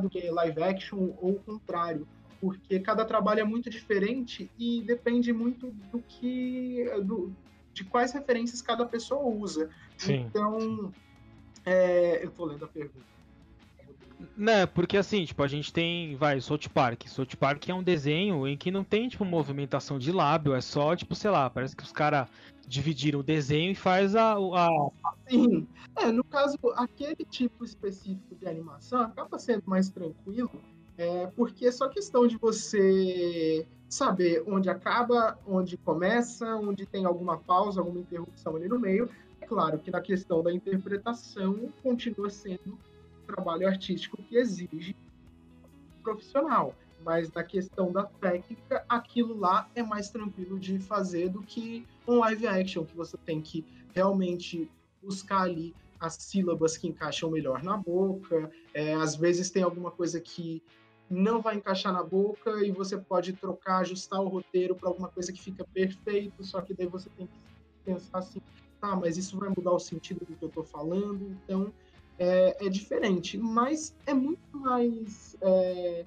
do 0.01 0.11
que 0.11 0.31
live 0.31 0.63
action 0.63 1.15
ou 1.21 1.33
o 1.33 1.41
contrário 1.41 2.07
porque 2.45 2.79
cada 2.81 3.07
trabalho 3.07 3.41
é 3.41 3.45
muito 3.45 3.71
diferente 3.71 4.51
e 4.59 4.83
depende 4.83 5.33
muito 5.33 5.71
do 5.91 5.99
que 6.01 6.85
do, 7.03 7.33
de 7.73 7.85
quais 7.85 8.13
referências 8.13 8.61
cada 8.61 8.85
pessoa 8.85 9.23
usa. 9.23 9.71
Sim. 9.97 10.27
Então, 10.29 10.93
é, 11.65 12.23
eu 12.23 12.31
tô 12.31 12.45
lendo 12.45 12.67
a 12.67 12.69
pergunta. 12.69 13.14
Né, 14.37 14.67
porque 14.67 14.97
assim, 14.97 15.25
tipo, 15.25 15.43
a 15.43 15.47
gente 15.47 15.73
tem, 15.73 16.17
vai, 16.17 16.41
South 16.41 16.69
Park. 16.73 17.07
South 17.07 17.37
Park 17.39 17.69
é 17.69 17.75
um 17.75 17.83
desenho 17.83 18.47
em 18.47 18.57
que 18.57 18.71
não 18.71 18.85
tem, 18.85 19.09
tipo, 19.09 19.25
movimentação 19.25 19.99
de 19.99 20.11
lábio, 20.13 20.55
é 20.55 20.61
só, 20.61 20.95
tipo, 20.95 21.15
sei 21.15 21.31
lá, 21.31 21.49
parece 21.51 21.77
que 21.77 21.83
os 21.83 21.93
caras 21.93 22.29
dividiram 22.67 23.21
o 23.21 23.23
desenho 23.23 23.73
e 23.73 23.75
faz 23.75 24.17
a, 24.17 24.35
a... 24.35 24.91
Sim, 25.29 25.67
é, 25.97 26.11
no 26.11 26.25
caso, 26.25 26.57
aquele 26.77 27.25
tipo 27.25 27.65
específico 27.65 28.35
de 28.35 28.47
animação 28.47 29.03
acaba 29.03 29.39
sendo 29.39 29.63
mais 29.67 29.89
tranquilo, 29.89 30.51
é, 30.97 31.27
porque 31.29 31.67
é 31.67 31.73
só 31.73 31.89
questão 31.89 32.27
de 32.27 32.37
você 32.37 33.67
saber 33.89 34.43
onde 34.47 34.69
acaba, 34.69 35.39
onde 35.47 35.77
começa, 35.77 36.57
onde 36.57 36.87
tem 36.87 37.05
alguma 37.05 37.39
pausa, 37.39 37.81
alguma 37.81 38.01
interrupção 38.01 38.57
ali 38.57 38.69
no 38.69 38.79
meio. 38.79 39.09
É 39.41 39.47
claro 39.47 39.79
que 39.79 39.91
na 39.91 40.01
questão 40.01 40.43
da 40.43 40.53
interpretação 40.53 41.73
continua 41.83 42.31
sendo 42.31 42.79
trabalho 43.25 43.67
artístico 43.67 44.23
que 44.23 44.37
exige 44.37 44.95
profissional, 46.03 46.75
mas 47.05 47.33
na 47.33 47.43
questão 47.43 47.91
da 47.91 48.05
técnica, 48.05 48.85
aquilo 48.89 49.39
lá 49.39 49.69
é 49.75 49.83
mais 49.83 50.11
tranquilo 50.11 50.59
de 50.59 50.79
fazer 50.79 51.31
do 51.31 51.43
que 51.43 51.87
um 52.07 52.19
live 52.19 52.47
action, 52.47 52.85
que 52.85 52.95
você 52.95 53.17
tem 53.19 53.41
que 53.41 53.65
realmente 53.95 54.71
buscar 55.03 55.43
ali 55.43 55.75
as 55.99 56.15
sílabas 56.15 56.77
que 56.77 56.87
encaixam 56.87 57.31
melhor 57.31 57.63
na 57.63 57.77
boca. 57.77 58.51
É, 58.75 58.95
às 58.95 59.17
vezes 59.17 59.51
tem 59.51 59.63
alguma 59.63 59.91
coisa 59.91 60.21
que 60.21 60.63
não 61.09 61.41
vai 61.41 61.57
encaixar 61.57 61.93
na 61.93 62.03
boca 62.03 62.65
e 62.65 62.71
você 62.71 62.97
pode 62.97 63.35
trocar, 63.35 63.79
ajustar 63.79 64.21
o 64.21 64.29
roteiro 64.29 64.75
para 64.75 64.89
alguma 64.89 65.09
coisa 65.09 65.33
que 65.33 65.41
fica 65.41 65.65
perfeito, 65.73 66.43
só 66.45 66.61
que 66.61 66.75
daí 66.75 66.87
você 66.87 67.09
tem 67.11 67.27
que 67.27 67.33
pensar 67.85 68.19
assim, 68.19 68.41
tá, 68.81 68.97
mas 68.97 69.17
isso 69.17 69.39
vai 69.39 69.51
mudar 69.55 69.73
o 69.73 69.79
sentido 69.79 70.25
do 70.25 70.35
que 70.35 70.45
eu 70.45 70.49
estou 70.49 70.65
falando, 70.65 71.37
então 71.45 71.73
é, 72.19 72.67
é, 72.67 72.69
diferente, 72.69 73.37
mas 73.37 73.95
é 74.07 74.15
muito 74.15 74.57
mais 74.57 75.37
é, 75.41 76.05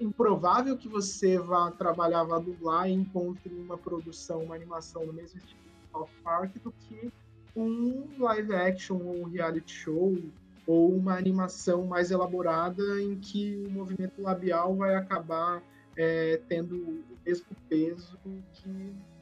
improvável 0.00 0.76
que 0.76 0.88
você 0.88 1.38
vá 1.38 1.70
trabalhar, 1.70 2.24
vá 2.24 2.38
dublar 2.38 2.88
e 2.88 2.92
encontre 2.92 3.52
uma 3.54 3.78
produção, 3.78 4.42
uma 4.44 4.54
animação 4.54 5.06
no 5.06 5.12
mesmo 5.12 5.38
estilo 5.38 5.62
de 5.62 5.90
South 5.90 6.08
Park 6.22 6.56
do 6.62 6.72
que 6.72 7.10
um 7.56 8.08
live 8.18 8.54
action 8.54 8.96
ou 8.96 9.22
um 9.22 9.28
reality 9.28 9.72
show 9.72 10.16
ou 10.66 10.94
uma 10.94 11.16
animação 11.16 11.84
mais 11.86 12.10
elaborada 12.10 12.82
em 13.00 13.18
que 13.18 13.56
o 13.66 13.70
movimento 13.70 14.20
labial 14.22 14.76
vai 14.76 14.94
acabar 14.94 15.62
é, 15.96 16.40
tendo 16.48 16.76
o 16.76 17.18
mesmo 17.24 17.46
peso 17.68 18.18
que 18.54 18.68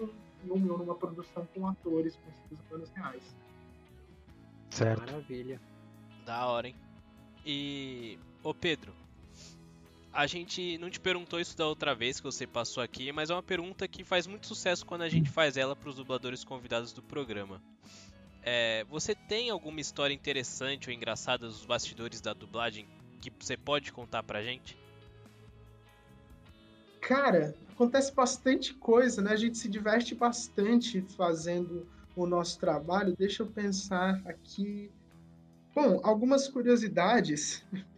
um 0.01 0.09
filme 0.43 0.71
ou 0.71 0.79
numa 0.79 0.95
produção 0.95 1.47
com 1.55 1.67
atores 1.67 2.17
com 2.17 2.33
seres 2.33 2.65
humanos 2.67 2.91
reais. 2.91 3.37
Certo. 4.71 5.01
Maravilha. 5.01 5.61
Da 6.25 6.47
hora, 6.47 6.69
hein? 6.69 6.77
E. 7.45 8.19
Ô 8.43 8.55
Pedro, 8.55 8.95
a 10.13 10.27
gente 10.27 10.79
não 10.79 10.91
te 10.91 10.99
perguntou 10.99 11.39
isso 11.39 11.57
da 11.57 11.67
outra 11.67 11.95
vez 11.95 12.19
que 12.19 12.25
você 12.25 12.47
passou 12.47 12.83
aqui, 12.83 13.13
mas 13.13 13.31
é 13.31 13.35
uma 13.35 13.43
pergunta 13.43 13.87
que 13.87 14.03
faz 14.03 14.27
muito 14.27 14.47
sucesso 14.47 14.85
quando 14.85 15.03
a 15.03 15.09
gente 15.09 15.31
faz 15.31 15.57
ela 15.57 15.77
para 15.77 15.89
os 15.89 15.95
dubladores 15.95 16.43
convidados 16.43 16.93
do 16.93 17.03
programa. 17.03 17.61
É, 18.43 18.85
você 18.85 19.15
tem 19.15 19.51
alguma 19.51 19.81
história 19.81 20.15
interessante 20.15 20.89
ou 20.89 20.95
engraçada 20.95 21.47
dos 21.47 21.65
bastidores 21.67 22.21
da 22.21 22.33
dublagem 22.33 22.87
que 23.21 23.31
você 23.39 23.57
pode 23.57 23.93
contar 23.93 24.23
pra 24.23 24.43
gente? 24.43 24.77
Cara, 27.01 27.55
acontece 27.69 28.15
bastante 28.15 28.75
coisa, 28.75 29.21
né? 29.21 29.33
A 29.33 29.37
gente 29.37 29.59
se 29.59 29.69
diverte 29.69 30.15
bastante 30.15 31.03
fazendo 31.17 31.87
o 32.17 32.27
nosso 32.27 32.59
trabalho. 32.59 33.15
Deixa 33.19 33.43
eu 33.43 33.47
pensar 33.47 34.21
aqui. 34.25 34.91
Bom, 35.75 36.01
algumas 36.03 36.49
curiosidades. 36.49 37.65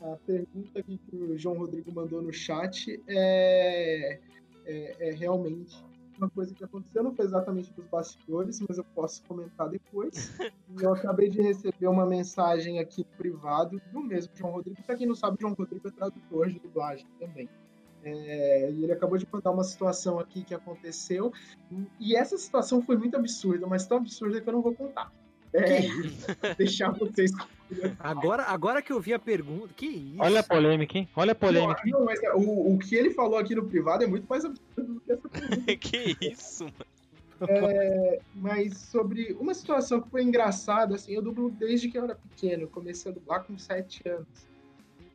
A 0.00 0.16
pergunta 0.24 0.80
que 0.80 1.00
o 1.12 1.36
João 1.36 1.58
Rodrigo 1.58 1.92
mandou 1.92 2.22
no 2.22 2.32
chat 2.32 3.02
é, 3.08 4.20
é, 4.64 5.08
é 5.08 5.10
realmente 5.10 5.76
uma 6.18 6.28
coisa 6.28 6.54
que 6.54 6.64
aconteceu, 6.64 7.02
não 7.02 7.14
foi 7.14 7.24
exatamente 7.24 7.72
dos 7.72 7.86
bastidores, 7.86 8.60
mas 8.68 8.76
eu 8.76 8.84
posso 8.94 9.22
comentar 9.24 9.68
depois. 9.68 10.12
eu 10.80 10.92
acabei 10.92 11.28
de 11.28 11.40
receber 11.40 11.86
uma 11.86 12.04
mensagem 12.04 12.78
aqui 12.78 13.04
privado 13.16 13.80
do 13.92 14.00
mesmo 14.00 14.32
João 14.36 14.52
Rodrigo. 14.52 14.82
Pra 14.82 14.96
quem 14.96 15.06
não 15.06 15.14
sabe, 15.14 15.38
João 15.40 15.54
Rodrigo 15.54 15.88
é 15.88 15.90
tradutor 15.90 16.48
de 16.48 16.58
dublagem 16.58 17.06
também. 17.18 17.48
É, 18.02 18.70
e 18.70 18.84
ele 18.84 18.92
acabou 18.92 19.18
de 19.18 19.26
contar 19.26 19.50
uma 19.50 19.64
situação 19.64 20.18
aqui 20.18 20.44
que 20.44 20.54
aconteceu. 20.54 21.32
E 21.98 22.16
essa 22.16 22.36
situação 22.36 22.82
foi 22.82 22.96
muito 22.96 23.16
absurda, 23.16 23.66
mas 23.66 23.86
tão 23.86 23.98
absurda 23.98 24.40
que 24.40 24.48
eu 24.48 24.52
não 24.52 24.62
vou 24.62 24.74
contar. 24.74 25.12
É, 25.52 25.80
deixar 26.56 26.90
vocês. 26.92 27.32
Agora, 27.98 28.44
agora 28.44 28.82
que 28.82 28.92
eu 28.92 29.00
vi 29.00 29.12
a 29.12 29.18
pergunta, 29.18 29.68
que 29.76 29.86
isso? 29.86 30.16
Olha 30.22 30.40
a 30.40 30.42
polêmica, 30.42 30.98
hein? 30.98 31.08
Olha 31.14 31.32
a 31.32 31.34
polêmica. 31.34 31.82
Não, 31.84 32.00
não, 32.00 32.06
mas 32.06 32.22
é, 32.22 32.32
o, 32.32 32.74
o 32.74 32.78
que 32.78 32.94
ele 32.94 33.10
falou 33.10 33.38
aqui 33.38 33.54
no 33.54 33.64
privado 33.64 34.04
é 34.04 34.06
muito 34.06 34.26
mais 34.26 34.44
absurdo 34.44 34.94
do 34.94 35.00
que 35.00 35.12
essa 35.12 35.28
pergunta. 35.28 35.76
que 35.76 36.16
isso, 36.20 36.64
mano. 36.64 36.98
É, 37.48 38.20
mas 38.34 38.76
sobre 38.78 39.32
uma 39.38 39.54
situação 39.54 40.00
que 40.00 40.10
foi 40.10 40.22
engraçada, 40.22 40.96
assim, 40.96 41.12
eu 41.12 41.22
dublo 41.22 41.50
desde 41.50 41.88
que 41.88 41.96
eu 41.96 42.04
era 42.04 42.16
pequeno, 42.16 42.66
comecei 42.66 43.12
a 43.12 43.14
dublar 43.14 43.44
com 43.44 43.56
7 43.56 44.08
anos. 44.08 44.48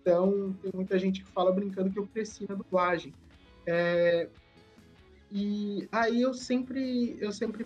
Então, 0.01 0.55
tem 0.61 0.71
muita 0.73 0.97
gente 0.97 1.21
que 1.21 1.29
fala 1.31 1.51
brincando 1.51 1.89
que 1.89 1.99
eu 1.99 2.07
cresci 2.07 2.45
na 2.47 2.55
dublagem. 2.55 3.13
É, 3.65 4.29
e 5.31 5.87
aí 5.91 6.21
eu 6.21 6.33
sempre, 6.33 7.17
eu 7.19 7.31
sempre, 7.31 7.65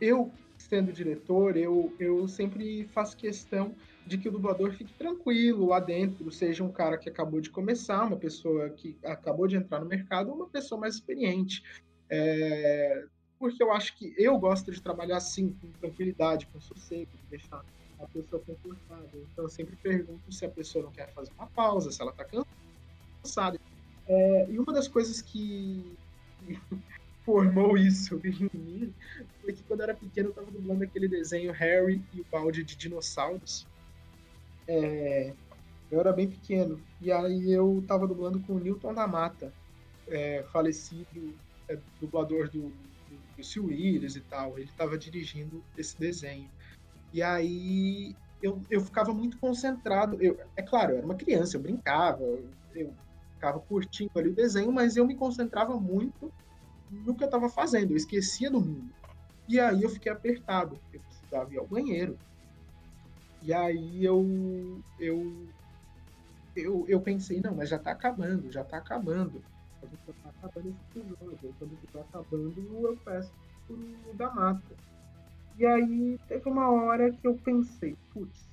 eu 0.00 0.30
sendo 0.68 0.92
diretor, 0.92 1.56
eu, 1.56 1.94
eu 1.98 2.28
sempre 2.28 2.86
faço 2.88 3.16
questão 3.16 3.74
de 4.06 4.18
que 4.18 4.28
o 4.28 4.32
dublador 4.32 4.72
fique 4.72 4.92
tranquilo 4.94 5.66
lá 5.66 5.80
dentro, 5.80 6.30
seja 6.30 6.62
um 6.62 6.70
cara 6.70 6.98
que 6.98 7.08
acabou 7.08 7.40
de 7.40 7.50
começar, 7.50 8.04
uma 8.04 8.16
pessoa 8.16 8.70
que 8.70 8.96
acabou 9.04 9.46
de 9.46 9.56
entrar 9.56 9.80
no 9.80 9.86
mercado, 9.86 10.30
ou 10.30 10.36
uma 10.36 10.48
pessoa 10.48 10.80
mais 10.80 10.94
experiente. 10.94 11.62
É, 12.10 13.04
porque 13.38 13.62
eu 13.62 13.72
acho 13.72 13.96
que 13.96 14.14
eu 14.18 14.38
gosto 14.38 14.70
de 14.70 14.82
trabalhar 14.82 15.16
assim, 15.16 15.56
com 15.60 15.70
tranquilidade, 15.72 16.46
com 16.46 16.60
sossego, 16.60 17.10
de 17.12 17.30
deixar 17.30 17.62
a 17.98 18.06
pessoa 18.06 18.42
confortável. 18.42 19.26
Então 19.32 19.44
eu 19.44 19.48
sempre 19.48 19.76
pergunto 19.76 20.32
se 20.32 20.44
a 20.44 20.50
pessoa 20.50 20.84
não 20.84 20.92
quer 20.92 21.12
fazer 21.12 21.30
uma 21.38 21.46
pausa, 21.46 21.90
se 21.90 22.00
ela 22.00 22.10
está 22.10 22.24
cansada. 23.22 23.58
É, 24.06 24.50
e 24.50 24.58
uma 24.58 24.72
das 24.72 24.88
coisas 24.88 25.20
que 25.20 25.96
formou 27.28 27.76
isso 27.76 28.18
em 28.24 28.48
mim 28.58 28.94
foi 29.42 29.52
que 29.52 29.62
quando 29.64 29.80
eu 29.80 29.84
era 29.84 29.94
pequeno 29.94 30.30
eu 30.30 30.32
tava 30.32 30.50
dublando 30.50 30.82
aquele 30.82 31.06
desenho 31.06 31.52
Harry 31.52 32.02
e 32.14 32.22
o 32.22 32.26
balde 32.32 32.64
de 32.64 32.74
dinossauros. 32.74 33.66
É, 34.66 35.34
eu 35.90 36.00
era 36.00 36.10
bem 36.10 36.26
pequeno. 36.26 36.80
E 37.02 37.12
aí 37.12 37.52
eu 37.52 37.84
tava 37.86 38.06
dublando 38.06 38.40
com 38.40 38.54
o 38.54 38.58
Newton 38.58 38.94
da 38.94 39.06
Mata, 39.06 39.52
é, 40.06 40.42
falecido 40.50 41.34
é, 41.68 41.78
dublador 42.00 42.48
do, 42.48 42.70
do 42.70 43.18
Bruce 43.34 43.60
Willis 43.60 44.16
e 44.16 44.20
tal. 44.22 44.58
Ele 44.58 44.70
estava 44.70 44.96
dirigindo 44.96 45.62
esse 45.76 46.00
desenho. 46.00 46.48
E 47.12 47.22
aí 47.22 48.16
eu, 48.42 48.58
eu 48.70 48.80
ficava 48.80 49.12
muito 49.12 49.36
concentrado. 49.36 50.16
Eu, 50.18 50.40
é 50.56 50.62
claro, 50.62 50.92
eu 50.92 50.96
era 50.96 51.06
uma 51.06 51.14
criança, 51.14 51.58
eu 51.58 51.60
brincava, 51.60 52.22
eu 52.74 52.94
ficava 53.34 53.60
curtindo 53.60 54.12
ali 54.16 54.30
o 54.30 54.34
desenho, 54.34 54.72
mas 54.72 54.96
eu 54.96 55.06
me 55.06 55.14
concentrava 55.14 55.78
muito 55.78 56.32
no 56.90 57.14
que 57.14 57.22
eu 57.22 57.26
estava 57.26 57.48
fazendo, 57.48 57.92
eu 57.92 57.96
esquecia 57.96 58.50
do 58.50 58.60
mundo. 58.60 58.92
E 59.48 59.58
aí 59.58 59.82
eu 59.82 59.88
fiquei 59.88 60.12
apertado, 60.12 60.78
eu 60.92 61.00
precisava 61.00 61.52
ir 61.52 61.58
ao 61.58 61.66
banheiro. 61.66 62.18
E 63.42 63.52
aí 63.52 64.04
eu, 64.04 64.82
eu, 64.98 65.48
eu, 66.54 66.84
eu 66.88 67.00
pensei, 67.00 67.40
não, 67.40 67.54
mas 67.54 67.68
já 67.68 67.76
está 67.76 67.92
acabando, 67.92 68.50
já 68.50 68.62
está 68.62 68.78
acabando. 68.78 69.42
Gente 69.82 70.00
já 70.06 70.12
tá 70.12 70.30
acabando 70.30 70.68
esse 70.68 70.98
episódio. 70.98 71.54
Quando 71.58 71.78
acabando, 72.00 72.86
eu 72.86 72.96
peço 73.04 73.32
pro 73.66 74.14
da 74.14 74.34
mata. 74.34 74.76
E 75.56 75.66
aí 75.66 76.18
teve 76.28 76.48
uma 76.48 76.70
hora 76.70 77.10
que 77.10 77.26
eu 77.26 77.34
pensei, 77.36 77.96
putz, 78.12 78.48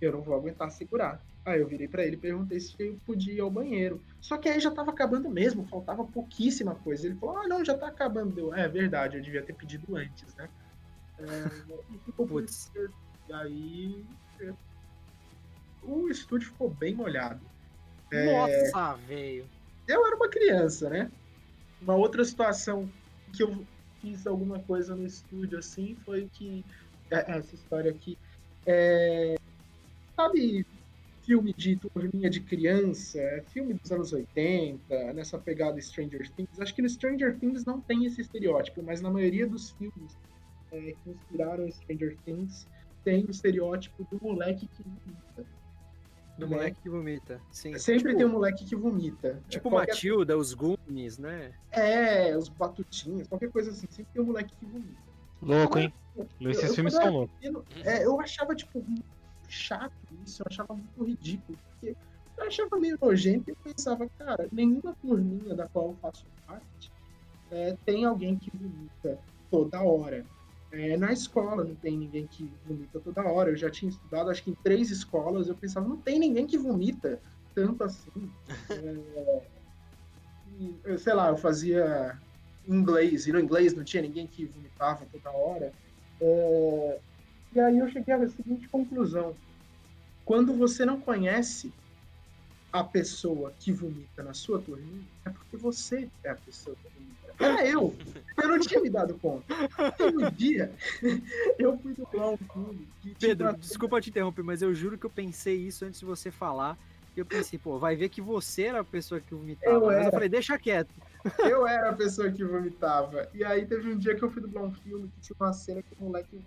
eu 0.00 0.12
não 0.12 0.22
vou 0.22 0.34
aguentar 0.34 0.70
segurar. 0.70 1.20
Aí 1.44 1.60
eu 1.60 1.66
virei 1.66 1.88
para 1.88 2.04
ele 2.04 2.14
e 2.14 2.18
perguntei 2.18 2.60
se 2.60 2.74
eu 2.78 2.96
podia 3.04 3.34
ir 3.34 3.40
ao 3.40 3.50
banheiro. 3.50 4.00
Só 4.20 4.38
que 4.38 4.48
aí 4.48 4.60
já 4.60 4.70
tava 4.70 4.92
acabando 4.92 5.28
mesmo, 5.28 5.66
faltava 5.66 6.04
pouquíssima 6.04 6.74
coisa. 6.76 7.06
Ele 7.06 7.16
falou: 7.16 7.38
Ah, 7.38 7.48
não, 7.48 7.64
já 7.64 7.76
tá 7.76 7.88
acabando. 7.88 8.38
Eu, 8.38 8.54
é 8.54 8.68
verdade, 8.68 9.16
eu 9.16 9.22
devia 9.22 9.42
ter 9.42 9.52
pedido 9.54 9.96
antes, 9.96 10.34
né? 10.36 10.48
É, 11.18 11.72
e 11.92 11.98
ficou 11.98 12.26
Putz. 12.26 12.70
E 13.28 13.32
aí. 13.32 14.04
É, 14.40 14.52
o 15.82 16.08
estúdio 16.08 16.48
ficou 16.48 16.70
bem 16.70 16.94
molhado. 16.94 17.40
É, 18.12 18.32
Nossa, 18.70 18.94
velho. 19.08 19.44
Eu 19.88 20.06
era 20.06 20.14
uma 20.14 20.28
criança, 20.28 20.88
né? 20.88 21.10
Uma 21.80 21.96
outra 21.96 22.24
situação 22.24 22.88
que 23.32 23.42
eu 23.42 23.66
fiz 24.00 24.28
alguma 24.28 24.60
coisa 24.60 24.94
no 24.94 25.04
estúdio 25.04 25.58
assim 25.58 25.96
foi 26.04 26.30
que. 26.32 26.64
É, 27.10 27.38
essa 27.38 27.52
história 27.52 27.90
aqui. 27.90 28.16
É, 28.64 29.34
sabe 30.14 30.64
filme 31.32 31.54
de 31.54 31.76
turminha 31.76 32.28
de 32.28 32.40
criança, 32.40 33.18
filme 33.46 33.72
dos 33.72 33.90
anos 33.90 34.12
80, 34.12 35.14
nessa 35.14 35.38
pegada 35.38 35.80
Stranger 35.80 36.30
Things. 36.32 36.60
Acho 36.60 36.74
que 36.74 36.82
no 36.82 36.88
Stranger 36.90 37.38
Things 37.38 37.64
não 37.64 37.80
tem 37.80 38.04
esse 38.04 38.20
estereótipo, 38.20 38.82
mas 38.82 39.00
na 39.00 39.10
maioria 39.10 39.46
dos 39.46 39.70
filmes 39.70 40.14
é, 40.70 40.94
que 41.02 41.10
inspiraram 41.10 41.70
Stranger 41.70 42.18
Things 42.22 42.68
tem 43.02 43.24
o 43.24 43.30
estereótipo 43.30 44.06
do 44.10 44.22
moleque 44.22 44.68
que 44.68 44.82
vomita. 44.82 45.46
Do 46.38 46.46
né? 46.46 46.56
moleque 46.56 46.76
que 46.82 46.90
vomita, 46.90 47.40
sim. 47.50 47.78
Sempre 47.78 48.10
tipo, 48.10 48.16
tem 48.18 48.26
um 48.26 48.32
moleque 48.32 48.64
que 48.66 48.76
vomita. 48.76 49.42
Tipo 49.48 49.70
qualquer... 49.70 49.92
Matilda, 49.92 50.36
os 50.36 50.52
Goonies, 50.52 51.16
né? 51.16 51.52
É, 51.70 52.36
os 52.36 52.50
Batutinhos, 52.50 53.26
qualquer 53.26 53.50
coisa 53.50 53.70
assim. 53.70 53.86
Sempre 53.88 54.12
tem 54.12 54.22
um 54.22 54.26
moleque 54.26 54.54
que 54.54 54.66
vomita. 54.66 55.00
Louco, 55.40 55.78
hein? 55.78 55.92
Esses 56.42 56.68
eu, 56.68 56.74
filmes 56.74 56.92
são 56.92 57.10
loucos. 57.10 57.34
É, 57.84 58.04
eu 58.04 58.20
achava, 58.20 58.54
tipo, 58.54 58.84
chato 59.52 59.92
isso, 60.24 60.42
eu 60.42 60.46
achava 60.48 60.74
muito 60.74 61.04
ridículo, 61.04 61.58
porque 61.70 61.96
eu 62.38 62.46
achava 62.46 62.78
meio 62.78 62.98
nojento 63.00 63.50
e 63.50 63.54
pensava, 63.54 64.08
cara, 64.18 64.48
nenhuma 64.50 64.96
turminha 65.00 65.54
da 65.54 65.68
qual 65.68 65.90
eu 65.90 65.96
faço 66.00 66.24
parte 66.46 66.90
é, 67.52 67.76
tem 67.84 68.04
alguém 68.04 68.36
que 68.36 68.50
vomita 68.56 69.18
toda 69.50 69.82
hora. 69.82 70.24
É, 70.72 70.96
na 70.96 71.12
escola 71.12 71.62
não 71.62 71.74
tem 71.74 71.98
ninguém 71.98 72.26
que 72.26 72.50
vomita 72.64 72.98
toda 72.98 73.22
hora. 73.22 73.50
Eu 73.50 73.56
já 73.56 73.70
tinha 73.70 73.90
estudado, 73.90 74.30
acho 74.30 74.42
que 74.42 74.50
em 74.50 74.56
três 74.64 74.90
escolas, 74.90 75.48
eu 75.48 75.54
pensava, 75.54 75.86
não 75.86 75.98
tem 75.98 76.18
ninguém 76.18 76.46
que 76.46 76.56
vomita 76.56 77.20
tanto 77.54 77.84
assim. 77.84 78.30
É, 78.70 79.42
e, 80.58 80.98
sei 80.98 81.12
lá, 81.12 81.28
eu 81.28 81.36
fazia 81.36 82.18
inglês, 82.66 83.26
e 83.26 83.32
no 83.32 83.40
inglês 83.40 83.74
não 83.74 83.84
tinha 83.84 84.02
ninguém 84.02 84.26
que 84.26 84.46
vomitava 84.46 85.06
toda 85.12 85.30
hora. 85.30 85.72
É, 86.20 87.00
e 87.54 87.60
aí 87.60 87.78
eu 87.78 87.88
cheguei 87.90 88.14
à 88.14 88.28
seguinte 88.28 88.68
conclusão. 88.68 89.34
Quando 90.24 90.54
você 90.54 90.84
não 90.84 91.00
conhece 91.00 91.72
a 92.72 92.82
pessoa 92.82 93.52
que 93.58 93.72
vomita 93.72 94.22
na 94.22 94.32
sua 94.32 94.60
turminha, 94.60 95.04
é 95.24 95.30
porque 95.30 95.56
você 95.56 96.08
é 96.24 96.30
a 96.30 96.36
pessoa 96.36 96.74
que 96.76 96.88
vomita. 96.88 97.12
Era 97.38 97.66
eu. 97.66 97.94
Eu 98.40 98.48
não 98.48 98.58
tinha 98.58 98.80
me 98.80 98.88
dado 98.88 99.14
conta. 99.18 99.54
E 99.98 100.24
um 100.24 100.30
dia, 100.30 100.72
eu 101.58 101.76
fui 101.78 101.92
dublar 101.92 102.30
um 102.30 102.36
filme. 102.36 102.88
Pedro, 103.18 103.56
desculpa 103.56 104.00
te 104.00 104.10
interromper, 104.10 104.42
mas 104.42 104.62
eu 104.62 104.74
juro 104.74 104.96
que 104.96 105.04
eu 105.04 105.10
pensei 105.10 105.56
isso 105.56 105.84
antes 105.84 106.00
de 106.00 106.06
você 106.06 106.30
falar. 106.30 106.78
Eu 107.14 107.26
pensei, 107.26 107.58
pô, 107.58 107.78
vai 107.78 107.94
ver 107.94 108.08
que 108.08 108.22
você 108.22 108.62
era 108.62 108.80
a 108.80 108.84
pessoa 108.84 109.20
que 109.20 109.34
vomitava. 109.34 109.76
Eu 109.76 109.86
mas 109.86 110.06
eu 110.06 110.12
falei, 110.12 110.28
deixa 110.30 110.58
quieto. 110.58 110.90
Eu 111.38 111.68
era 111.68 111.90
a 111.90 111.92
pessoa 111.92 112.28
que 112.32 112.42
vomitava. 112.42 113.28
E 113.32 113.44
aí 113.44 113.64
teve 113.64 113.92
um 113.92 113.96
dia 113.96 114.16
que 114.16 114.24
eu 114.24 114.30
fui 114.30 114.42
dublar 114.42 114.64
um 114.64 114.72
filme 114.72 115.08
que 115.08 115.20
tinha 115.20 115.36
uma 115.38 115.52
cena 115.52 115.80
que 115.80 115.94
o 116.00 116.04
moleque 116.04 116.40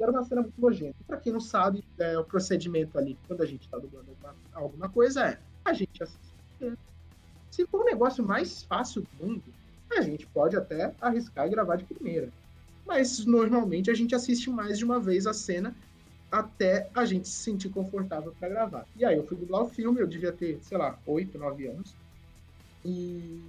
era 0.00 0.10
uma 0.10 0.24
cena 0.24 0.42
muito 0.42 0.60
nojenta. 0.60 0.96
Pra 1.06 1.16
quem 1.16 1.32
não 1.32 1.40
sabe, 1.40 1.84
é, 1.98 2.18
o 2.18 2.24
procedimento 2.24 2.98
ali, 2.98 3.16
quando 3.26 3.42
a 3.42 3.46
gente 3.46 3.68
tá 3.68 3.78
dublando 3.78 4.10
alguma, 4.10 4.34
alguma 4.52 4.88
coisa, 4.88 5.26
é 5.26 5.38
a 5.64 5.72
gente 5.72 6.02
assiste. 6.02 6.32
Se 7.50 7.66
for 7.66 7.82
o 7.82 7.84
negócio 7.84 8.24
mais 8.24 8.62
fácil 8.62 9.02
do 9.02 9.26
mundo, 9.26 9.42
a 9.90 10.00
gente 10.00 10.26
pode 10.26 10.56
até 10.56 10.94
arriscar 11.00 11.46
e 11.46 11.50
gravar 11.50 11.76
de 11.76 11.84
primeira. 11.84 12.30
Mas 12.86 13.24
normalmente 13.24 13.90
a 13.90 13.94
gente 13.94 14.14
assiste 14.14 14.50
mais 14.50 14.78
de 14.78 14.84
uma 14.84 14.98
vez 14.98 15.26
a 15.26 15.34
cena 15.34 15.74
até 16.30 16.88
a 16.94 17.04
gente 17.04 17.28
se 17.28 17.42
sentir 17.42 17.68
confortável 17.68 18.34
para 18.38 18.48
gravar. 18.48 18.86
E 18.96 19.04
aí 19.04 19.16
eu 19.16 19.26
fui 19.26 19.36
dublar 19.36 19.62
o 19.62 19.68
filme, 19.68 20.00
eu 20.00 20.06
devia 20.06 20.32
ter, 20.32 20.58
sei 20.62 20.78
lá, 20.78 20.98
8, 21.06 21.38
9 21.38 21.66
anos. 21.68 21.94
E 22.84 23.40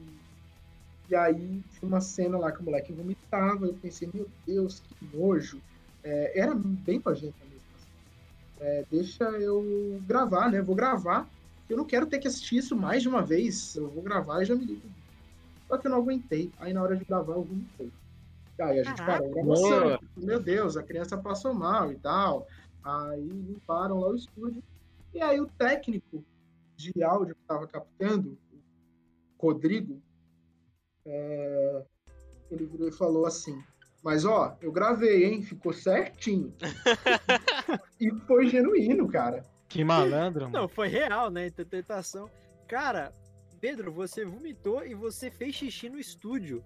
e 1.10 1.16
aí 1.16 1.62
tinha 1.72 1.88
uma 1.88 2.02
cena 2.02 2.38
lá 2.38 2.52
que 2.52 2.60
o 2.60 2.64
moleque 2.64 2.94
vomitava, 2.94 3.66
eu 3.66 3.74
pensei, 3.74 4.10
meu 4.14 4.28
Deus, 4.48 4.80
que 4.80 5.16
nojo. 5.16 5.62
É, 6.04 6.40
era 6.40 6.54
bem 6.54 7.02
nojenta 7.04 7.38
mesmo. 7.46 7.68
Assim. 7.76 7.88
É, 8.60 8.86
deixa 8.90 9.24
eu 9.24 10.02
gravar, 10.06 10.52
né? 10.52 10.62
Vou 10.62 10.76
gravar. 10.76 11.30
Eu 11.70 11.78
não 11.78 11.86
quero 11.86 12.06
ter 12.06 12.20
que 12.20 12.28
assistir 12.28 12.58
isso 12.58 12.76
mais 12.76 13.02
de 13.02 13.10
uma 13.10 13.22
vez. 13.22 13.76
Eu 13.76 13.90
vou 13.90 14.04
gravar 14.04 14.42
e 14.42 14.46
já 14.46 14.56
me 14.56 14.66
ligo. 14.66 14.88
Só 15.68 15.78
que 15.78 15.88
eu 15.88 15.92
não 15.92 16.00
aguentei. 16.00 16.52
Aí 16.60 16.74
na 16.74 16.84
hora 16.84 16.96
de 16.96 17.06
gravar 17.06 17.34
eu 17.34 17.44
vomitei. 17.44 17.92
Aí 18.60 18.80
a 18.80 18.84
gente 18.84 18.98
Caraca. 18.98 19.24
parou 19.24 19.32
a 19.32 19.34
gravação. 19.34 20.00
Meu 20.18 20.40
Deus, 20.40 20.78
a 20.78 20.84
criança 20.84 21.18
passou 21.18 21.54
mal 21.54 21.92
e 21.92 21.96
tal. 21.96 22.48
Aí 22.84 23.28
limparam 23.28 24.00
lá 24.00 24.10
o 24.10 24.16
estúdio. 24.16 24.62
E 25.14 25.22
aí 25.22 25.40
o 25.40 25.48
técnico 25.48 26.24
de 26.76 27.04
áudio 27.04 27.36
que 27.36 27.42
estava 27.42 27.68
captando, 27.68 28.38
o 29.38 29.42
Rodrigo, 29.42 30.02
é, 31.06 31.84
ele 32.52 32.66
virou 32.66 32.88
e 32.88 32.92
falou 32.92 33.26
assim: 33.26 33.64
Mas 34.04 34.26
ó, 34.26 34.58
eu 34.62 34.72
gravei, 34.72 35.26
hein? 35.26 35.42
Ficou 35.42 35.72
certinho. 35.72 36.54
e 38.00 38.12
foi 38.28 38.48
genuíno, 38.48 39.08
cara. 39.08 39.46
Que 39.70 39.84
malandro, 39.84 40.44
mano. 40.44 40.54
Não, 40.54 40.68
foi 40.68 40.90
real, 40.90 41.32
né? 41.32 41.48
Interpretação. 41.48 42.30
Cara, 42.68 43.14
Pedro, 43.62 43.94
você 43.94 44.26
vomitou 44.26 44.86
e 44.86 44.94
você 44.94 45.32
fez 45.32 45.56
xixi 45.56 45.90
no 45.90 45.98
estúdio. 45.98 46.62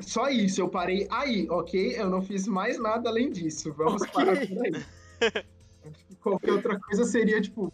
Só 0.00 0.28
isso, 0.28 0.60
eu 0.60 0.68
parei 0.68 1.08
aí, 1.10 1.48
ok? 1.50 1.98
Eu 1.98 2.08
não 2.08 2.22
fiz 2.22 2.46
mais 2.46 2.78
nada 2.78 3.08
além 3.08 3.30
disso. 3.30 3.72
Vamos 3.72 4.02
okay. 4.02 4.12
parar 4.12 4.46
por 4.46 4.64
aí. 4.64 5.44
Qualquer 6.20 6.52
outra 6.52 6.78
coisa 6.78 7.04
seria, 7.04 7.40
tipo, 7.40 7.72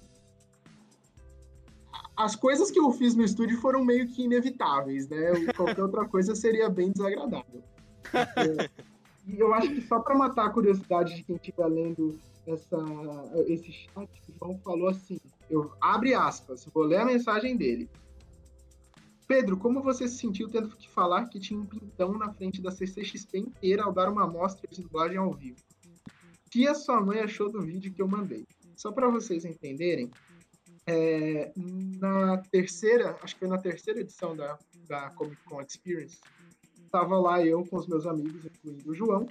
as 2.16 2.36
coisas 2.36 2.70
que 2.70 2.78
eu 2.78 2.90
fiz 2.92 3.14
no 3.14 3.24
estúdio 3.24 3.60
foram 3.60 3.84
meio 3.84 4.08
que 4.08 4.22
inevitáveis, 4.22 5.08
né? 5.08 5.52
Qualquer 5.56 5.82
outra 5.82 6.06
coisa 6.06 6.34
seria 6.34 6.70
bem 6.70 6.90
desagradável. 6.92 7.62
E 9.26 9.38
eu 9.38 9.54
acho 9.54 9.68
que 9.68 9.80
só 9.82 10.00
para 10.00 10.16
matar 10.16 10.46
a 10.46 10.50
curiosidade 10.50 11.14
de 11.14 11.22
quem 11.22 11.36
estiver 11.36 11.66
lendo 11.66 12.18
essa, 12.46 12.76
esse 13.46 13.70
chat, 13.72 14.10
o 14.28 14.32
João 14.38 14.58
falou 14.58 14.88
assim: 14.88 15.18
eu 15.48 15.72
abre 15.80 16.14
aspas, 16.14 16.64
vou 16.72 16.84
ler 16.84 16.96
a 16.96 17.04
mensagem 17.04 17.56
dele. 17.56 17.88
Pedro, 19.28 19.56
como 19.56 19.82
você 19.82 20.08
se 20.08 20.18
sentiu 20.18 20.48
tendo 20.48 20.68
que 20.70 20.90
falar 20.90 21.26
que 21.26 21.38
tinha 21.38 21.58
um 21.58 21.64
pintão 21.64 22.18
na 22.18 22.32
frente 22.32 22.60
da 22.60 22.70
CCXP 22.70 23.38
inteira 23.38 23.84
ao 23.84 23.92
dar 23.92 24.10
uma 24.10 24.24
amostra 24.24 24.68
de 24.70 24.82
dublagem 24.82 25.16
ao 25.16 25.32
vivo? 25.32 25.58
O 26.46 26.50
que 26.50 26.66
a 26.66 26.74
sua 26.74 27.00
mãe 27.00 27.20
achou 27.20 27.50
do 27.50 27.62
vídeo 27.62 27.92
que 27.92 28.02
eu 28.02 28.08
mandei? 28.08 28.44
Só 28.76 28.92
para 28.92 29.08
vocês 29.08 29.44
entenderem, 29.44 30.10
é, 30.86 31.52
na 31.98 32.38
terceira, 32.50 33.16
acho 33.22 33.34
que 33.34 33.40
foi 33.40 33.48
na 33.48 33.58
terceira 33.58 34.00
edição 34.00 34.36
da, 34.36 34.58
da 34.88 35.10
Comic 35.10 35.42
Con 35.44 35.62
Experience, 35.62 36.20
estava 36.92 37.18
lá 37.18 37.42
eu 37.42 37.64
com 37.64 37.76
os 37.76 37.86
meus 37.86 38.06
amigos, 38.06 38.44
incluindo 38.44 38.90
o 38.90 38.94
João, 38.94 39.26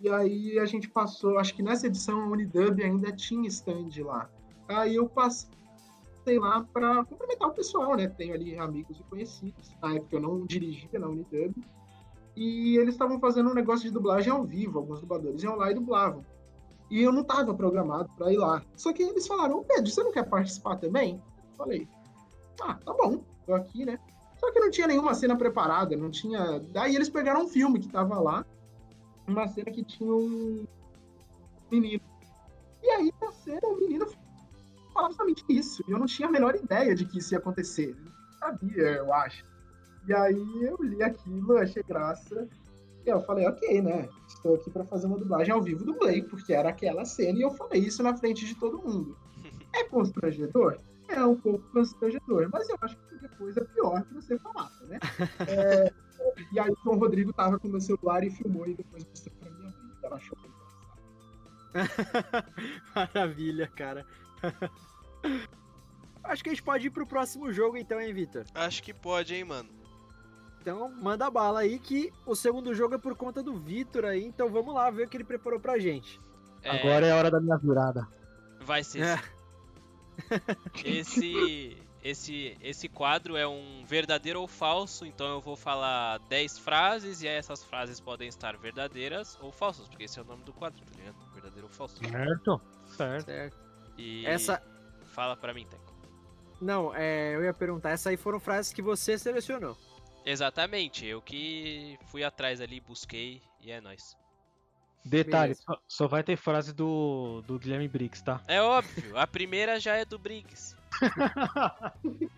e 0.00 0.08
aí 0.08 0.58
a 0.58 0.64
gente 0.64 0.88
passou, 0.88 1.38
acho 1.38 1.54
que 1.54 1.62
nessa 1.62 1.86
edição 1.86 2.22
a 2.22 2.26
Unidub 2.26 2.82
ainda 2.82 3.12
tinha 3.12 3.46
stand 3.46 3.90
lá. 3.98 4.28
Aí 4.66 4.96
eu 4.96 5.06
passei 5.06 5.46
lá 6.38 6.66
para 6.72 7.04
cumprimentar 7.04 7.48
o 7.48 7.52
pessoal, 7.52 7.94
né? 7.94 8.08
Tenho 8.08 8.34
ali 8.34 8.58
amigos 8.58 8.98
e 8.98 9.02
conhecidos. 9.04 9.74
Na 9.82 9.94
época 9.94 10.16
eu 10.16 10.20
não 10.20 10.46
dirigia 10.46 10.98
na 10.98 11.08
Unidub. 11.08 11.54
E 12.34 12.76
eles 12.78 12.94
estavam 12.94 13.20
fazendo 13.20 13.50
um 13.50 13.54
negócio 13.54 13.84
de 13.84 13.92
dublagem 13.92 14.32
ao 14.32 14.42
vivo. 14.42 14.78
Alguns 14.78 15.00
dubladores 15.00 15.42
iam 15.42 15.56
lá 15.56 15.70
e 15.70 15.74
dublavam. 15.74 16.24
E 16.90 17.02
eu 17.02 17.12
não 17.12 17.22
estava 17.22 17.54
programado 17.54 18.10
para 18.16 18.32
ir 18.32 18.38
lá. 18.38 18.62
Só 18.76 18.92
que 18.92 19.02
eles 19.02 19.26
falaram, 19.26 19.62
Pedro, 19.64 19.90
você 19.90 20.02
não 20.02 20.12
quer 20.12 20.28
participar 20.28 20.76
também? 20.76 21.14
Eu 21.14 21.56
falei, 21.56 21.88
ah, 22.62 22.74
tá 22.74 22.92
bom, 22.92 23.22
tô 23.46 23.54
aqui, 23.54 23.84
né? 23.84 23.98
Só 24.44 24.52
que 24.52 24.60
não 24.60 24.70
tinha 24.70 24.86
nenhuma 24.86 25.14
cena 25.14 25.34
preparada, 25.36 25.96
não 25.96 26.10
tinha. 26.10 26.60
Daí 26.70 26.94
eles 26.94 27.08
pegaram 27.08 27.44
um 27.44 27.48
filme 27.48 27.78
que 27.78 27.88
tava 27.88 28.20
lá, 28.20 28.44
uma 29.26 29.48
cena 29.48 29.70
que 29.70 29.82
tinha 29.82 30.12
um 30.12 30.66
menino. 31.70 32.02
E 32.82 32.90
aí 32.90 33.10
na 33.22 33.32
cena 33.32 33.66
o 33.66 33.80
menino 33.80 34.06
falava 34.92 35.12
justamente 35.12 35.42
isso. 35.48 35.82
E 35.88 35.92
eu 35.92 35.98
não 35.98 36.04
tinha 36.04 36.28
a 36.28 36.30
menor 36.30 36.54
ideia 36.54 36.94
de 36.94 37.06
que 37.06 37.18
isso 37.18 37.32
ia 37.32 37.38
acontecer. 37.38 37.96
Eu 37.98 38.04
não 38.04 38.38
sabia, 38.38 38.82
eu 38.82 39.14
acho. 39.14 39.46
E 40.06 40.12
aí 40.12 40.62
eu 40.62 40.76
li 40.82 41.02
aquilo, 41.02 41.56
achei 41.56 41.82
graça. 41.82 42.46
E 43.06 43.08
eu 43.08 43.22
falei, 43.22 43.46
ok, 43.48 43.80
né? 43.80 44.10
Estou 44.28 44.56
aqui 44.56 44.70
para 44.70 44.84
fazer 44.84 45.06
uma 45.06 45.18
dublagem 45.18 45.54
ao 45.54 45.62
vivo 45.62 45.86
do 45.86 45.94
Blake, 45.94 46.28
porque 46.28 46.52
era 46.52 46.68
aquela 46.68 47.06
cena 47.06 47.38
e 47.38 47.42
eu 47.42 47.50
falei 47.50 47.80
isso 47.80 48.02
na 48.02 48.14
frente 48.14 48.44
de 48.44 48.54
todo 48.56 48.82
mundo. 48.82 49.16
É 49.74 49.84
constrangedor? 49.84 50.78
É 51.14 51.24
um 51.24 51.36
pouco 51.36 51.64
constrangedor, 51.70 52.48
mas 52.52 52.68
eu 52.68 52.76
acho 52.80 52.96
que 53.08 53.16
depois 53.18 53.56
é 53.56 53.64
pior 53.64 54.02
que 54.02 54.14
você 54.14 54.38
falar, 54.38 54.70
né? 54.82 54.98
É, 55.48 55.92
e 56.52 56.58
aí 56.58 56.70
o 56.70 56.76
João 56.82 56.98
Rodrigo 56.98 57.32
tava 57.32 57.58
com 57.58 57.68
meu 57.68 57.80
celular 57.80 58.24
e 58.24 58.30
filmou 58.30 58.66
e 58.66 58.74
depois 58.74 59.04
mostrou 59.04 59.36
pra 59.38 59.50
minha 59.50 59.70
mãe. 59.70 59.74
Ela 60.02 60.16
achou 60.16 60.36
Maravilha, 62.94 63.68
cara. 63.68 64.06
Acho 66.24 66.42
que 66.42 66.48
a 66.48 66.52
gente 66.52 66.62
pode 66.62 66.86
ir 66.86 66.90
pro 66.90 67.06
próximo 67.06 67.52
jogo 67.52 67.76
então, 67.76 68.00
hein, 68.00 68.12
Vitor? 68.12 68.44
Acho 68.54 68.82
que 68.82 68.94
pode, 68.94 69.34
hein, 69.34 69.44
mano. 69.44 69.68
Então, 70.60 70.90
manda 70.90 71.30
bala 71.30 71.60
aí 71.60 71.78
que 71.78 72.10
o 72.24 72.34
segundo 72.34 72.74
jogo 72.74 72.94
é 72.94 72.98
por 72.98 73.14
conta 73.14 73.42
do 73.42 73.54
Vitor 73.54 74.06
aí, 74.06 74.24
então 74.24 74.48
vamos 74.48 74.74
lá 74.74 74.90
ver 74.90 75.06
o 75.06 75.08
que 75.08 75.16
ele 75.18 75.24
preparou 75.24 75.60
pra 75.60 75.78
gente. 75.78 76.18
É... 76.62 76.70
Agora 76.70 77.06
é 77.06 77.12
a 77.12 77.16
hora 77.16 77.30
da 77.30 77.38
minha 77.40 77.58
virada. 77.58 78.08
Vai 78.60 78.82
ser. 78.82 79.02
É. 79.02 79.33
Esse 80.84 81.76
esse 82.02 82.56
esse 82.60 82.88
quadro 82.88 83.36
é 83.36 83.48
um 83.48 83.82
verdadeiro 83.86 84.40
ou 84.40 84.46
falso, 84.46 85.06
então 85.06 85.26
eu 85.26 85.40
vou 85.40 85.56
falar 85.56 86.18
10 86.28 86.58
frases 86.58 87.22
e 87.22 87.26
essas 87.26 87.64
frases 87.64 87.98
podem 87.98 88.28
estar 88.28 88.56
verdadeiras 88.58 89.38
ou 89.40 89.50
falsas, 89.50 89.88
porque 89.88 90.04
esse 90.04 90.18
é 90.18 90.22
o 90.22 90.24
nome 90.24 90.44
do 90.44 90.52
quadro, 90.52 90.84
tá 90.84 90.92
ligado? 90.98 91.16
Verdadeiro 91.32 91.66
ou 91.66 91.72
falso. 91.72 91.96
Certo. 91.96 92.60
Certo. 92.96 93.24
certo. 93.24 93.56
E 93.96 94.26
essa 94.26 94.62
fala 95.14 95.36
para 95.36 95.54
mim, 95.54 95.66
Teco. 95.66 95.94
Não, 96.60 96.94
é, 96.94 97.34
eu 97.34 97.44
ia 97.44 97.54
perguntar, 97.54 97.90
essas 97.90 98.08
aí 98.08 98.16
foram 98.16 98.38
frases 98.38 98.72
que 98.72 98.82
você 98.82 99.18
selecionou. 99.18 99.76
Exatamente, 100.26 101.06
eu 101.06 101.20
que 101.20 101.98
fui 102.10 102.24
atrás 102.24 102.60
ali, 102.60 102.80
busquei 102.80 103.42
e 103.60 103.70
é 103.70 103.80
nóis. 103.80 104.16
Detalhe, 105.04 105.54
só, 105.54 105.78
só, 105.86 106.08
vai 106.08 106.22
ter 106.22 106.36
frase 106.36 106.72
do, 106.72 107.42
do 107.46 107.58
Guilherme 107.58 107.86
Briggs, 107.86 108.24
tá? 108.24 108.40
É 108.48 108.62
óbvio, 108.62 109.18
a 109.18 109.26
primeira 109.26 109.78
já 109.78 109.96
é 109.96 110.04
do 110.04 110.18
Briggs. 110.18 110.74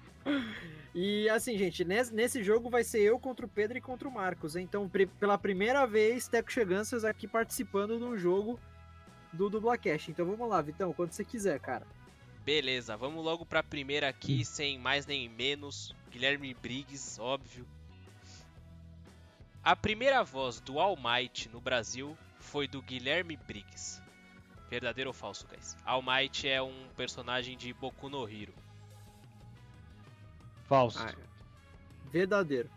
e 0.94 1.28
assim, 1.28 1.56
gente, 1.56 1.84
nesse, 1.84 2.12
nesse, 2.12 2.42
jogo 2.42 2.68
vai 2.68 2.82
ser 2.82 3.02
eu 3.02 3.20
contra 3.20 3.46
o 3.46 3.48
Pedro 3.48 3.78
e 3.78 3.80
contra 3.80 4.08
o 4.08 4.12
Marcos. 4.12 4.56
Então, 4.56 4.90
pela 5.20 5.38
primeira 5.38 5.86
vez, 5.86 6.26
Teco 6.26 6.50
Cheganças 6.50 7.04
aqui 7.04 7.28
participando 7.28 7.98
de 7.98 8.04
um 8.04 8.16
jogo 8.16 8.58
do 9.32 9.48
Dublacast. 9.48 10.10
Então 10.10 10.26
vamos 10.26 10.48
lá, 10.48 10.60
Vitão, 10.60 10.92
quando 10.92 11.12
você 11.12 11.24
quiser, 11.24 11.60
cara. 11.60 11.86
Beleza, 12.44 12.96
vamos 12.96 13.24
logo 13.24 13.44
pra 13.44 13.62
primeira 13.62 14.08
aqui, 14.08 14.44
sem 14.44 14.78
mais 14.78 15.06
nem 15.06 15.28
menos. 15.28 15.94
Guilherme 16.10 16.54
Briggs, 16.54 17.20
óbvio. 17.20 17.66
A 19.62 19.74
primeira 19.74 20.22
voz 20.22 20.60
do 20.60 20.78
All 20.78 20.96
Might 20.96 21.48
no 21.48 21.60
Brasil 21.60 22.16
foi 22.56 22.66
do 22.66 22.80
Guilherme 22.80 23.36
Briggs. 23.46 24.02
Verdadeiro 24.70 25.10
ou 25.10 25.12
falso, 25.12 25.46
guys? 25.46 25.76
All 25.84 26.00
Might 26.00 26.48
é 26.48 26.62
um 26.62 26.88
personagem 26.96 27.54
de 27.54 27.70
Boku 27.74 28.08
no 28.08 28.26
Hero. 28.26 28.54
Falso. 30.64 31.06
Ah, 31.06 31.14
verdadeiro. 32.10 32.70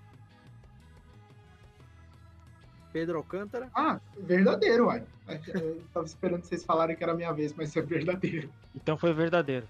Pedro 2.92 3.20
Alcântara? 3.20 3.72
Ah, 3.74 4.02
verdadeiro, 4.18 4.88
uai. 4.88 5.02
Eu 5.48 5.82
tava 5.94 6.06
esperando 6.06 6.44
vocês 6.44 6.66
falarem 6.66 6.98
que 6.98 7.02
era 7.02 7.14
a 7.14 7.16
minha 7.16 7.32
vez, 7.32 7.54
mas 7.54 7.74
é 7.74 7.82
verdadeiro. 7.82 8.52
Então 8.76 8.98
foi 8.98 9.14
verdadeiro. 9.14 9.66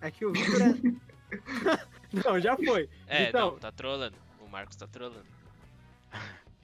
É 0.00 0.10
que 0.10 0.26
o 0.26 0.32
Victor 0.32 0.60
é... 0.60 1.78
não, 2.26 2.40
já 2.40 2.56
foi. 2.56 2.90
É, 3.06 3.28
então... 3.28 3.52
não, 3.52 3.58
tá 3.60 3.70
trolando. 3.70 4.16
O 4.40 4.48
Marcos 4.48 4.74
tá 4.74 4.88
trolando. 4.88 5.31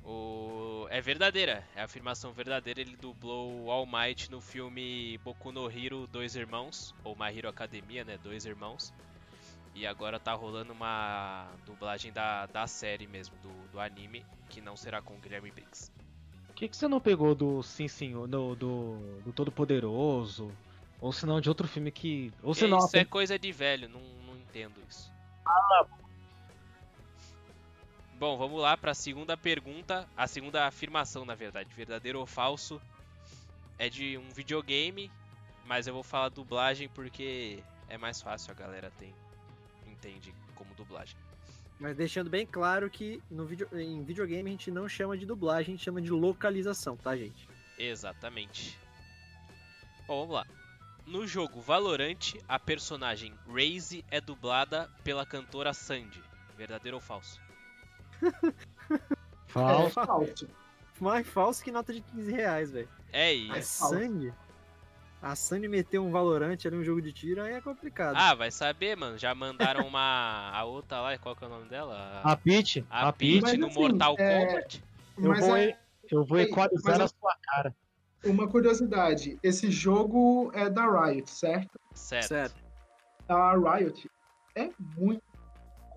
O... 0.09 0.87
É 0.91 1.03
verdadeira, 1.03 1.63
é 1.77 1.83
afirmação 1.83 2.33
verdadeira. 2.33 2.81
Ele 2.81 2.97
dublou 2.97 3.65
o 3.65 3.71
All 3.71 3.87
Might 3.87 4.31
no 4.31 4.41
filme 4.41 5.19
Boku 5.19 5.53
no 5.53 5.71
Hero 5.71 6.07
Dois 6.07 6.35
Irmãos, 6.35 6.95
ou 7.05 7.15
My 7.15 7.37
Hero 7.37 7.49
Academia, 7.49 8.05
né? 8.05 8.19
Dois 8.23 8.47
Irmãos. 8.47 8.93
E 9.75 9.87
agora 9.87 10.19
tá 10.19 10.33
rolando 10.33 10.73
uma 10.73 11.47
dublagem 11.67 12.11
da, 12.11 12.47
da 12.47 12.67
série 12.67 13.07
mesmo, 13.07 13.37
do, 13.43 13.51
do 13.71 13.79
anime, 13.79 14.25
que 14.49 14.61
não 14.61 14.77
será 14.77 15.03
com 15.03 15.15
o 15.15 15.19
Guilherme 15.19 15.51
Briggs. 15.51 15.93
Por 16.47 16.55
que, 16.55 16.69
que 16.69 16.77
você 16.77 16.89
não 16.89 17.01
pegou 17.01 17.35
do 17.35 17.63
Sim 17.63 17.87
Sim, 17.87 18.13
do, 18.27 18.57
do, 18.57 19.21
do 19.25 19.33
Todo 19.33 19.53
Poderoso? 19.53 20.51
Ou 21.01 21.13
se 21.13 21.27
não 21.27 21.41
de 21.41 21.49
outro 21.49 21.69
filme 21.69 21.93
que. 21.93 22.33
Ou 22.43 22.55
senão, 22.55 22.79
isso 22.79 22.97
é 22.97 23.05
coisa 23.05 23.39
de 23.39 23.53
velho, 23.53 23.89
não, 23.89 24.01
não 24.27 24.37
entendo 24.37 24.75
isso. 24.89 25.13
Ah, 25.47 25.87
Bom, 28.19 28.37
vamos 28.37 28.61
lá 28.61 28.77
para 28.77 28.91
a 28.91 28.95
segunda 28.97 29.37
pergunta, 29.37 30.09
a 30.17 30.27
segunda 30.27 30.67
afirmação, 30.67 31.25
na 31.25 31.37
verdade, 31.37 31.73
verdadeiro 31.73 32.19
ou 32.19 32.27
falso. 32.27 32.83
É 33.79 33.89
de 33.89 34.19
um 34.19 34.29
videogame, 34.31 35.09
mas 35.65 35.87
eu 35.87 35.95
vou 35.95 36.03
falar 36.03 36.29
dublagem 36.29 36.89
porque 36.89 37.63
é 37.89 37.97
mais 37.97 38.21
fácil, 38.21 38.51
a 38.51 38.55
galera 38.55 38.91
tem 38.99 39.15
entende 39.87 40.35
como 40.57 40.75
dublagem. 40.75 41.17
Mas 41.79 41.97
deixando 41.97 42.29
bem 42.29 42.45
claro 42.45 42.91
que 42.91 43.23
no 43.31 43.47
video, 43.47 43.69
em 43.73 44.03
videogame 44.03 44.51
a 44.51 44.53
gente 44.53 44.71
não 44.73 44.89
chama 44.89 45.17
de 45.17 45.25
dublagem, 45.25 45.75
a 45.75 45.77
gente 45.77 45.85
chama 45.85 46.03
de 46.03 46.11
localização, 46.11 46.97
tá, 46.97 47.17
gente? 47.17 47.49
Exatamente. 47.79 48.77
Bom, 50.09 50.23
vamos 50.23 50.35
lá. 50.35 50.47
No 51.07 51.25
jogo 51.25 51.61
Valorant, 51.61 52.35
a 52.49 52.59
personagem 52.59 53.33
Raze 53.47 54.05
é 54.11 54.21
dublada 54.21 54.91
pela 55.05 55.25
cantora 55.25 55.73
Sandy. 55.73 56.21
Verdadeiro 56.57 56.97
ou 56.97 57.01
falso? 57.01 57.41
falso. 59.47 60.01
É 60.01 60.07
falso. 60.07 60.49
Mais 61.01 61.27
falso 61.27 61.63
que 61.63 61.71
nota 61.71 61.93
de 61.93 62.01
15 62.01 62.33
reais, 62.33 62.71
velho. 62.73 62.89
É 63.13 63.33
isso. 63.33 63.85
A 63.85 63.89
Sandy? 63.89 64.35
A 65.21 65.35
Sandy 65.35 65.69
meteu 65.69 66.05
um 66.05 66.11
Valorante 66.11 66.69
ali, 66.69 66.77
um 66.77 66.85
jogo 66.85 67.03
de 67.03 67.13
tiro, 67.13 67.43
aí 67.43 67.55
é 67.55 67.61
complicado. 67.61 68.15
Ah, 68.17 68.35
vai 68.35 68.51
saber, 68.51 68.97
mano. 68.97 69.19
Já 69.19 69.35
mandaram 69.35 69.87
uma. 69.87 70.51
A 70.53 70.65
outra 70.65 71.01
lá, 71.01 71.19
qual 71.19 71.35
que 71.35 71.43
é 71.43 71.47
o 71.47 71.51
nome 71.51 71.69
dela? 71.69 72.21
A 72.23 72.37
Peach. 72.37 72.85
A, 72.89 73.09
a 73.09 73.13
Peach 73.13 73.57
no 73.57 73.67
assim, 73.67 73.81
Mortal 73.81 74.15
é... 74.19 74.47
Kombat. 74.47 74.85
Eu 75.17 75.35
vou, 75.35 75.57
é... 75.57 75.79
eu 76.11 76.25
vou 76.25 76.39
equalizar 76.39 77.01
a 77.01 77.09
sua 77.09 77.37
cara. 77.43 77.75
Uma 78.25 78.49
curiosidade: 78.49 79.39
esse 79.43 79.71
jogo 79.71 80.53
é 80.55 80.71
da 80.71 80.87
Riot, 80.87 81.29
certo? 81.29 81.81
Certo. 81.95 82.29
certo. 82.29 82.63
A 83.29 83.55
Riot 83.55 84.09
é 84.55 84.71
muito 84.97 85.23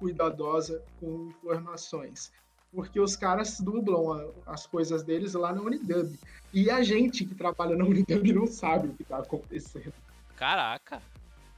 cuidadosa 0.02 0.84
com 1.00 1.30
informações 1.44 2.32
porque 2.74 3.00
os 3.00 3.16
caras 3.16 3.60
dublam 3.60 4.32
as 4.46 4.66
coisas 4.66 5.04
deles 5.04 5.34
lá 5.34 5.54
na 5.54 5.62
Unidub. 5.62 6.18
E 6.54 6.70
a 6.70 6.82
gente 6.82 7.26
que 7.26 7.36
trabalha 7.36 7.76
na 7.76 7.86
Unidub 7.86 8.32
não 8.34 8.48
sabe 8.48 8.88
o 8.88 8.94
que 8.94 9.04
tá 9.04 9.18
acontecendo. 9.18 9.94
Caraca! 10.36 11.02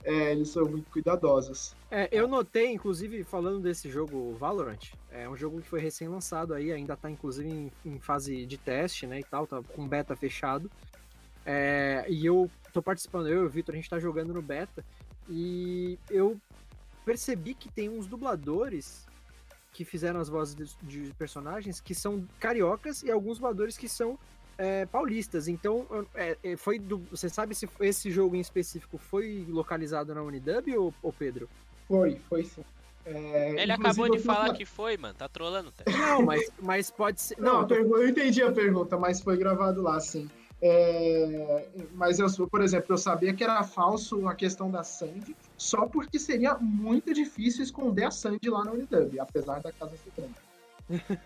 É, 0.03 0.32
eles 0.32 0.49
são 0.49 0.65
muito 0.65 0.91
cuidadosos. 0.91 1.74
É, 1.90 2.10
eu 2.11 2.28
notei, 2.28 2.72
inclusive, 2.72 3.24
falando 3.24 3.61
desse 3.61 3.90
jogo 3.90 4.34
Valorant, 4.34 4.91
é 5.10 5.30
um 5.30 5.38
jogo 5.38 5.61
que 5.61 5.70
foi 5.70 5.80
recém-lançado 5.80 6.53
aí, 6.53 6.74
ainda 6.74 6.98
tá 6.98 7.10
inclusive 7.10 7.48
em, 7.48 7.72
em, 7.86 7.99
fase 7.99 8.45
de 8.45 8.57
teste, 8.57 9.07
né, 9.07 9.22
e 9.22 9.24
tal, 9.24 9.48
tá 9.48 9.61
com 9.61 9.88
beta 9.88 10.14
fechado. 10.14 10.70
É, 11.45 12.06
e 12.10 12.26
eu 12.26 12.52
tô 12.74 12.82
participando, 12.82 13.30
eu 13.30 13.44
e 13.44 13.45
o 13.45 13.49
Victor, 13.49 13.76
a 13.76 13.78
gente 13.78 13.90
tá 13.90 13.98
jogando 13.98 14.34
no 14.34 14.41
beta, 14.41 14.84
e 15.30 15.98
eu 16.10 16.38
percebi 17.06 17.54
que 17.54 17.70
tem 17.70 17.90
uns 17.90 18.08
dubladores 18.08 19.06
que 19.72 19.84
fizeram 19.84 20.20
as 20.20 20.30
vozes 20.30 20.56
de, 20.56 20.68
de 20.84 21.14
personagens 21.14 21.82
que 21.82 21.96
são 21.96 22.28
cariocas 22.40 23.02
e 23.04 23.12
alguns 23.12 23.38
dubladores 23.38 23.78
que 23.78 23.90
são 23.90 24.18
é, 24.58 24.86
paulistas. 24.86 25.48
Então, 25.48 25.86
é, 26.14 26.38
é, 26.44 26.56
foi 26.56 26.78
do, 26.80 27.00
você 27.10 27.28
sabe 27.28 27.56
se 27.56 27.68
esse 27.80 28.12
jogo 28.12 28.36
em 28.36 28.40
específico 28.40 28.98
foi 28.98 29.46
localizado 29.50 30.14
na 30.14 30.22
Unidub 30.22 30.78
ou, 30.78 30.94
ou 31.02 31.12
Pedro? 31.12 31.50
Foi, 31.88 32.20
foi 32.30 32.44
sim. 32.44 32.64
É, 33.06 33.62
Ele 33.62 33.72
acabou 33.72 34.10
de 34.10 34.20
falar 34.20 34.54
que 34.54 34.66
foi, 34.66 34.96
mano. 34.96 35.14
Tá 35.14 35.28
trolando. 35.28 35.72
Tá? 35.72 35.92
Não, 35.92 36.22
mas, 36.22 36.50
mas 36.62 36.90
pode 36.90 37.20
ser. 37.20 37.38
Não, 37.38 37.62
não 37.62 37.68
tô... 37.68 37.76
eu 37.76 38.08
entendi 38.08 38.42
a 38.42 38.52
pergunta, 38.52 38.98
mas 38.98 39.22
foi 39.22 39.36
gravado 39.36 39.82
lá, 39.82 40.00
sim. 40.00 40.30
É, 40.62 41.68
mas 41.94 42.20
eu, 42.20 42.48
por 42.48 42.62
exemplo, 42.62 42.94
eu 42.94 42.98
sabia 42.98 43.34
que 43.34 43.44
era 43.44 43.62
falso 43.64 44.26
a 44.30 44.34
questão 44.34 44.72
da 44.72 44.82
Sandy, 44.82 45.36
só 45.64 45.88
porque 45.88 46.19
seria 46.19 46.56
muito 46.56 47.14
difícil 47.14 47.64
esconder 47.64 48.03
a 48.03 48.11
Sandy 48.11 48.49
lá 48.49 48.65
na 48.65 48.72
Unidub, 48.72 49.18
apesar 49.18 49.61
da 49.61 49.72
casa 49.72 49.95
ser 49.95 50.11
grande. 50.15 50.35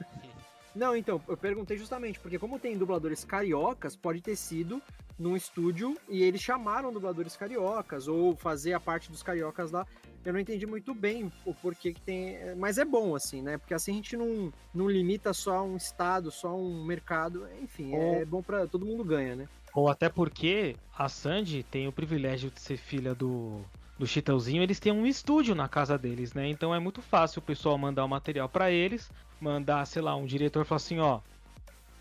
Não, 0.75 0.95
então, 0.95 1.19
eu 1.27 1.35
perguntei 1.35 1.75
justamente, 1.75 2.19
porque 2.19 2.37
como 2.37 2.59
tem 2.59 2.77
dubladores 2.77 3.25
cariocas, 3.25 3.95
pode 3.95 4.21
ter 4.21 4.35
sido 4.35 4.79
num 5.17 5.35
estúdio 5.35 5.97
e 6.07 6.21
eles 6.21 6.39
chamaram 6.39 6.93
dubladores 6.93 7.35
cariocas 7.35 8.07
ou 8.07 8.35
fazer 8.35 8.73
a 8.73 8.79
parte 8.79 9.09
dos 9.09 9.23
cariocas 9.23 9.71
lá. 9.71 9.87
Eu 10.23 10.33
não 10.33 10.39
entendi 10.39 10.67
muito 10.67 10.93
bem 10.93 11.31
o 11.43 11.53
porquê 11.55 11.91
que 11.91 12.01
tem, 12.01 12.37
mas 12.57 12.77
é 12.77 12.85
bom 12.85 13.15
assim, 13.15 13.41
né? 13.41 13.57
Porque 13.57 13.73
assim 13.73 13.93
a 13.93 13.95
gente 13.95 14.15
não, 14.15 14.53
não 14.71 14.87
limita 14.87 15.33
só 15.33 15.63
um 15.63 15.77
estado, 15.77 16.29
só 16.29 16.55
um 16.55 16.83
mercado, 16.83 17.47
enfim, 17.59 17.95
é 17.95 18.23
bom 18.23 18.43
para 18.43 18.67
todo 18.67 18.85
mundo 18.85 19.03
ganha, 19.03 19.35
né? 19.35 19.49
Ou 19.73 19.89
até 19.89 20.09
porque 20.09 20.75
a 20.95 21.09
Sandy 21.09 21.63
tem 21.63 21.87
o 21.87 21.91
privilégio 21.91 22.51
de 22.51 22.59
ser 22.59 22.77
filha 22.77 23.15
do 23.15 23.63
do 23.97 24.05
Chitãozinho, 24.05 24.61
eles 24.61 24.79
têm 24.79 24.91
um 24.91 25.05
estúdio 25.05 25.55
na 25.55 25.67
casa 25.67 25.97
deles, 25.97 26.33
né? 26.33 26.47
Então 26.47 26.73
é 26.73 26.79
muito 26.79 27.01
fácil 27.01 27.39
o 27.39 27.43
pessoal 27.43 27.77
mandar 27.77 28.05
o 28.05 28.09
material 28.09 28.47
para 28.47 28.71
eles, 28.71 29.09
mandar, 29.41 29.85
sei 29.85 30.01
lá, 30.01 30.15
um 30.15 30.25
diretor 30.25 30.65
falar 30.65 30.77
assim, 30.77 30.99
ó, 30.99 31.19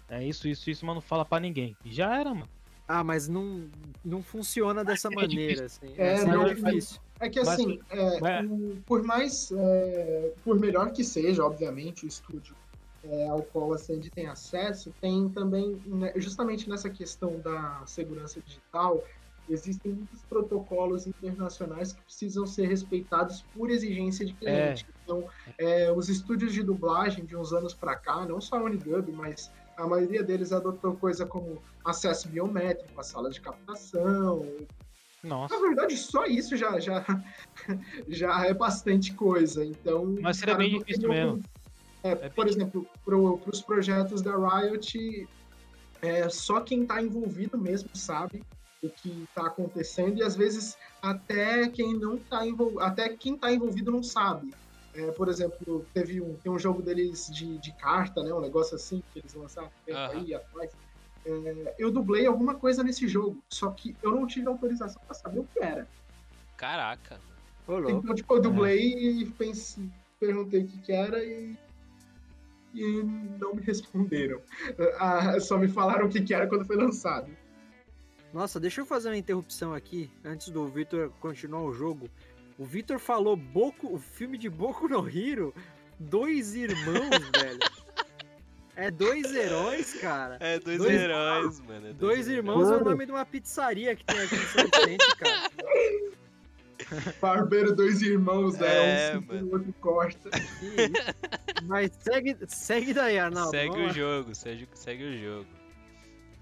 é 0.09 0.23
isso, 0.23 0.47
isso, 0.47 0.71
isso, 0.71 0.85
mas 0.85 0.95
não 0.95 1.03
fala 1.03 1.25
para 1.25 1.41
ninguém. 1.41 1.77
E 1.85 1.93
já 1.93 2.15
era, 2.19 2.33
mano. 2.33 2.49
Ah, 2.89 3.03
mas 3.03 3.27
não, 3.27 3.69
não 4.05 4.23
funciona 4.23 4.85
dessa 4.85 5.09
é 5.09 5.15
maneira, 5.15 5.65
assim. 5.65 5.93
É, 5.97 6.15
é 6.15 6.25
não, 6.25 6.47
é 6.47 6.55
difícil. 6.55 7.01
É 7.19 7.29
que 7.29 7.41
assim, 7.41 7.81
mas, 8.21 8.45
é, 8.45 8.47
por 8.85 9.03
mais, 9.03 9.51
é, 9.51 10.33
por 10.45 10.61
melhor 10.61 10.93
que 10.93 11.03
seja, 11.03 11.45
obviamente, 11.45 12.05
o 12.05 12.09
estúdio 12.09 12.55
é, 13.03 13.29
ao 13.29 13.43
qual 13.43 13.73
a 13.73 13.79
Sandy 13.79 14.11
tem 14.11 14.27
acesso, 14.27 14.93
tem 15.01 15.29
também, 15.31 15.81
né, 15.87 16.13
justamente 16.17 16.69
nessa 16.69 16.91
questão 16.91 17.41
da 17.41 17.83
segurança 17.87 18.41
digital, 18.41 19.03
existem 19.49 19.93
muitos 19.93 20.23
protocolos 20.25 21.07
internacionais 21.07 21.93
que 21.93 22.03
precisam 22.03 22.47
ser 22.47 22.69
respeitados 22.69 23.43
por 23.55 23.71
exigência 23.71 24.27
de 24.27 24.35
cliente. 24.35 24.87
É. 24.89 24.93
Então, 25.03 25.29
é, 25.59 25.93
os 25.93 26.09
estúdios 26.09 26.53
de 26.53 26.63
dublagem 26.63 27.25
de 27.25 27.37
uns 27.37 27.53
anos 27.53 27.75
para 27.75 27.97
cá, 27.97 28.27
não 28.27 28.41
só 28.41 28.57
a 28.57 28.63
Unidub, 28.63 29.11
mas 29.13 29.51
a 29.77 29.87
maioria 29.87 30.23
deles 30.23 30.53
adotou 30.53 30.97
coisa 30.97 31.27
como 31.27 31.63
acesso 31.85 32.29
biométrico 32.29 32.99
à 32.99 33.03
sala 33.03 33.31
de 33.31 33.41
captação. 33.41 34.47
Nossa. 35.23 35.55
Na 35.55 35.61
verdade, 35.61 35.97
só 35.97 36.25
isso 36.25 36.57
já, 36.57 36.79
já, 36.79 37.05
já 38.09 38.47
é 38.47 38.55
bastante 38.55 39.13
coisa. 39.15 39.65
Então, 39.65 40.17
Mas 40.21 40.39
seria 40.39 40.55
bem 40.55 40.79
difícil 40.79 41.09
mesmo. 41.09 41.43
É, 42.03 42.11
é 42.11 42.29
por 42.29 42.47
exemplo, 42.47 42.87
para 43.05 43.17
os 43.17 43.63
projetos 43.63 44.23
da 44.23 44.37
Riot, 44.37 45.29
é, 46.03 46.29
só 46.29 46.61
quem 46.61 46.83
está 46.83 47.03
envolvido 47.03 47.59
mesmo 47.59 47.91
sabe 47.95 48.43
o 48.87 48.91
que 48.91 49.25
está 49.29 49.47
acontecendo 49.47 50.19
e 50.19 50.23
às 50.23 50.37
vezes 50.37 50.77
até 51.03 51.69
quem 51.69 51.95
não 51.95 52.17
está 52.17 52.47
envolvido, 52.47 52.81
até 52.81 53.09
quem 53.11 53.35
está 53.35 53.53
envolvido 53.53 53.91
não 53.91 54.03
sabe. 54.03 54.55
É, 54.95 55.11
por 55.13 55.29
exemplo, 55.29 55.85
teve 55.93 56.23
um, 56.23 56.35
tem 56.37 56.51
um 56.51 56.59
jogo 56.59 56.81
deles 56.81 57.29
de, 57.31 57.59
de 57.59 57.73
carta, 57.73 58.23
né? 58.23 58.33
Um 58.33 58.41
negócio 58.41 58.77
assim 58.77 59.03
que 59.13 59.19
eles 59.19 59.35
lançaram 59.35 59.71
uhum. 59.87 59.97
aí 59.97 60.35
atrás. 60.35 60.71
É, 61.27 61.75
eu 61.79 61.91
dublei 61.91 62.27
alguma 62.27 62.55
coisa 62.55 62.83
nesse 62.83 63.07
jogo, 63.07 63.43
só 63.49 63.71
que 63.71 63.95
eu 64.03 64.13
não 64.13 64.27
tive 64.27 64.49
autorização 64.49 65.03
para 65.05 65.15
saber 65.15 65.41
o 65.41 65.45
que 65.45 65.59
era. 65.59 65.87
Caraca. 66.57 67.21
Então, 67.99 68.15
tipo, 68.15 68.35
eu 68.35 68.41
dublei 68.41 68.95
é. 68.95 68.99
e 68.99 69.27
pensei, 69.27 69.91
perguntei 70.21 70.63
o 70.63 70.67
que, 70.67 70.79
que 70.79 70.93
era 70.93 71.23
e, 71.23 71.57
e 72.73 73.03
não 73.39 73.55
me 73.55 73.61
responderam. 73.67 74.41
Ah, 74.99 75.39
só 75.41 75.59
me 75.59 75.69
falaram 75.69 76.07
o 76.07 76.09
que, 76.09 76.23
que 76.23 76.33
era 76.33 76.47
quando 76.47 76.65
foi 76.65 76.77
lançado. 76.77 77.31
Nossa, 78.37 78.61
deixa 78.61 78.83
eu 78.83 78.87
fazer 78.87 79.09
uma 79.09 79.17
interrupção 79.17 79.73
aqui 79.73 80.11
antes 80.23 80.51
do 80.51 80.67
Victor 80.67 81.11
continuar 81.21 81.63
o 81.63 81.73
jogo. 81.73 82.07
O 82.59 82.67
Victor 82.67 82.99
falou 82.99 83.35
Boku, 83.35 83.95
o 83.95 83.99
filme 83.99 84.37
de 84.37 84.51
Boku 84.51 84.87
no 84.87 85.09
Hero, 85.09 85.55
dois 85.99 86.55
irmãos, 86.55 87.09
velho. 87.35 87.59
É 88.77 88.91
dois 88.91 89.35
heróis, 89.35 89.95
cara. 90.03 90.37
É 90.39 90.59
dois, 90.59 90.77
dois 90.77 90.93
heróis, 90.93 91.61
mano. 91.61 91.87
É 91.87 91.93
dois, 91.95 91.97
dois 91.97 92.29
irmãos 92.29 92.71
é 92.71 92.77
o 92.77 92.85
nome 92.85 93.07
de 93.07 93.13
uma 93.13 93.25
pizzaria 93.25 93.97
que 93.97 94.05
tem 94.05 94.21
aqui 94.21 94.37
no 94.37 94.43
São 94.43 94.65
Vicente, 94.65 95.17
cara. 95.17 95.51
Barbeiro, 97.19 97.75
dois 97.75 98.03
irmãos, 98.03 98.59
né? 98.59 99.13
É, 99.13 99.17
um 99.17 99.45
o 99.47 99.53
outro 99.55 99.75
corta. 99.81 100.29
Mas 101.65 101.91
segue, 102.01 102.37
segue 102.47 102.93
daí, 102.93 103.19
Arnaldo. 103.19 103.51
Segue 103.51 103.81
o 103.81 103.93
jogo, 103.95 104.35
segue, 104.35 104.69
segue 104.75 105.05
o 105.05 105.19
jogo. 105.19 105.47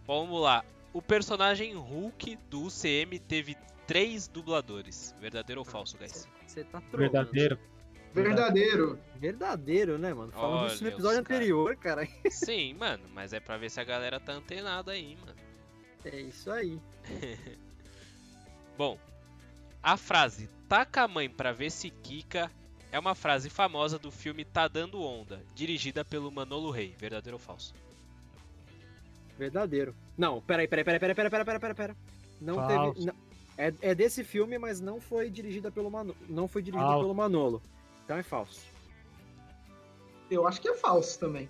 Vamos 0.09 0.43
lá. 0.43 0.65
O 0.95 1.03
personagem 1.03 1.75
Hulk 1.75 2.37
do 2.49 2.63
UCM 2.63 3.19
teve 3.19 3.57
três 3.85 4.29
dubladores. 4.29 5.13
Verdadeiro 5.21 5.61
ou 5.61 5.65
falso, 5.65 5.99
guys? 5.99 6.29
Você 6.47 6.63
tá 6.63 6.81
trolando. 6.81 7.13
Verdadeiro. 7.13 7.59
Verdadeiro. 8.15 8.99
Verdadeiro, 9.17 9.99
né, 9.99 10.15
mano? 10.15 10.31
Falando 10.31 10.73
isso 10.73 10.85
no 10.85 10.91
episódio 10.91 11.19
anterior, 11.19 11.75
cara. 11.75 12.07
Sim, 12.31 12.75
mano, 12.75 13.03
mas 13.13 13.33
é 13.33 13.41
pra 13.41 13.57
ver 13.57 13.73
se 13.73 13.81
a 13.81 13.85
galera 13.85 14.21
tá 14.21 14.35
antenada 14.35 14.93
aí, 14.93 15.17
mano. 15.17 15.37
É 16.05 16.21
isso 16.21 16.49
aí. 16.49 16.79
Bom, 18.79 18.97
a 19.83 19.97
frase 19.97 20.49
taca 20.69 21.03
a 21.03 21.09
mãe 21.09 21.29
pra 21.29 21.51
ver 21.51 21.73
se 21.73 21.91
quica 21.91 22.49
é 22.93 22.99
uma 23.01 23.17
frase 23.17 23.51
famosa 23.51 23.99
do 23.99 24.13
filme 24.13 24.45
Tá 24.45 24.69
Dando 24.69 25.03
Onda, 25.03 25.43
dirigida 25.57 26.05
pelo 26.05 26.31
Manolo 26.31 26.71
Rey. 26.71 26.95
Verdadeiro 26.97 27.35
ou 27.35 27.41
falso? 27.41 27.75
Verdadeiro. 29.39 29.95
Não, 30.17 30.41
peraí, 30.41 30.69
peraí, 30.69 30.85
peraí, 30.85 31.01
peraí, 31.01 31.15
peraí, 31.15 31.31
peraí, 31.31 31.61
peraí, 31.61 31.75
peraí. 31.75 31.97
Não 32.41 32.55
falso. 32.57 32.95
teve. 32.95 33.07
Não, 33.07 33.15
é, 33.57 33.73
é 33.81 33.95
desse 33.95 34.25
filme, 34.25 34.59
mas 34.59 34.81
não 34.81 35.01
foi 35.01 35.31
dirigida 35.31 35.71
pelo 35.71 35.91
Manolo. 35.91 36.17
Não 36.29 36.49
foi 36.49 36.63
dirigida 36.63 36.87
falso. 36.87 37.03
pelo 37.03 37.15
Manolo. 37.15 37.63
Então 38.05 38.17
é 38.17 38.23
falso. 38.23 38.61
Eu 40.31 40.47
acho 40.47 40.61
que 40.61 40.69
é 40.69 40.75
falso 40.75 41.19
também. 41.19 41.49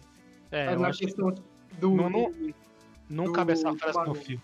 É, 0.50 0.66
mas 0.66 0.80
na 0.80 0.92
questão 0.92 1.32
que... 1.32 1.42
do. 1.78 1.90
Não, 1.90 2.10
não, 2.10 2.32
não 3.08 3.24
do, 3.24 3.32
cabe 3.32 3.52
essa 3.52 3.74
frase 3.74 3.98
no 4.06 4.14
filme. 4.14 4.42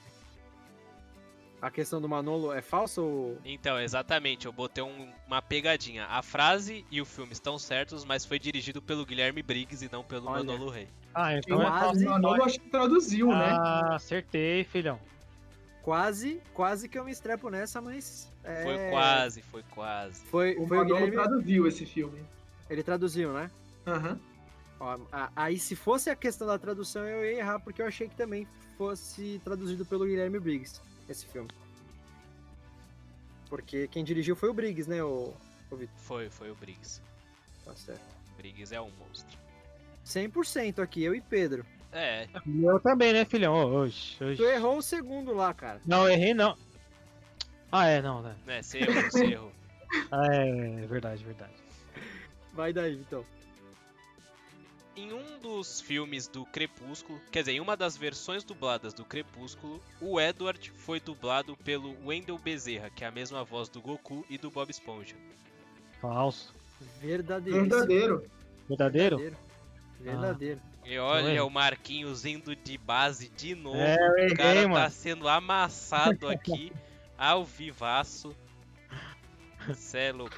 A 1.61 1.71
questão 1.71 2.01
do 2.01 2.09
Manolo 2.09 2.53
é 2.53 2.63
falsa 2.63 3.03
ou. 3.03 3.39
Então, 3.45 3.79
exatamente, 3.79 4.47
eu 4.47 4.53
botei 4.53 4.83
um, 4.83 5.13
uma 5.27 5.43
pegadinha. 5.43 6.07
A 6.07 6.23
frase 6.23 6.87
e 6.91 7.01
o 7.01 7.05
filme 7.05 7.33
estão 7.33 7.59
certos, 7.59 8.05
mas 8.05 8.25
foi 8.25 8.39
dirigido 8.39 8.81
pelo 8.81 9.05
Guilherme 9.05 9.43
Briggs 9.43 9.85
e 9.85 9.91
não 9.93 10.03
pelo 10.03 10.29
Olha. 10.29 10.43
Manolo 10.43 10.71
Rey. 10.71 10.89
Ah, 11.15 11.37
então 11.37 11.61
é 11.61 11.67
O 11.67 12.11
Manolo 12.11 12.45
acho 12.45 12.61
que 12.61 12.71
traduziu, 12.71 13.31
ah, 13.31 13.39
né? 13.39 13.49
Ah, 13.51 13.95
acertei, 13.97 14.65
filhão. 14.65 14.99
Quase, 15.83 16.41
quase 16.55 16.89
que 16.89 16.99
eu 16.99 17.05
me 17.05 17.13
estrepo 17.13 17.51
nessa, 17.51 17.81
mas. 17.81 18.33
É... 18.43 18.63
Foi 18.63 18.91
quase, 18.91 19.43
foi 19.43 19.63
quase. 19.75 20.25
Foi, 20.27 20.57
o 20.57 20.67
foi 20.67 20.79
o 20.79 20.85
Guilherme 20.85 21.13
traduziu 21.13 21.67
esse 21.67 21.85
filme. 21.85 22.23
Ele 22.71 22.83
traduziu, 22.83 23.33
né? 23.33 23.51
Aham. 23.87 24.13
Uhum. 24.13 24.31
Aí, 25.37 25.59
se 25.59 25.77
fosse 25.77 26.09
a 26.09 26.17
questão 26.17 26.47
da 26.47 26.59
tradução, 26.59 27.07
eu 27.07 27.23
ia 27.23 27.39
errar, 27.39 27.61
porque 27.61 27.83
eu 27.83 27.87
achei 27.87 28.09
que 28.09 28.17
também 28.17 28.49
fosse 28.79 29.39
traduzido 29.45 29.85
pelo 29.85 30.07
Guilherme 30.07 30.41
Briggs, 30.41 30.81
esse 31.11 31.27
filme. 31.27 31.51
Porque 33.49 33.89
quem 33.89 34.05
dirigiu 34.05 34.37
foi 34.37 34.49
o 34.49 34.55
Briggs, 34.55 34.89
né, 34.89 35.03
o, 35.03 35.35
o 35.71 35.77
Vitor? 35.77 35.99
Foi, 35.99 36.31
foi 36.31 36.51
o 36.51 36.55
Briggs. 36.55 37.03
Tá 37.65 37.75
certo. 37.75 38.01
Briggs 38.37 38.75
é 38.75 38.81
um 38.81 38.91
monstro. 38.99 39.39
100% 40.07 40.79
aqui, 40.79 41.03
eu 41.03 41.15
e 41.15 41.21
Pedro. 41.21 41.67
É. 41.93 42.29
Eu 42.63 42.79
também, 42.79 43.13
né, 43.13 43.25
filhão? 43.25 43.55
Oxe, 43.55 44.23
oxe. 44.23 44.37
Tu 44.37 44.45
errou 44.45 44.79
o 44.79 44.83
segundo 44.83 45.35
lá, 45.35 45.53
cara. 45.53 45.81
Não, 45.85 46.09
errei 46.09 46.33
não. 46.33 46.57
Ah, 47.73 47.87
é, 47.87 48.01
não, 48.01 48.23
né? 48.23 48.37
É, 48.47 48.63
você 48.63 48.79
errou, 48.79 49.03
você 49.03 49.25
errou. 49.25 49.53
ah, 50.11 50.27
é, 50.33 50.83
é 50.85 50.87
verdade, 50.87 51.25
verdade. 51.25 51.53
Vai 52.53 52.73
daí, 52.73 52.95
então. 52.95 53.25
Em 55.01 55.15
um 55.15 55.39
dos 55.41 55.81
filmes 55.81 56.29
do 56.29 56.45
Crepúsculo, 56.45 57.19
quer 57.33 57.41
dizer, 57.41 57.53
em 57.53 57.61
uma 57.61 57.75
das 57.75 57.97
versões 57.97 58.45
dubladas 58.45 58.93
do 58.93 59.03
Crepúsculo, 59.03 59.81
o 59.99 60.21
Edward 60.21 60.71
foi 60.73 61.01
dublado 61.01 61.57
pelo 61.57 61.97
Wendell 62.07 62.39
Bezerra, 62.39 62.91
que 62.91 63.03
é 63.03 63.07
a 63.07 63.11
mesma 63.11 63.43
voz 63.43 63.71
do 63.71 63.81
Goku 63.81 64.27
e 64.29 64.37
do 64.37 64.51
Bob 64.51 64.69
Esponja. 64.69 65.17
Falso. 66.03 66.55
Verdadeiro. 67.01 67.61
Verdadeiro. 67.61 68.31
Verdadeiro? 68.69 69.37
Verdadeiro. 69.99 70.61
Ah. 70.63 70.89
E 70.89 70.99
olha 70.99 71.45
o 71.47 71.51
Marquinhos 71.51 72.27
indo 72.27 72.55
de 72.55 72.77
base 72.77 73.31
de 73.31 73.55
novo. 73.55 73.79
É, 73.79 73.95
o 73.95 74.37
cara 74.37 74.61
errei, 74.61 74.75
tá 74.75 74.91
sendo 74.91 75.27
amassado 75.29 76.29
aqui 76.29 76.75
ao 77.17 77.43
vivaço. 77.43 78.37
Cê 79.75 79.99
é 79.99 80.13
louco. 80.13 80.37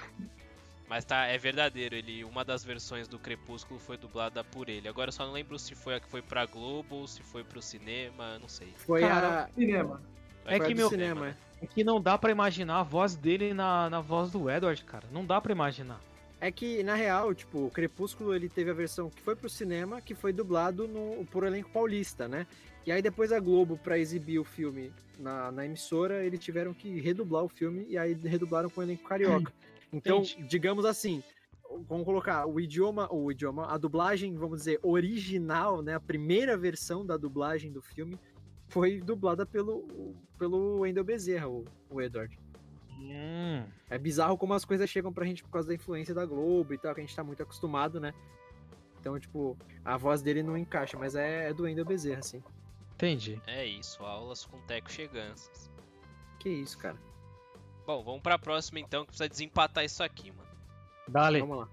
Mas 0.92 1.06
tá, 1.06 1.24
é 1.24 1.38
verdadeiro. 1.38 1.94
Ele, 1.94 2.22
uma 2.22 2.44
das 2.44 2.62
versões 2.62 3.08
do 3.08 3.18
Crepúsculo 3.18 3.80
foi 3.80 3.96
dublada 3.96 4.44
por 4.44 4.68
ele. 4.68 4.86
Agora 4.86 5.08
eu 5.08 5.12
só 5.12 5.24
não 5.24 5.32
lembro 5.32 5.58
se 5.58 5.74
foi 5.74 5.94
a 5.94 6.00
que 6.00 6.06
foi 6.06 6.20
pra 6.20 6.44
Globo 6.44 6.96
ou 6.96 7.08
se 7.08 7.22
foi 7.22 7.42
pro 7.42 7.62
cinema, 7.62 8.38
não 8.38 8.46
sei. 8.46 8.68
Foi 8.76 9.00
Cara, 9.00 9.44
a 9.44 9.48
cinema. 9.48 10.02
É 10.44 10.60
que 10.60 10.74
meu 10.74 10.90
cinema, 10.90 11.28
né? 11.28 11.36
é 11.62 11.66
que 11.66 11.82
não 11.82 11.98
dá 11.98 12.18
para 12.18 12.30
imaginar 12.30 12.80
a 12.80 12.82
voz 12.82 13.16
dele 13.16 13.54
na, 13.54 13.88
na 13.88 14.02
voz 14.02 14.30
do 14.30 14.50
Edward, 14.50 14.84
cara. 14.84 15.06
Não 15.10 15.24
dá 15.24 15.40
para 15.40 15.50
imaginar. 15.50 15.98
É 16.38 16.52
que, 16.52 16.82
na 16.82 16.94
real, 16.94 17.34
tipo, 17.34 17.68
o 17.68 17.70
Crepúsculo 17.70 18.34
ele 18.34 18.50
teve 18.50 18.70
a 18.70 18.74
versão 18.74 19.08
que 19.08 19.22
foi 19.22 19.34
pro 19.34 19.48
cinema, 19.48 19.98
que 20.02 20.14
foi 20.14 20.30
dublado 20.30 20.86
no, 20.86 21.24
por 21.24 21.44
elenco 21.44 21.70
paulista, 21.70 22.28
né? 22.28 22.46
E 22.84 22.92
aí 22.92 23.00
depois 23.00 23.32
a 23.32 23.40
Globo, 23.40 23.78
para 23.78 23.98
exibir 23.98 24.38
o 24.38 24.44
filme 24.44 24.92
na, 25.18 25.50
na, 25.50 25.64
emissora, 25.64 26.22
eles 26.22 26.40
tiveram 26.40 26.74
que 26.74 27.00
redublar 27.00 27.44
o 27.44 27.48
filme 27.48 27.86
e 27.88 27.96
aí 27.96 28.12
redublaram 28.12 28.68
com 28.68 28.82
o 28.82 28.84
elenco 28.84 29.04
carioca. 29.04 29.50
Então, 29.92 30.18
Entendi. 30.22 30.46
digamos 30.48 30.84
assim, 30.84 31.22
vamos 31.88 32.04
colocar 32.04 32.46
o 32.46 32.58
idioma, 32.58 33.12
o 33.12 33.30
idioma, 33.30 33.66
a 33.66 33.76
dublagem, 33.76 34.34
vamos 34.36 34.58
dizer, 34.58 34.80
original, 34.82 35.82
né? 35.82 35.94
A 35.94 36.00
primeira 36.00 36.56
versão 36.56 37.04
da 37.04 37.16
dublagem 37.16 37.70
do 37.72 37.82
filme 37.82 38.18
foi 38.68 39.00
dublada 39.00 39.44
pelo, 39.44 40.14
pelo 40.38 40.80
Wendel 40.80 41.04
Bezerra, 41.04 41.48
o, 41.48 41.64
o 41.90 42.00
Edward. 42.00 42.38
Hum, 42.98 43.64
É 43.90 43.98
bizarro 43.98 44.38
como 44.38 44.54
as 44.54 44.64
coisas 44.64 44.88
chegam 44.88 45.12
pra 45.12 45.26
gente 45.26 45.42
por 45.42 45.50
causa 45.50 45.68
da 45.68 45.74
influência 45.74 46.14
da 46.14 46.24
Globo 46.24 46.72
e 46.72 46.78
tal, 46.78 46.94
que 46.94 47.00
a 47.00 47.04
gente 47.04 47.14
tá 47.16 47.24
muito 47.24 47.42
acostumado, 47.42 48.00
né? 48.00 48.14
Então, 49.00 49.18
tipo, 49.18 49.58
a 49.84 49.96
voz 49.96 50.22
dele 50.22 50.42
não 50.42 50.56
encaixa, 50.56 50.96
mas 50.96 51.14
é, 51.16 51.50
é 51.50 51.52
do 51.52 51.64
Wendel 51.64 51.84
Bezerra, 51.84 52.20
assim. 52.20 52.42
entendi. 52.94 53.42
É 53.46 53.66
isso, 53.66 54.02
aulas 54.04 54.46
com 54.46 54.58
Teco 54.62 54.90
Cheganças. 54.90 55.68
Que 56.38 56.48
isso, 56.48 56.78
cara. 56.78 56.96
Bom, 57.86 58.02
vamos 58.02 58.20
pra 58.22 58.38
próxima 58.38 58.78
então, 58.80 59.02
que 59.02 59.08
precisa 59.08 59.28
desempatar 59.28 59.84
isso 59.84 60.02
aqui, 60.02 60.30
mano. 60.30 60.48
Dale. 61.08 61.40
Vamos 61.40 61.58
lá. 61.58 61.68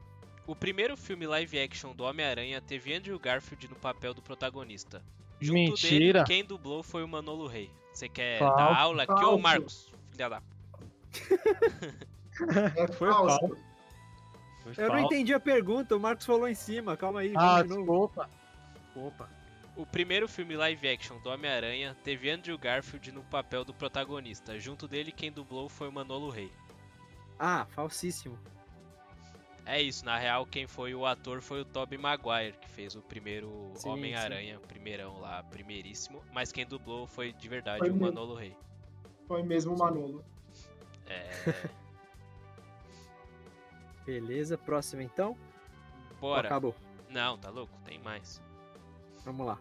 O 0.48 0.56
primeiro 0.56 0.98
filme 0.98 1.28
live 1.28 1.60
action 1.60 1.94
do 1.94 2.04
Homem-Aranha 2.04 2.60
teve 2.60 2.94
Andrew 2.94 3.20
Garfield 3.20 3.68
no 3.70 3.76
papel 3.76 4.14
do 4.14 4.22
protagonista. 4.22 5.04
Junto 5.40 5.54
Mentira. 5.54 6.24
dele, 6.24 6.24
quem 6.26 6.44
dublou 6.44 6.82
foi 6.82 7.04
o 7.04 7.08
Manolo 7.08 7.48
Rey. 7.48 7.70
Você 7.94 8.10
quer 8.10 8.40
Falso. 8.40 8.58
dar 8.58 8.76
aula 8.78 9.04
aqui, 9.04 9.14
ô 9.14 9.18
Falso. 9.18 9.40
Marcos? 9.40 9.94
Filha 10.12 10.30
da... 10.30 10.42
É 12.76 12.88
Foi 12.94 13.10
falso. 13.10 13.40
falso. 13.40 13.58
Eu 14.78 14.88
não 14.90 15.00
entendi 15.00 15.34
a 15.34 15.40
pergunta, 15.40 15.96
o 15.96 16.00
Marcos 16.00 16.26
falou 16.26 16.48
em 16.48 16.56
cima, 16.56 16.96
calma 16.96 17.22
aí. 17.22 17.34
Ah, 17.36 17.62
desculpa. 17.62 18.30
Desculpa. 18.86 19.30
O 19.80 19.86
primeiro 19.86 20.28
filme 20.28 20.58
live 20.58 20.90
action 20.90 21.18
do 21.20 21.30
Homem-Aranha 21.30 21.96
teve 22.04 22.30
Andrew 22.30 22.58
Garfield 22.58 23.14
no 23.14 23.24
papel 23.24 23.64
do 23.64 23.74
protagonista. 23.74 24.60
Junto 24.60 24.90
dele, 24.90 25.10
quem 25.10 25.32
dublou 25.32 25.70
foi 25.70 25.88
o 25.88 25.92
Manolo 25.92 26.30
Rey. 26.30 26.52
Ah, 27.40 27.66
falsíssimo. 27.70 28.38
É 29.66 29.82
isso, 29.82 30.04
na 30.04 30.18
real, 30.18 30.46
quem 30.46 30.68
foi 30.68 30.94
o 30.94 31.06
ator 31.06 31.42
foi 31.42 31.62
o 31.62 31.66
Tobey 31.66 31.98
Maguire, 31.98 32.58
que 32.60 32.68
fez 32.68 32.94
o 32.94 33.02
primeiro 33.02 33.72
Homem-Aranha, 33.86 34.60
primeirão 34.60 35.18
lá, 35.18 35.44
primeiríssimo. 35.44 36.22
Mas 36.34 36.52
quem 36.52 36.66
dublou 36.66 37.08
foi 37.08 37.32
de 37.32 37.48
verdade 37.48 37.80
Foi 37.80 37.90
o. 37.90 37.96
Manolo 37.96 38.36
Rey. 38.36 38.54
Foi 39.30 39.42
mesmo 39.44 39.76
o 39.76 39.80
Manolo. 39.80 40.26
É. 41.08 41.30
Beleza, 44.06 44.58
próxima 44.58 45.04
então. 45.04 45.38
Bora. 46.20 46.50
Acabou. 46.50 46.76
Não, 47.10 47.38
tá 47.38 47.50
louco? 47.50 47.74
Tem 47.86 47.98
mais. 47.98 48.42
Vamos 49.26 49.46
lá. 49.46 49.60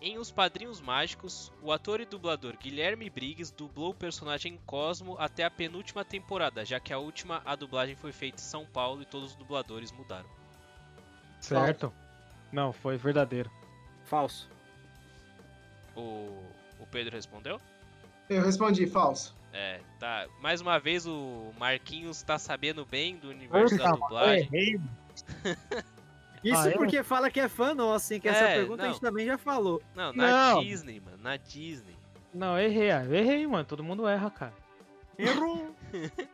Em 0.00 0.18
Os 0.18 0.30
Padrinhos 0.30 0.80
Mágicos, 0.80 1.50
o 1.62 1.72
ator 1.72 2.00
e 2.00 2.04
dublador 2.04 2.56
Guilherme 2.58 3.08
Briggs 3.08 3.52
dublou 3.54 3.90
o 3.90 3.94
personagem 3.94 4.58
Cosmo 4.66 5.16
até 5.18 5.44
a 5.44 5.50
penúltima 5.50 6.04
temporada, 6.04 6.64
já 6.64 6.78
que 6.78 6.92
a 6.92 6.98
última 6.98 7.40
a 7.44 7.56
dublagem 7.56 7.96
foi 7.96 8.12
feita 8.12 8.40
em 8.40 8.44
São 8.44 8.66
Paulo 8.66 9.02
e 9.02 9.06
todos 9.06 9.30
os 9.30 9.36
dubladores 9.36 9.90
mudaram. 9.92 10.28
Certo. 11.40 11.92
Não, 12.52 12.72
foi 12.72 12.96
verdadeiro. 12.96 13.50
Falso. 14.04 14.48
O, 15.96 16.42
o 16.78 16.86
Pedro 16.90 17.14
respondeu? 17.14 17.60
Eu 18.28 18.44
respondi 18.44 18.86
falso. 18.86 19.34
É, 19.52 19.80
tá. 19.98 20.26
Mais 20.40 20.60
uma 20.60 20.78
vez 20.78 21.06
o 21.06 21.52
Marquinhos 21.58 22.22
tá 22.22 22.38
sabendo 22.38 22.84
bem 22.84 23.16
do 23.16 23.30
universo 23.30 23.78
da 23.78 23.92
dublagem. 23.92 24.48
errei. 24.52 24.80
Isso 26.48 26.60
Ah, 26.60 26.70
eu- 26.70 26.78
porque 26.78 27.02
fala 27.02 27.30
que 27.30 27.40
é 27.40 27.48
fã 27.48 27.74
nosso, 27.74 28.12
hein? 28.14 28.20
Que 28.20 28.28
essa 28.28 28.44
É, 28.44 28.54
pergunta 28.56 28.82
a 28.82 28.86
não. 28.86 28.92
gente 28.92 29.00
também 29.02 29.26
já 29.26 29.36
falou. 29.38 29.82
Não, 29.94 30.12
na 30.12 30.52
Não. 30.54 30.62
Disney, 30.62 31.00
mano, 31.00 31.18
na 31.22 31.36
Disney. 31.36 31.96
Não, 32.32 32.58
errei. 32.58 32.90
ah, 32.90 33.04
eu 33.04 33.14
errei, 33.14 33.46
mano. 33.46 33.64
Todo 33.64 33.82
mundo 33.82 34.06
erra, 34.06 34.30
cara. 34.30 34.54
Errou! 35.18 35.74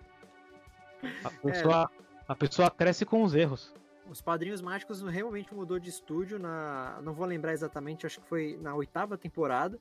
A 1.24 1.30
pessoa, 1.30 1.90
a 2.28 2.34
pessoa 2.34 2.70
cresce 2.70 3.04
com 3.04 3.22
os 3.24 3.34
erros. 3.34 3.74
Os 4.08 4.20
Padrinhos 4.20 4.60
Mágicos 4.60 5.02
realmente 5.02 5.52
mudou 5.54 5.78
de 5.78 5.88
estúdio 5.90 6.38
na. 6.38 7.00
Não 7.02 7.12
vou 7.12 7.26
lembrar 7.26 7.52
exatamente, 7.52 8.06
acho 8.06 8.20
que 8.20 8.28
foi 8.28 8.58
na 8.60 8.74
oitava 8.74 9.16
temporada. 9.18 9.78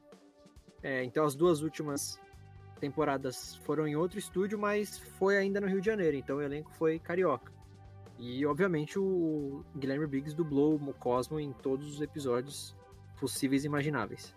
É, 0.82 1.04
então 1.04 1.24
as 1.26 1.36
duas 1.36 1.62
últimas 1.62 2.20
temporadas 2.80 3.56
foram 3.58 3.88
em 3.88 3.96
outro 3.96 4.18
estúdio, 4.18 4.58
mas 4.58 4.98
foi 5.20 5.38
ainda 5.38 5.62
no 5.62 5.68
Rio 5.68 5.80
de 5.80 5.86
Janeiro. 5.86 6.18
Então 6.18 6.38
o 6.38 6.42
elenco 6.42 6.72
foi 6.74 6.98
carioca. 6.98 7.52
E 8.22 8.46
obviamente 8.46 9.00
o 9.00 9.66
Guilherme 9.76 10.06
Briggs 10.06 10.36
dublou 10.36 10.76
o 10.76 10.94
Cosmo 10.94 11.40
em 11.40 11.52
todos 11.52 11.96
os 11.96 12.02
episódios 12.02 12.76
possíveis 13.20 13.64
e 13.64 13.68
imagináveis. 13.68 14.36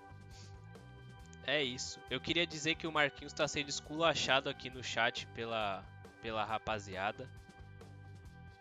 É 1.46 1.62
isso. 1.62 2.00
Eu 2.08 2.18
queria 2.18 2.46
dizer 2.46 2.76
que 2.76 2.86
o 2.86 2.92
Marquinhos 2.92 3.34
tá 3.34 3.46
sendo 3.46 3.68
esculachado 3.68 4.48
aqui 4.48 4.70
no 4.70 4.82
chat 4.82 5.26
pela, 5.34 5.84
pela 6.22 6.46
rapaziada. 6.46 7.28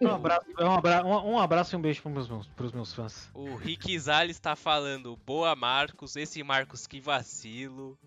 Um 0.01 0.09
abraço, 0.09 0.45
um 0.59 0.71
abraço, 0.73 1.07
um 1.07 1.39
abraço 1.39 1.75
e 1.75 1.77
um 1.77 1.81
beijo 1.81 2.01
pros 2.01 2.27
meus, 2.27 2.47
pros 2.47 2.73
meus 2.73 2.93
fãs. 2.93 3.29
O 3.33 3.55
Rick 3.55 3.97
Zales 3.97 4.37
tá 4.41 4.57
falando, 4.57 5.15
boa 5.25 5.55
Marcos, 5.55 6.17
esse 6.17 6.43
Marcos 6.43 6.85
que 6.85 6.99
vacilo. 6.99 7.97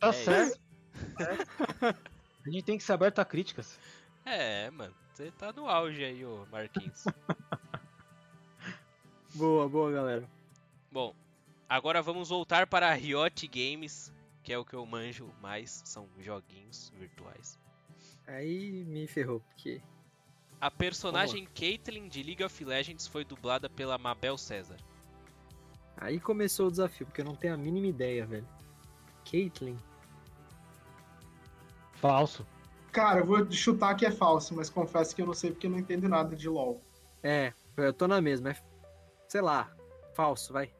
Tá 0.00 0.08
É 0.08 0.12
certo. 0.12 0.60
A 2.44 2.50
gente 2.50 2.64
tem 2.64 2.76
que 2.76 2.82
ser 2.82 2.92
aberto 2.92 3.20
a 3.20 3.24
críticas. 3.24 3.78
É, 4.24 4.70
mano, 4.70 4.94
você 5.14 5.30
tá 5.30 5.52
no 5.52 5.68
auge 5.68 6.04
aí, 6.04 6.24
ô 6.24 6.44
Marquinhos. 6.50 7.04
Boa, 9.34 9.68
boa, 9.68 9.90
galera. 9.90 10.30
Bom, 10.92 11.12
agora 11.68 12.00
vamos 12.00 12.28
voltar 12.28 12.68
para 12.68 12.88
a 12.88 12.94
Riot 12.94 13.48
Games, 13.48 14.12
que 14.44 14.52
é 14.52 14.58
o 14.58 14.64
que 14.64 14.74
eu 14.74 14.86
manjo 14.86 15.28
mais, 15.42 15.82
são 15.84 16.08
joguinhos 16.20 16.92
virtuais. 16.96 17.58
Aí 18.28 18.84
me 18.84 19.08
ferrou, 19.08 19.40
porque. 19.40 19.82
A 20.60 20.70
personagem 20.70 21.46
Caitlyn 21.46 22.08
de 22.08 22.22
League 22.22 22.44
of 22.44 22.64
Legends 22.64 23.08
foi 23.08 23.24
dublada 23.24 23.68
pela 23.68 23.98
Mabel 23.98 24.38
César. 24.38 24.78
Aí 25.96 26.20
começou 26.20 26.68
o 26.68 26.70
desafio, 26.70 27.06
porque 27.06 27.20
eu 27.20 27.24
não 27.24 27.34
tenho 27.34 27.54
a 27.54 27.56
mínima 27.56 27.88
ideia, 27.88 28.24
velho. 28.24 28.48
Caitlyn. 29.28 29.76
Falso. 31.94 32.46
Cara, 32.94 33.18
eu 33.18 33.26
vou 33.26 33.50
chutar 33.50 33.96
que 33.96 34.06
é 34.06 34.10
falso, 34.12 34.54
mas 34.54 34.70
confesso 34.70 35.16
que 35.16 35.20
eu 35.20 35.26
não 35.26 35.34
sei 35.34 35.50
porque 35.50 35.66
eu 35.66 35.70
não 35.72 35.80
entendo 35.80 36.08
nada 36.08 36.36
de 36.36 36.48
LoL. 36.48 36.80
É, 37.24 37.52
eu 37.76 37.92
tô 37.92 38.06
na 38.06 38.20
mesma. 38.20 38.50
É, 38.50 38.56
sei 39.26 39.40
lá, 39.40 39.68
falso, 40.14 40.52
vai. 40.52 40.70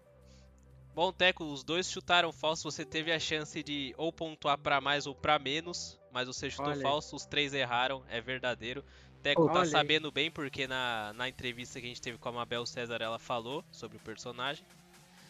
Bom, 0.94 1.12
Teco, 1.12 1.42
os 1.42 1.64
dois 1.64 1.90
chutaram 1.90 2.32
falso, 2.32 2.70
você 2.70 2.84
teve 2.84 3.10
a 3.10 3.18
chance 3.18 3.60
de 3.64 3.92
ou 3.98 4.12
pontuar 4.12 4.56
pra 4.56 4.80
mais 4.80 5.08
ou 5.08 5.14
pra 5.14 5.40
menos, 5.40 5.98
mas 6.12 6.28
você 6.28 6.48
chutou 6.48 6.70
Olha 6.70 6.80
falso, 6.80 7.16
os 7.16 7.26
três 7.26 7.52
erraram, 7.52 8.04
é 8.08 8.20
verdadeiro. 8.20 8.84
Teco 9.20 9.46
tá 9.46 9.52
Olha 9.52 9.62
aí. 9.62 9.66
sabendo 9.66 10.12
bem 10.12 10.30
porque 10.30 10.68
na, 10.68 11.12
na 11.14 11.28
entrevista 11.28 11.80
que 11.80 11.86
a 11.86 11.88
gente 11.88 12.00
teve 12.00 12.16
com 12.16 12.28
a 12.28 12.32
Mabel 12.32 12.64
César 12.64 12.98
ela 13.02 13.18
falou 13.18 13.64
sobre 13.72 13.96
o 13.96 14.00
personagem. 14.00 14.64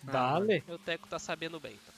Dale. 0.02 0.62
E 0.69 0.70
o 0.70 0.78
Teco 0.78 1.09
tá 1.09 1.19
sabendo 1.19 1.59
bem, 1.59 1.73
então. 1.73 1.94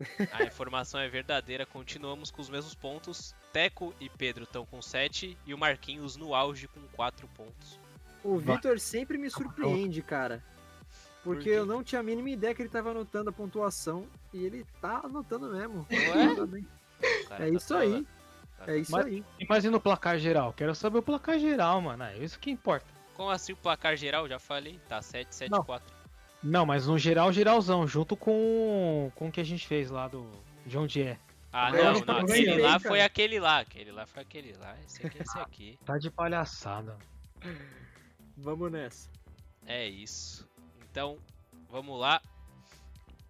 A 0.32 0.42
informação 0.44 0.98
é 1.00 1.08
verdadeira, 1.08 1.66
continuamos 1.66 2.30
com 2.30 2.40
os 2.40 2.48
mesmos 2.48 2.74
pontos. 2.74 3.34
Teco 3.52 3.94
e 4.00 4.08
Pedro 4.08 4.44
estão 4.44 4.64
com 4.64 4.80
7 4.80 5.36
e 5.46 5.52
o 5.54 5.58
Marquinhos 5.58 6.16
no 6.16 6.34
auge 6.34 6.68
com 6.68 6.80
4 6.94 7.28
pontos. 7.28 7.78
O. 8.24 8.38
Vitor 8.38 8.78
sempre 8.78 9.18
me 9.18 9.28
surpreende, 9.30 10.02
cara. 10.02 10.42
Por 11.22 11.34
Porque 11.34 11.50
quê? 11.50 11.56
eu 11.56 11.66
não 11.66 11.82
tinha 11.82 12.00
a 12.00 12.02
mínima 12.02 12.30
ideia 12.30 12.54
que 12.54 12.62
ele 12.62 12.68
tava 12.68 12.90
anotando 12.90 13.28
a 13.28 13.32
pontuação 13.32 14.06
e 14.32 14.44
ele 14.44 14.64
tá 14.80 15.00
anotando 15.04 15.50
mesmo. 15.50 15.86
Ué? 15.90 16.60
Tá 17.28 17.34
É 17.36 17.38
tá 17.38 17.48
isso 17.48 17.74
aí. 17.74 17.88
falando. 17.90 18.06
É 18.66 18.76
isso 18.78 18.92
Mas- 18.92 19.06
aí. 19.06 19.24
Imagina 19.38 19.76
o 19.76 19.80
placar 19.80 20.18
geral. 20.18 20.52
Quero 20.54 20.74
saber 20.74 20.98
o 20.98 21.02
placar 21.02 21.38
geral, 21.38 21.80
mano. 21.80 22.04
É 22.04 22.18
isso 22.18 22.38
que 22.38 22.50
importa. 22.50 22.86
Como 23.14 23.30
assim 23.30 23.52
o 23.52 23.56
placar 23.56 23.96
geral? 23.96 24.26
Já 24.28 24.38
falei, 24.38 24.78
tá 24.88 25.00
7, 25.02 25.34
7, 25.34 25.50
Não. 25.50 25.62
4. 25.64 25.94
Não, 26.42 26.64
mas 26.64 26.86
no 26.86 26.98
geral, 26.98 27.30
geralzão, 27.32 27.86
junto 27.86 28.16
com, 28.16 29.12
com 29.14 29.28
o 29.28 29.32
que 29.32 29.40
a 29.40 29.44
gente 29.44 29.66
fez 29.66 29.90
lá 29.90 30.08
do 30.08 30.26
de 30.64 30.78
onde 30.78 31.02
é. 31.02 31.18
Ah, 31.52 31.70
não, 31.70 31.94
gente 31.94 32.06
não, 32.06 32.14
tá 32.14 32.20
aquele 32.20 32.58
lá 32.58 32.78
foi 32.78 32.90
cara? 32.90 33.04
aquele 33.04 33.40
lá, 33.40 33.58
aquele 33.58 33.90
lá 33.90 34.06
foi 34.06 34.22
aquele 34.22 34.52
lá, 34.54 34.76
esse 34.84 35.04
aqui 35.04 35.18
é 35.18 35.22
esse 35.22 35.36
aqui. 35.38 35.76
Tá 35.84 35.98
de 35.98 36.08
palhaçada. 36.10 36.96
Vamos 38.36 38.70
nessa. 38.70 39.10
É 39.66 39.88
isso. 39.88 40.48
Então, 40.90 41.18
vamos 41.68 41.98
lá. 41.98 42.22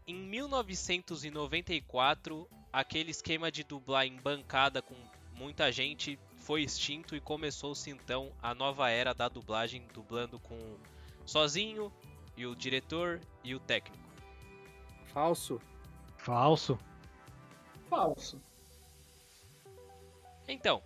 Em 0.07 0.15
1994, 0.15 2.47
aquele 2.73 3.11
esquema 3.11 3.51
de 3.51 3.65
dublar 3.65 4.07
em 4.07 4.17
bancada 4.17 4.81
com 4.83 4.95
muita 5.35 5.73
gente 5.73 6.19
foi 6.37 6.63
extinto 6.63 7.17
e 7.17 7.21
começou-se 7.21 7.91
então 7.91 8.31
a 8.43 8.55
nova 8.55 8.91
era 8.91 9.15
da 9.15 9.29
dublagem, 9.29 9.83
dublando 9.95 10.39
com 10.41 10.77
sozinho 11.25 11.91
e 12.41 12.47
o 12.47 12.57
diretor 12.57 13.21
e 13.45 13.55
o 13.55 13.61
técnico. 13.61 14.03
Falso. 15.13 15.61
Falso. 16.17 16.79
Falso. 17.87 18.41
Então, 20.49 20.83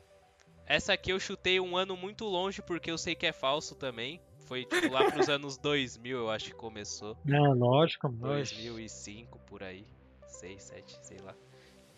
essa 0.66 0.92
aqui 0.92 1.12
eu 1.12 1.20
chutei 1.20 1.60
um 1.60 1.76
ano 1.76 1.96
muito 1.96 2.24
longe 2.24 2.60
porque 2.60 2.90
eu 2.90 2.98
sei 2.98 3.14
que 3.14 3.24
é 3.24 3.32
falso 3.32 3.76
também. 3.76 4.20
Foi 4.46 4.64
tipo 4.64 4.92
lá 4.92 5.10
pros 5.12 5.28
anos 5.30 5.56
2000, 5.56 6.18
eu 6.18 6.30
acho 6.30 6.46
que 6.46 6.54
começou. 6.54 7.16
Não, 7.24 7.54
lógico, 7.54 8.08
lógico. 8.08 8.60
2005 8.60 9.38
por 9.46 9.62
aí, 9.62 9.86
6, 10.26 10.60
7, 10.60 10.98
sei 11.02 11.18
lá. 11.18 11.34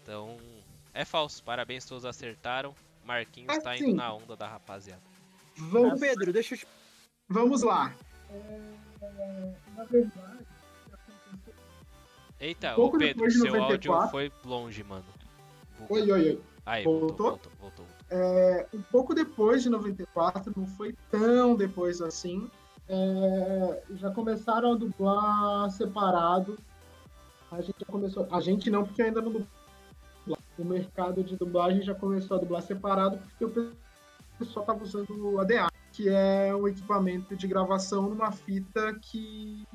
Então, 0.03 0.37
é 0.93 1.05
falso. 1.05 1.43
Parabéns, 1.43 1.87
todos 1.87 2.05
acertaram. 2.05 2.75
Marquinhos 3.03 3.57
tá 3.59 3.75
indo 3.75 3.87
Assim. 3.87 3.95
na 3.95 4.13
onda 4.13 4.37
da 4.37 4.47
rapaziada. 4.47 5.03
Vamos, 5.57 5.99
Pedro, 5.99 6.33
deixa 6.33 6.55
eu 6.55 6.59
te... 6.59 6.67
vamos 7.29 7.63
lá. 7.63 7.97
É, 9.03 9.53
na 9.77 9.85
verdade, 9.85 10.47
Eita, 12.39 12.75
Pouco 12.75 12.97
o 12.97 12.99
Pedro, 12.99 13.15
depois 13.15 13.33
de 13.33 13.41
seu 13.41 13.53
94. 13.53 13.93
áudio 13.93 14.11
foi 14.11 14.33
longe, 14.45 14.85
mano. 14.85 15.05
Oi, 15.89 16.03
oi, 16.03 16.11
oi. 16.11 16.41
Aí, 16.67 16.85
Voltou? 16.85 17.09
voltou, 17.09 17.29
voltou, 17.29 17.53
voltou. 17.61 17.87
É, 18.11 18.67
um 18.75 18.83
pouco 18.83 19.15
depois 19.15 19.63
de 19.63 19.71
94, 19.71 20.53
não 20.57 20.67
foi 20.67 20.95
tão 21.11 21.55
depois 21.55 22.01
assim, 22.03 22.51
é, 22.89 23.83
já 23.97 24.11
começaram 24.11 24.73
a 24.73 24.77
dublar 24.77 25.71
separado. 25.71 26.59
A 27.51 27.61
gente 27.61 27.77
já 27.81 27.87
começou. 27.87 28.27
A 28.31 28.41
gente 28.41 28.71
não, 28.71 28.85
porque 28.85 29.03
ainda 29.03 29.23
não 29.23 29.33
dubla. 29.33 29.47
O 30.59 30.65
mercado 30.65 31.23
de 31.23 31.37
dublagem 31.37 31.83
já 31.83 31.95
começou 31.95 32.37
a 32.37 32.41
dublar 32.41 32.63
separado, 32.63 33.19
porque 33.19 33.45
o 33.45 33.73
pessoal 34.39 34.63
estava 34.63 34.83
usando 34.83 35.35
o 35.35 35.39
ADA, 35.39 35.69
que 35.97 36.11
é 36.11 36.55
um 36.55 36.69
equipamento 36.69 37.35
de 37.35 37.47
gravação 37.49 38.03
numa 38.11 38.31
fita 38.31 38.95
que, 39.01 39.67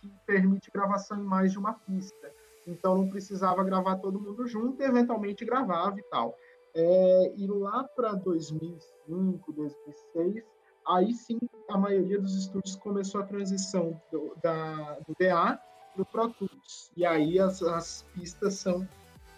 que 0.00 0.10
permite 0.26 0.70
gravação 0.70 1.18
em 1.18 1.22
mais 1.22 1.52
de 1.52 1.58
uma 1.58 1.74
pista. 1.74 2.32
Então 2.66 2.96
não 2.96 3.10
precisava 3.10 3.62
gravar 3.62 3.96
todo 3.96 4.18
mundo 4.18 4.46
junto, 4.46 4.82
eventualmente 4.82 5.44
gravava 5.44 6.00
e 6.00 6.02
tal. 6.04 6.34
É, 6.74 7.34
e 7.36 7.46
lá 7.46 7.84
para 7.84 8.14
2005, 8.14 9.52
2006, 9.52 10.42
aí 10.86 11.12
sim 11.12 11.38
a 11.68 11.76
maioria 11.76 12.18
dos 12.18 12.34
estúdios 12.34 12.76
começou 12.76 13.20
a 13.20 13.24
transição 13.24 14.00
do, 14.10 14.34
da, 14.42 14.98
do 15.06 15.14
DA 15.20 15.60
para 15.92 16.02
o 16.02 16.06
Pro 16.06 16.30
Tools. 16.30 16.90
E 16.96 17.04
aí 17.04 17.38
as, 17.38 17.62
as 17.62 18.06
pistas 18.14 18.54
são 18.54 18.88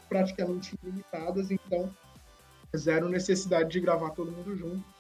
praticamente 0.09 0.79
ilimitadas, 0.81 1.51
então 1.51 1.93
zero 2.77 3.09
necessidade 3.09 3.71
de 3.71 3.81
gravar 3.81 4.11
todo 4.11 4.31
mundo 4.31 4.55
junto. 4.55 5.00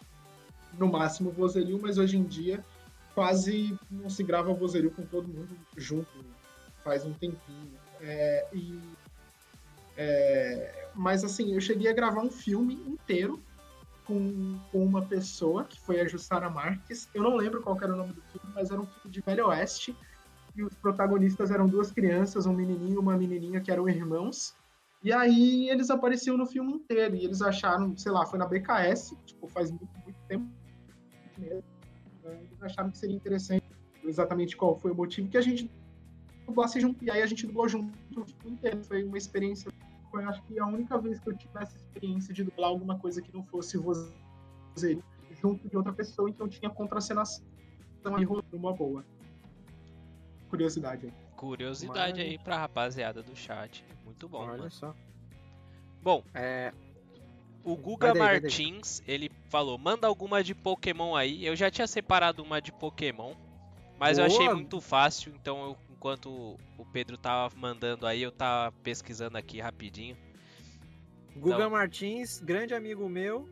No 0.78 0.88
máximo 0.88 1.30
vozerio, 1.30 1.78
mas 1.80 1.98
hoje 1.98 2.16
em 2.16 2.24
dia 2.24 2.64
quase 3.14 3.76
não 3.90 4.09
se 4.09 4.22
grava 4.22 4.52
vozerio 4.52 4.90
com 4.90 5.02
todo 5.02 5.28
mundo 5.28 5.56
junto, 5.76 6.09
faz 6.82 7.05
um 7.05 7.12
tempinho. 7.12 7.72
É, 8.01 8.47
e 8.52 8.80
é, 9.97 10.88
mas 10.94 11.22
assim, 11.24 11.55
eu 11.55 11.60
cheguei 11.60 11.90
a 11.90 11.92
gravar 11.92 12.22
um 12.22 12.30
filme 12.30 12.74
inteiro 12.86 13.38
com, 14.06 14.59
com 14.72 14.82
uma 14.82 15.02
pessoa, 15.02 15.64
que 15.64 15.78
foi 15.80 16.01
a 16.01 16.09
Jussara 16.09 16.48
Marques. 16.48 17.09
Eu 17.14 17.22
não 17.22 17.36
lembro 17.36 17.60
qual 17.60 17.76
era 17.76 17.92
o 17.92 17.97
nome 17.97 18.14
do 18.14 18.22
filme, 18.22 18.51
mas 18.55 18.70
era 18.70 18.80
um 18.80 18.86
filme 18.86 19.10
de 19.10 19.20
Velho 19.20 19.48
Oeste. 19.48 19.94
E 20.56 20.64
os 20.64 20.74
protagonistas 20.74 21.51
eram 21.51 21.68
duas 21.68 21.92
crianças, 21.92 22.47
um 22.47 22.52
menininho 22.52 22.94
e 22.94 22.98
uma 22.98 23.16
menininha, 23.16 23.60
que 23.60 23.70
eram 23.70 23.88
irmãos. 23.88 24.55
E 25.02 25.12
aí 25.12 25.68
eles 25.68 25.90
apareciam 25.90 26.36
no 26.36 26.47
filme 26.47 26.72
inteiro. 26.72 27.14
E 27.14 27.24
eles 27.24 27.40
acharam, 27.42 27.97
sei 27.97 28.10
lá, 28.10 28.26
foi 28.26 28.38
na 28.38 28.47
BKS, 28.47 29.14
tipo, 29.26 29.47
faz 29.47 29.70
muito, 29.70 29.92
muito 30.05 30.18
tempo 30.26 30.59
mesmo. 31.40 31.62
né, 32.22 32.38
Eles 32.42 32.62
acharam 32.62 32.90
que 32.90 32.98
seria 32.98 33.16
interessante 33.16 33.64
exatamente 34.04 34.56
qual 34.56 34.76
foi 34.78 34.90
o 34.92 34.94
motivo 34.94 35.28
que 35.28 35.36
a 35.38 35.40
gente 35.40 35.70
dublasse 36.46 36.80
junto. 36.80 37.02
E 37.04 37.10
aí 37.10 37.22
a 37.22 37.26
gente 37.26 37.46
dublou 37.46 37.68
junto 37.68 37.92
o 38.16 38.24
filme 38.24 38.56
inteiro. 38.56 38.84
Foi 38.84 39.02
uma 39.04 39.18
experiência 39.18 39.70
foi 40.10 40.24
acho 40.24 40.42
que 40.42 40.58
a 40.58 40.66
única 40.66 40.98
vez 40.98 41.20
que 41.20 41.30
eu 41.30 41.36
tive 41.36 41.52
essa 41.60 41.76
experiência 41.76 42.34
de 42.34 42.42
dublar 42.42 42.70
alguma 42.70 42.98
coisa 42.98 43.22
que 43.22 43.32
não 43.32 43.44
fosse 43.44 43.78
vozerio 43.78 45.04
junto 45.40 45.68
de 45.68 45.76
outra 45.76 45.92
pessoa, 45.92 46.28
então 46.28 46.48
tinha 46.48 46.68
contracenação 46.68 47.44
aí 48.16 48.24
rolando 48.24 48.44
uma 48.56 48.72
boa. 48.72 49.04
Curiosidade 50.48 51.06
aí. 51.06 51.12
Curiosidade 51.36 52.18
Mas- 52.20 52.28
aí 52.28 52.38
pra 52.38 52.58
rapaziada 52.58 53.22
do 53.22 53.36
chat. 53.36 53.84
Muito 54.04 54.28
bom, 54.28 54.38
Olha 54.40 54.58
mano. 54.58 54.70
só. 54.70 54.94
Bom, 56.02 56.24
É, 56.34 56.72
o 57.64 57.76
Guga 57.76 58.08
Vai 58.08 58.12
daí, 58.12 58.18
vai 58.20 58.40
daí. 58.40 58.50
Martins, 58.50 59.02
ele 59.06 59.30
falou, 59.48 59.76
manda 59.78 60.06
alguma 60.06 60.42
de 60.42 60.54
Pokémon 60.54 61.14
aí. 61.14 61.44
Eu 61.44 61.54
já 61.56 61.70
tinha 61.70 61.86
separado 61.86 62.42
uma 62.42 62.60
de 62.60 62.72
Pokémon, 62.72 63.34
mas 63.98 64.18
eu 64.18 64.24
achei 64.24 64.44
Boa. 64.46 64.54
muito 64.54 64.80
fácil, 64.80 65.32
então 65.34 65.62
eu- 65.64 65.76
enquanto 65.90 66.56
o 66.78 66.86
Pedro 66.92 67.18
tava 67.18 67.54
mandando 67.56 68.06
aí, 68.06 68.22
eu 68.22 68.32
tava 68.32 68.72
pesquisando 68.82 69.36
aqui 69.36 69.60
rapidinho. 69.60 70.16
Guga 71.36 71.56
Então- 71.56 71.70
Martins, 71.70 72.40
grande 72.40 72.74
amigo 72.74 73.08
meu 73.08 73.48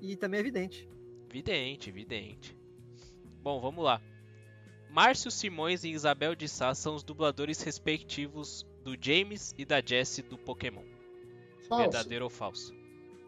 e 0.00 0.16
também 0.16 0.40
é 0.40 0.42
vidente. 0.42 0.88
Vidente, 1.30 1.90
vidente. 1.90 2.56
Bom, 3.42 3.60
vamos 3.60 3.84
lá. 3.84 4.00
Márcio 4.90 5.30
Simões 5.30 5.84
e 5.84 5.90
Isabel 5.90 6.34
de 6.34 6.48
Sá 6.48 6.74
são 6.74 6.94
os 6.94 7.02
dubladores 7.02 7.62
respectivos 7.62 8.66
do 8.82 8.96
James 9.00 9.54
e 9.58 9.64
da 9.64 9.80
Jessie 9.80 10.22
do 10.22 10.38
Pokémon. 10.38 10.82
Falso. 11.68 11.82
Verdadeiro 11.82 12.24
ou 12.24 12.30
falso? 12.30 12.74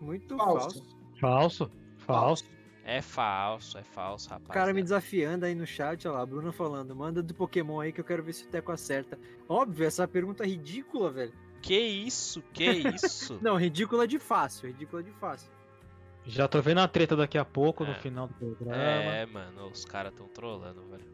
Muito 0.01 0.37
Falso. 0.37 0.83
falso. 0.83 0.97
Falso. 1.21 1.71
Falso. 1.99 2.59
É 2.85 3.03
falso, 3.03 3.77
é 3.77 3.83
falso, 3.83 4.29
O 4.29 4.33
rapaz. 4.33 4.49
cara 4.51 4.73
me 4.73 4.83
desafiando 4.83 5.45
aí 5.45 5.55
no 5.55 5.67
chat, 5.67 6.09
olha 6.09 6.17
lá, 6.17 6.23
a 6.23 6.27
Bruna 6.27 6.51
falando, 6.53 6.97
manda 6.97 7.23
do 7.23 7.35
Pokémon 7.35 7.81
aí 7.81 7.93
que 7.93 8.01
eu 8.01 8.05
quero 8.05 8.23
ver 8.23 8.33
se 8.33 8.45
o 8.45 8.49
Teco 8.49 8.73
acerta. 8.73 9.19
Óbvio, 9.47 9.87
essa 9.87 10.09
pergunta 10.09 10.43
é 10.43 10.47
ridícula, 10.47 11.11
velho. 11.11 11.33
Que 11.61 11.79
isso? 11.79 12.43
Que 12.55 12.65
isso? 12.97 13.39
Não, 13.43 13.57
ridícula 13.57 14.09
de 14.09 14.19
fácil, 14.19 14.69
ridícula 14.69 15.03
de 15.03 15.11
fácil. 15.13 15.51
Já 16.25 16.49
tô 16.49 16.63
vendo 16.63 16.79
a 16.79 16.89
treta 16.89 17.15
daqui 17.15 17.37
a 17.37 17.45
pouco 17.45 17.85
no 17.85 17.91
É. 17.93 17.95
final 18.01 18.27
do 18.29 18.35
programa. 18.35 18.75
é, 18.83 19.27
mano, 19.27 19.67
os 19.67 19.85
caras 19.85 20.15
tão 20.15 20.27
trolando, 20.29 20.83
velho. 20.89 21.05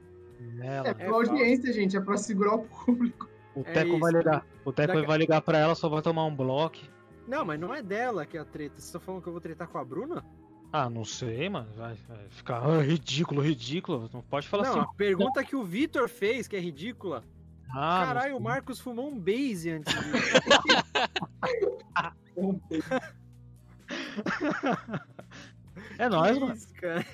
Ela. 0.62 0.89
É 0.89 0.94
pra 0.94 1.11
audiência, 1.11 1.73
gente, 1.73 1.97
é 1.97 2.01
pra 2.01 2.16
segurar 2.16 2.55
o 2.55 2.65
público. 2.69 3.28
O 3.55 3.61
É 3.61 3.73
Teco 3.73 3.98
vai 3.98 4.11
isso. 4.12 4.19
ligar. 4.19 4.47
O 4.65 4.73
Teco 4.73 4.94
Daqui- 4.94 5.06
vai 5.09 5.19
ligar 5.19 5.40
pra 5.40 5.59
ela, 5.59 5.74
só 5.74 5.89
vai 5.89 6.02
tomar 6.02 6.24
um 6.24 6.35
bloco. 6.36 6.78
Não, 7.27 7.45
mas 7.45 7.59
não 7.59 7.75
é 7.75 7.83
dela 7.83 8.27
que 8.27 8.37
é 8.37 8.41
a 8.41 8.45
treta. 8.45 8.75
Vocês 8.75 8.87
estão 8.87 9.01
falando 9.01 9.23
que 9.23 9.29
eu 9.29 9.33
vou 9.33 9.41
tretar 9.41 9.69
com 9.69 9.79
a 9.79 9.85
Bruna? 9.85 10.25
Ah, 10.73 10.91
não 10.91 11.05
sei, 11.05 11.49
mano. 11.49 11.69
Vai, 11.77 11.95
vai 12.09 12.29
ficar 12.31 12.63
ah, 12.63 12.83
ridículo, 12.83 13.41
ridículo. 13.41 14.11
Não 14.13 14.23
pode 14.23 14.49
falar 14.49 14.65
não, 14.65 14.71
assim. 14.71 14.81
a 14.81 14.87
pergunta 14.97 15.45
que 15.45 15.55
o 15.55 15.65
Vitor 15.65 16.09
fez, 16.09 16.49
que 16.49 16.57
é 16.57 16.61
ridícula. 16.61 17.23
Ah, 17.71 18.05
Caralho, 18.07 18.37
o 18.37 18.41
Marcos 18.41 18.81
fumou 18.81 19.09
um 19.09 19.19
base 19.19 19.71
antes 19.71 19.93
disso. 19.95 20.05
É 25.99 26.09
nóis, 26.09 26.39
mano. 26.39 26.55
isso, 26.55 26.73
cara. 26.75 27.05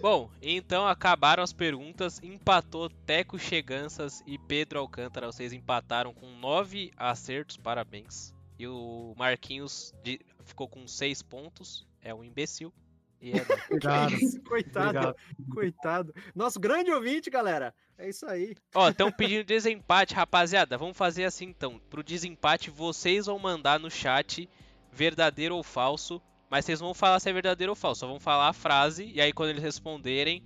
Bom, 0.00 0.30
então 0.42 0.86
acabaram 0.86 1.42
as 1.42 1.52
perguntas. 1.52 2.20
Empatou 2.22 2.90
Teco 3.06 3.38
Cheganças 3.38 4.22
e 4.26 4.36
Pedro 4.38 4.78
Alcântara. 4.78 5.26
Vocês 5.26 5.52
empataram 5.52 6.12
com 6.12 6.26
9 6.38 6.92
acertos, 6.96 7.56
parabéns. 7.56 8.34
E 8.58 8.66
o 8.68 9.14
Marquinhos 9.16 9.92
de- 10.02 10.20
ficou 10.44 10.68
com 10.68 10.86
6 10.86 11.22
pontos. 11.22 11.86
É 12.02 12.14
um 12.14 12.22
imbecil. 12.22 12.72
E 13.20 13.32
é. 13.32 13.34
Obrigado. 13.70 14.12
Coitado, 14.46 14.88
Obrigado. 14.98 15.16
coitado. 15.52 16.14
Nosso 16.34 16.60
grande 16.60 16.90
ouvinte, 16.90 17.30
galera. 17.30 17.74
É 17.96 18.08
isso 18.08 18.26
aí. 18.26 18.54
Ó, 18.74 18.88
estão 18.90 19.10
pedindo 19.10 19.44
desempate, 19.44 20.14
rapaziada. 20.14 20.76
Vamos 20.76 20.96
fazer 20.96 21.24
assim 21.24 21.46
então. 21.46 21.80
Pro 21.88 22.02
desempate, 22.02 22.68
vocês 22.68 23.26
vão 23.26 23.38
mandar 23.38 23.78
no 23.80 23.90
chat 23.90 24.48
verdadeiro 24.92 25.56
ou 25.56 25.62
falso. 25.62 26.20
Mas 26.54 26.66
vocês 26.66 26.78
vão 26.78 26.94
falar 26.94 27.18
se 27.18 27.28
é 27.28 27.32
verdadeiro 27.32 27.72
ou 27.72 27.74
falso. 27.74 28.02
Só 28.02 28.06
vão 28.06 28.20
falar 28.20 28.48
a 28.48 28.52
frase. 28.52 29.10
E 29.12 29.20
aí, 29.20 29.32
quando 29.32 29.50
eles 29.50 29.60
responderem, 29.60 30.40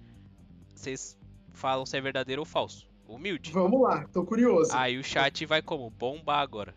vocês 0.75 1.19
falam 1.53 1.85
se 1.85 1.99
é 1.99 2.01
verdadeiro 2.01 2.41
ou 2.41 2.47
falso. 2.47 2.89
Humilde. 3.07 3.53
Vamos 3.53 3.83
lá, 3.83 4.09
tô 4.09 4.25
curioso. 4.25 4.71
Aí 4.75 4.97
o 4.97 5.05
chat 5.05 5.45
vai 5.45 5.61
como? 5.61 5.91
Bombar 5.91 6.39
agora. 6.39 6.75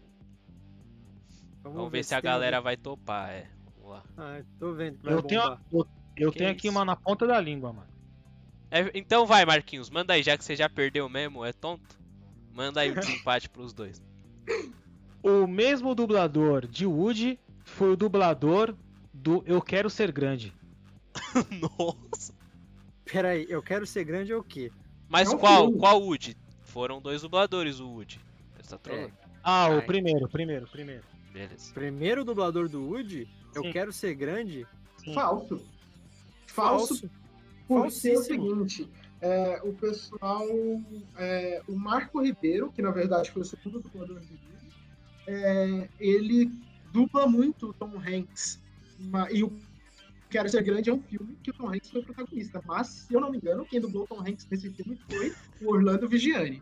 Vamos, 1.63 1.89
ver, 1.89 2.03
se 2.03 2.13
a 2.13 2.19
galera 2.19 2.59
vai 2.59 2.75
topar, 2.75 3.29
é. 3.29 3.49
Vamos 3.77 3.91
lá. 3.91 4.03
Ah, 4.17 4.41
tô 4.59 4.73
vendo 4.73 4.99
Eu 5.09 5.23
tenho, 5.23 5.41
bombar. 5.41 5.61
eu, 5.71 5.87
eu 6.17 6.31
Que 6.33 6.39
tenho 6.39 6.51
aqui 6.51 6.67
isso? 6.67 6.75
uma 6.77 6.83
na 6.83 6.97
ponta 6.97 7.25
da 7.25 7.39
língua, 7.39 7.71
mano. 7.71 7.87
É, 8.69 8.91
então 8.93 9.25
vai, 9.25 9.45
Marquinhos. 9.45 9.89
Manda 9.89 10.11
aí, 10.11 10.23
já 10.23 10.37
que 10.37 10.43
você 10.43 10.57
já 10.57 10.67
perdeu 10.67 11.07
mesmo, 11.07 11.45
é 11.45 11.53
tonto. 11.53 11.97
Manda 12.53 12.81
aí 12.81 12.91
o 12.91 12.95
desempate 12.99 13.47
pros 13.47 13.71
dois. 13.71 14.03
O 15.23 15.47
mesmo 15.47 15.95
dublador 15.95 16.67
de 16.67 16.85
Woody 16.85 17.39
foi 17.63 17.93
o 17.93 17.95
dublador 17.95 18.75
do 19.21 19.43
Eu 19.45 19.61
Quero 19.61 19.89
Ser 19.89 20.11
Grande. 20.11 20.53
Nossa. 21.61 22.33
Pera 23.05 23.29
aí, 23.29 23.45
eu 23.49 23.61
quero 23.61 23.85
ser 23.85 24.03
grande 24.03 24.31
é 24.31 24.35
o 24.35 24.43
quê? 24.43 24.71
Mas 25.09 25.29
É 25.29 25.35
um 25.35 25.37
qual? 25.37 25.65
filme. 25.65 25.79
Qual 25.79 26.01
Woody? 26.01 26.37
Foram 26.63 27.01
dois 27.01 27.21
dubladores 27.21 27.79
o 27.79 27.87
Woody. 27.89 28.19
Tá 28.67 28.77
trolando. 28.77 29.13
Ah, 29.43 29.67
o 29.69 29.73
Ai. 29.73 29.85
primeiro, 29.85 30.29
primeiro, 30.29 30.67
primeiro. 30.67 31.03
Beleza. 31.33 31.73
Primeiro 31.73 32.23
dublador 32.23 32.69
do 32.69 32.81
Woody, 32.87 33.27
eu 33.53 33.63
Sim. 33.63 33.71
quero 33.71 33.91
ser 33.91 34.15
grande. 34.15 34.65
Sim. 34.97 35.13
Falso. 35.13 35.61
Falso, 36.47 37.09
porque 37.67 38.09
é 38.09 38.13
o 38.17 38.21
seguinte, 38.21 38.89
é, 39.21 39.61
o 39.63 39.73
pessoal, 39.73 40.45
é, 41.17 41.61
o 41.67 41.75
Marco 41.75 42.21
Ribeiro, 42.21 42.71
que 42.71 42.81
na 42.81 42.91
verdade 42.91 43.31
foi 43.31 43.41
o 43.41 43.45
segundo 43.45 43.79
dublador 43.79 44.19
do 44.19 44.21
vídeo, 44.21 44.49
é, 45.27 45.89
ele 45.99 46.51
dubla 46.91 47.27
muito 47.27 47.69
o 47.69 47.73
Tom 47.73 47.93
Hanks. 47.97 48.60
E 49.31 49.43
o 49.43 49.51
Quero 50.29 50.47
Ser 50.49 50.63
Grande 50.63 50.89
é 50.89 50.93
um 50.93 51.01
filme 51.01 51.35
que 51.43 51.51
o 51.51 51.53
Tom 51.53 51.69
Hanks 51.69 51.89
foi 51.91 52.01
protagonista. 52.03 52.61
Mas, 52.65 52.87
se 52.87 53.13
eu 53.13 53.19
não 53.21 53.29
me 53.31 53.37
engano, 53.37 53.65
quem 53.65 53.81
dublou 53.81 54.03
o 54.03 54.07
Tom 54.07 54.21
Hanks 54.21 54.47
nesse 54.49 54.71
filme 54.71 54.97
foi 55.09 55.33
o 55.61 55.73
Orlando 55.73 56.07
Vigiani. 56.07 56.61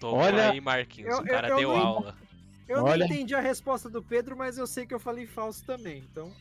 Toma 0.00 0.18
Olha- 0.24 0.50
aí, 0.50 0.60
Marquinhos. 0.60 1.14
Eu- 1.14 1.20
o 1.20 1.26
cara 1.26 1.48
eu- 1.48 1.52
eu 1.52 1.58
deu 1.60 1.68
não- 1.70 1.76
aula. 1.86 2.16
Eu 2.66 2.82
Olha- 2.82 3.06
não 3.06 3.14
entendi 3.14 3.34
a 3.34 3.40
resposta 3.40 3.88
do 3.90 4.02
Pedro, 4.02 4.36
mas 4.36 4.56
eu 4.58 4.66
sei 4.66 4.86
que 4.86 4.94
eu 4.94 4.98
falei 5.00 5.26
falso 5.26 5.64
também. 5.64 5.98
Então, 6.10 6.32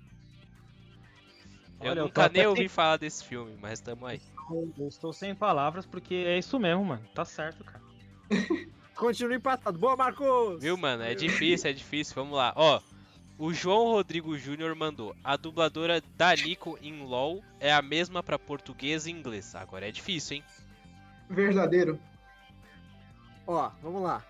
Eu 1.81 1.89
Olha, 1.91 1.99
eu 1.99 2.05
nunca 2.05 2.29
tô 2.29 2.33
nem 2.37 2.47
ouvi 2.47 2.59
sem- 2.61 2.67
falar 2.69 2.95
desse 2.95 3.25
filme, 3.25 3.57
mas 3.61 3.81
tamo 3.81 4.05
aí. 4.05 4.21
Eu 4.77 4.87
estou 4.87 5.11
sem 5.11 5.35
palavras 5.35 5.85
porque 5.85 6.13
é 6.15 6.37
isso 6.39 6.57
mesmo, 6.57 6.85
mano. 6.85 7.05
Tá 7.13 7.25
certo, 7.25 7.61
cara. 7.65 7.81
Continua 8.95 9.35
empatado. 9.35 9.77
Boa, 9.77 9.97
Marcos! 9.97 10.61
Viu, 10.61 10.77
mano? 10.77 11.03
É 11.03 11.13
difícil, 11.13 11.69
é 11.69 11.73
difícil. 11.73 12.15
Vamos 12.15 12.37
lá. 12.37 12.53
Ó, 12.55 12.79
o 13.37 13.53
João 13.53 13.87
Rodrigo 13.87 14.37
Júnior 14.37 14.75
mandou. 14.75 15.15
A 15.23 15.35
dubladora 15.35 16.01
da 16.15 16.35
Nico 16.35 16.77
em 16.81 17.03
LoL 17.03 17.43
é 17.59 17.73
a 17.73 17.81
mesma 17.81 18.21
pra 18.21 18.37
português 18.39 19.05
e 19.05 19.11
inglês. 19.11 19.55
Agora 19.55 19.87
é 19.87 19.91
difícil, 19.91 20.37
hein? 20.37 20.43
Verdadeiro. 21.29 21.99
Ó, 23.47 23.69
vamos 23.81 24.01
lá. 24.03 24.23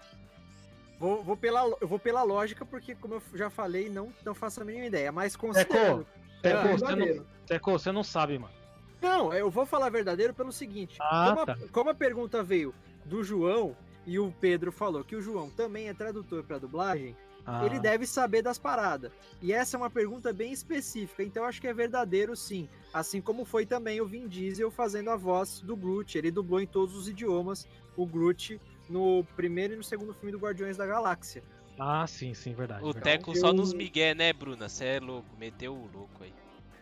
Vou, 0.99 1.21
vou 1.23 1.35
pela, 1.35 1.61
eu 1.81 1.87
vou 1.87 1.99
pela 1.99 2.23
lógica, 2.23 2.65
porque, 2.65 2.95
como 2.95 3.15
eu 3.15 3.23
já 3.33 3.49
falei, 3.49 3.89
não, 3.89 4.13
não 4.23 4.33
faço 4.33 4.61
a 4.61 4.65
mínima 4.65 4.85
ideia. 4.85 5.11
Mas 5.11 5.35
considerando. 5.35 6.07
Teco, 6.41 6.57
Ah, 6.67 6.71
você 6.77 6.95
não. 6.95 7.25
Teco, 7.45 7.71
você 7.71 7.91
não 7.91 8.03
sabe, 8.03 8.37
mano. 8.39 8.53
Não, 9.01 9.33
eu 9.33 9.51
vou 9.51 9.65
falar 9.65 9.89
verdadeiro 9.89 10.33
pelo 10.33 10.51
seguinte. 10.51 10.97
Ah, 11.01 11.25
como, 11.29 11.41
a, 11.41 11.45
tá. 11.45 11.57
como 11.73 11.89
a 11.89 11.93
pergunta 11.93 12.41
veio 12.41 12.73
do 13.03 13.21
João 13.21 13.75
e 14.05 14.17
o 14.17 14.33
Pedro 14.39 14.71
falou 14.71 15.03
que 15.03 15.15
o 15.15 15.21
João 15.21 15.49
também 15.49 15.89
é 15.89 15.93
tradutor 15.93 16.43
para 16.43 16.57
dublagem, 16.57 17.15
Ah, 17.45 17.65
ele 17.65 17.79
deve 17.79 18.05
saber 18.05 18.41
das 18.41 18.57
paradas. 18.57 19.11
E 19.41 19.51
essa 19.51 19.75
é 19.75 19.77
uma 19.77 19.89
pergunta 19.89 20.31
bem 20.31 20.51
específica, 20.53 21.23
então 21.23 21.43
eu 21.43 21.49
acho 21.49 21.59
que 21.59 21.67
é 21.67 21.73
verdadeiro 21.73 22.35
sim. 22.35 22.69
Assim 22.93 23.19
como 23.21 23.43
foi 23.43 23.65
também 23.65 23.99
o 23.99 24.05
Vin 24.05 24.27
Diesel 24.27 24.71
fazendo 24.71 25.09
a 25.09 25.15
voz 25.15 25.59
do 25.59 25.75
Groot. 25.75 26.17
Ele 26.17 26.31
dublou 26.31 26.61
em 26.61 26.67
todos 26.67 26.95
os 26.95 27.07
idiomas 27.09 27.67
o 27.97 28.05
Groot 28.05 28.59
no 28.89 29.23
primeiro 29.35 29.73
e 29.73 29.77
no 29.77 29.83
segundo 29.83 30.13
filme 30.13 30.31
do 30.31 30.37
Guardiões 30.39 30.77
da 30.77 30.85
Galáxia. 30.85 31.43
Ah, 31.77 32.05
sim, 32.07 32.33
sim, 32.33 32.53
verdade. 32.53 32.83
O 32.83 32.93
verdade. 32.93 33.17
Teco 33.17 33.35
só 33.35 33.47
eu- 33.47 33.53
nos 33.53 33.73
migué, 33.73 34.13
né, 34.13 34.31
Bruna? 34.31 34.69
Cê 34.69 34.85
é 34.85 34.99
louco, 34.99 35.27
meteu 35.37 35.73
o 35.73 35.89
louco 35.91 36.23
aí. 36.23 36.33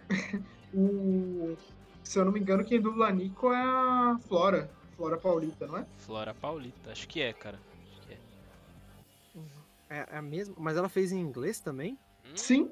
O... 0.74 1.58
Se 2.02 2.18
eu 2.18 2.24
não 2.24 2.32
me 2.32 2.40
engano, 2.40 2.64
quem 2.64 2.80
dubla 2.80 3.08
a 3.08 3.12
Nico 3.12 3.52
é 3.52 3.58
a 3.62 4.18
Flora. 4.28 4.72
Flora 4.96 5.18
Paulita, 5.18 5.68
não 5.68 5.78
é? 5.78 5.86
Flora 5.98 6.34
Paulita, 6.34 6.92
acho 6.92 7.08
que 7.08 7.22
é, 7.22 7.34
cara. 7.34 7.60
É. 9.92 9.98
É, 10.00 10.08
é 10.12 10.18
a 10.18 10.22
mesma, 10.22 10.56
mas 10.58 10.78
ela 10.78 10.88
fez 10.90 11.12
em 11.12 11.20
inglês 11.20 11.60
também? 11.60 11.98
Hum, 12.26 12.36
Sim. 12.38 12.72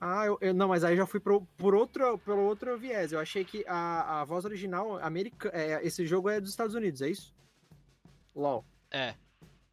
Ah, 0.00 0.26
eu, 0.26 0.36
eu- 0.40 0.54
não, 0.54 0.68
mas 0.68 0.84
aí 0.84 0.96
já 0.96 1.06
fui 1.06 1.20
pro, 1.20 1.42
por 1.56 1.74
outro, 1.74 2.18
pelo 2.18 2.42
outro 2.42 2.76
viés. 2.78 3.12
Eu 3.12 3.18
achei 3.20 3.44
que 3.44 3.64
a, 3.66 4.20
a 4.20 4.24
voz 4.24 4.44
original 4.44 4.98
americana. 5.02 5.54
esse 5.82 6.06
jogo 6.06 6.28
é 6.28 6.40
dos 6.40 6.50
Estados 6.50 6.74
Unidos, 6.74 7.00
é 7.02 7.08
isso? 7.10 7.34
LOL. 8.34 8.64
É. 8.90 9.14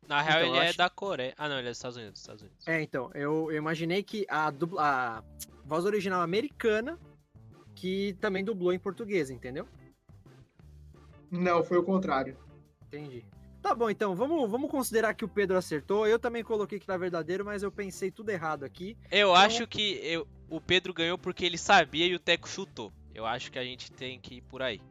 Na 0.07 0.21
real, 0.21 0.39
Então, 0.41 0.55
ele 0.55 0.65
é 0.65 0.69
acho- 0.69 0.77
da 0.77 0.89
Coreia. 0.89 1.33
Ah, 1.37 1.47
não, 1.49 1.57
ele 1.59 1.67
é 1.67 1.71
dos 1.71 1.77
Estados 1.77 1.97
Unidos. 1.97 2.19
Estados 2.21 2.41
Unidos. 2.41 2.67
É, 2.67 2.81
então, 2.81 3.09
eu, 3.13 3.51
eu 3.51 3.57
imaginei 3.57 4.01
que 4.03 4.25
a, 4.29 4.49
dubla, 4.49 4.81
a 5.19 5.23
voz 5.65 5.85
original 5.85 6.21
americana 6.21 6.97
que 7.75 8.13
também 8.21 8.43
dublou 8.43 8.71
em 8.73 8.79
português, 8.79 9.29
entendeu? 9.29 9.67
Não, 11.29 11.63
foi 11.63 11.77
o 11.77 11.83
contrário. 11.83 12.37
Entendi. 12.87 13.25
Tá 13.63 13.73
bom, 13.73 13.89
então, 13.89 14.13
vamos, 14.13 14.51
vamos 14.51 14.69
considerar 14.69 15.13
que 15.13 15.23
o 15.23 15.27
Pedro 15.27 15.57
acertou. 15.57 16.05
Eu 16.05 16.19
também 16.19 16.43
coloquei 16.43 16.77
que 16.79 16.85
tá 16.85 16.97
verdadeiro, 16.97 17.45
mas 17.45 17.63
eu 17.63 17.71
pensei 17.71 18.11
tudo 18.11 18.29
errado 18.29 18.65
aqui. 18.65 18.97
Eu 19.09 19.33
acho 19.33 19.65
que 19.65 19.99
eu- 20.03 20.27
o 20.49 20.59
Pedro 20.59 20.93
ganhou 20.93 21.17
porque 21.17 21.45
ele 21.45 21.57
sabia 21.57 22.05
e 22.05 22.13
o 22.13 22.19
Teco 22.19 22.47
chutou. 22.47 22.91
Eu 23.15 23.25
acho 23.25 23.49
que 23.49 23.57
a 23.57 23.63
gente 23.63 23.89
tem 23.89 24.19
que 24.19 24.35
ir 24.35 24.41
por 24.41 24.61
aí. 24.61 24.81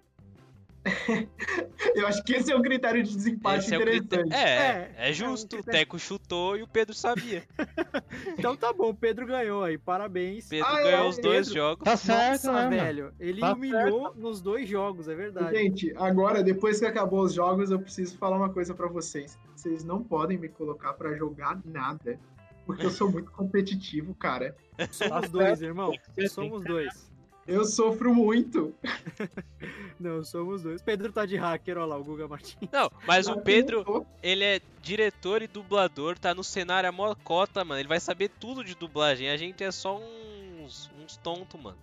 Eu 1.95 2.07
acho 2.07 2.23
que 2.25 2.33
esse 2.35 2.51
é 2.51 2.57
um 2.57 2.63
critério 2.63 3.03
de 3.03 3.15
desempate 3.15 3.65
Esse 3.65 3.75
é 3.75 3.79
o 3.79 3.83
interessante. 3.83 4.09
critério. 4.09 4.33
É, 4.33 4.51
É, 4.51 4.95
é, 4.97 5.09
é 5.09 5.11
um 5.11 5.15
justo. 5.15 5.57
o. 5.59 5.63
Teco 5.63 5.99
chutou 5.99 6.57
e 6.57 6.63
o 6.63 6.67
Pedro 6.67 6.95
sabia. 6.95 7.43
Então 8.39 8.57
tá 8.57 8.73
bom, 8.73 8.91
o 8.91 8.95
Pedro 8.95 9.27
ganhou 9.27 9.63
aí, 9.65 9.79
parabéns. 9.79 10.49
Pedro 10.49 10.67
Ah, 10.67 10.83
ganhou 10.83 11.07
é, 11.07 11.09
os 11.09 11.19
dois 11.19 11.49
Pedro. 11.49 11.55
jogos. 11.63 11.85
Tá 11.85 11.97
certo, 11.97 12.47
Nossa, 12.47 12.69
né, 12.71 12.85
velho, 12.85 13.13
ele 13.19 13.41
Tá 13.41 13.53
humilhou 13.53 14.15
nos 14.15 14.41
dois 14.43 14.69
jogos, 14.69 15.09
é 15.09 15.15
verdade. 15.15 15.57
Gente, 15.57 15.93
agora, 15.97 16.43
depois 16.43 16.79
que 16.79 16.85
acabou 16.87 17.23
os 17.23 17.33
jogos, 17.33 17.71
eu 17.71 17.79
preciso 17.81 18.17
falar 18.19 18.37
uma 18.37 18.51
coisa 18.51 18.75
pra 18.75 18.87
vocês. 18.89 19.39
Vocês 19.57 19.83
não 19.85 20.03
podem 20.03 20.37
me 20.39 20.49
colocar 20.49 20.93
pra 20.95 21.15
jogar 21.15 21.61
nada. 21.65 22.19
Porque 22.67 22.87
eu 22.87 22.91
sou 22.91 23.11
muito 23.11 23.31
competitivo, 23.33 24.15
cara. 24.15 24.55
Somos 24.91 25.23
Tá 25.23 25.29
dois, 25.29 25.49
certo. 25.59 25.63
irmão. 25.65 25.93
Você 26.15 26.29
Somos 26.29 26.63
dois. 26.65 27.12
Eu 27.47 27.65
sofro 27.65 28.15
muito. 28.15 28.75
Não, 29.99 30.23
somos 30.25 30.63
dois. 30.63 30.81
Pedro 30.81 31.13
tá 31.13 31.27
de 31.27 31.37
hacker, 31.37 31.77
olha 31.77 31.87
lá, 31.87 31.97
o 31.99 32.05
Guga 32.05 32.29
Martins. 32.29 32.69
Não, 32.73 32.91
mas 33.07 33.27
o 33.27 33.41
Pedro, 33.41 34.07
ele 34.23 34.45
é 34.45 34.61
diretor 34.81 35.43
e 35.43 35.47
dublador, 35.49 36.19
tá 36.19 36.35
no 36.35 36.45
cenário 36.45 36.89
a 36.89 36.93
mó 36.93 37.15
cota, 37.17 37.65
mano. 37.65 37.81
Ele 37.81 37.89
vai 37.89 38.01
saber 38.01 38.29
tudo 38.29 38.63
de 38.65 38.75
dublagem. 38.75 39.29
A 39.29 39.37
gente 39.37 39.63
é 39.65 39.71
só 39.73 39.99
uns, 39.99 40.91
uns 41.03 41.17
tontos, 41.17 41.61
mano. 41.61 41.79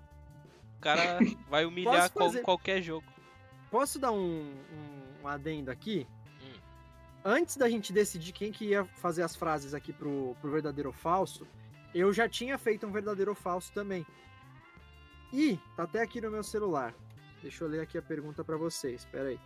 O 0.78 0.82
cara 0.82 1.20
vai 1.50 1.66
humilhar 1.66 2.10
qual- 2.12 2.30
fazer- 2.30 2.42
qualquer 2.42 2.82
jogo. 2.82 3.06
Posso 3.70 4.00
dar 4.00 4.12
um, 4.12 4.42
um, 4.42 5.24
um 5.24 5.28
adendo 5.28 5.70
aqui? 5.70 6.08
Hum. 6.42 6.60
Antes 7.24 7.58
da 7.58 7.70
gente 7.70 7.92
decidir 7.92 8.32
quem 8.32 8.52
que 8.52 8.66
ia 8.66 8.86
fazer 8.86 9.24
as 9.24 9.36
frases 9.36 9.74
aqui 9.74 9.92
pro, 9.94 10.36
pro 10.42 10.50
verdadeiro 10.52 10.90
ou 10.90 10.94
falso, 10.94 11.46
eu 11.94 12.12
já 12.14 12.28
tinha 12.30 12.58
feito 12.58 12.88
um 12.88 12.92
verdadeiro 12.92 13.32
ou 13.32 13.36
falso 13.36 13.72
também. 13.74 14.06
E 15.32 15.58
tá 15.76 15.84
até 15.84 16.02
aqui 16.02 16.20
no 16.22 16.32
meu 16.32 16.44
celular. 16.44 16.94
Deixa 17.42 17.64
eu 17.64 17.68
ler 17.70 17.82
aqui 17.82 17.98
a 17.98 18.02
pergunta 18.02 18.44
pra 18.44 18.58
vocês. 18.58 19.06
Pera 19.06 19.30
aí. 19.30 19.40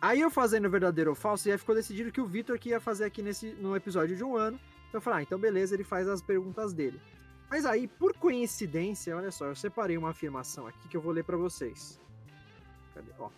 Aí 0.00 0.20
eu 0.20 0.30
fazendo 0.30 0.68
verdadeiro 0.68 1.10
ou 1.10 1.16
falso, 1.16 1.48
e 1.48 1.52
aí 1.52 1.58
ficou 1.58 1.74
decidido 1.74 2.10
que 2.10 2.20
o 2.20 2.26
Vitor 2.26 2.58
que 2.58 2.70
ia 2.70 2.80
fazer 2.80 3.04
aqui 3.04 3.22
nesse, 3.22 3.52
no 3.54 3.76
episódio 3.76 4.16
de 4.16 4.24
um 4.24 4.36
ano. 4.36 4.58
Então 4.88 4.98
eu 4.98 5.00
falei, 5.02 5.20
ah, 5.20 5.22
então 5.22 5.38
beleza, 5.38 5.74
ele 5.74 5.84
faz 5.84 6.08
as 6.08 6.20
perguntas 6.20 6.72
dele. 6.72 7.00
Mas 7.48 7.64
aí, 7.64 7.86
por 7.86 8.12
coincidência, 8.16 9.16
olha 9.16 9.30
só, 9.30 9.46
eu 9.46 9.54
separei 9.54 9.96
uma 9.96 10.10
afirmação 10.10 10.66
aqui 10.66 10.88
que 10.88 10.96
eu 10.96 11.00
vou 11.00 11.12
ler 11.12 11.22
pra 11.22 11.36
vocês. 11.36 12.00
Cadê? 12.94 13.10
Ó. 13.18 13.30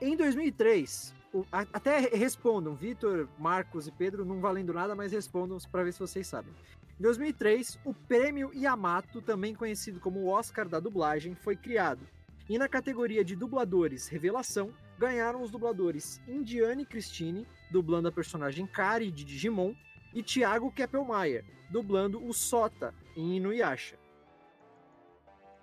Em 0.00 0.16
2003, 0.16 1.12
o- 1.32 1.44
a- 1.52 1.66
até 1.72 1.98
re- 1.98 2.16
respondam, 2.16 2.74
Vitor, 2.74 3.28
Marcos 3.38 3.86
e 3.86 3.92
Pedro, 3.92 4.24
não 4.24 4.40
valendo 4.40 4.72
nada, 4.72 4.94
mas 4.94 5.12
respondam 5.12 5.58
para 5.70 5.82
ver 5.84 5.92
se 5.92 5.98
vocês 6.00 6.26
sabem. 6.26 6.54
Em 6.98 7.02
2003, 7.02 7.78
o 7.84 7.94
prêmio 7.94 8.50
Yamato, 8.52 9.22
também 9.22 9.54
conhecido 9.54 10.00
como 10.00 10.18
o 10.18 10.28
Oscar 10.28 10.68
da 10.68 10.80
dublagem, 10.80 11.32
foi 11.32 11.54
criado. 11.54 12.04
E 12.48 12.58
na 12.58 12.68
categoria 12.68 13.24
de 13.24 13.36
dubladores 13.36 14.08
revelação, 14.08 14.74
ganharam 14.98 15.40
os 15.40 15.50
dubladores 15.50 16.20
Indiane 16.26 16.84
Christine, 16.84 17.46
dublando 17.70 18.08
a 18.08 18.12
personagem 18.12 18.66
Kari 18.66 19.12
de 19.12 19.24
Digimon, 19.24 19.74
e 20.12 20.24
Thiago 20.24 20.72
Keppelmeier, 20.72 21.44
dublando 21.70 22.24
o 22.26 22.32
Sota 22.32 22.92
em 23.16 23.36
Inuyasha. 23.36 23.96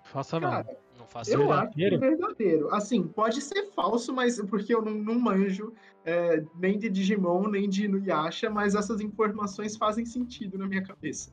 Faça 0.04 0.40
mesmo. 0.40 0.85
Não 1.06 1.10
faço 1.12 1.32
eu 1.32 1.44
ideia. 1.44 1.60
acho 1.60 1.72
que 1.72 1.84
é 1.84 1.98
verdadeiro. 1.98 2.74
Assim, 2.74 3.06
pode 3.06 3.40
ser 3.40 3.70
falso, 3.72 4.12
mas 4.12 4.40
porque 4.42 4.74
eu 4.74 4.82
não, 4.82 4.92
não 4.92 5.18
manjo 5.18 5.72
é, 6.04 6.44
nem 6.58 6.78
de 6.78 6.90
Digimon, 6.90 7.48
nem 7.48 7.68
de 7.68 7.84
Inuyasha, 7.84 8.50
mas 8.50 8.74
essas 8.74 9.00
informações 9.00 9.76
fazem 9.76 10.04
sentido 10.04 10.58
na 10.58 10.66
minha 10.66 10.82
cabeça. 10.82 11.32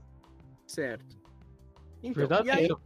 Certo. 0.67 1.17
Então, 2.03 2.23
aí, 2.23 2.27
Verdadeiro. 2.27 2.81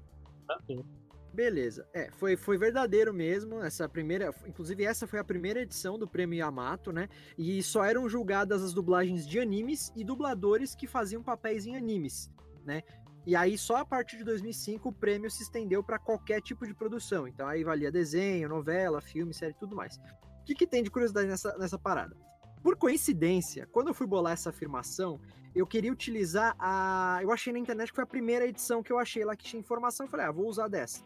Verdadeiro. 0.48 0.86
Beleza. 1.34 1.88
É, 1.94 2.10
foi, 2.12 2.36
foi 2.36 2.58
verdadeiro 2.58 3.14
mesmo. 3.14 3.62
Essa 3.62 3.88
primeira. 3.88 4.34
Inclusive, 4.48 4.86
essa 4.86 5.06
foi 5.06 5.20
a 5.20 5.24
primeira 5.24 5.62
edição 5.62 6.00
do 6.00 6.08
Prêmio 6.08 6.40
Yamato, 6.40 6.92
né? 6.92 7.10
E 7.38 7.62
só 7.62 7.84
eram 7.84 8.10
julgadas 8.10 8.64
as 8.64 8.74
dublagens 8.74 9.28
de 9.28 9.40
animes 9.40 9.92
e 9.96 10.04
dubladores 10.04 10.74
que 10.74 10.88
faziam 10.88 11.22
papéis 11.22 11.68
em 11.68 11.76
animes, 11.76 12.32
né? 12.66 12.82
E 13.28 13.36
aí, 13.36 13.58
só 13.58 13.76
a 13.76 13.86
partir 13.86 14.18
de 14.18 14.24
2005, 14.24 14.90
o 14.90 14.92
prêmio 14.92 15.30
se 15.30 15.44
estendeu 15.44 15.84
para 15.84 16.00
qualquer 16.00 16.42
tipo 16.42 16.66
de 16.66 16.74
produção. 16.74 17.28
Então, 17.28 17.48
aí 17.48 17.64
valia 17.64 17.92
desenho, 17.92 18.50
novela, 18.50 19.02
filme, 19.02 19.34
série 19.34 19.54
tudo 19.54 19.76
mais. 19.76 19.98
O 19.98 20.46
que, 20.46 20.56
que 20.56 20.66
tem 20.66 20.82
de 20.82 20.90
curiosidade 20.90 21.28
nessa, 21.28 21.56
nessa 21.58 21.78
parada? 21.78 22.16
Por 22.64 22.76
coincidência, 22.76 23.68
quando 23.72 23.90
eu 23.90 23.94
fui 23.94 24.08
bolar 24.08 24.34
essa 24.34 24.50
afirmação, 24.50 25.20
eu 25.54 25.68
queria 25.68 25.92
utilizar 25.92 26.56
a. 26.58 27.20
Eu 27.22 27.32
achei 27.32 27.54
na 27.54 27.60
internet 27.60 27.90
que 27.90 27.96
foi 27.96 28.04
a 28.06 28.08
primeira 28.08 28.48
edição 28.48 28.82
que 28.82 28.92
eu 28.92 28.98
achei 28.98 29.24
lá 29.24 29.36
que 29.36 29.44
tinha 29.44 29.60
informação. 29.60 30.06
Eu 30.06 30.10
falei, 30.10 30.26
ah, 30.26 30.32
vou 30.32 30.48
usar 30.48 30.68
dessa 30.68 31.04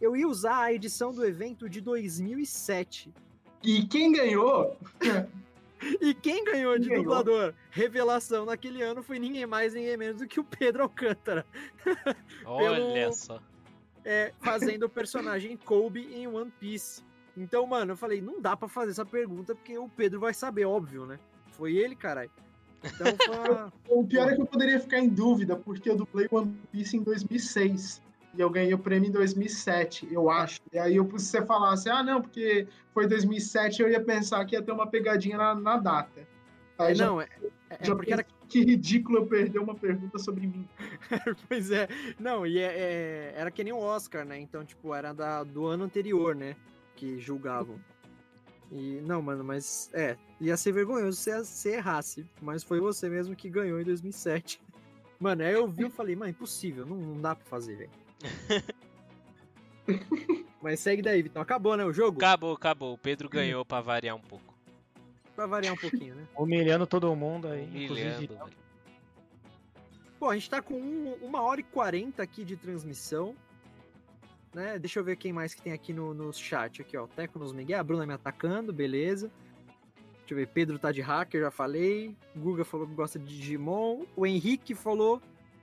eu 0.00 0.16
ia 0.16 0.26
usar 0.26 0.62
a 0.62 0.72
edição 0.72 1.12
do 1.12 1.24
evento 1.24 1.68
de 1.68 1.80
2007. 1.80 3.12
E 3.62 3.86
quem 3.86 4.12
ganhou 4.12 4.76
E 6.00 6.14
quem 6.14 6.44
ganhou 6.44 6.78
de 6.78 6.88
ganhou? 6.88 7.04
dublador 7.04 7.54
revelação 7.70 8.44
naquele 8.44 8.82
ano 8.82 9.02
foi 9.02 9.18
ninguém 9.18 9.46
mais, 9.46 9.74
ninguém 9.74 9.96
menos 9.96 10.18
do 10.18 10.26
que 10.26 10.38
o 10.38 10.44
Pedro 10.44 10.82
Alcântara, 10.82 11.46
Olha 12.44 13.12
só. 13.12 13.40
é, 14.04 14.32
fazendo 14.40 14.84
o 14.84 14.88
personagem 14.88 15.56
Kobe 15.56 16.06
em 16.14 16.26
One 16.26 16.52
Piece. 16.58 17.02
Então, 17.36 17.66
mano, 17.66 17.92
eu 17.92 17.96
falei, 17.96 18.20
não 18.20 18.40
dá 18.40 18.56
pra 18.56 18.68
fazer 18.68 18.90
essa 18.90 19.06
pergunta 19.06 19.54
porque 19.54 19.78
o 19.78 19.88
Pedro 19.88 20.20
vai 20.20 20.34
saber, 20.34 20.64
óbvio, 20.66 21.06
né? 21.06 21.18
Foi 21.52 21.74
ele, 21.76 21.96
caralho. 21.96 22.30
Então 22.84 23.06
foi. 23.06 23.70
O 23.88 24.06
pior 24.06 24.30
é 24.30 24.34
que 24.34 24.40
eu 24.42 24.46
poderia 24.46 24.80
ficar 24.80 24.98
em 24.98 25.08
dúvida, 25.08 25.56
porque 25.56 25.90
eu 25.90 25.96
dublei 25.96 26.28
One 26.30 26.54
Piece 26.70 26.96
em 26.96 27.02
2006. 27.02 28.02
E 28.34 28.40
eu 28.40 28.48
ganhei 28.48 28.72
o 28.72 28.78
prêmio 28.78 29.08
em 29.08 29.12
2007, 29.12 30.08
eu 30.12 30.30
acho. 30.30 30.60
E 30.72 30.78
aí, 30.78 30.96
eu, 30.96 31.04
se 31.18 31.26
você 31.26 31.44
falasse, 31.44 31.88
ah, 31.90 32.02
não, 32.02 32.22
porque 32.22 32.68
foi 32.94 33.06
2007, 33.08 33.82
eu 33.82 33.90
ia 33.90 34.00
pensar 34.00 34.44
que 34.44 34.54
ia 34.54 34.62
ter 34.62 34.70
uma 34.72 34.86
pegadinha 34.86 35.36
na, 35.36 35.54
na 35.54 35.76
data. 35.76 36.26
Aí 36.78 36.94
já- 36.94 37.06
Não, 37.06 37.20
é, 37.20 37.26
é 37.70 37.84
já 37.84 37.94
porque 37.96 38.12
era, 38.12 38.24
que 38.48 38.60
ridículo 38.64 39.18
eu 39.18 39.26
perder 39.26 39.58
uma 39.58 39.74
pergunta 39.74 40.18
sobre 40.18 40.46
mim. 40.46 40.66
pois 41.48 41.70
é. 41.72 41.88
Não, 42.20 42.46
e 42.46 42.58
é, 42.58 42.72
é- 42.78 43.32
era 43.36 43.50
que 43.50 43.64
nem 43.64 43.72
o 43.72 43.78
Oscar, 43.78 44.24
né? 44.24 44.38
Então, 44.38 44.64
tipo, 44.64 44.94
era 44.94 45.12
da, 45.12 45.42
do 45.42 45.66
ano 45.66 45.84
anterior, 45.84 46.34
né? 46.34 46.54
Que 46.94 47.18
julgavam. 47.18 47.80
E, 48.70 49.00
não, 49.04 49.20
mano, 49.20 49.42
mas 49.42 49.90
é. 49.92 50.16
Ia 50.40 50.56
ser 50.56 50.70
vergonhoso 50.70 51.18
se 51.18 51.36
você 51.36 51.74
errasse. 51.74 52.24
Mas 52.40 52.62
foi 52.62 52.78
você 52.80 53.08
mesmo 53.08 53.34
que 53.34 53.50
ganhou 53.50 53.80
em 53.80 53.84
2007. 53.84 54.62
Mano, 55.18 55.42
aí 55.42 55.52
eu 55.52 55.68
vi 55.68 55.84
e 55.84 55.90
falei, 55.90 56.16
mano, 56.16 56.30
impossível. 56.30 56.86
Não, 56.86 56.96
não 56.96 57.20
dá 57.20 57.34
pra 57.34 57.44
fazer, 57.44 57.76
velho. 57.76 57.90
mas 60.62 60.80
segue 60.80 61.02
daí, 61.02 61.22
Vitão. 61.22 61.42
Acabou, 61.42 61.76
né? 61.76 61.84
O 61.84 61.92
jogo? 61.92 62.18
Acabou, 62.18 62.54
acabou. 62.54 62.94
O 62.94 62.98
Pedro 62.98 63.28
ganhou 63.28 63.64
pra 63.64 63.80
variar 63.80 64.16
um 64.16 64.20
pouco. 64.20 64.54
Pra 65.34 65.46
variar 65.46 65.74
um 65.74 65.78
pouquinho, 65.78 66.14
né? 66.14 66.26
Humilhando 66.36 66.86
todo 66.86 67.14
mundo 67.16 67.48
aí. 67.48 67.64
Humilhando. 67.64 68.26
velho. 68.34 68.60
Bom, 70.18 70.28
a 70.30 70.34
gente 70.34 70.50
tá 70.50 70.60
com 70.60 70.74
um- 70.74 71.14
uma 71.22 71.40
hora 71.40 71.60
e 71.60 71.64
quarenta 71.64 72.22
aqui 72.22 72.44
de 72.44 72.56
transmissão. 72.56 73.34
Né? 74.54 74.78
Deixa 74.78 74.98
eu 74.98 75.04
ver 75.04 75.16
quem 75.16 75.32
mais 75.32 75.54
que 75.54 75.62
tem 75.62 75.72
aqui 75.72 75.92
no, 75.92 76.12
no 76.12 76.32
chat. 76.32 76.82
Aqui, 76.82 76.96
ó. 76.96 77.06
Teco 77.06 77.38
nos 77.38 77.52
Miguel, 77.52 77.80
a 77.80 77.84
Bruna 77.84 78.06
me 78.06 78.12
atacando, 78.12 78.72
beleza. 78.72 79.30
Deixa 80.18 80.34
eu 80.34 80.36
ver, 80.36 80.48
Pedro 80.48 80.78
tá 80.78 80.92
de 80.92 81.00
hacker, 81.00 81.40
já 81.40 81.50
falei. 81.50 82.14
Guga 82.36 82.64
falou 82.64 82.86
que 82.86 82.94
gosta 82.94 83.18
de 83.18 83.24
Digimon. 83.36 84.04
O 84.14 84.26
Henrique 84.26 84.74
falou. 84.74 85.22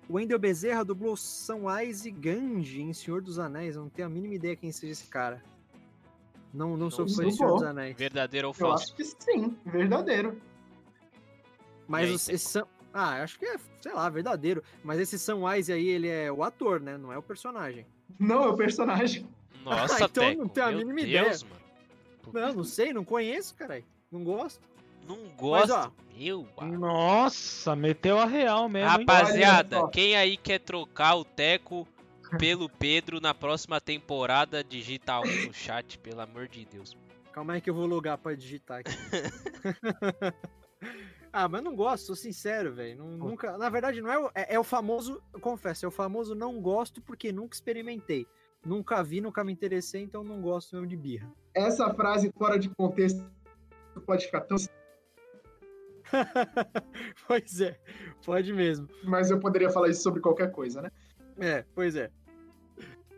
O 0.10 0.14
Wendel 0.14 0.40
Bezerra 0.40 0.86
dublou 0.86 1.18
Samwise 1.18 2.10
Ganji 2.12 2.82
em 2.82 2.94
Senhor 2.94 3.22
dos 3.22 3.40
Anéis. 3.40 3.76
Eu 3.76 3.82
não 3.84 3.90
tenho 3.90 4.08
a 4.08 4.12
mínima 4.12 4.36
ideia 4.36 4.56
quem 4.56 4.72
seja 4.72 4.94
esse 4.94 5.08
cara. 5.08 5.44
Não, 6.54 6.78
não 6.78 6.90
sou 6.90 7.08
fã 7.08 7.26
de 7.26 7.36
Senhor 7.36 7.54
dos 7.54 7.64
Anéis. 7.64 7.96
Verdadeiro 7.98 8.48
ou 8.48 8.52
Eu 8.52 8.54
falso? 8.56 8.86
acho 8.86 8.96
que 8.96 9.04
sim, 9.04 9.56
verdadeiro. 9.66 10.42
Mas 11.88 12.10
esse 12.10 12.38
Sam... 12.38 12.66
Ah, 12.94 13.22
acho 13.22 13.38
que 13.38 13.46
é, 13.46 13.58
sei 13.82 13.94
lá, 13.94 14.10
verdadeiro. 14.10 14.64
Mas 14.84 15.00
esse 15.00 15.20
Samwise 15.20 15.72
aí, 15.72 15.88
ele 15.88 16.08
é 16.08 16.32
o 16.32 16.42
ator, 16.42 16.80
né? 16.80 16.98
Não 16.98 17.12
é 17.12 17.18
o 17.18 17.22
personagem. 17.22 17.86
Não, 18.18 18.44
é 18.44 18.48
o 18.48 18.56
personagem. 18.56 19.28
Nossa, 19.64 19.96
então 20.06 20.24
Teco. 20.24 20.42
não 20.42 20.48
tenho 20.48 20.66
a 20.68 20.72
meu 20.72 20.80
mínima 20.80 21.02
Deus, 21.06 21.42
ideia. 21.42 21.54
mano. 21.54 22.48
Não, 22.48 22.54
não 22.56 22.64
sei, 22.64 22.94
não 22.94 23.06
conheço, 23.06 23.54
caralho. 23.56 23.86
Não 24.12 24.24
gosto. 24.24 24.62
Não 25.08 25.30
gosto. 25.36 25.74
ó, 25.74 25.92
Meu, 26.18 26.48
uau. 26.58 26.68
Nossa, 26.68 27.76
meteu 27.76 28.20
a 28.20 28.26
real 28.26 28.68
mesmo, 28.68 29.00
hein? 29.00 29.06
Rapaziada, 29.06 29.80
só. 29.82 29.88
quem 29.88 30.16
aí 30.16 30.38
quer 30.38 30.60
trocar 30.60 31.16
o 31.16 31.24
Teco 31.24 31.88
pelo 32.38 32.70
Pedro 32.70 33.22
na 33.22 33.34
próxima 33.34 33.80
temporada, 33.80 34.64
digita 34.64 35.20
um 35.20 35.46
no 35.46 35.54
chat, 35.54 35.98
pelo 36.00 36.22
amor 36.22 36.48
de 36.48 36.66
Deus. 36.66 36.98
Calma 37.32 37.54
aí 37.54 37.62
que 37.62 37.70
eu 37.70 37.74
vou 37.74 37.86
logar 37.86 38.18
pra 38.18 38.36
digitar 38.36 38.80
aqui. 38.80 38.92
ah, 41.32 41.48
mas 41.48 41.64
não 41.64 41.76
gosto, 41.76 42.08
sou 42.08 42.16
sincero, 42.16 42.74
velho. 42.74 42.98
Não- 42.98 43.30
Nunca, 43.30 43.58
na 43.58 43.70
verdade, 43.70 44.02
não 44.02 44.12
é 44.12 44.20
o, 44.20 44.28
é, 44.34 44.56
é 44.56 44.60
o 44.60 44.64
famoso, 44.64 45.22
eu 45.34 45.40
confesso, 45.40 45.86
é 45.86 45.88
o 45.88 45.92
famoso 45.92 46.36
não 46.36 46.60
gosto 46.62 47.02
porque 47.02 47.32
nunca 47.32 47.56
experimentei. 47.56 48.26
Nunca 48.66 49.02
vi, 49.04 49.22
nunca 49.22 49.44
me 49.44 49.54
interessei, 49.54 50.02
então 50.02 50.24
não 50.24 50.42
gosto 50.42 50.76
mesmo 50.76 50.88
de 50.88 50.98
birra. 50.98 51.32
Essa 51.54 51.94
frase 51.94 52.32
fora 52.38 52.58
de 52.60 52.70
contexto 52.70 53.24
pode 54.06 54.26
ficar 54.26 54.42
tão. 54.42 54.58
pois 57.28 57.62
é, 57.62 57.80
pode 58.26 58.54
mesmo. 58.54 58.88
Mas 59.04 59.30
eu 59.32 59.40
poderia 59.40 59.70
falar 59.70 59.90
isso 59.90 60.02
sobre 60.02 60.22
qualquer 60.22 60.52
coisa, 60.52 60.82
né? 60.82 60.92
É, 61.40 61.66
pois 61.76 61.96
é. 61.96 62.10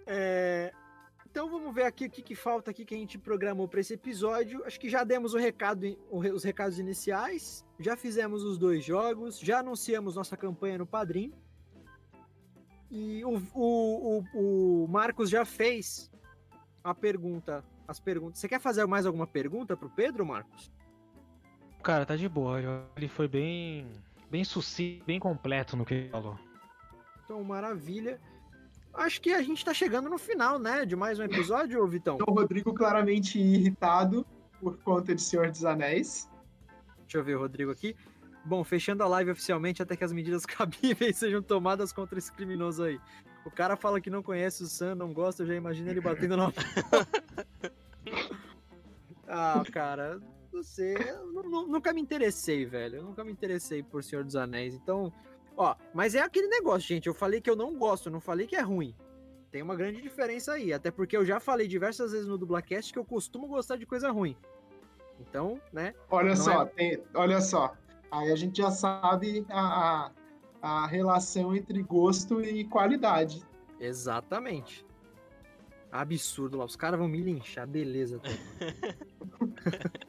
É, 0.06 0.72
Então 1.30 1.50
vamos 1.50 1.74
ver 1.74 1.84
aqui 1.84 2.06
o 2.08 2.10
que, 2.10 2.22
que 2.22 2.36
falta 2.36 2.72
aqui 2.72 2.84
que 2.84 2.96
a 2.96 2.98
gente 2.98 3.18
programou 3.18 3.68
para 3.68 3.80
esse 3.80 3.94
episódio. 3.94 4.64
Acho 4.66 4.80
que 4.80 4.90
já 4.90 5.04
demos 5.04 5.34
o 5.34 5.38
recado, 5.38 5.86
o 6.10 6.20
re- 6.20 6.32
os 6.32 6.44
recados 6.44 6.80
iniciais, 6.80 7.66
já 7.80 7.96
fizemos 7.96 8.44
os 8.44 8.58
dois 8.58 8.84
jogos, 8.84 9.40
já 9.40 9.60
anunciamos 9.60 10.16
nossa 10.16 10.36
campanha 10.36 10.78
no 10.80 10.86
Padrim. 10.88 11.32
E 12.92 13.24
o, 13.24 13.38
o, 13.54 14.24
o, 14.34 14.84
o 14.84 14.88
Marcos 14.88 15.30
já 15.30 15.46
fez 15.46 16.12
a 16.84 16.96
pergunta, 16.96 17.64
as 17.88 18.00
perguntas. 18.00 18.40
Você 18.40 18.50
quer 18.50 18.60
fazer 18.60 18.84
mais 18.88 19.06
alguma 19.06 19.28
pergunta 19.28 19.78
pro 19.78 19.90
Pedro, 19.92 20.26
Marcos? 20.26 20.72
Cara, 21.82 22.06
tá 22.06 22.16
de 22.16 22.28
boa. 22.28 22.60
Ele 22.96 23.08
foi 23.08 23.28
bem, 23.28 23.88
bem 24.30 24.44
sucinto, 24.44 25.06
bem 25.06 25.20
completo 25.20 25.78
no 25.78 25.86
que 25.86 25.94
ele 25.94 26.10
falou. 26.10 26.38
Então, 27.24 27.44
maravilha. 27.44 28.20
Acho 28.94 29.22
que 29.22 29.32
a 29.32 29.42
gente 29.42 29.64
tá 29.64 29.74
chegando 29.74 30.10
no 30.10 30.18
final, 30.18 30.60
né? 30.60 30.86
De 30.86 30.96
mais 30.96 31.20
um 31.20 31.24
episódio, 31.24 31.86
Vitão. 31.88 32.18
O 32.28 32.34
Rodrigo 32.34 32.74
claramente 32.74 33.40
irritado 33.40 34.26
por 34.60 34.78
conta 34.80 35.16
de 35.16 35.22
Senhor 35.22 35.50
dos 35.50 35.64
Anéis. 35.64 36.30
Deixa 37.02 37.18
eu 37.18 37.24
ver 37.24 37.36
o 37.36 37.40
Rodrigo 37.40 37.72
aqui. 37.72 37.96
Bom, 38.44 38.64
fechando 38.64 39.04
a 39.04 39.08
live 39.08 39.32
oficialmente 39.32 39.82
até 39.82 39.96
que 39.96 40.04
as 40.04 40.12
medidas 40.12 40.46
cabíveis 40.48 41.18
sejam 41.18 41.42
tomadas 41.42 41.94
contra 41.94 42.18
esse 42.18 42.32
criminoso 42.32 42.84
aí. 42.84 43.00
O 43.46 43.52
cara 43.52 43.78
fala 43.78 44.02
que 44.02 44.10
não 44.10 44.22
conhece 44.22 44.64
o 44.64 44.68
Sam, 44.68 44.96
não 44.96 45.14
gosta, 45.14 45.44
eu 45.44 45.48
já 45.48 45.56
imagino 45.56 45.90
ele 45.90 46.02
batendo 46.02 46.36
na. 46.36 46.52
ah, 49.28 49.64
cara, 49.72 50.20
não 50.52 50.64
sei. 50.64 50.96
nunca 51.34 51.94
me 51.94 52.02
interessei, 52.02 52.66
velho. 52.66 52.98
Eu 52.98 53.04
nunca 53.04 53.24
me 53.24 53.32
interessei 53.32 53.82
por 53.84 54.04
Senhor 54.04 54.24
dos 54.24 54.36
Anéis. 54.36 54.74
Então, 54.74 55.12
ó, 55.56 55.76
mas 55.94 56.16
é 56.16 56.22
aquele 56.22 56.48
negócio, 56.48 56.88
gente. 56.88 57.08
Eu 57.08 57.14
falei 57.14 57.40
que 57.42 57.50
eu 57.50 57.56
não 57.56 57.76
gosto, 57.78 58.08
eu 58.08 58.12
não 58.12 58.20
falei 58.22 58.48
que 58.48 58.56
é 58.56 58.62
ruim. 58.62 58.96
Tem 59.52 59.62
uma 59.62 59.76
grande 59.76 60.02
diferença 60.02 60.54
aí. 60.54 60.72
Até 60.72 60.92
porque 60.92 61.18
eu 61.18 61.26
já 61.26 61.40
falei 61.40 61.68
diversas 61.68 62.12
vezes 62.12 62.28
no 62.28 62.38
Dublacast 62.38 62.94
que 62.94 63.00
eu 63.00 63.06
costumo 63.06 63.48
gostar 63.48 63.78
de 63.78 63.86
coisa 63.86 64.12
ruim. 64.12 64.38
Então, 65.20 65.60
né? 65.74 65.94
Olha 66.10 66.36
só, 66.36 66.64
é- 66.64 66.66
tem- 66.66 67.04
olha 67.14 67.42
só. 67.42 67.74
Aí 68.12 68.32
a 68.32 68.36
gente 68.36 68.58
já 68.62 68.72
sabe 68.72 69.46
a, 69.50 70.12
a, 70.62 70.84
a 70.84 70.88
relação 70.88 71.56
entre 71.56 71.82
gosto 71.84 72.42
e 72.42 72.64
qualidade. 72.64 73.44
Exatamente. 73.80 74.86
Absurdo 75.92 76.58
lá. 76.58 76.66
Os 76.66 76.76
caras 76.76 77.00
vão 77.00 77.08
me 77.08 77.20
linchar. 77.22 77.68
Beleza. 77.68 78.22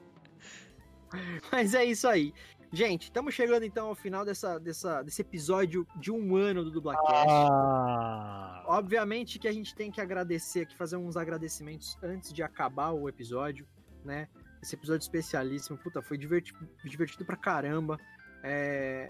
Mas 1.53 1.75
é 1.75 1.85
isso 1.85 2.07
aí. 2.09 2.33
Gente, 2.73 3.05
estamos 3.05 3.35
chegando 3.35 3.65
então 3.65 3.89
ao 3.89 3.95
final 3.97 4.25
dessa, 4.25 4.59
dessa, 4.59 5.03
desse 5.03 5.21
episódio 5.23 5.85
de 5.97 6.13
um 6.13 6.37
ano 6.37 6.63
do 6.63 6.71
Dublacast. 6.71 7.27
Ah, 7.29 8.63
Obviamente 8.67 9.39
que 9.41 9.49
a 9.49 9.53
gente 9.53 9.75
tem 9.75 9.91
que 9.91 10.01
agradecer 10.01 10.61
aqui, 10.61 10.77
fazer 10.77 10.97
uns 10.97 11.17
agradecimentos 11.17 11.99
antes 12.03 12.33
de 12.33 12.43
acabar 12.45 12.93
o 12.93 13.09
episódio, 13.09 13.67
né? 14.05 14.29
Esse 14.63 14.77
episódio 14.77 15.03
especialíssimo, 15.03 15.77
puta, 15.79 16.01
foi 16.01 16.17
diverti- 16.17 16.55
divertido 16.85 17.25
pra 17.25 17.37
caramba. 17.37 17.99
É, 18.43 19.09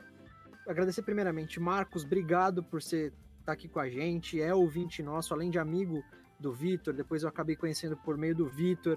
Agradecer 0.66 1.02
primeiramente, 1.02 1.58
Marcos, 1.58 2.04
obrigado 2.04 2.62
por 2.62 2.80
você 2.80 3.12
estar 3.40 3.52
aqui 3.52 3.68
com 3.68 3.80
a 3.80 3.90
gente. 3.90 4.40
É 4.40 4.54
ouvinte 4.54 5.02
nosso, 5.02 5.34
além 5.34 5.50
de 5.50 5.58
amigo 5.58 6.02
do 6.38 6.52
Vitor, 6.52 6.94
depois 6.94 7.22
eu 7.24 7.28
acabei 7.28 7.56
conhecendo 7.56 7.96
por 7.96 8.16
meio 8.16 8.34
do 8.34 8.48
Vitor. 8.48 8.96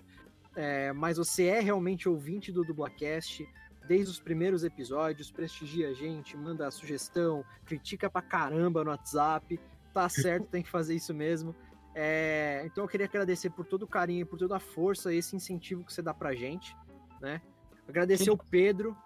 É, 0.55 0.93
mas 0.93 1.17
você 1.17 1.45
é 1.45 1.59
realmente 1.59 2.07
ouvinte 2.07 2.51
do 2.51 2.63
Dublacast 2.63 3.47
desde 3.87 4.11
os 4.11 4.19
primeiros 4.19 4.63
episódios, 4.63 5.31
prestigia 5.31 5.89
a 5.89 5.93
gente, 5.93 6.37
manda 6.37 6.69
sugestão, 6.71 7.43
critica 7.65 8.09
pra 8.09 8.21
caramba 8.21 8.83
no 8.83 8.91
WhatsApp 8.91 9.59
tá 9.93 10.09
certo, 10.09 10.47
tem 10.47 10.63
que 10.63 10.69
fazer 10.69 10.95
isso 10.95 11.13
mesmo. 11.13 11.55
É, 11.95 12.63
então 12.65 12.83
eu 12.83 12.87
queria 12.87 13.05
agradecer 13.05 13.51
por 13.51 13.65
todo 13.65 13.83
o 13.83 13.87
carinho, 13.87 14.25
por 14.25 14.39
toda 14.39 14.57
a 14.57 14.59
força, 14.59 15.13
esse 15.13 15.35
incentivo 15.35 15.83
que 15.83 15.93
você 15.93 16.01
dá 16.01 16.13
pra 16.13 16.33
gente, 16.33 16.75
né? 17.21 17.39
Agradecer 17.87 18.25
Sim. 18.25 18.31
o 18.31 18.37
Pedro 18.37 18.97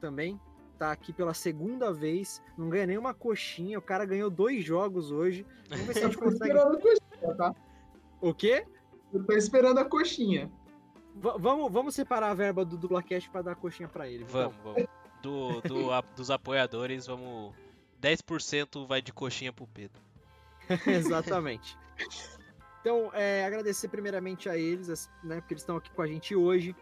também, 0.00 0.40
tá 0.76 0.90
aqui 0.90 1.12
pela 1.12 1.32
segunda 1.32 1.92
vez, 1.92 2.42
não 2.58 2.68
ganha 2.68 2.86
nenhuma 2.86 3.14
coxinha, 3.14 3.78
o 3.78 3.82
cara 3.82 4.04
ganhou 4.04 4.28
dois 4.28 4.64
jogos 4.64 5.12
hoje. 5.12 5.46
Vamos 5.68 5.86
ver 5.86 5.92
se 5.92 5.98
a 6.00 6.02
Eu 6.02 6.08
gente 6.08 6.18
tô 6.18 6.24
consegue. 6.24 6.50
esperando 6.50 6.76
a 6.76 6.80
coxinha, 6.80 7.34
tá? 7.36 7.54
O 8.20 8.34
quê? 8.34 8.66
Eu 9.12 9.24
tô 9.24 9.32
esperando 9.34 9.78
a 9.78 9.84
coxinha. 9.84 10.50
Va- 11.14 11.36
vamos, 11.38 11.72
vamos 11.72 11.94
separar 11.94 12.30
a 12.30 12.34
verba 12.34 12.64
do 12.64 12.76
Dublacast 12.76 13.30
pra 13.30 13.42
dar 13.42 13.52
a 13.52 13.54
coxinha 13.56 13.88
pra 13.88 14.08
ele. 14.08 14.24
então. 14.24 14.50
Vamos, 14.50 14.56
vamos. 14.62 14.88
Do, 15.22 15.60
do- 15.62 15.92
a- 15.92 16.02
dos 16.16 16.30
apoiadores, 16.30 17.06
vamos. 17.06 17.54
10% 18.00 18.86
vai 18.86 19.00
de 19.00 19.12
coxinha 19.12 19.52
pro 19.52 19.66
Pedro. 19.66 20.02
Exatamente. 20.86 21.78
Então, 22.80 23.10
é, 23.14 23.44
agradecer 23.46 23.88
primeiramente 23.88 24.48
a 24.48 24.58
eles, 24.58 25.10
né, 25.22 25.36
porque 25.40 25.54
eles 25.54 25.62
estão 25.62 25.76
aqui 25.76 25.90
com 25.90 26.02
a 26.02 26.06
gente 26.06 26.34
hoje. 26.36 26.76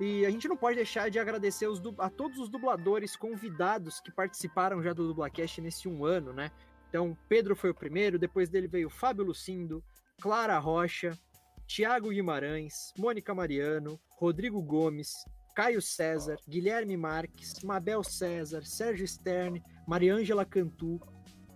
E 0.00 0.24
a 0.26 0.30
gente 0.30 0.48
não 0.48 0.56
pode 0.56 0.76
deixar 0.76 1.10
de 1.10 1.18
agradecer 1.18 1.66
os 1.68 1.80
a 1.98 2.08
todos 2.10 2.38
os 2.38 2.48
dubladores 2.48 3.14
convidados 3.14 4.00
que 4.00 4.10
participaram 4.10 4.82
já 4.82 4.92
do 4.92 5.06
Dublacast 5.06 5.60
nesse 5.60 5.86
um 5.88 6.04
ano, 6.04 6.32
né? 6.32 6.50
Então, 6.88 7.16
Pedro 7.28 7.54
foi 7.54 7.70
o 7.70 7.74
primeiro, 7.74 8.18
depois 8.18 8.48
dele 8.48 8.66
veio 8.66 8.88
Fábio 8.90 9.24
Lucindo, 9.24 9.84
Clara 10.20 10.58
Rocha, 10.58 11.16
Tiago 11.66 12.10
Guimarães, 12.10 12.92
Mônica 12.96 13.34
Mariano, 13.34 13.98
Rodrigo 14.18 14.62
Gomes, 14.62 15.12
Caio 15.54 15.80
César, 15.80 16.36
Guilherme 16.48 16.96
Marques, 16.96 17.62
Mabel 17.62 18.04
César, 18.04 18.64
Sérgio 18.64 19.06
Stern, 19.06 19.62
Mariângela 19.86 20.44
Cantu, 20.44 21.00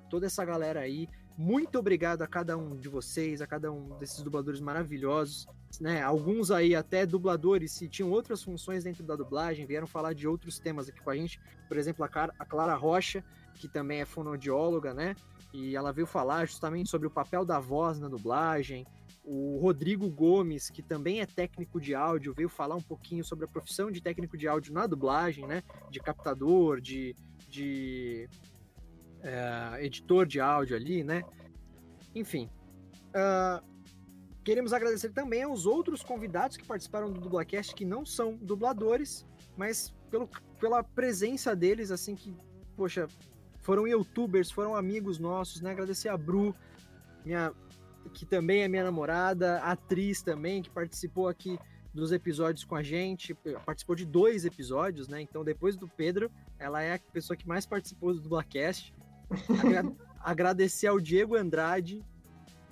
toda 0.09 0.26
essa 0.26 0.44
galera 0.44 0.80
aí. 0.80 1.09
muito 1.36 1.78
obrigado 1.78 2.22
a 2.22 2.26
cada 2.26 2.56
um 2.56 2.76
de 2.76 2.89
vocês, 2.89 3.40
a 3.40 3.47
cada 3.47 3.70
um 3.70 3.97
desses 3.98 4.22
dubladores 4.22 4.60
maravilhosos, 4.60 5.47
né? 5.80 6.02
Alguns 6.02 6.51
aí 6.51 6.74
até 6.74 7.06
dubladores 7.06 7.72
se 7.72 7.89
tinham 7.89 8.10
outras 8.10 8.43
funções 8.43 8.82
dentro 8.82 9.05
da 9.05 9.14
dublagem, 9.14 9.66
vieram 9.66 9.86
falar 9.86 10.14
de 10.14 10.26
outros 10.26 10.59
temas 10.59 10.89
aqui 10.89 11.01
com 11.01 11.10
a 11.10 11.16
gente. 11.16 11.40
Por 11.68 11.76
exemplo, 11.76 12.05
a 12.05 12.09
Clara 12.09 12.74
Rocha, 12.74 13.22
que 13.55 13.68
também 13.68 14.01
é 14.01 14.05
fonoaudióloga, 14.05 14.93
né? 14.93 15.14
E 15.52 15.76
ela 15.76 15.93
veio 15.93 16.06
falar 16.06 16.44
justamente 16.47 16.90
sobre 16.90 17.06
o 17.06 17.10
papel 17.10 17.44
da 17.44 17.60
voz 17.60 18.01
na 18.01 18.09
dublagem. 18.09 18.85
O 19.31 19.59
Rodrigo 19.59 20.09
Gomes, 20.09 20.71
que 20.71 20.83
também 20.83 21.21
é 21.21 21.27
técnico 21.27 21.79
de 21.79 21.95
áudio, 21.95 22.33
veio 22.33 22.49
falar 22.49 22.77
um 22.77 22.81
pouquinho 22.81 23.23
sobre 23.23 23.45
a 23.45 23.49
profissão 23.49 23.91
de 23.91 24.01
técnico 24.01 24.39
de 24.39 24.49
áudio 24.49 24.73
na 24.73 24.87
dublagem, 24.87 25.47
né? 25.47 25.63
De 25.91 26.01
captador, 26.01 26.81
de, 26.81 27.15
de 27.47 28.27
é, 29.21 29.85
editor 29.85 30.25
de 30.25 30.41
áudio 30.41 30.75
ali, 30.75 31.05
né? 31.05 31.23
Enfim. 32.15 32.49
Uh, 33.09 33.63
queremos 34.43 34.73
agradecer 34.73 35.11
também 35.11 35.43
aos 35.43 35.67
outros 35.67 36.03
convidados 36.03 36.57
que 36.57 36.65
participaram 36.65 37.13
do 37.13 37.21
Dublacast, 37.21 37.75
que 37.75 37.85
não 37.85 38.07
são 38.07 38.35
dubladores, 38.35 39.27
mas 39.59 39.95
pelo, 40.11 40.27
pela 40.59 40.83
presença 40.83 41.55
deles, 41.55 41.91
assim, 41.91 42.15
que, 42.15 42.35
poxa, 42.75 43.07
foram 43.61 43.87
youtubers, 43.87 44.51
foram 44.51 44.75
amigos 44.75 45.19
nossos, 45.19 45.61
né? 45.61 45.73
Agradecer 45.73 46.09
a 46.09 46.17
Bru, 46.17 46.55
minha, 47.27 47.53
que 48.12 48.25
também 48.25 48.62
é 48.62 48.69
minha 48.69 48.85
namorada, 48.85 49.59
atriz 49.61 50.23
também, 50.23 50.62
que 50.62 50.70
participou 50.70 51.29
aqui 51.29 51.59
dos 51.93 52.12
episódios 52.12 52.65
com 52.65 52.77
a 52.77 52.83
gente, 52.83 53.35
participou 53.65 53.97
de 53.97 54.05
dois 54.05 54.45
episódios, 54.45 55.09
né? 55.09 55.20
Então, 55.20 55.45
depois 55.45 55.77
do 55.77 55.89
Pedro, 55.89 56.31
ela 56.59 56.83
é 56.83 56.95
a 56.95 56.99
pessoa 57.12 57.37
que 57.37 57.47
mais 57.49 57.66
participou 57.66 58.15
do 58.15 58.20
Dublacast. 58.20 58.95
Agra 59.59 59.93
agradecer 60.20 60.87
ao 60.87 61.01
Diego 61.01 61.37
Andrade, 61.37 62.05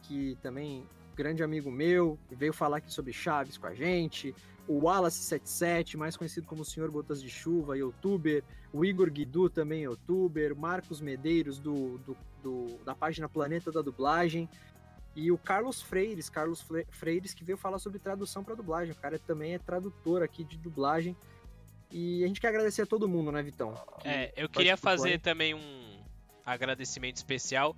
que 0.03 0.36
também 0.43 0.86
grande 1.16 1.43
amigo 1.43 1.70
meu, 1.70 2.19
veio 2.31 2.53
falar 2.53 2.77
aqui 2.77 2.93
sobre 2.93 3.12
Chaves 3.12 3.57
com 3.57 3.66
a 3.66 3.74
gente. 3.74 4.35
O 4.69 4.81
Wallace77, 4.81 5.97
mais 5.97 6.16
conhecido 6.16 6.47
como 6.47 6.62
o 6.62 6.65
Senhor 6.65 6.90
Gotas 6.90 7.23
de 7.23 7.31
Chuva, 7.31 7.78
youtuber. 7.78 8.44
O 8.73 8.85
Igor 8.85 9.11
Guidu, 9.11 9.48
também 9.48 9.85
youtuber. 9.85 10.55
Marcos 10.55 11.01
Medeiros, 11.01 11.59
do, 11.59 11.98
do, 11.98 12.16
do, 12.43 12.78
da 12.85 12.94
página 12.94 13.28
Planeta 13.28 13.73
da 13.73 13.81
Dublagem. 13.81 14.48
E 15.16 15.32
o 15.32 15.38
Carlos 15.38 15.82
Freires, 15.82 16.28
Carlos 16.28 16.64
Freires, 16.90 17.34
que 17.34 17.43
veio 17.43 17.56
falar 17.56 17.78
sobre 17.78 17.98
tradução 17.98 18.44
para 18.44 18.55
dublagem. 18.55 18.93
O 18.93 18.97
cara 18.97 19.18
também 19.18 19.55
é 19.55 19.59
tradutor 19.59 20.22
aqui 20.22 20.44
de 20.44 20.56
dublagem. 20.56 21.16
E 21.90 22.22
a 22.22 22.26
gente 22.28 22.40
quer 22.40 22.48
agradecer 22.48 22.82
a 22.82 22.86
todo 22.86 23.09
mundo, 23.09 23.32
né, 23.32 23.43
Vitão? 23.43 23.74
É, 24.05 24.32
eu 24.36 24.48
queria 24.48 24.76
fazer 24.76 25.18
também 25.18 25.55
um 25.55 26.05
agradecimento 26.44 27.16
especial 27.16 27.74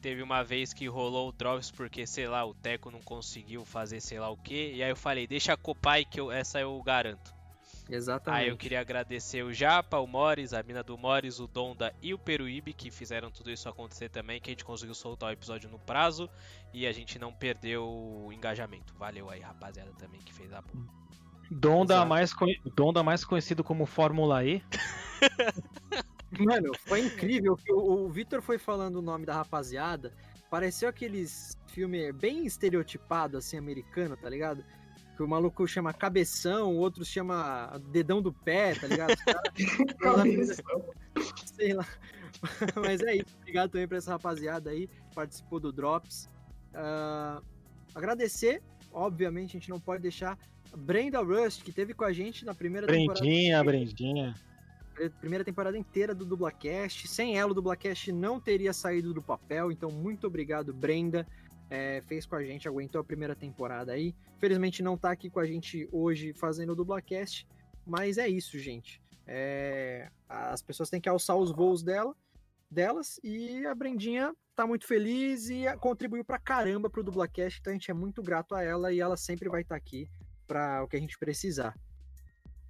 Teve 0.00 0.22
uma 0.22 0.44
vez 0.44 0.72
que 0.72 0.86
rolou 0.86 1.28
o 1.28 1.32
Drops 1.32 1.72
porque, 1.72 2.06
sei 2.06 2.28
lá, 2.28 2.44
o 2.44 2.54
Teco 2.54 2.90
não 2.90 3.00
conseguiu 3.00 3.64
fazer 3.64 4.00
sei 4.00 4.20
lá 4.20 4.30
o 4.30 4.36
que. 4.36 4.74
E 4.74 4.82
aí 4.82 4.90
eu 4.90 4.96
falei, 4.96 5.26
deixa 5.26 5.52
a 5.52 5.56
Copai 5.56 6.04
que 6.04 6.20
eu, 6.20 6.30
essa 6.30 6.60
eu 6.60 6.80
garanto. 6.82 7.34
Exatamente. 7.88 8.42
Aí 8.42 8.48
eu 8.48 8.56
queria 8.56 8.80
agradecer 8.80 9.42
o 9.42 9.52
Japa, 9.52 9.98
o 9.98 10.06
Morris, 10.06 10.52
a 10.52 10.62
mina 10.62 10.82
do 10.82 10.98
Morris, 10.98 11.40
o 11.40 11.46
Donda 11.46 11.94
e 12.02 12.12
o 12.12 12.18
Peruíbe 12.18 12.74
que 12.74 12.90
fizeram 12.90 13.30
tudo 13.30 13.50
isso 13.50 13.68
acontecer 13.68 14.10
também, 14.10 14.40
que 14.40 14.50
a 14.50 14.52
gente 14.52 14.64
conseguiu 14.64 14.94
soltar 14.94 15.30
o 15.30 15.32
episódio 15.32 15.70
no 15.70 15.78
prazo 15.78 16.28
e 16.72 16.86
a 16.86 16.92
gente 16.92 17.18
não 17.18 17.32
perdeu 17.32 17.88
o 17.88 18.30
engajamento. 18.32 18.94
Valeu 18.98 19.30
aí, 19.30 19.40
rapaziada, 19.40 19.90
também 19.98 20.20
que 20.20 20.32
fez 20.32 20.52
a 20.52 20.60
boa. 20.60 20.84
Donda 21.50 22.04
mais, 22.04 22.32
Donda 22.76 23.02
mais 23.02 23.24
conhecido 23.24 23.64
como 23.64 23.86
Fórmula 23.86 24.44
E. 24.44 24.62
Mano, 26.38 26.72
foi 26.86 27.00
incrível 27.00 27.56
que 27.56 27.72
o, 27.72 28.04
o 28.04 28.08
Victor 28.10 28.42
foi 28.42 28.58
falando 28.58 28.96
o 28.96 29.02
nome 29.02 29.24
da 29.24 29.34
rapaziada. 29.34 30.12
Pareceu 30.50 30.90
aqueles 30.90 31.58
filme 31.68 32.12
bem 32.12 32.44
estereotipado, 32.44 33.38
assim, 33.38 33.56
americano, 33.56 34.16
tá 34.16 34.28
ligado? 34.28 34.62
Que 35.18 35.24
o 35.24 35.26
maluco 35.26 35.66
chama 35.66 35.92
cabeção, 35.92 36.76
o 36.76 36.76
outro 36.76 37.04
chama 37.04 37.76
dedão 37.90 38.22
do 38.22 38.32
pé, 38.32 38.76
tá 38.76 38.86
ligado? 38.86 39.16
Sei 41.56 41.74
lá. 41.74 41.84
Mas 42.76 43.02
é 43.02 43.16
isso. 43.16 43.36
Obrigado 43.40 43.72
também 43.72 43.88
pra 43.88 43.98
essa 43.98 44.12
rapaziada 44.12 44.70
aí 44.70 44.86
que 44.86 45.14
participou 45.16 45.58
do 45.58 45.72
Drops. 45.72 46.30
Uh, 46.72 47.42
agradecer, 47.96 48.62
obviamente, 48.92 49.56
a 49.56 49.58
gente 49.58 49.70
não 49.70 49.80
pode 49.80 50.02
deixar 50.02 50.38
Brenda 50.76 51.20
Rust, 51.20 51.64
que 51.64 51.72
teve 51.72 51.94
com 51.94 52.04
a 52.04 52.12
gente 52.12 52.44
na 52.44 52.54
primeira 52.54 52.86
Brendinha, 52.86 53.12
temporada. 53.12 53.64
Brendinha, 53.64 53.64
Brendinha 53.64 54.34
primeira 55.20 55.44
temporada 55.44 55.76
inteira 55.76 56.14
do 56.14 56.24
Dublacast. 56.24 57.08
Sem 57.08 57.38
ela, 57.38 57.50
o 57.50 57.54
Dublacast 57.54 58.10
não 58.12 58.40
teria 58.40 58.72
saído 58.72 59.14
do 59.14 59.22
papel. 59.22 59.70
Então, 59.70 59.90
muito 59.90 60.26
obrigado, 60.26 60.72
Brenda. 60.72 61.26
É, 61.70 62.02
fez 62.06 62.24
com 62.24 62.34
a 62.34 62.42
gente, 62.42 62.66
aguentou 62.66 63.00
a 63.00 63.04
primeira 63.04 63.36
temporada 63.36 63.92
aí. 63.92 64.14
Felizmente 64.38 64.82
não 64.82 64.96
tá 64.96 65.10
aqui 65.10 65.28
com 65.28 65.40
a 65.40 65.46
gente 65.46 65.88
hoje 65.92 66.32
fazendo 66.32 66.72
o 66.72 66.76
Dublacast. 66.76 67.46
Mas 67.86 68.18
é 68.18 68.28
isso, 68.28 68.58
gente. 68.58 69.00
É, 69.26 70.10
as 70.28 70.62
pessoas 70.62 70.88
têm 70.88 71.00
que 71.00 71.08
alçar 71.08 71.36
os 71.36 71.50
voos 71.50 71.82
dela, 71.82 72.14
delas. 72.70 73.20
E 73.22 73.66
a 73.66 73.74
Brendinha 73.74 74.34
tá 74.54 74.66
muito 74.66 74.86
feliz 74.86 75.50
e 75.50 75.64
contribuiu 75.76 76.24
pra 76.24 76.38
caramba 76.38 76.88
pro 76.88 77.04
Dublacast. 77.04 77.60
Então 77.60 77.70
a 77.70 77.74
gente 77.74 77.90
é 77.90 77.94
muito 77.94 78.22
grato 78.22 78.54
a 78.54 78.62
ela 78.62 78.92
e 78.92 79.00
ela 79.00 79.16
sempre 79.16 79.48
vai 79.48 79.62
estar 79.62 79.74
tá 79.74 79.76
aqui 79.76 80.08
para 80.46 80.82
o 80.82 80.88
que 80.88 80.96
a 80.96 81.00
gente 81.00 81.18
precisar. 81.18 81.74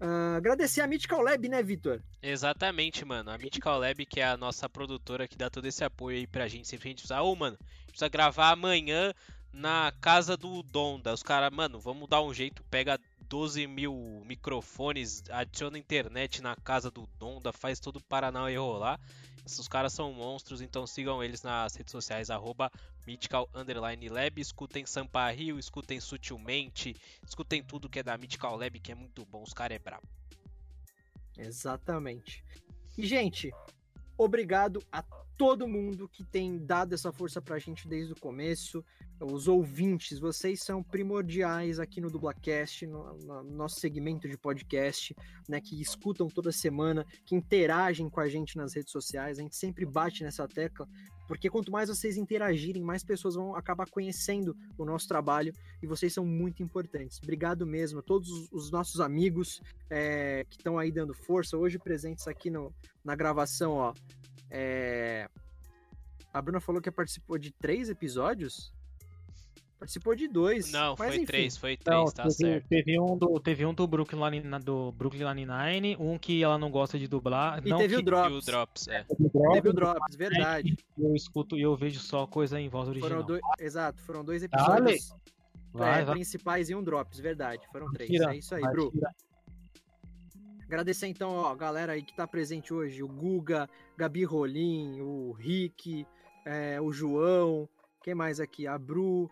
Uh, 0.00 0.36
agradecer 0.36 0.80
a 0.80 0.86
Mythical 0.86 1.22
Lab, 1.22 1.48
né, 1.48 1.62
Vitor? 1.62 2.00
Exatamente, 2.22 3.04
mano. 3.04 3.30
A 3.30 3.38
Mythical 3.38 3.80
Lab, 3.80 4.06
que 4.06 4.20
é 4.20 4.26
a 4.26 4.36
nossa 4.36 4.68
produtora 4.68 5.26
que 5.26 5.36
dá 5.36 5.50
todo 5.50 5.66
esse 5.66 5.84
apoio 5.84 6.18
aí 6.18 6.26
pra 6.26 6.46
gente. 6.46 6.68
Sempre 6.68 6.88
a 6.88 6.90
gente 6.90 6.98
precisa, 6.98 7.20
ô, 7.20 7.32
oh, 7.32 7.36
mano, 7.36 7.58
precisa 7.86 8.08
gravar 8.08 8.50
amanhã 8.50 9.12
na 9.52 9.92
casa 10.00 10.36
do 10.36 10.62
Donda. 10.62 11.12
Os 11.12 11.22
caras, 11.22 11.50
mano, 11.50 11.80
vamos 11.80 12.08
dar 12.08 12.22
um 12.22 12.32
jeito, 12.32 12.62
pega 12.70 12.98
12 13.28 13.66
mil 13.66 14.22
microfones, 14.24 15.24
adiciona 15.30 15.78
internet 15.78 16.40
na 16.40 16.54
casa 16.56 16.90
do 16.90 17.08
Donda, 17.18 17.52
faz 17.52 17.80
todo 17.80 17.96
o 17.96 18.04
Paraná 18.04 18.50
e 18.50 18.56
rolar. 18.56 19.00
Esses 19.48 19.66
caras 19.66 19.94
são 19.94 20.12
monstros, 20.12 20.60
então 20.60 20.86
sigam 20.86 21.24
eles 21.24 21.42
nas 21.42 21.74
redes 21.74 21.90
sociais, 21.90 22.28
arroba 22.28 22.70
Mythical 23.06 23.48
Underline 23.54 24.08
Lab. 24.10 24.38
Escutem 24.38 24.84
Sampa 24.84 25.30
Rio, 25.30 25.58
escutem 25.58 25.98
Sutilmente, 25.98 26.94
escutem 27.26 27.62
tudo 27.62 27.88
que 27.88 28.00
é 28.00 28.02
da 28.02 28.18
Mythical 28.18 28.58
Lab, 28.58 28.78
que 28.78 28.92
é 28.92 28.94
muito 28.94 29.24
bom, 29.24 29.42
os 29.42 29.54
caras 29.54 29.76
é 29.76 29.78
brabo. 29.78 30.06
Exatamente. 31.38 32.44
E, 32.98 33.06
gente, 33.06 33.50
obrigado 34.18 34.84
a 34.92 35.02
todo 35.38 35.68
mundo 35.68 36.08
que 36.08 36.24
tem 36.24 36.58
dado 36.58 36.94
essa 36.94 37.12
força 37.12 37.40
pra 37.40 37.60
gente 37.60 37.86
desde 37.86 38.12
o 38.12 38.16
começo. 38.16 38.84
Os 39.20 39.46
ouvintes, 39.46 40.18
vocês 40.18 40.60
são 40.62 40.82
primordiais 40.82 41.78
aqui 41.78 42.00
no 42.00 42.10
Dublacast, 42.10 42.86
no, 42.86 43.14
no, 43.18 43.44
nosso 43.44 43.78
segmento 43.78 44.28
de 44.28 44.36
podcast, 44.36 45.14
né? 45.48 45.60
Que 45.60 45.80
escutam 45.80 46.28
toda 46.28 46.50
semana, 46.50 47.06
que 47.24 47.36
interagem 47.36 48.10
com 48.10 48.20
a 48.20 48.28
gente 48.28 48.56
nas 48.56 48.74
redes 48.74 48.90
sociais. 48.90 49.38
A 49.38 49.42
gente 49.42 49.56
sempre 49.56 49.86
bate 49.86 50.24
nessa 50.24 50.46
tecla, 50.48 50.88
porque 51.28 51.48
quanto 51.48 51.70
mais 51.70 51.88
vocês 51.88 52.16
interagirem, 52.16 52.82
mais 52.82 53.04
pessoas 53.04 53.36
vão 53.36 53.54
acabar 53.54 53.88
conhecendo 53.88 54.56
o 54.76 54.84
nosso 54.84 55.06
trabalho 55.06 55.52
e 55.80 55.86
vocês 55.86 56.12
são 56.12 56.26
muito 56.26 56.64
importantes. 56.64 57.20
Obrigado 57.22 57.64
mesmo 57.64 58.00
a 58.00 58.02
todos 58.02 58.28
os 58.50 58.72
nossos 58.72 59.00
amigos 59.00 59.60
é, 59.88 60.44
que 60.50 60.56
estão 60.56 60.78
aí 60.78 60.90
dando 60.90 61.14
força, 61.14 61.56
hoje 61.56 61.78
presentes 61.78 62.26
aqui 62.26 62.50
no, 62.50 62.74
na 63.04 63.14
gravação, 63.14 63.74
ó. 63.74 63.94
É... 64.50 65.28
A 66.32 66.42
Bruna 66.42 66.60
falou 66.60 66.80
que 66.80 66.90
participou 66.90 67.38
de 67.38 67.50
três 67.50 67.88
episódios. 67.88 68.72
Participou 69.78 70.14
de 70.16 70.26
dois. 70.26 70.72
Não, 70.72 70.96
foi 70.96 71.08
enfim. 71.08 71.24
três, 71.24 71.56
foi 71.56 71.76
três, 71.76 71.96
não, 71.96 72.06
tá 72.06 72.24
teve, 72.24 72.34
certo. 72.34 72.68
Teve 72.68 72.98
um 72.98 73.16
do, 73.16 73.38
teve 73.38 73.64
um 73.64 73.72
do 73.72 73.86
Brooklyn, 73.86 74.42
do 74.60 74.90
Brooklyn 74.90 75.24
Nine-Nine, 75.24 75.96
um 76.00 76.18
que 76.18 76.42
ela 76.42 76.58
não 76.58 76.68
gosta 76.68 76.98
de 76.98 77.06
dublar. 77.06 77.64
E 77.64 77.70
não, 77.70 77.78
teve 77.78 77.94
que... 77.94 78.00
o 78.00 78.04
Drops. 78.04 78.32
E 78.32 78.36
o 78.36 78.40
Drops, 78.40 78.88
é. 78.88 79.04
Teve 79.52 79.68
o 79.68 79.72
Drops, 79.72 80.16
verdade. 80.16 80.76
Eu 80.98 81.14
escuto 81.14 81.56
e 81.56 81.62
eu 81.62 81.76
vejo 81.76 82.00
só 82.00 82.26
coisa 82.26 82.60
em 82.60 82.68
voz 82.68 82.88
original. 82.88 83.10
Foram 83.10 83.26
dois, 83.26 83.42
exato, 83.60 84.02
foram 84.02 84.24
dois 84.24 84.42
episódios 84.42 85.12
vai, 85.72 86.00
é, 86.00 86.04
vai. 86.04 86.14
principais 86.14 86.70
e 86.70 86.74
um 86.74 86.82
Drops, 86.82 87.18
verdade. 87.18 87.66
Foram 87.70 87.90
três. 87.92 88.10
Tira, 88.10 88.34
é 88.34 88.38
isso 88.38 88.54
aí, 88.54 88.62
Bru. 88.62 88.92
Agradecer 90.68 91.06
então, 91.06 91.30
ó, 91.30 91.50
a 91.50 91.54
galera 91.54 91.94
aí 91.94 92.02
que 92.02 92.14
tá 92.14 92.26
presente 92.26 92.74
hoje, 92.74 93.02
o 93.02 93.08
Guga, 93.08 93.68
Gabi 93.96 94.22
Rolim, 94.22 95.00
o 95.00 95.32
Rick, 95.32 96.06
é, 96.44 96.78
o 96.78 96.92
João, 96.92 97.66
quem 98.02 98.14
mais 98.14 98.38
aqui? 98.38 98.66
A 98.66 98.78
Bru. 98.78 99.30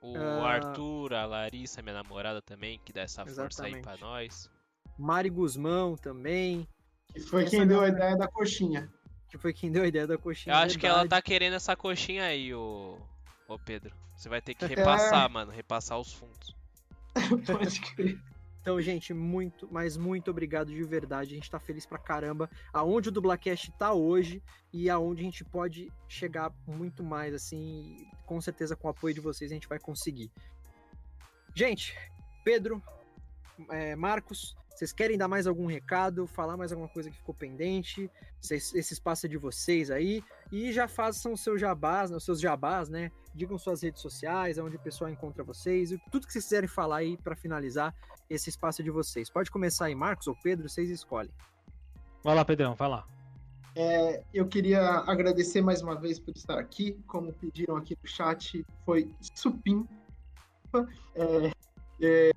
O 0.00 0.12
uh... 0.12 0.42
Arthur, 0.42 1.12
a 1.12 1.26
Larissa, 1.26 1.82
minha 1.82 1.94
namorada 1.94 2.40
também, 2.40 2.80
que 2.82 2.94
dá 2.94 3.02
essa 3.02 3.22
Exatamente. 3.22 3.36
força 3.36 3.64
aí 3.66 3.82
pra 3.82 3.96
nós. 3.98 4.50
Mari 4.98 5.28
Guzmão 5.28 5.96
também. 5.96 6.66
Que 7.12 7.20
foi 7.20 7.42
essa 7.42 7.50
quem 7.50 7.66
deu 7.66 7.82
a 7.82 7.88
ideia 7.88 8.16
da 8.16 8.26
coxinha. 8.26 8.90
Que 9.28 9.36
foi 9.36 9.52
quem 9.52 9.70
deu 9.70 9.82
a 9.82 9.86
ideia 9.86 10.06
da 10.06 10.16
coxinha. 10.16 10.54
Eu 10.54 10.58
acho 10.58 10.74
verdade. 10.74 10.80
que 10.80 10.86
ela 10.86 11.08
tá 11.08 11.20
querendo 11.20 11.54
essa 11.54 11.76
coxinha 11.76 12.24
aí, 12.24 12.54
ô, 12.54 12.98
ô 13.48 13.58
Pedro. 13.58 13.94
Você 14.16 14.30
vai 14.30 14.40
ter 14.40 14.54
que 14.54 14.64
repassar, 14.64 15.26
é... 15.26 15.28
mano, 15.28 15.52
repassar 15.52 15.98
os 15.98 16.12
fundos. 16.12 16.56
Pode 17.46 17.80
crer. 17.80 18.18
Então, 18.64 18.80
gente, 18.80 19.12
muito, 19.12 19.68
mas 19.70 19.94
muito 19.94 20.30
obrigado 20.30 20.68
de 20.72 20.82
verdade. 20.84 21.32
A 21.32 21.34
gente 21.34 21.50
tá 21.50 21.60
feliz 21.60 21.84
pra 21.84 21.98
caramba 21.98 22.48
aonde 22.72 23.10
o 23.10 23.12
Dublacast 23.12 23.70
tá 23.72 23.92
hoje 23.92 24.42
e 24.72 24.88
aonde 24.88 25.20
a 25.20 25.24
gente 25.24 25.44
pode 25.44 25.92
chegar 26.08 26.50
muito 26.66 27.04
mais, 27.04 27.34
assim, 27.34 28.08
com 28.24 28.40
certeza 28.40 28.74
com 28.74 28.88
o 28.88 28.90
apoio 28.90 29.12
de 29.12 29.20
vocês 29.20 29.50
a 29.50 29.54
gente 29.54 29.68
vai 29.68 29.78
conseguir. 29.78 30.32
Gente, 31.54 31.94
Pedro, 32.42 32.82
é, 33.68 33.94
Marcos, 33.94 34.56
vocês 34.84 34.92
querem 34.92 35.16
dar 35.16 35.28
mais 35.28 35.46
algum 35.46 35.64
recado, 35.64 36.26
falar 36.26 36.58
mais 36.58 36.70
alguma 36.70 36.90
coisa 36.90 37.10
que 37.10 37.16
ficou 37.16 37.34
pendente? 37.34 38.10
esse 38.50 38.92
espaço 38.92 39.24
é 39.24 39.28
de 39.28 39.38
vocês 39.38 39.90
aí. 39.90 40.22
E 40.52 40.70
já 40.74 40.86
façam 40.86 41.32
os 41.32 41.40
seus 41.40 41.58
jabás, 41.58 42.10
os 42.10 42.22
seus 42.22 42.38
jabás, 42.38 42.90
né? 42.90 43.10
Digam 43.34 43.56
suas 43.56 43.82
redes 43.82 44.02
sociais, 44.02 44.58
onde 44.58 44.76
o 44.76 44.78
pessoal 44.78 45.10
encontra 45.10 45.42
vocês. 45.42 45.90
E 45.90 45.98
tudo 46.10 46.26
que 46.26 46.32
vocês 46.34 46.44
quiserem 46.44 46.68
falar 46.68 46.98
aí 46.98 47.16
para 47.16 47.34
finalizar 47.34 47.94
esse 48.28 48.50
espaço 48.50 48.82
é 48.82 48.84
de 48.84 48.90
vocês. 48.90 49.30
Pode 49.30 49.50
começar 49.50 49.86
aí, 49.86 49.94
Marcos 49.94 50.26
ou 50.26 50.36
Pedro, 50.36 50.68
vocês 50.68 50.90
escolhem. 50.90 51.32
Vai 52.22 52.34
lá, 52.34 52.44
Pedrão, 52.44 52.74
vai 52.74 52.88
lá. 52.90 53.06
É, 53.74 54.22
eu 54.34 54.46
queria 54.46 54.82
agradecer 55.06 55.62
mais 55.62 55.80
uma 55.80 55.98
vez 55.98 56.18
por 56.18 56.36
estar 56.36 56.58
aqui. 56.58 57.02
Como 57.06 57.32
pediram 57.32 57.76
aqui 57.76 57.96
no 58.02 58.06
chat, 58.06 58.64
foi 58.84 59.10
supim. 59.34 59.88
É, 61.14 61.50
é, 62.02 62.30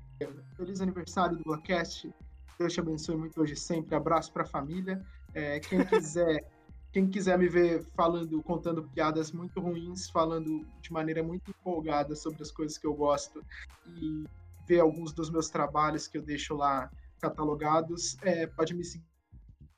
feliz 0.55 0.79
aniversário 0.79 1.35
do 1.35 1.43
Blackcast. 1.43 2.09
Deus 2.57 2.73
te 2.73 2.79
abençoe 2.79 3.15
muito 3.15 3.39
hoje 3.41 3.55
sempre. 3.55 3.95
Abraço 3.95 4.31
para 4.31 4.43
a 4.43 4.47
família. 4.47 5.03
É, 5.33 5.59
quem 5.59 5.85
quiser 5.85 6.43
quem 6.91 7.07
quiser 7.07 7.37
me 7.37 7.47
ver 7.47 7.83
falando, 7.95 8.41
contando 8.41 8.81
piadas 8.89 9.31
muito 9.31 9.59
ruins, 9.59 10.09
falando 10.09 10.65
de 10.81 10.91
maneira 10.91 11.21
muito 11.21 11.51
empolgada 11.51 12.15
sobre 12.15 12.41
as 12.41 12.51
coisas 12.51 12.75
que 12.77 12.87
eu 12.87 12.93
gosto 12.95 13.45
e 13.85 14.23
ver 14.67 14.79
alguns 14.79 15.13
dos 15.13 15.29
meus 15.29 15.47
trabalhos 15.49 16.07
que 16.07 16.17
eu 16.17 16.23
deixo 16.23 16.55
lá 16.55 16.89
catalogados, 17.21 18.17
é, 18.21 18.47
pode 18.47 18.73
me 18.73 18.83
seguir 18.83 19.05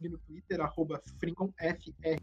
no 0.01 0.17
Twitter, 0.19 0.61
arroba 0.61 1.01
Fringon, 1.19 1.51
F-R-N-O-N, 1.59 2.17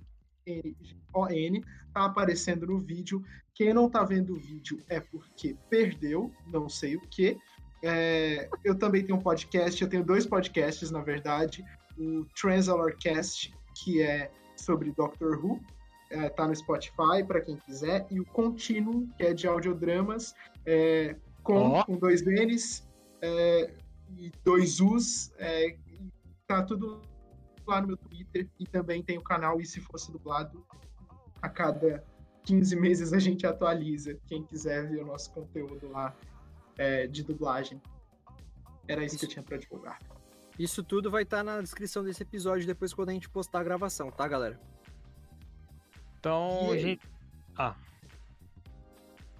tá 1.93 2.07
aparecendo 2.07 2.67
no 2.67 2.79
vídeo. 2.79 3.23
Quem 3.55 3.75
não 3.75 3.91
tá 3.91 4.03
vendo 4.03 4.35
o 4.35 4.41
vídeo 4.41 4.83
é 4.89 4.99
porque 5.01 5.57
perdeu, 5.69 6.33
não 6.47 6.71
sei 6.71 6.97
o 6.97 7.01
que. 7.03 7.37
É, 7.89 8.49
eu 8.65 8.75
também 8.75 9.05
tenho 9.05 9.17
um 9.17 9.23
podcast, 9.23 9.81
eu 9.81 9.89
tenho 9.89 10.03
dois 10.03 10.27
podcasts, 10.27 10.91
na 10.91 11.01
verdade. 11.01 11.65
O 11.97 12.25
Transalarcast, 12.35 13.55
que 13.77 14.03
é 14.03 14.29
sobre 14.57 14.91
Doctor 14.91 15.39
Who, 15.39 15.61
é, 16.11 16.29
tá 16.31 16.49
no 16.49 16.57
Spotify 16.57 17.23
para 17.25 17.41
quem 17.41 17.57
quiser, 17.59 18.05
e 18.11 18.19
o 18.19 18.25
Continuum, 18.25 19.09
que 19.17 19.23
é 19.23 19.33
de 19.33 19.47
audiodramas, 19.47 20.35
é, 20.67 21.15
com, 21.45 21.79
oh. 21.79 21.85
com 21.85 21.97
dois 21.97 22.23
N's 22.23 22.85
é, 23.23 23.71
e 24.17 24.33
dois 24.45 24.81
U's, 24.81 25.33
é, 25.39 25.77
tá 26.49 26.63
tudo 26.65 27.01
lá 27.69 27.81
no 27.81 27.89
meu 27.89 27.97
Twitter, 27.97 28.49
e 28.59 28.67
também 28.67 29.01
tem 29.01 29.17
o 29.17 29.23
canal 29.23 29.61
E 29.61 29.65
Se 29.65 29.81
Fosse 29.81 30.11
Dublado, 30.11 30.67
a 31.41 31.49
cada 31.49 32.03
15 32.43 32.75
meses 32.75 33.13
a 33.13 33.21
gente 33.21 33.47
atualiza, 33.47 34.19
quem 34.27 34.43
quiser 34.43 34.89
ver 34.89 35.03
o 35.03 35.07
nosso 35.07 35.31
conteúdo 35.33 35.89
lá 35.89 36.13
é, 36.79 37.07
de 37.07 37.23
dublagem. 37.23 37.81
Era 38.89 39.05
isso, 39.05 39.17
isso, 39.17 39.21
que 39.21 39.27
eu 39.27 39.31
tinha 39.31 39.43
para 39.43 39.57
divulgar. 39.57 39.99
Isso 40.59 40.83
tudo 40.83 41.11
vai 41.11 41.23
estar 41.23 41.39
tá 41.39 41.45
na 41.45 41.61
descrição 41.61 42.03
desse 42.03 42.23
episódio 42.23 42.67
depois 42.67 42.95
quando 42.95 43.11
a 43.11 43.13
gente 43.13 43.29
postar 43.29 43.61
a 43.61 43.65
gravação, 43.65 44.11
tá, 44.11 44.27
galera? 44.27 44.59
Então, 46.19 46.71
a 46.71 46.79
gente. 46.79 47.03
Ah. 47.57 47.75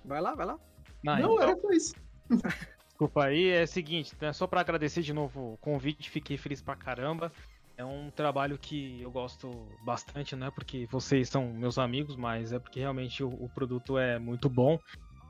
Vai 0.05 0.21
lá, 0.21 0.35
vai 0.35 0.47
lá. 0.47 0.59
Não, 1.03 1.19
Não 1.19 1.35
então... 1.35 1.43
era 1.43 1.61
só 1.61 1.71
isso. 1.71 1.95
Desculpa 2.87 3.25
aí, 3.25 3.51
é 3.51 3.65
o 3.65 3.69
seguinte, 3.69 4.15
né, 4.19 4.33
só 4.33 4.47
para 4.47 4.63
agradecer 4.63 5.03
de 5.03 5.13
novo 5.13 5.53
o 5.53 5.57
convite, 5.59 6.09
fiquei 6.09 6.39
feliz 6.39 6.63
pra 6.63 6.75
caramba. 6.75 7.31
É 7.77 7.85
um 7.85 8.11
trabalho 8.11 8.57
que 8.57 9.03
eu 9.03 9.11
gosto 9.11 9.51
bastante, 9.85 10.35
não 10.35 10.47
é 10.47 10.51
porque 10.51 10.87
vocês 10.87 11.29
são 11.29 11.53
meus 11.53 11.77
amigos, 11.77 12.17
mas 12.17 12.53
é 12.53 12.59
porque 12.59 12.81
realmente 12.81 13.23
o, 13.23 13.29
o 13.29 13.51
produto 13.51 13.99
é 13.99 14.19
muito 14.19 14.49
bom. 14.49 14.79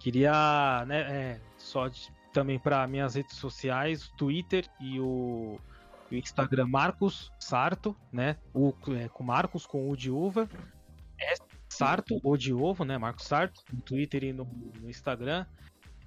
Queria, 0.06 0.84
né, 0.86 1.00
é, 1.00 1.40
só 1.58 1.88
de, 1.88 2.12
também 2.32 2.60
para 2.60 2.86
minhas 2.86 3.16
redes 3.16 3.34
sociais, 3.34 4.08
Twitter 4.16 4.64
e 4.80 5.00
o, 5.00 5.58
o 6.08 6.14
Instagram 6.14 6.68
Marcos 6.68 7.32
Sarto, 7.40 7.96
né? 8.12 8.36
O, 8.54 8.72
é, 8.96 9.08
com 9.08 9.24
Marcos 9.24 9.66
com 9.66 9.90
o 9.90 9.96
de 9.96 10.08
uva. 10.08 10.48
É 11.20 11.34
Sarto, 11.68 12.20
o 12.22 12.36
de 12.36 12.54
ovo, 12.54 12.84
né? 12.84 12.96
Marcos 12.96 13.24
Sarto, 13.26 13.64
no 13.72 13.80
Twitter 13.80 14.22
e 14.22 14.32
no, 14.32 14.44
no 14.80 14.88
Instagram. 14.88 15.44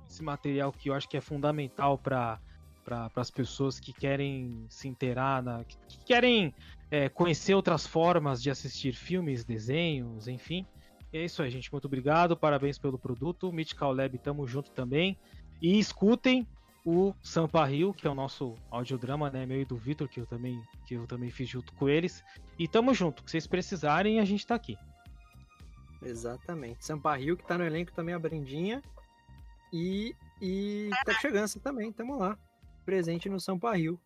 esse 0.08 0.22
material 0.22 0.70
que 0.72 0.90
eu 0.90 0.94
acho 0.94 1.08
que 1.08 1.16
é 1.16 1.20
fundamental 1.20 1.96
para 1.96 2.38
para 2.84 3.10
as 3.16 3.30
pessoas 3.30 3.80
que 3.80 3.92
querem 3.92 4.66
se 4.68 4.86
inteirar, 4.86 5.42
que, 5.64 5.76
que 5.88 6.04
querem 6.04 6.54
é, 6.90 7.08
conhecer 7.08 7.54
outras 7.54 7.86
formas 7.86 8.42
de 8.42 8.50
assistir 8.50 8.92
filmes, 8.92 9.42
desenhos, 9.44 10.28
enfim. 10.28 10.66
E 11.12 11.18
é 11.18 11.24
isso 11.24 11.42
aí, 11.42 11.50
gente. 11.50 11.72
Muito 11.72 11.86
obrigado, 11.86 12.36
parabéns 12.36 12.78
pelo 12.78 12.98
produto. 12.98 13.52
Mythical 13.52 13.94
Lab, 13.94 14.16
tamo 14.18 14.46
junto 14.46 14.70
também. 14.70 15.16
E 15.62 15.78
escutem 15.78 16.46
o 16.84 17.14
Sampa 17.22 17.64
Rio, 17.64 17.94
que 17.94 18.06
é 18.06 18.10
o 18.10 18.14
nosso 18.14 18.56
audiodrama, 18.70 19.30
né? 19.30 19.46
Meu 19.46 19.60
e 19.60 19.64
do 19.64 19.76
Vitor, 19.76 20.06
que 20.06 20.20
eu 20.20 20.26
também 20.26 20.62
que 20.86 20.94
eu 20.94 21.06
também 21.06 21.30
fiz 21.30 21.48
junto 21.48 21.72
com 21.72 21.88
eles. 21.88 22.22
E 22.58 22.68
tamo 22.68 22.92
junto. 22.92 23.22
Se 23.22 23.30
vocês 23.30 23.46
precisarem, 23.46 24.20
a 24.20 24.24
gente 24.24 24.46
tá 24.46 24.54
aqui. 24.54 24.76
Exatamente. 26.02 26.84
Sampa 26.84 27.16
Rio, 27.16 27.36
que 27.36 27.46
tá 27.46 27.56
no 27.56 27.64
elenco 27.64 27.92
também, 27.92 28.14
a 28.14 28.18
Brendinha. 28.18 28.82
E, 29.72 30.14
e 30.40 30.90
tá 31.04 31.14
chegando 31.14 31.58
também, 31.60 31.90
tamo 31.90 32.16
lá 32.16 32.38
presente 32.84 33.28
no 33.28 33.40
São 33.40 33.58
Rio. 33.74 33.98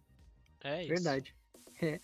É 0.62 0.82
isso. 0.82 0.88
Verdade. 0.88 1.34
É. 1.80 2.00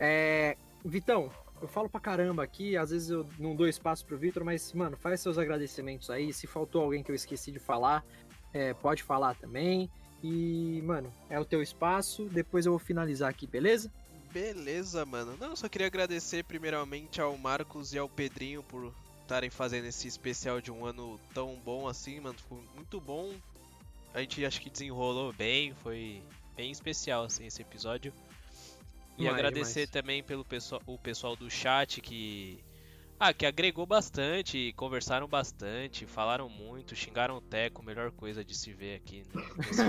é. 0.00 0.56
Vitão, 0.82 1.30
eu 1.60 1.68
falo 1.68 1.88
pra 1.88 2.00
caramba 2.00 2.42
aqui, 2.42 2.76
às 2.76 2.90
vezes 2.90 3.10
eu 3.10 3.26
não 3.38 3.54
dou 3.54 3.68
espaço 3.68 4.04
pro 4.04 4.18
Vitor, 4.18 4.44
mas, 4.44 4.72
mano, 4.72 4.96
faz 4.96 5.20
seus 5.20 5.38
agradecimentos 5.38 6.08
aí. 6.10 6.32
Se 6.32 6.46
faltou 6.46 6.82
alguém 6.82 7.02
que 7.02 7.10
eu 7.10 7.14
esqueci 7.14 7.52
de 7.52 7.58
falar, 7.58 8.04
é, 8.52 8.72
pode 8.74 9.02
falar 9.02 9.34
também. 9.34 9.90
E, 10.22 10.80
mano, 10.82 11.12
é 11.28 11.38
o 11.38 11.44
teu 11.44 11.62
espaço. 11.62 12.24
Depois 12.26 12.64
eu 12.64 12.72
vou 12.72 12.78
finalizar 12.78 13.28
aqui, 13.28 13.46
beleza? 13.46 13.92
Beleza, 14.32 15.04
mano. 15.04 15.36
Não, 15.38 15.54
só 15.54 15.68
queria 15.68 15.86
agradecer 15.86 16.44
primeiramente 16.44 17.20
ao 17.20 17.36
Marcos 17.36 17.92
e 17.92 17.98
ao 17.98 18.08
Pedrinho 18.08 18.62
por 18.62 18.92
estarem 19.22 19.50
fazendo 19.50 19.86
esse 19.86 20.08
especial 20.08 20.60
de 20.60 20.70
um 20.70 20.84
ano 20.84 21.20
tão 21.32 21.56
bom 21.64 21.86
assim, 21.88 22.20
mano. 22.20 22.38
Ficou 22.38 22.62
muito 22.74 23.00
bom 23.00 23.32
a 24.14 24.20
gente 24.20 24.44
acho 24.46 24.60
que 24.60 24.70
desenrolou 24.70 25.32
bem, 25.32 25.74
foi 25.74 26.22
bem 26.56 26.70
especial 26.70 27.24
assim 27.24 27.46
esse 27.46 27.60
episódio. 27.60 28.12
E 29.18 29.28
agradecer 29.28 29.88
também 29.88 30.22
pelo 30.22 30.44
pessoal, 30.44 30.80
o 30.86 30.98
pessoal 30.98 31.36
do 31.36 31.50
chat 31.50 32.00
que 32.00 32.58
ah, 33.18 33.32
que 33.32 33.46
agregou 33.46 33.86
bastante, 33.86 34.72
conversaram 34.76 35.28
bastante, 35.28 36.04
falaram 36.04 36.48
muito, 36.48 36.96
xingaram 36.96 37.36
o 37.36 37.40
Teco, 37.40 37.82
melhor 37.82 38.10
coisa 38.10 38.44
de 38.44 38.54
se 38.56 38.72
ver 38.72 38.96
aqui 38.96 39.22
nesse 39.56 39.82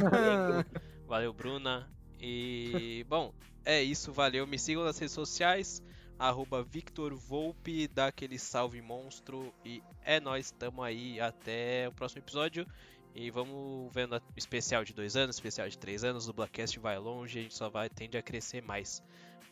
Valeu, 1.07 1.33
Bruna. 1.33 1.89
E 2.19 3.05
bom, 3.09 3.33
é 3.63 3.81
isso, 3.81 4.11
valeu. 4.11 4.45
Me 4.47 4.57
sigam 4.57 4.83
nas 4.83 4.97
redes 4.97 5.13
sociais, 5.13 5.83
arroba 6.17 6.63
Victor 6.63 7.15
Volpe, 7.15 7.87
dá 7.87 8.07
aquele 8.07 8.39
salve 8.39 8.81
monstro. 8.81 9.53
E 9.63 9.83
é 10.03 10.19
nós, 10.19 10.51
tamo 10.51 10.81
aí. 10.81 11.19
Até 11.19 11.87
o 11.89 11.91
próximo 11.91 12.21
episódio. 12.21 12.65
E 13.15 13.31
vamos 13.31 13.91
vendo 13.93 14.17
o 14.17 14.21
especial 14.35 14.83
de 14.83 14.93
dois 14.93 15.15
anos, 15.15 15.37
especial 15.37 15.69
de 15.69 15.77
três 15.77 16.03
anos. 16.03 16.27
O 16.27 16.33
Blackcast 16.33 16.77
vai 16.79 16.99
longe, 16.99 17.39
a 17.39 17.43
gente 17.43 17.55
só 17.55 17.69
vai 17.69 17.89
tende 17.89 18.17
a 18.17 18.21
crescer 18.21 18.61
mais. 18.61 19.01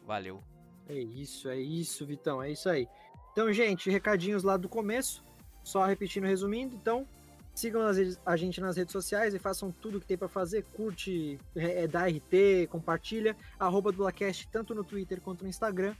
Valeu. 0.06 0.44
É 0.90 0.96
isso, 0.96 1.48
é 1.48 1.58
isso, 1.58 2.06
Vitão, 2.06 2.44
é 2.44 2.52
isso 2.52 2.68
aí. 2.68 2.86
Então, 3.32 3.54
gente, 3.54 3.90
recadinhos 3.90 4.44
lá 4.44 4.58
do 4.58 4.68
começo. 4.68 5.24
Só 5.64 5.86
repetindo, 5.86 6.26
resumindo. 6.26 6.76
Então, 6.76 7.08
sigam 7.56 7.84
a 8.26 8.36
gente 8.36 8.60
nas 8.60 8.76
redes 8.76 8.92
sociais 8.92 9.34
e 9.34 9.40
façam 9.40 9.72
tudo 9.72 10.02
que 10.02 10.06
tem 10.06 10.18
para 10.18 10.28
fazer. 10.28 10.66
Curte, 10.74 11.40
é, 11.56 11.88
dá 11.88 12.06
RT, 12.06 12.68
compartilha. 12.70 13.34
Arroba 13.58 13.94
Dublacast, 13.94 14.50
tanto 14.52 14.76
no 14.76 14.84
Twitter 14.84 15.22
quanto 15.22 15.44
no 15.44 15.50
Instagram. 15.50 15.96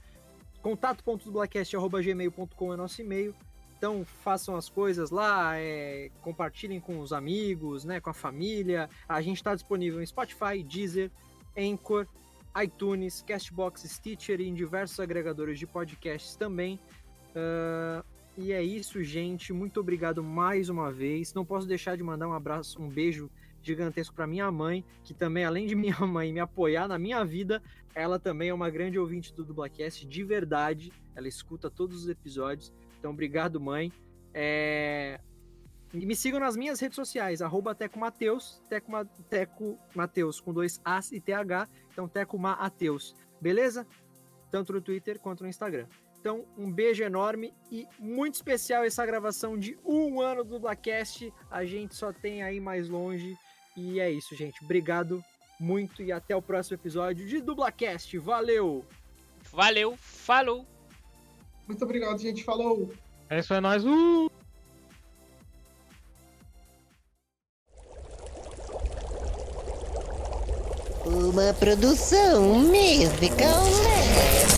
Contato.dublacast.gmail.com 0.60 2.74
é 2.74 2.76
nosso 2.76 3.00
e-mail. 3.00 3.34
Então 3.76 4.04
façam 4.04 4.56
as 4.56 4.68
coisas 4.68 5.10
lá, 5.10 5.58
é, 5.58 6.10
compartilhem 6.22 6.80
com 6.80 7.00
os 7.00 7.12
amigos, 7.12 7.84
né, 7.84 8.00
com 8.00 8.10
a 8.10 8.14
família. 8.14 8.88
A 9.08 9.20
gente 9.20 9.36
está 9.36 9.54
disponível 9.54 10.00
em 10.00 10.06
Spotify, 10.06 10.62
Deezer, 10.62 11.10
Anchor, 11.56 12.06
iTunes, 12.62 13.22
Castbox, 13.26 13.82
Stitcher 13.82 14.40
e 14.40 14.48
em 14.48 14.54
diversos 14.54 14.98
agregadores 15.00 15.58
de 15.58 15.66
podcasts 15.66 16.36
também. 16.36 16.78
Uh, 17.30 18.04
e 18.36 18.52
é 18.52 18.62
isso, 18.62 19.02
gente. 19.02 19.52
Muito 19.52 19.80
obrigado 19.80 20.22
mais 20.22 20.68
uma 20.68 20.90
vez. 20.90 21.34
Não 21.34 21.44
posso 21.44 21.66
deixar 21.66 21.96
de 21.96 22.02
mandar 22.02 22.28
um 22.28 22.32
abraço, 22.32 22.80
um 22.80 22.88
beijo 22.88 23.30
gigantesco 23.62 24.14
para 24.14 24.26
minha 24.26 24.50
mãe, 24.50 24.84
que 25.02 25.14
também, 25.14 25.44
além 25.44 25.66
de 25.66 25.74
minha 25.76 25.98
mãe 26.00 26.32
me 26.32 26.40
apoiar 26.40 26.86
na 26.86 26.98
minha 26.98 27.24
vida, 27.24 27.62
ela 27.94 28.18
também 28.18 28.48
é 28.50 28.54
uma 28.54 28.70
grande 28.70 28.98
ouvinte 28.98 29.32
do 29.32 29.44
Dublacast, 29.44 30.06
de 30.06 30.24
verdade. 30.24 30.92
Ela 31.14 31.28
escuta 31.28 31.70
todos 31.70 32.04
os 32.04 32.08
episódios. 32.08 32.72
Então, 33.04 33.12
obrigado, 33.12 33.60
mãe. 33.60 33.92
É... 34.32 35.20
Me 35.92 36.16
sigam 36.16 36.40
nas 36.40 36.56
minhas 36.56 36.80
redes 36.80 36.96
sociais, 36.96 37.42
arroba 37.42 37.74
Teco 37.74 37.98
Mateus, 37.98 38.62
Teco, 38.66 38.90
Teco 39.28 39.78
Mateus 39.94 40.40
com 40.40 40.54
dois 40.54 40.80
As 40.82 41.12
e 41.12 41.20
TH, 41.20 41.68
então 41.92 42.08
Teco 42.08 42.38
Mateus, 42.38 43.14
beleza? 43.38 43.86
Tanto 44.50 44.72
no 44.72 44.80
Twitter 44.80 45.20
quanto 45.20 45.42
no 45.42 45.50
Instagram. 45.50 45.86
Então, 46.18 46.46
um 46.56 46.72
beijo 46.72 47.04
enorme 47.04 47.52
e 47.70 47.86
muito 47.98 48.36
especial 48.36 48.84
essa 48.84 49.04
gravação 49.04 49.58
de 49.58 49.78
um 49.84 50.22
ano 50.22 50.42
do 50.42 50.52
Dublacast. 50.52 51.30
A 51.50 51.62
gente 51.66 51.94
só 51.94 52.10
tem 52.10 52.42
aí 52.42 52.58
mais 52.58 52.88
longe. 52.88 53.36
E 53.76 54.00
é 54.00 54.10
isso, 54.10 54.34
gente. 54.34 54.64
Obrigado 54.64 55.22
muito 55.60 56.02
e 56.02 56.10
até 56.10 56.34
o 56.34 56.40
próximo 56.40 56.76
episódio 56.76 57.26
de 57.26 57.42
Dublacast. 57.42 58.16
Valeu! 58.16 58.82
Valeu, 59.52 59.94
falou! 59.98 60.73
Muito 61.66 61.84
obrigado, 61.84 62.18
gente. 62.18 62.44
Falou! 62.44 62.90
É 63.30 63.38
isso, 63.38 63.54
é 63.54 63.60
nóis. 63.60 63.84
Uh! 63.84 64.30
Uma 71.06 71.52
produção 71.54 72.42
musical 72.60 73.62
lab. 73.62 74.53